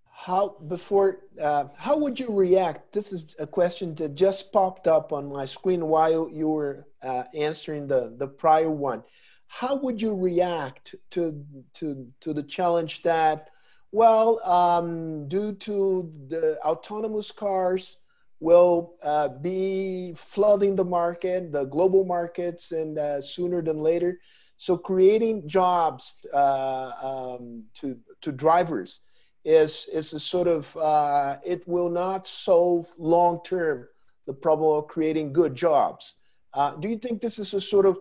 How, 0.09 0.55
before, 0.67 1.19
uh, 1.39 1.65
how 1.77 1.95
would 1.95 2.19
you 2.19 2.34
react? 2.34 2.91
This 2.93 3.13
is 3.13 3.35
a 3.38 3.45
question 3.45 3.93
that 3.95 4.15
just 4.15 4.51
popped 4.51 4.88
up 4.88 5.13
on 5.13 5.31
my 5.31 5.45
screen 5.45 5.85
while 5.85 6.31
you 6.34 6.47
were 6.47 6.88
uh, 7.03 7.25
answering 7.35 7.85
the, 7.85 8.15
the 8.17 8.27
prior 8.27 8.71
one. 8.71 9.03
How 9.45 9.75
would 9.75 10.01
you 10.01 10.15
react 10.15 10.95
to, 11.11 11.45
to, 11.75 12.07
to 12.21 12.34
the 12.34 12.43
challenge 12.43 13.03
that 13.03 13.51
well, 13.91 14.39
um, 14.43 15.27
due 15.27 15.53
to 15.53 16.11
the 16.27 16.59
autonomous 16.64 17.31
cars 17.31 17.99
will 18.39 18.95
uh, 19.03 19.30
be 19.30 20.14
flooding 20.15 20.76
the 20.76 20.85
market, 20.85 21.51
the 21.51 21.65
global 21.65 22.05
markets, 22.05 22.72
and 22.72 22.97
uh, 22.99 23.22
sooner 23.22 23.61
than 23.61 23.77
later. 23.77 24.19
So 24.57 24.77
creating 24.77 25.47
jobs 25.47 26.18
uh, 26.34 26.91
um, 27.01 27.64
to, 27.76 27.97
to 28.22 28.31
drivers 28.31 29.01
is, 29.45 29.88
is 29.93 30.14
a 30.14 30.19
sort 30.19 30.47
of, 30.47 30.76
uh, 30.77 31.38
it 31.45 31.68
will 31.68 31.89
not 31.89 32.27
solve 32.27 32.88
long-term 32.97 33.88
the 34.26 34.34
problem 34.34 34.77
of 34.77 34.88
creating 34.88 35.34
good 35.34 35.55
jobs. 35.55 36.15
Uh, 36.53 36.76
do 36.76 36.88
you 36.88 36.97
think 36.97 37.22
this 37.22 37.39
is 37.39 37.53
a 37.53 37.61
sort 37.61 37.85
of 37.85 37.99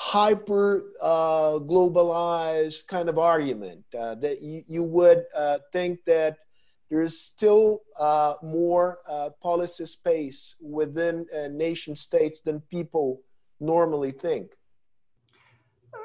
hyper 0.00 0.92
uh, 1.02 1.58
globalized 1.58 2.86
kind 2.86 3.08
of 3.08 3.18
argument 3.18 3.84
uh, 3.98 4.14
that 4.14 4.40
you, 4.40 4.62
you 4.68 4.84
would 4.84 5.24
uh, 5.34 5.58
think 5.72 5.98
that 6.06 6.36
there's 6.88 7.18
still 7.18 7.80
uh, 7.98 8.34
more 8.40 8.98
uh, 9.08 9.30
policy 9.42 9.84
space 9.86 10.54
within 10.60 11.26
uh, 11.36 11.48
nation 11.48 11.96
states 11.96 12.38
than 12.38 12.60
people 12.70 13.20
normally 13.58 14.12
think 14.12 14.52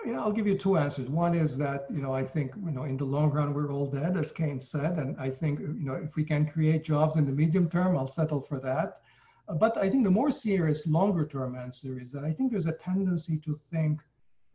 you 0.06 0.14
know, 0.14 0.20
I'll 0.20 0.32
give 0.32 0.48
you 0.48 0.58
two 0.58 0.78
answers. 0.78 1.10
One 1.10 1.34
is 1.34 1.58
that, 1.58 1.86
you 1.90 2.02
know, 2.02 2.14
I 2.14 2.24
think, 2.24 2.54
you 2.66 2.72
know, 2.72 2.84
in 2.84 2.98
the 2.98 3.06
long 3.06 3.32
run, 3.32 3.54
we're 3.54 3.72
all 3.72 3.88
dead, 3.88 4.18
as 4.18 4.32
Keynes 4.32 4.68
said. 4.68 4.98
And 4.98 5.16
I 5.20 5.30
think, 5.30 5.60
you 5.60 5.86
know, 5.86 5.94
if 5.94 6.16
we 6.16 6.24
can 6.24 6.46
create 6.46 6.84
jobs 6.84 7.16
in 7.16 7.26
the 7.26 7.32
medium 7.32 7.70
term, 7.70 7.98
I'll 7.98 8.08
settle 8.08 8.42
for 8.42 8.60
that. 8.60 9.00
But 9.48 9.78
I 9.78 9.90
think 9.90 10.04
the 10.04 10.12
more 10.12 10.32
serious, 10.32 10.88
longer 10.88 11.26
term 11.26 11.56
answer 11.56 12.00
is 12.00 12.12
that 12.12 12.24
I 12.24 12.32
think 12.32 12.52
there's 12.52 12.66
a 12.66 12.74
tendency 12.74 13.38
to 13.40 13.54
think 13.54 14.02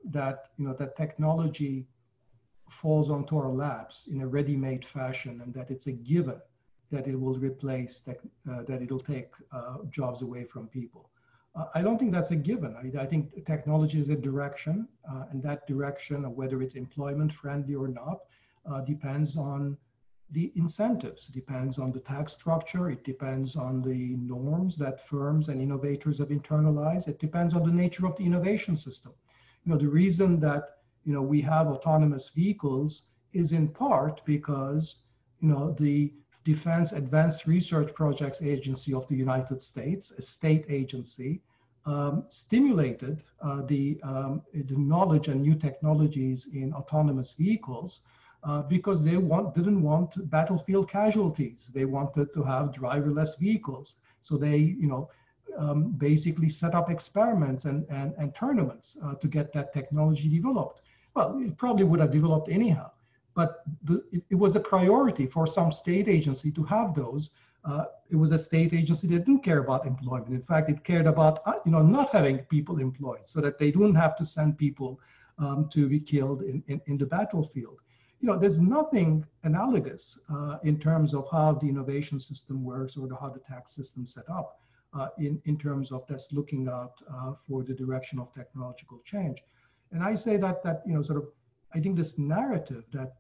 that, 0.05 0.49
you 0.57 0.67
know, 0.67 0.75
that 0.75 0.97
technology 0.97 1.87
falls 2.71 3.11
onto 3.11 3.37
our 3.37 3.51
laps 3.51 4.07
in 4.07 4.21
a 4.21 4.27
ready-made 4.27 4.85
fashion 4.85 5.41
and 5.43 5.53
that 5.55 5.71
it's 5.71 5.87
a 5.87 5.93
given 5.93 6.41
that 6.91 7.07
it 7.07 7.21
will 7.21 7.39
replace, 7.39 8.01
tech, 8.01 8.19
uh, 8.51 8.63
that 8.65 8.81
it'll 8.81 8.99
take 8.99 9.31
uh, 9.53 9.79
jobs 9.91 10.23
away 10.23 10.45
from 10.45 10.69
people. 10.69 11.11
Uh, 11.55 11.67
I 11.75 11.83
don't 11.83 11.99
think 11.99 12.13
that's 12.13 12.31
a 12.31 12.37
given. 12.37 12.75
I, 12.77 13.03
I 13.03 13.07
think 13.07 13.45
technology 13.47 14.01
is 14.01 14.09
a 14.09 14.17
direction 14.17 14.89
uh, 15.11 15.25
and 15.31 15.43
that 15.43 15.67
direction, 15.67 16.25
whether 16.35 16.63
it's 16.63 16.77
employment 16.77 17.33
friendly 17.33 17.75
or 17.75 17.89
not, 17.89 18.21
uh, 18.71 18.81
depends 18.83 19.37
on 19.37 19.77
the 20.31 20.53
incentives. 20.57 21.29
It 21.29 21.33
depends 21.33 21.79
on 21.79 21.91
the 21.93 22.01
tax 22.01 22.33
structure. 22.33 22.91
It 22.91 23.05
depends 23.05 23.57
on 23.57 23.83
the 23.83 24.17
norms 24.17 24.77
that 24.77 25.07
firms 25.07 25.49
and 25.49 25.61
innovators 25.61 26.19
have 26.19 26.29
internalized. 26.29 27.09
It 27.09 27.19
depends 27.19 27.55
on 27.55 27.65
the 27.65 27.73
nature 27.73 28.07
of 28.07 28.17
the 28.17 28.25
innovation 28.25 28.77
system. 28.77 29.13
You 29.65 29.73
know, 29.73 29.79
the 29.79 29.89
reason 29.89 30.39
that, 30.41 30.79
you 31.05 31.13
know, 31.13 31.23
we 31.23 31.41
have 31.43 31.69
autonomous 31.69 32.29
vehicles 32.29 33.11
is 33.33 33.53
in 33.53 33.69
part 33.69 34.21
because, 34.25 34.97
you 35.41 35.49
know, 35.49 35.73
the 35.79 36.13
Defense 36.45 36.93
Advanced 36.93 37.47
Research 37.47 37.95
Projects 37.95 38.43
Agency 38.43 38.95
of 38.95 39.07
the 39.09 39.17
United 39.17 39.61
States, 39.63 40.11
a 40.13 40.23
state 40.23 40.65
agency, 40.69 41.43
um, 41.87 42.25
stimulated 42.29 43.23
uh, 43.41 43.63
the, 43.63 44.01
um, 44.03 44.43
the 44.53 44.77
knowledge 44.77 45.29
and 45.29 45.41
new 45.41 45.55
technologies 45.55 46.49
in 46.53 46.73
autonomous 46.75 47.33
vehicles 47.33 48.01
uh, 48.45 48.63
because 48.63 49.05
they 49.05 49.17
want, 49.17 49.55
didn't 49.55 49.83
want 49.83 50.31
battlefield 50.31 50.89
casualties. 50.89 51.71
They 51.75 51.85
wanted 51.85 52.33
to 52.35 52.43
have 52.43 52.73
driverless 52.73 53.39
vehicles. 53.39 53.97
So 54.21 54.37
they, 54.37 54.57
you 54.57 54.87
know, 54.87 55.11
um, 55.57 55.93
basically 55.93 56.49
set 56.49 56.75
up 56.75 56.91
experiments 56.91 57.65
and, 57.65 57.87
and, 57.91 58.15
and 58.19 58.35
tournaments 58.35 58.97
uh, 59.03 59.15
to 59.15 59.27
get 59.27 59.53
that 59.53 59.73
technology 59.73 60.29
developed. 60.29 60.83
Well, 61.15 61.41
it 61.41 61.57
probably 61.57 61.85
would 61.85 62.01
have 62.01 62.13
developed 62.13 62.49
anyhow, 62.49 62.93
but 63.35 63.63
the, 63.83 64.05
it, 64.13 64.23
it, 64.31 64.35
was 64.37 64.55
a 64.55 64.61
priority 64.61 65.27
for 65.27 65.47
some 65.47 65.73
state 65.73 66.09
agency 66.09 66.53
to 66.53 66.63
have 66.65 66.95
those. 66.95 67.31
Uh, 67.65 67.87
it 68.11 68.17
was 68.17 68.31
a 68.31 68.39
state 68.39 68.73
agency 68.73 69.09
that 69.09 69.25
didn't 69.25 69.43
care 69.43 69.59
about 69.59 69.85
employment. 69.85 70.33
In 70.33 70.43
fact, 70.43 70.71
it 70.71 70.85
cared 70.85 71.07
about 71.07 71.41
uh, 71.45 71.55
you 71.67 71.73
know 71.73 71.83
not 71.83 72.11
having 72.11 72.39
people 72.51 72.79
employed 72.79 73.23
so 73.25 73.41
that 73.41 73.59
they 73.59 73.73
don't 73.73 73.97
have 73.97 74.17
to 74.17 74.25
send 74.25 74.59
people 74.59 75.01
um, 75.39 75.69
to 75.73 75.89
be 75.89 75.99
killed 75.99 76.43
in, 76.43 76.63
in, 76.69 76.81
in 76.87 76.99
the 76.99 77.07
battlefield 77.07 77.81
you 78.21 78.27
know, 78.27 78.39
there's 78.39 78.61
nothing 78.61 79.25
analogous 79.45 80.19
uh, 80.33 80.59
in 80.65 80.79
terms 80.79 81.15
of 81.15 81.27
how 81.31 81.53
the 81.53 81.69
innovation 81.69 82.19
system 82.19 82.65
works 82.65 82.97
or 82.97 83.07
the, 83.07 83.17
how 83.17 83.31
the 83.31 83.41
tax 83.41 83.75
system 83.75 84.07
set 84.07 84.29
up 84.29 84.61
uh, 84.93 85.09
in, 85.19 85.41
in 85.45 85.57
terms 85.57 85.93
of 85.93 86.07
just 86.09 86.33
looking 86.33 86.69
out 86.69 86.95
uh, 87.15 87.33
for 87.47 87.63
the 87.63 87.75
direction 87.75 88.19
of 88.19 88.33
technological 88.35 89.01
change. 89.05 89.43
And 89.93 90.03
I 90.03 90.15
say 90.17 90.37
that, 90.39 90.63
that, 90.65 90.83
you 90.85 90.95
know, 90.95 91.03
sort 91.03 91.19
of, 91.19 91.29
I 91.73 91.81
think 91.81 91.97
this 91.97 92.19
narrative 92.19 92.85
that 92.93 93.15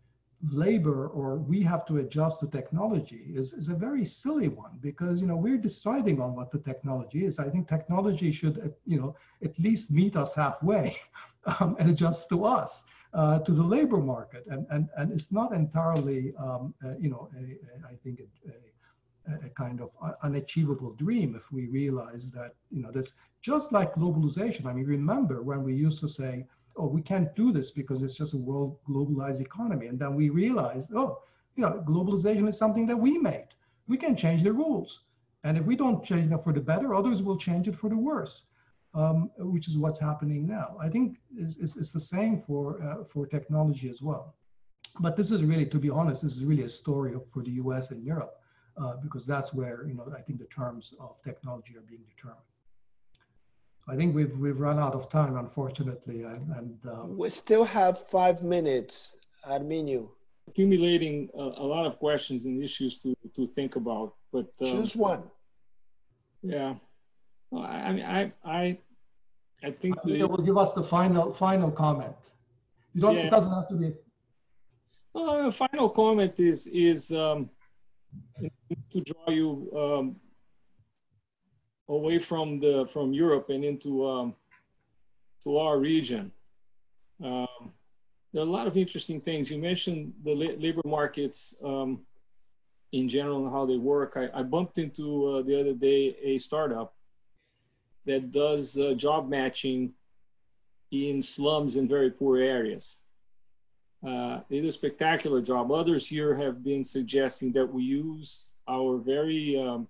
labor 0.53 1.09
or 1.09 1.37
we 1.37 1.63
have 1.63 1.85
to 1.87 1.99
adjust 1.99 2.41
to 2.41 2.47
technology 2.47 3.33
is, 3.35 3.53
is 3.53 3.69
a 3.69 3.75
very 3.75 4.05
silly 4.05 4.49
one 4.49 4.79
because, 4.81 5.21
you 5.21 5.27
know, 5.27 5.37
we're 5.37 5.59
deciding 5.59 6.21
on 6.21 6.35
what 6.35 6.51
the 6.51 6.59
technology 6.59 7.25
is. 7.25 7.39
I 7.39 7.49
think 7.49 7.69
technology 7.69 8.33
should, 8.33 8.75
you 8.85 9.01
know, 9.01 9.17
at 9.45 9.59
least 9.59 9.91
meet 9.91 10.17
us 10.17 10.35
halfway 10.35 10.97
um, 11.61 11.77
and 11.79 11.91
adjust 11.91 12.29
to 12.31 12.45
us 12.45 12.85
uh, 13.15 13.39
to 13.41 13.53
the 13.53 13.63
labor 13.63 13.99
market. 13.99 14.45
And, 14.49 14.67
and, 14.71 14.89
and 14.97 15.13
it's 15.13 15.33
not 15.33 15.53
entirely, 15.53 16.35
um, 16.39 16.75
uh, 16.85 16.95
you 16.99 17.11
know, 17.11 17.29
a, 17.37 17.43
a, 17.43 17.93
I 17.93 17.95
think 17.97 18.21
a, 18.21 19.47
a, 19.47 19.49
kind 19.51 19.81
of 19.81 19.91
unachievable 20.23 20.93
dream 20.93 21.35
if 21.35 21.51
we 21.53 21.67
realize 21.67 22.31
that, 22.33 22.55
you 22.71 22.83
know, 22.83 22.91
that's 22.91 23.15
just 23.43 23.73
like 23.73 23.95
globalization. 23.95 24.67
I 24.67 24.73
mean, 24.73 24.87
remember 24.87 25.43
when 25.43 25.63
we 25.63 25.75
used 25.75 26.01
to 26.01 26.09
say, 26.09 26.47
oh, 26.77 26.87
we 26.87 27.03
can't 27.03 27.35
do 27.35 27.53
this 27.53 27.71
because 27.71 28.03
it's 28.03 28.17
just 28.17 28.35
a 28.35 28.39
world 28.39 28.79
globalized 28.89 29.41
economy. 29.41 29.87
And 29.87 29.99
then 29.99 30.15
we 30.15 30.31
realized, 30.31 30.93
oh, 30.95 31.23
you 31.57 31.63
know, 31.63 31.83
globalization 31.87 32.49
is 32.49 32.57
something 32.57 32.87
that 32.87 32.97
we 32.97 33.19
made. 33.19 33.49
We 33.87 33.97
can 33.97 34.17
change 34.17 34.43
the 34.43 34.53
rules. 34.53 35.03
And 35.45 35.57
if 35.57 35.65
we 35.65 35.77
don't 35.77 36.05
change 36.05 36.29
them 36.29 36.41
for 36.43 36.53
the 36.53 36.61
better, 36.61 36.95
others 36.95 37.23
will 37.23 37.37
change 37.37 37.69
it 37.69 37.77
for 37.77 37.89
the 37.89 37.97
worse 37.97 38.45
um, 38.95 39.31
which 39.39 39.69
is 39.69 39.79
what's 39.79 40.01
happening 40.01 40.47
now. 40.47 40.77
I 40.81 40.89
think 40.89 41.19
it's, 41.37 41.57
it's, 41.57 41.77
it's 41.77 41.93
the 41.93 42.01
same 42.01 42.41
for, 42.41 42.83
uh, 42.83 43.05
for 43.05 43.27
technology 43.27 43.89
as 43.89 44.03
well. 44.03 44.35
But 45.01 45.17
this 45.17 45.31
is 45.31 45.45
really, 45.45 45.67
to 45.67 45.79
be 45.79 45.91
honest, 45.91 46.23
this 46.23 46.35
is 46.35 46.45
really 46.45 46.65
a 46.65 46.69
story 46.69 47.15
of, 47.15 47.23
for 47.33 47.43
the 47.43 47.53
US 47.63 47.91
and 47.91 48.03
Europe, 48.03 48.41
uh, 48.81 48.95
because 48.97 49.27
that's 49.27 49.53
where, 49.53 49.87
you 49.87 49.95
know, 49.95 50.11
I 50.17 50.23
think 50.23 50.39
the 50.39 50.47
terms 50.47 50.95
of 50.99 51.17
technology 51.23 51.77
are 51.77 51.83
being 51.83 52.03
determined. 52.09 52.43
I 53.91 53.97
think 53.97 54.15
we've, 54.15 54.37
we've 54.37 54.61
run 54.61 54.79
out 54.79 54.95
of 54.95 55.09
time, 55.09 55.37
unfortunately. 55.37 56.23
And, 56.23 56.53
and 56.57 56.79
um, 56.91 57.17
we 57.17 57.31
still 57.31 57.65
have 57.65 58.07
five 58.07 58.43
minutes, 58.43 59.17
Arminio. 59.49 60.09
Accumulating 60.47 61.29
a, 61.35 61.41
a, 61.41 61.67
lot 61.67 61.87
of 61.87 61.99
questions 61.99 62.47
and 62.47 62.63
issues 62.63 62.99
to, 63.03 63.15
to 63.35 63.47
think 63.47 63.77
about, 63.77 64.15
but 64.33 64.47
um, 64.61 64.67
choose 64.67 64.97
one. 64.97 65.23
Yeah, 66.43 66.75
well, 67.51 67.65
I 67.65 67.93
mean, 67.93 68.05
I, 68.05 68.33
I, 68.45 68.79
I 69.63 69.71
think 69.71 69.95
the, 70.05 70.25
will 70.25 70.45
give 70.45 70.59
us 70.59 70.73
the 70.73 70.83
final 70.83 71.33
final 71.33 71.71
comment. 71.71 72.33
You 72.95 73.01
don't. 73.01 73.17
Yeah. 73.17 73.27
It 73.27 73.31
doesn't 73.31 73.53
have 73.53 73.69
to 73.69 73.75
be. 73.75 73.93
Uh, 75.15 75.51
final 75.51 75.89
comment 75.89 76.39
is 76.39 76.67
is 76.69 77.11
um, 77.13 77.51
to 78.91 79.01
draw 79.01 79.31
you 79.31 79.71
um, 79.77 80.17
away 81.89 82.19
from 82.19 82.61
the 82.61 82.87
from 82.93 83.13
Europe 83.13 83.49
and 83.49 83.65
into 83.65 84.07
um, 84.07 84.35
to 85.43 85.57
our 85.57 85.79
region. 85.79 86.31
Um, 87.23 87.73
there 88.33 88.43
are 88.43 88.47
a 88.47 88.51
lot 88.51 88.67
of 88.67 88.77
interesting 88.77 89.21
things. 89.21 89.51
You 89.51 89.59
mentioned 89.59 90.13
the 90.23 90.35
la 90.35 90.53
labor 90.59 90.83
markets 90.85 91.55
um, 91.65 92.01
in 92.93 93.09
general 93.09 93.45
and 93.45 93.53
how 93.53 93.67
they 93.67 93.79
work. 93.79 94.17
I, 94.17 94.29
I 94.39 94.43
bumped 94.43 94.79
into 94.79 95.27
uh, 95.27 95.43
the 95.43 95.59
other 95.59 95.73
day 95.73 96.17
a 96.23 96.39
startup 96.39 96.95
that 98.09 98.31
does 98.31 98.79
uh, 98.79 98.95
job 98.95 99.29
matching 99.29 99.93
in 100.91 101.21
slums 101.21 101.77
in 101.77 101.87
very 101.87 102.11
poor 102.11 102.39
areas. 102.39 103.01
Uh, 104.07 104.41
they 104.49 104.61
do 104.61 104.69
a 104.69 104.73
spectacular 104.73 105.43
job. 105.43 105.71
Others 105.71 106.07
here 106.07 106.35
have 106.37 106.65
been 106.65 106.83
suggesting 106.83 107.53
that 107.53 107.71
we 107.71 107.83
use 107.83 108.55
our 108.67 108.97
very 108.97 109.61
um, 109.61 109.89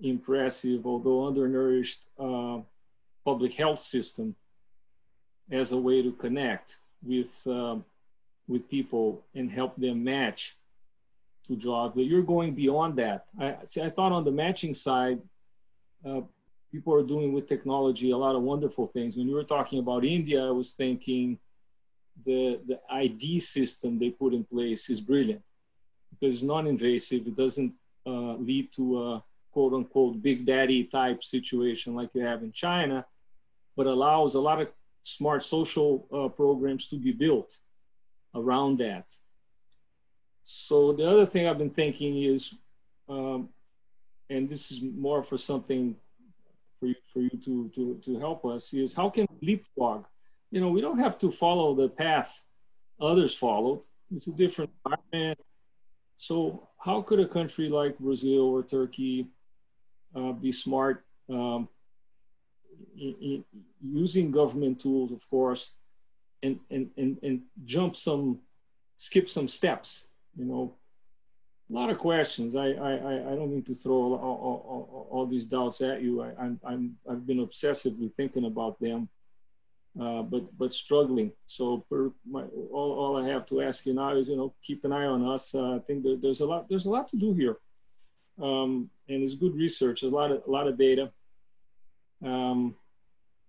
impressive, 0.00 0.84
although 0.84 1.26
undernourished, 1.26 2.06
uh, 2.18 2.58
public 3.24 3.52
health 3.52 3.78
system 3.78 4.34
as 5.50 5.70
a 5.72 5.76
way 5.76 6.02
to 6.02 6.12
connect 6.12 6.78
with 7.02 7.46
um, 7.46 7.84
with 8.48 8.68
people 8.68 9.22
and 9.34 9.50
help 9.50 9.76
them 9.76 10.02
match 10.02 10.56
to 11.46 11.54
jobs. 11.54 11.94
But 11.94 12.06
you're 12.06 12.22
going 12.22 12.54
beyond 12.54 12.96
that. 12.96 13.26
I 13.38 13.56
see. 13.64 13.82
I 13.82 13.90
thought 13.90 14.12
on 14.12 14.24
the 14.24 14.32
matching 14.32 14.74
side, 14.74 15.20
uh, 16.04 16.22
people 16.70 16.94
are 16.94 17.02
doing 17.02 17.32
with 17.32 17.46
technology 17.46 18.10
a 18.10 18.16
lot 18.16 18.36
of 18.36 18.42
wonderful 18.42 18.86
things. 18.86 19.16
When 19.16 19.28
you 19.28 19.34
were 19.34 19.44
talking 19.44 19.78
about 19.78 20.04
India, 20.04 20.44
I 20.44 20.50
was 20.50 20.72
thinking 20.72 21.38
the 22.24 22.60
the 22.66 22.80
ID 22.90 23.40
system 23.40 23.98
they 23.98 24.10
put 24.10 24.34
in 24.34 24.44
place 24.44 24.90
is 24.90 25.00
brilliant 25.00 25.42
because 26.10 26.36
it's 26.36 26.44
non-invasive. 26.44 27.26
It 27.26 27.36
doesn't 27.36 27.72
uh, 28.06 28.34
lead 28.34 28.72
to 28.72 29.02
a 29.02 29.24
quote 29.52 29.72
unquote 29.72 30.22
big 30.22 30.44
daddy 30.44 30.84
type 30.84 31.22
situation 31.22 31.94
like 31.94 32.10
you 32.14 32.22
have 32.22 32.42
in 32.42 32.52
China, 32.52 33.06
but 33.76 33.86
allows 33.86 34.34
a 34.34 34.40
lot 34.40 34.60
of 34.60 34.68
smart 35.02 35.42
social 35.42 36.06
uh, 36.12 36.28
programs 36.28 36.86
to 36.88 36.96
be 36.96 37.12
built 37.12 37.58
around 38.34 38.78
that. 38.78 39.14
So 40.42 40.92
the 40.92 41.08
other 41.08 41.26
thing 41.26 41.46
I've 41.46 41.58
been 41.58 41.70
thinking 41.70 42.22
is, 42.22 42.54
um, 43.08 43.48
and 44.30 44.48
this 44.48 44.70
is 44.70 44.80
more 44.82 45.22
for 45.22 45.36
something 45.36 45.96
for 46.78 46.86
you, 46.86 46.94
for 47.08 47.20
you 47.20 47.30
to, 47.30 47.70
to, 47.74 48.00
to 48.04 48.18
help 48.18 48.44
us, 48.44 48.72
is 48.74 48.94
how 48.94 49.10
can 49.10 49.26
leapfrog? 49.42 50.04
You 50.50 50.60
know, 50.60 50.70
we 50.70 50.80
don't 50.80 50.98
have 50.98 51.18
to 51.18 51.30
follow 51.30 51.74
the 51.74 51.88
path 51.88 52.42
others 53.00 53.34
followed. 53.34 53.82
It's 54.12 54.26
a 54.26 54.32
different 54.32 54.70
environment. 54.84 55.38
So 56.16 56.68
how 56.78 57.02
could 57.02 57.20
a 57.20 57.28
country 57.28 57.68
like 57.68 57.98
Brazil 57.98 58.42
or 58.42 58.62
Turkey 58.62 59.26
uh, 60.14 60.32
be 60.32 60.50
smart 60.50 61.04
um, 61.28 61.68
in, 62.98 63.14
in 63.20 63.44
using 63.82 64.30
government 64.30 64.80
tools, 64.80 65.12
of 65.12 65.28
course, 65.30 65.72
and, 66.42 66.58
and, 66.70 66.90
and, 66.96 67.18
and 67.22 67.42
jump 67.64 67.94
some, 67.94 68.40
skip 68.96 69.28
some 69.28 69.48
steps, 69.48 70.08
you 70.36 70.44
know, 70.44 70.74
a 71.70 71.74
lot 71.74 71.90
of 71.90 71.98
questions. 71.98 72.56
I, 72.56 72.68
I, 72.68 73.32
I 73.32 73.34
don't 73.36 73.50
mean 73.50 73.62
to 73.64 73.74
throw 73.74 73.94
all, 73.94 74.14
all, 74.14 74.64
all, 74.68 75.08
all 75.10 75.26
these 75.26 75.46
doubts 75.46 75.80
at 75.82 76.00
you. 76.00 76.22
I, 76.22 76.32
I'm, 76.40 76.60
I'm, 76.64 76.96
I've 77.10 77.26
been 77.26 77.46
obsessively 77.46 78.12
thinking 78.14 78.46
about 78.46 78.80
them, 78.80 79.08
uh, 80.00 80.22
but, 80.22 80.56
but 80.56 80.72
struggling. 80.72 81.32
So 81.46 81.84
my, 82.26 82.42
all, 82.72 82.92
all 82.92 83.22
I 83.22 83.28
have 83.28 83.44
to 83.46 83.60
ask 83.60 83.84
you 83.84 83.92
now 83.92 84.16
is, 84.16 84.28
you 84.30 84.36
know, 84.36 84.54
keep 84.62 84.84
an 84.84 84.92
eye 84.92 85.04
on 85.04 85.26
us. 85.26 85.54
Uh, 85.54 85.76
I 85.76 85.78
think 85.80 86.04
that 86.04 86.20
there's 86.22 86.40
a 86.40 86.46
lot, 86.46 86.68
there's 86.68 86.86
a 86.86 86.90
lot 86.90 87.08
to 87.08 87.16
do 87.16 87.34
here. 87.34 87.58
Um, 88.40 88.88
and 89.08 89.22
it's 89.22 89.34
good 89.34 89.54
research, 89.54 90.02
a 90.02 90.08
lot 90.08 90.30
of, 90.30 90.42
a 90.46 90.50
lot 90.50 90.68
of 90.68 90.78
data. 90.78 91.10
Um, 92.24 92.76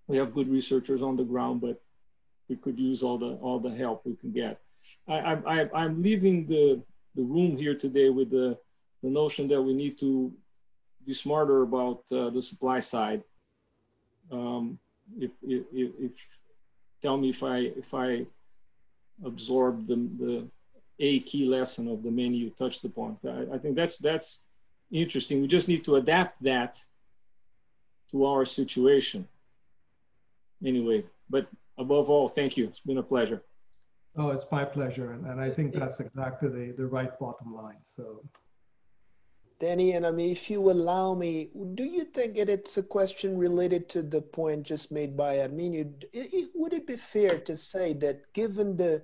we 0.07 0.17
have 0.17 0.33
good 0.33 0.49
researchers 0.49 1.01
on 1.01 1.15
the 1.15 1.23
ground, 1.23 1.61
but 1.61 1.81
we 2.49 2.55
could 2.57 2.79
use 2.79 3.01
all 3.01 3.17
the, 3.17 3.33
all 3.35 3.59
the 3.59 3.69
help 3.69 4.05
we 4.05 4.15
can 4.15 4.31
get. 4.31 4.59
I, 5.07 5.37
I, 5.45 5.69
I'm 5.73 6.01
leaving 6.01 6.47
the, 6.47 6.81
the 7.19 7.25
room 7.25 7.57
here 7.57 7.75
today 7.75 8.09
with 8.09 8.29
the, 8.31 8.57
the 9.03 9.09
notion 9.09 9.47
that 9.49 9.61
we 9.61 9.73
need 9.73 9.97
to 9.97 10.31
be 11.05 11.13
smarter 11.13 11.63
about 11.63 12.01
uh, 12.13 12.29
the 12.29 12.41
supply 12.41 12.79
side. 12.79 13.21
Um, 14.31 14.79
if, 15.17 15.31
if, 15.43 15.63
if, 15.73 16.39
tell 17.01 17.17
me 17.17 17.29
if 17.29 17.41
I 17.43 17.57
if 17.83 17.93
I 17.93 18.25
absorb 19.25 19.87
the 19.87 19.95
the 20.21 20.33
a 20.99 21.19
key 21.21 21.45
lesson 21.45 21.87
of 21.87 22.03
the 22.03 22.11
many 22.11 22.37
you 22.37 22.49
touched 22.51 22.83
upon. 22.83 23.17
I, 23.25 23.55
I 23.55 23.57
think 23.57 23.75
that's 23.75 23.97
that's 23.97 24.43
interesting. 24.91 25.41
We 25.41 25.47
just 25.47 25.67
need 25.67 25.83
to 25.85 25.95
adapt 25.95 26.41
that 26.43 26.73
to 28.11 28.25
our 28.25 28.45
situation. 28.45 29.27
Anyway, 30.71 31.05
but 31.29 31.47
above 31.77 32.09
all, 32.09 32.27
thank 32.27 32.57
you. 32.57 32.65
It's 32.67 32.81
been 32.81 32.97
a 32.97 33.03
pleasure. 33.13 33.41
Oh, 34.19 34.31
it's 34.31 34.45
my 34.51 34.65
pleasure. 34.65 35.13
And, 35.13 35.25
and 35.25 35.39
I 35.39 35.49
think 35.49 35.73
that's 35.73 36.01
exactly 36.01 36.49
the, 36.49 36.73
the 36.73 36.85
right 36.85 37.17
bottom 37.17 37.55
line. 37.55 37.77
So, 37.85 38.21
Dani, 39.61 39.95
and 39.95 40.05
I 40.05 40.11
mean, 40.11 40.29
if 40.29 40.49
you 40.49 40.69
allow 40.69 41.15
me, 41.15 41.51
do 41.75 41.85
you 41.85 42.03
think 42.03 42.37
it, 42.37 42.49
it's 42.49 42.77
a 42.77 42.83
question 42.83 43.37
related 43.37 43.87
to 43.89 44.01
the 44.01 44.21
point 44.21 44.63
just 44.63 44.91
made 44.91 45.15
by 45.15 45.37
Arminio? 45.37 45.89
Would 46.53 46.73
it 46.73 46.85
be 46.85 46.97
fair 46.97 47.39
to 47.39 47.55
say 47.55 47.93
that 47.93 48.33
given 48.33 48.75
the 48.75 49.03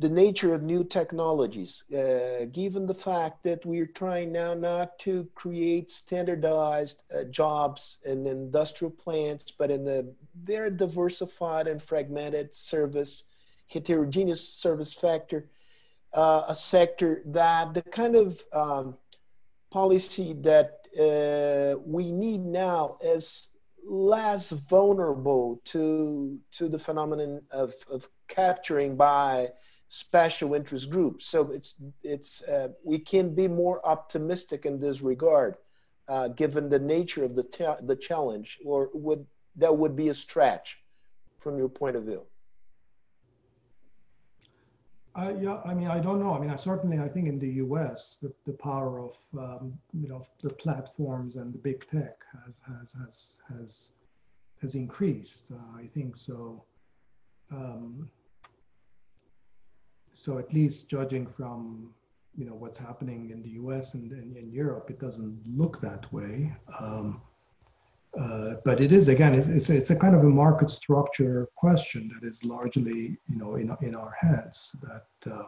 the 0.00 0.08
nature 0.08 0.54
of 0.54 0.62
new 0.62 0.84
technologies, 0.84 1.82
uh, 1.92 2.44
given 2.52 2.86
the 2.86 2.94
fact 2.94 3.42
that 3.42 3.66
we're 3.66 3.84
trying 3.84 4.30
now 4.30 4.54
not 4.54 4.96
to 5.00 5.28
create 5.34 5.90
standardized 5.90 7.02
uh, 7.12 7.24
jobs 7.24 7.98
in 8.04 8.24
industrial 8.28 8.92
plants, 8.92 9.52
but 9.58 9.72
in 9.72 9.84
the 9.84 10.14
very 10.44 10.70
diversified 10.70 11.66
and 11.66 11.82
fragmented 11.82 12.54
service 12.54 13.24
heterogeneous 13.68 14.48
service 14.48 14.94
factor, 14.94 15.50
uh, 16.12 16.42
a 16.48 16.54
sector 16.54 17.22
that 17.26 17.74
the 17.74 17.82
kind 17.82 18.16
of 18.16 18.42
um, 18.52 18.96
policy 19.70 20.34
that 20.40 20.86
uh, 20.98 21.78
we 21.84 22.10
need 22.10 22.44
now 22.44 22.96
is 23.02 23.48
less 23.84 24.50
vulnerable 24.50 25.60
to 25.64 26.38
to 26.52 26.68
the 26.68 26.78
phenomenon 26.78 27.40
of, 27.50 27.74
of 27.90 28.08
capturing 28.28 28.96
by 28.96 29.48
special 29.88 30.54
interest 30.54 30.90
groups. 30.90 31.26
So 31.26 31.50
it's 31.50 31.76
it's 32.02 32.42
uh, 32.42 32.68
we 32.84 32.98
can 32.98 33.34
be 33.34 33.48
more 33.48 33.84
optimistic 33.86 34.66
in 34.66 34.80
this 34.80 35.00
regard, 35.00 35.56
uh, 36.08 36.28
given 36.28 36.68
the 36.68 36.78
nature 36.78 37.24
of 37.24 37.34
the 37.34 37.76
the 37.82 37.96
challenge, 37.96 38.58
or 38.64 38.90
would 38.94 39.26
that 39.56 39.76
would 39.76 39.96
be 39.96 40.08
a 40.08 40.14
stretch 40.14 40.78
from 41.38 41.58
your 41.58 41.68
point 41.68 41.96
of 41.96 42.04
view? 42.04 42.22
I, 45.18 45.32
yeah, 45.32 45.60
I 45.64 45.74
mean, 45.74 45.88
I 45.88 45.98
don't 45.98 46.20
know. 46.20 46.32
I 46.32 46.38
mean, 46.38 46.50
I 46.50 46.54
certainly, 46.54 47.00
I 47.00 47.08
think 47.08 47.26
in 47.26 47.40
the 47.40 47.48
U.S., 47.64 48.18
the, 48.22 48.32
the 48.46 48.52
power 48.52 49.00
of 49.00 49.16
um, 49.36 49.76
you 49.92 50.08
know 50.08 50.24
the 50.42 50.50
platforms 50.50 51.34
and 51.34 51.52
the 51.52 51.58
big 51.58 51.84
tech 51.90 52.16
has 52.44 52.60
has 52.68 52.94
has 53.00 53.38
has 53.48 53.92
has 54.62 54.74
increased. 54.76 55.46
Uh, 55.52 55.78
I 55.82 55.88
think 55.92 56.16
so. 56.16 56.62
Um, 57.50 58.08
so 60.14 60.38
at 60.38 60.52
least 60.52 60.88
judging 60.88 61.26
from 61.26 61.92
you 62.36 62.44
know 62.44 62.54
what's 62.54 62.78
happening 62.78 63.30
in 63.30 63.42
the 63.42 63.50
U.S. 63.62 63.94
and, 63.94 64.12
in 64.12 64.52
Europe, 64.52 64.88
it 64.88 65.00
doesn't 65.00 65.36
look 65.44 65.80
that 65.80 66.12
way. 66.12 66.54
Um, 66.78 67.20
uh, 68.16 68.54
but 68.64 68.80
it 68.80 68.90
is 68.92 69.08
again, 69.08 69.34
it's, 69.34 69.48
it's, 69.48 69.70
it's 69.70 69.90
a 69.90 69.96
kind 69.96 70.14
of 70.14 70.22
a 70.22 70.28
market 70.28 70.70
structure 70.70 71.48
question 71.56 72.10
that 72.14 72.26
is 72.26 72.42
largely 72.44 73.18
you 73.28 73.36
know 73.36 73.56
in 73.56 73.76
in 73.82 73.94
our 73.94 74.14
hands. 74.18 74.74
That, 74.82 75.32
uh, 75.32 75.44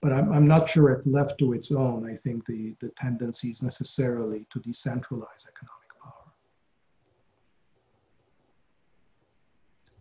but 0.00 0.12
I'm 0.12 0.32
I'm 0.32 0.46
not 0.46 0.68
sure 0.68 0.90
if 0.90 1.04
left 1.04 1.38
to 1.38 1.52
its 1.52 1.70
own, 1.70 2.08
I 2.10 2.16
think 2.16 2.46
the 2.46 2.74
the 2.80 2.90
tendency 2.96 3.50
is 3.50 3.62
necessarily 3.62 4.46
to 4.50 4.60
decentralize 4.60 5.46
economic 5.46 5.90
power. 6.02 6.32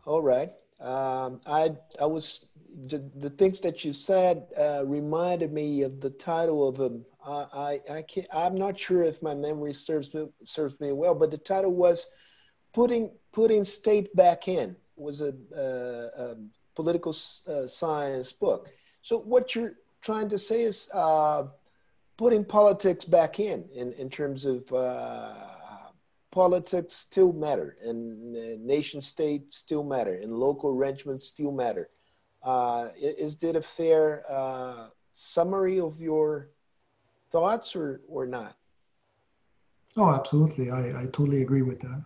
All 0.06 0.22
right. 0.22 0.52
Um, 0.80 1.42
I 1.46 1.76
I 2.00 2.06
was 2.06 2.46
the, 2.88 3.00
the 3.16 3.30
things 3.30 3.60
that 3.60 3.84
you 3.84 3.92
said 3.92 4.48
uh, 4.58 4.84
reminded 4.86 5.52
me 5.52 5.82
of 5.82 6.00
the 6.00 6.12
title 6.12 6.68
of 6.68 6.80
a 6.80 6.92
I, 7.26 7.82
I 7.92 8.02
can't, 8.04 8.28
I'm 8.34 8.56
not 8.56 8.80
sure 8.80 9.04
if 9.04 9.22
my 9.22 9.36
memory 9.36 9.74
serves 9.74 10.14
me, 10.14 10.28
serves 10.46 10.80
me 10.80 10.92
well, 10.92 11.16
but 11.16 11.32
the 11.32 11.38
title 11.38 11.74
was 11.74 12.08
putting 12.74 13.12
putting 13.34 13.66
state 13.66 14.16
back 14.16 14.48
in 14.48 14.76
was 14.96 15.22
a, 15.22 15.34
a, 15.56 16.24
a 16.24 16.36
political 16.76 17.16
uh, 17.48 17.68
science 17.68 18.32
book. 18.32 18.70
So 19.02 19.20
what 19.20 19.56
you're 19.56 19.74
trying 20.02 20.30
to 20.30 20.38
say 20.38 20.62
is 20.62 20.90
uh, 20.94 21.44
putting 22.18 22.44
politics 22.44 23.06
back 23.06 23.40
in, 23.40 23.68
in, 23.74 23.94
in 23.94 24.10
terms 24.10 24.46
of 24.46 24.72
uh, 24.74 25.34
politics 26.32 26.94
still 26.96 27.34
matter, 27.34 27.78
and 27.84 28.34
nation 28.66 29.02
state 29.02 29.54
still 29.54 29.84
matter, 29.84 30.16
and 30.16 30.34
local 30.34 30.70
arrangements 30.72 31.28
still 31.28 31.52
matter. 31.52 31.90
Uh, 32.44 32.90
is 32.98 33.36
that 33.38 33.56
a 33.56 33.62
fair 33.62 34.24
uh, 34.30 34.88
summary 35.12 35.80
of 35.80 36.00
your 36.00 36.50
thoughts 37.32 37.76
or, 37.76 38.02
or 38.08 38.26
not? 38.26 38.56
Oh, 39.98 40.10
absolutely. 40.10 40.72
I, 40.72 41.02
I 41.02 41.06
totally 41.06 41.42
agree 41.42 41.62
with 41.62 41.80
that. 41.82 42.04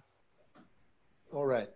All 1.32 1.45
right. 1.45 1.70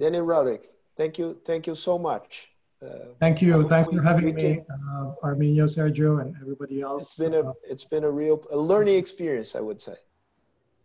Dani 0.00 0.24
Rodrik, 0.24 0.62
thank 0.96 1.18
you. 1.18 1.40
Thank 1.44 1.66
you 1.66 1.74
so 1.74 1.98
much. 1.98 2.48
Uh, 2.82 3.14
Thank 3.20 3.40
you. 3.40 3.62
Thanks 3.68 3.88
we, 3.88 3.98
for 3.98 4.02
having 4.02 4.34
me, 4.34 4.60
uh, 4.68 5.12
Arminio, 5.22 5.66
Sergio, 5.68 6.20
and 6.20 6.34
everybody 6.40 6.80
else. 6.80 7.02
It's 7.02 7.16
been 7.16 7.34
a 7.34 7.50
uh, 7.50 7.52
it's 7.62 7.84
been 7.84 8.02
a 8.02 8.10
real 8.10 8.44
a 8.50 8.56
learning 8.56 8.96
experience, 8.96 9.54
I 9.54 9.60
would 9.60 9.80
say. 9.80 9.94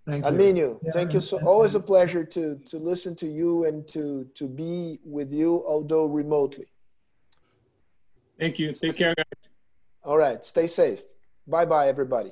Thank 0.05 0.23
you. 0.23 0.31
Arminio, 0.31 0.79
yeah, 0.83 0.91
thank 0.91 1.13
you 1.13 1.19
so. 1.19 1.39
Always 1.43 1.73
a 1.73 1.79
pleasure 1.79 2.23
to 2.23 2.57
to 2.57 2.77
listen 2.77 3.15
to 3.15 3.27
you 3.27 3.65
and 3.65 3.87
to 3.87 4.29
to 4.35 4.47
be 4.47 4.99
with 5.03 5.33
you, 5.33 5.63
although 5.65 6.05
remotely. 6.05 6.67
Thank 8.39 8.59
you. 8.59 8.73
Take 8.73 8.95
care, 8.95 9.15
guys. 9.15 9.49
All 10.03 10.17
right. 10.17 10.45
Stay 10.45 10.67
safe. 10.67 11.01
Bye 11.47 11.65
bye, 11.65 11.87
everybody. 11.87 12.31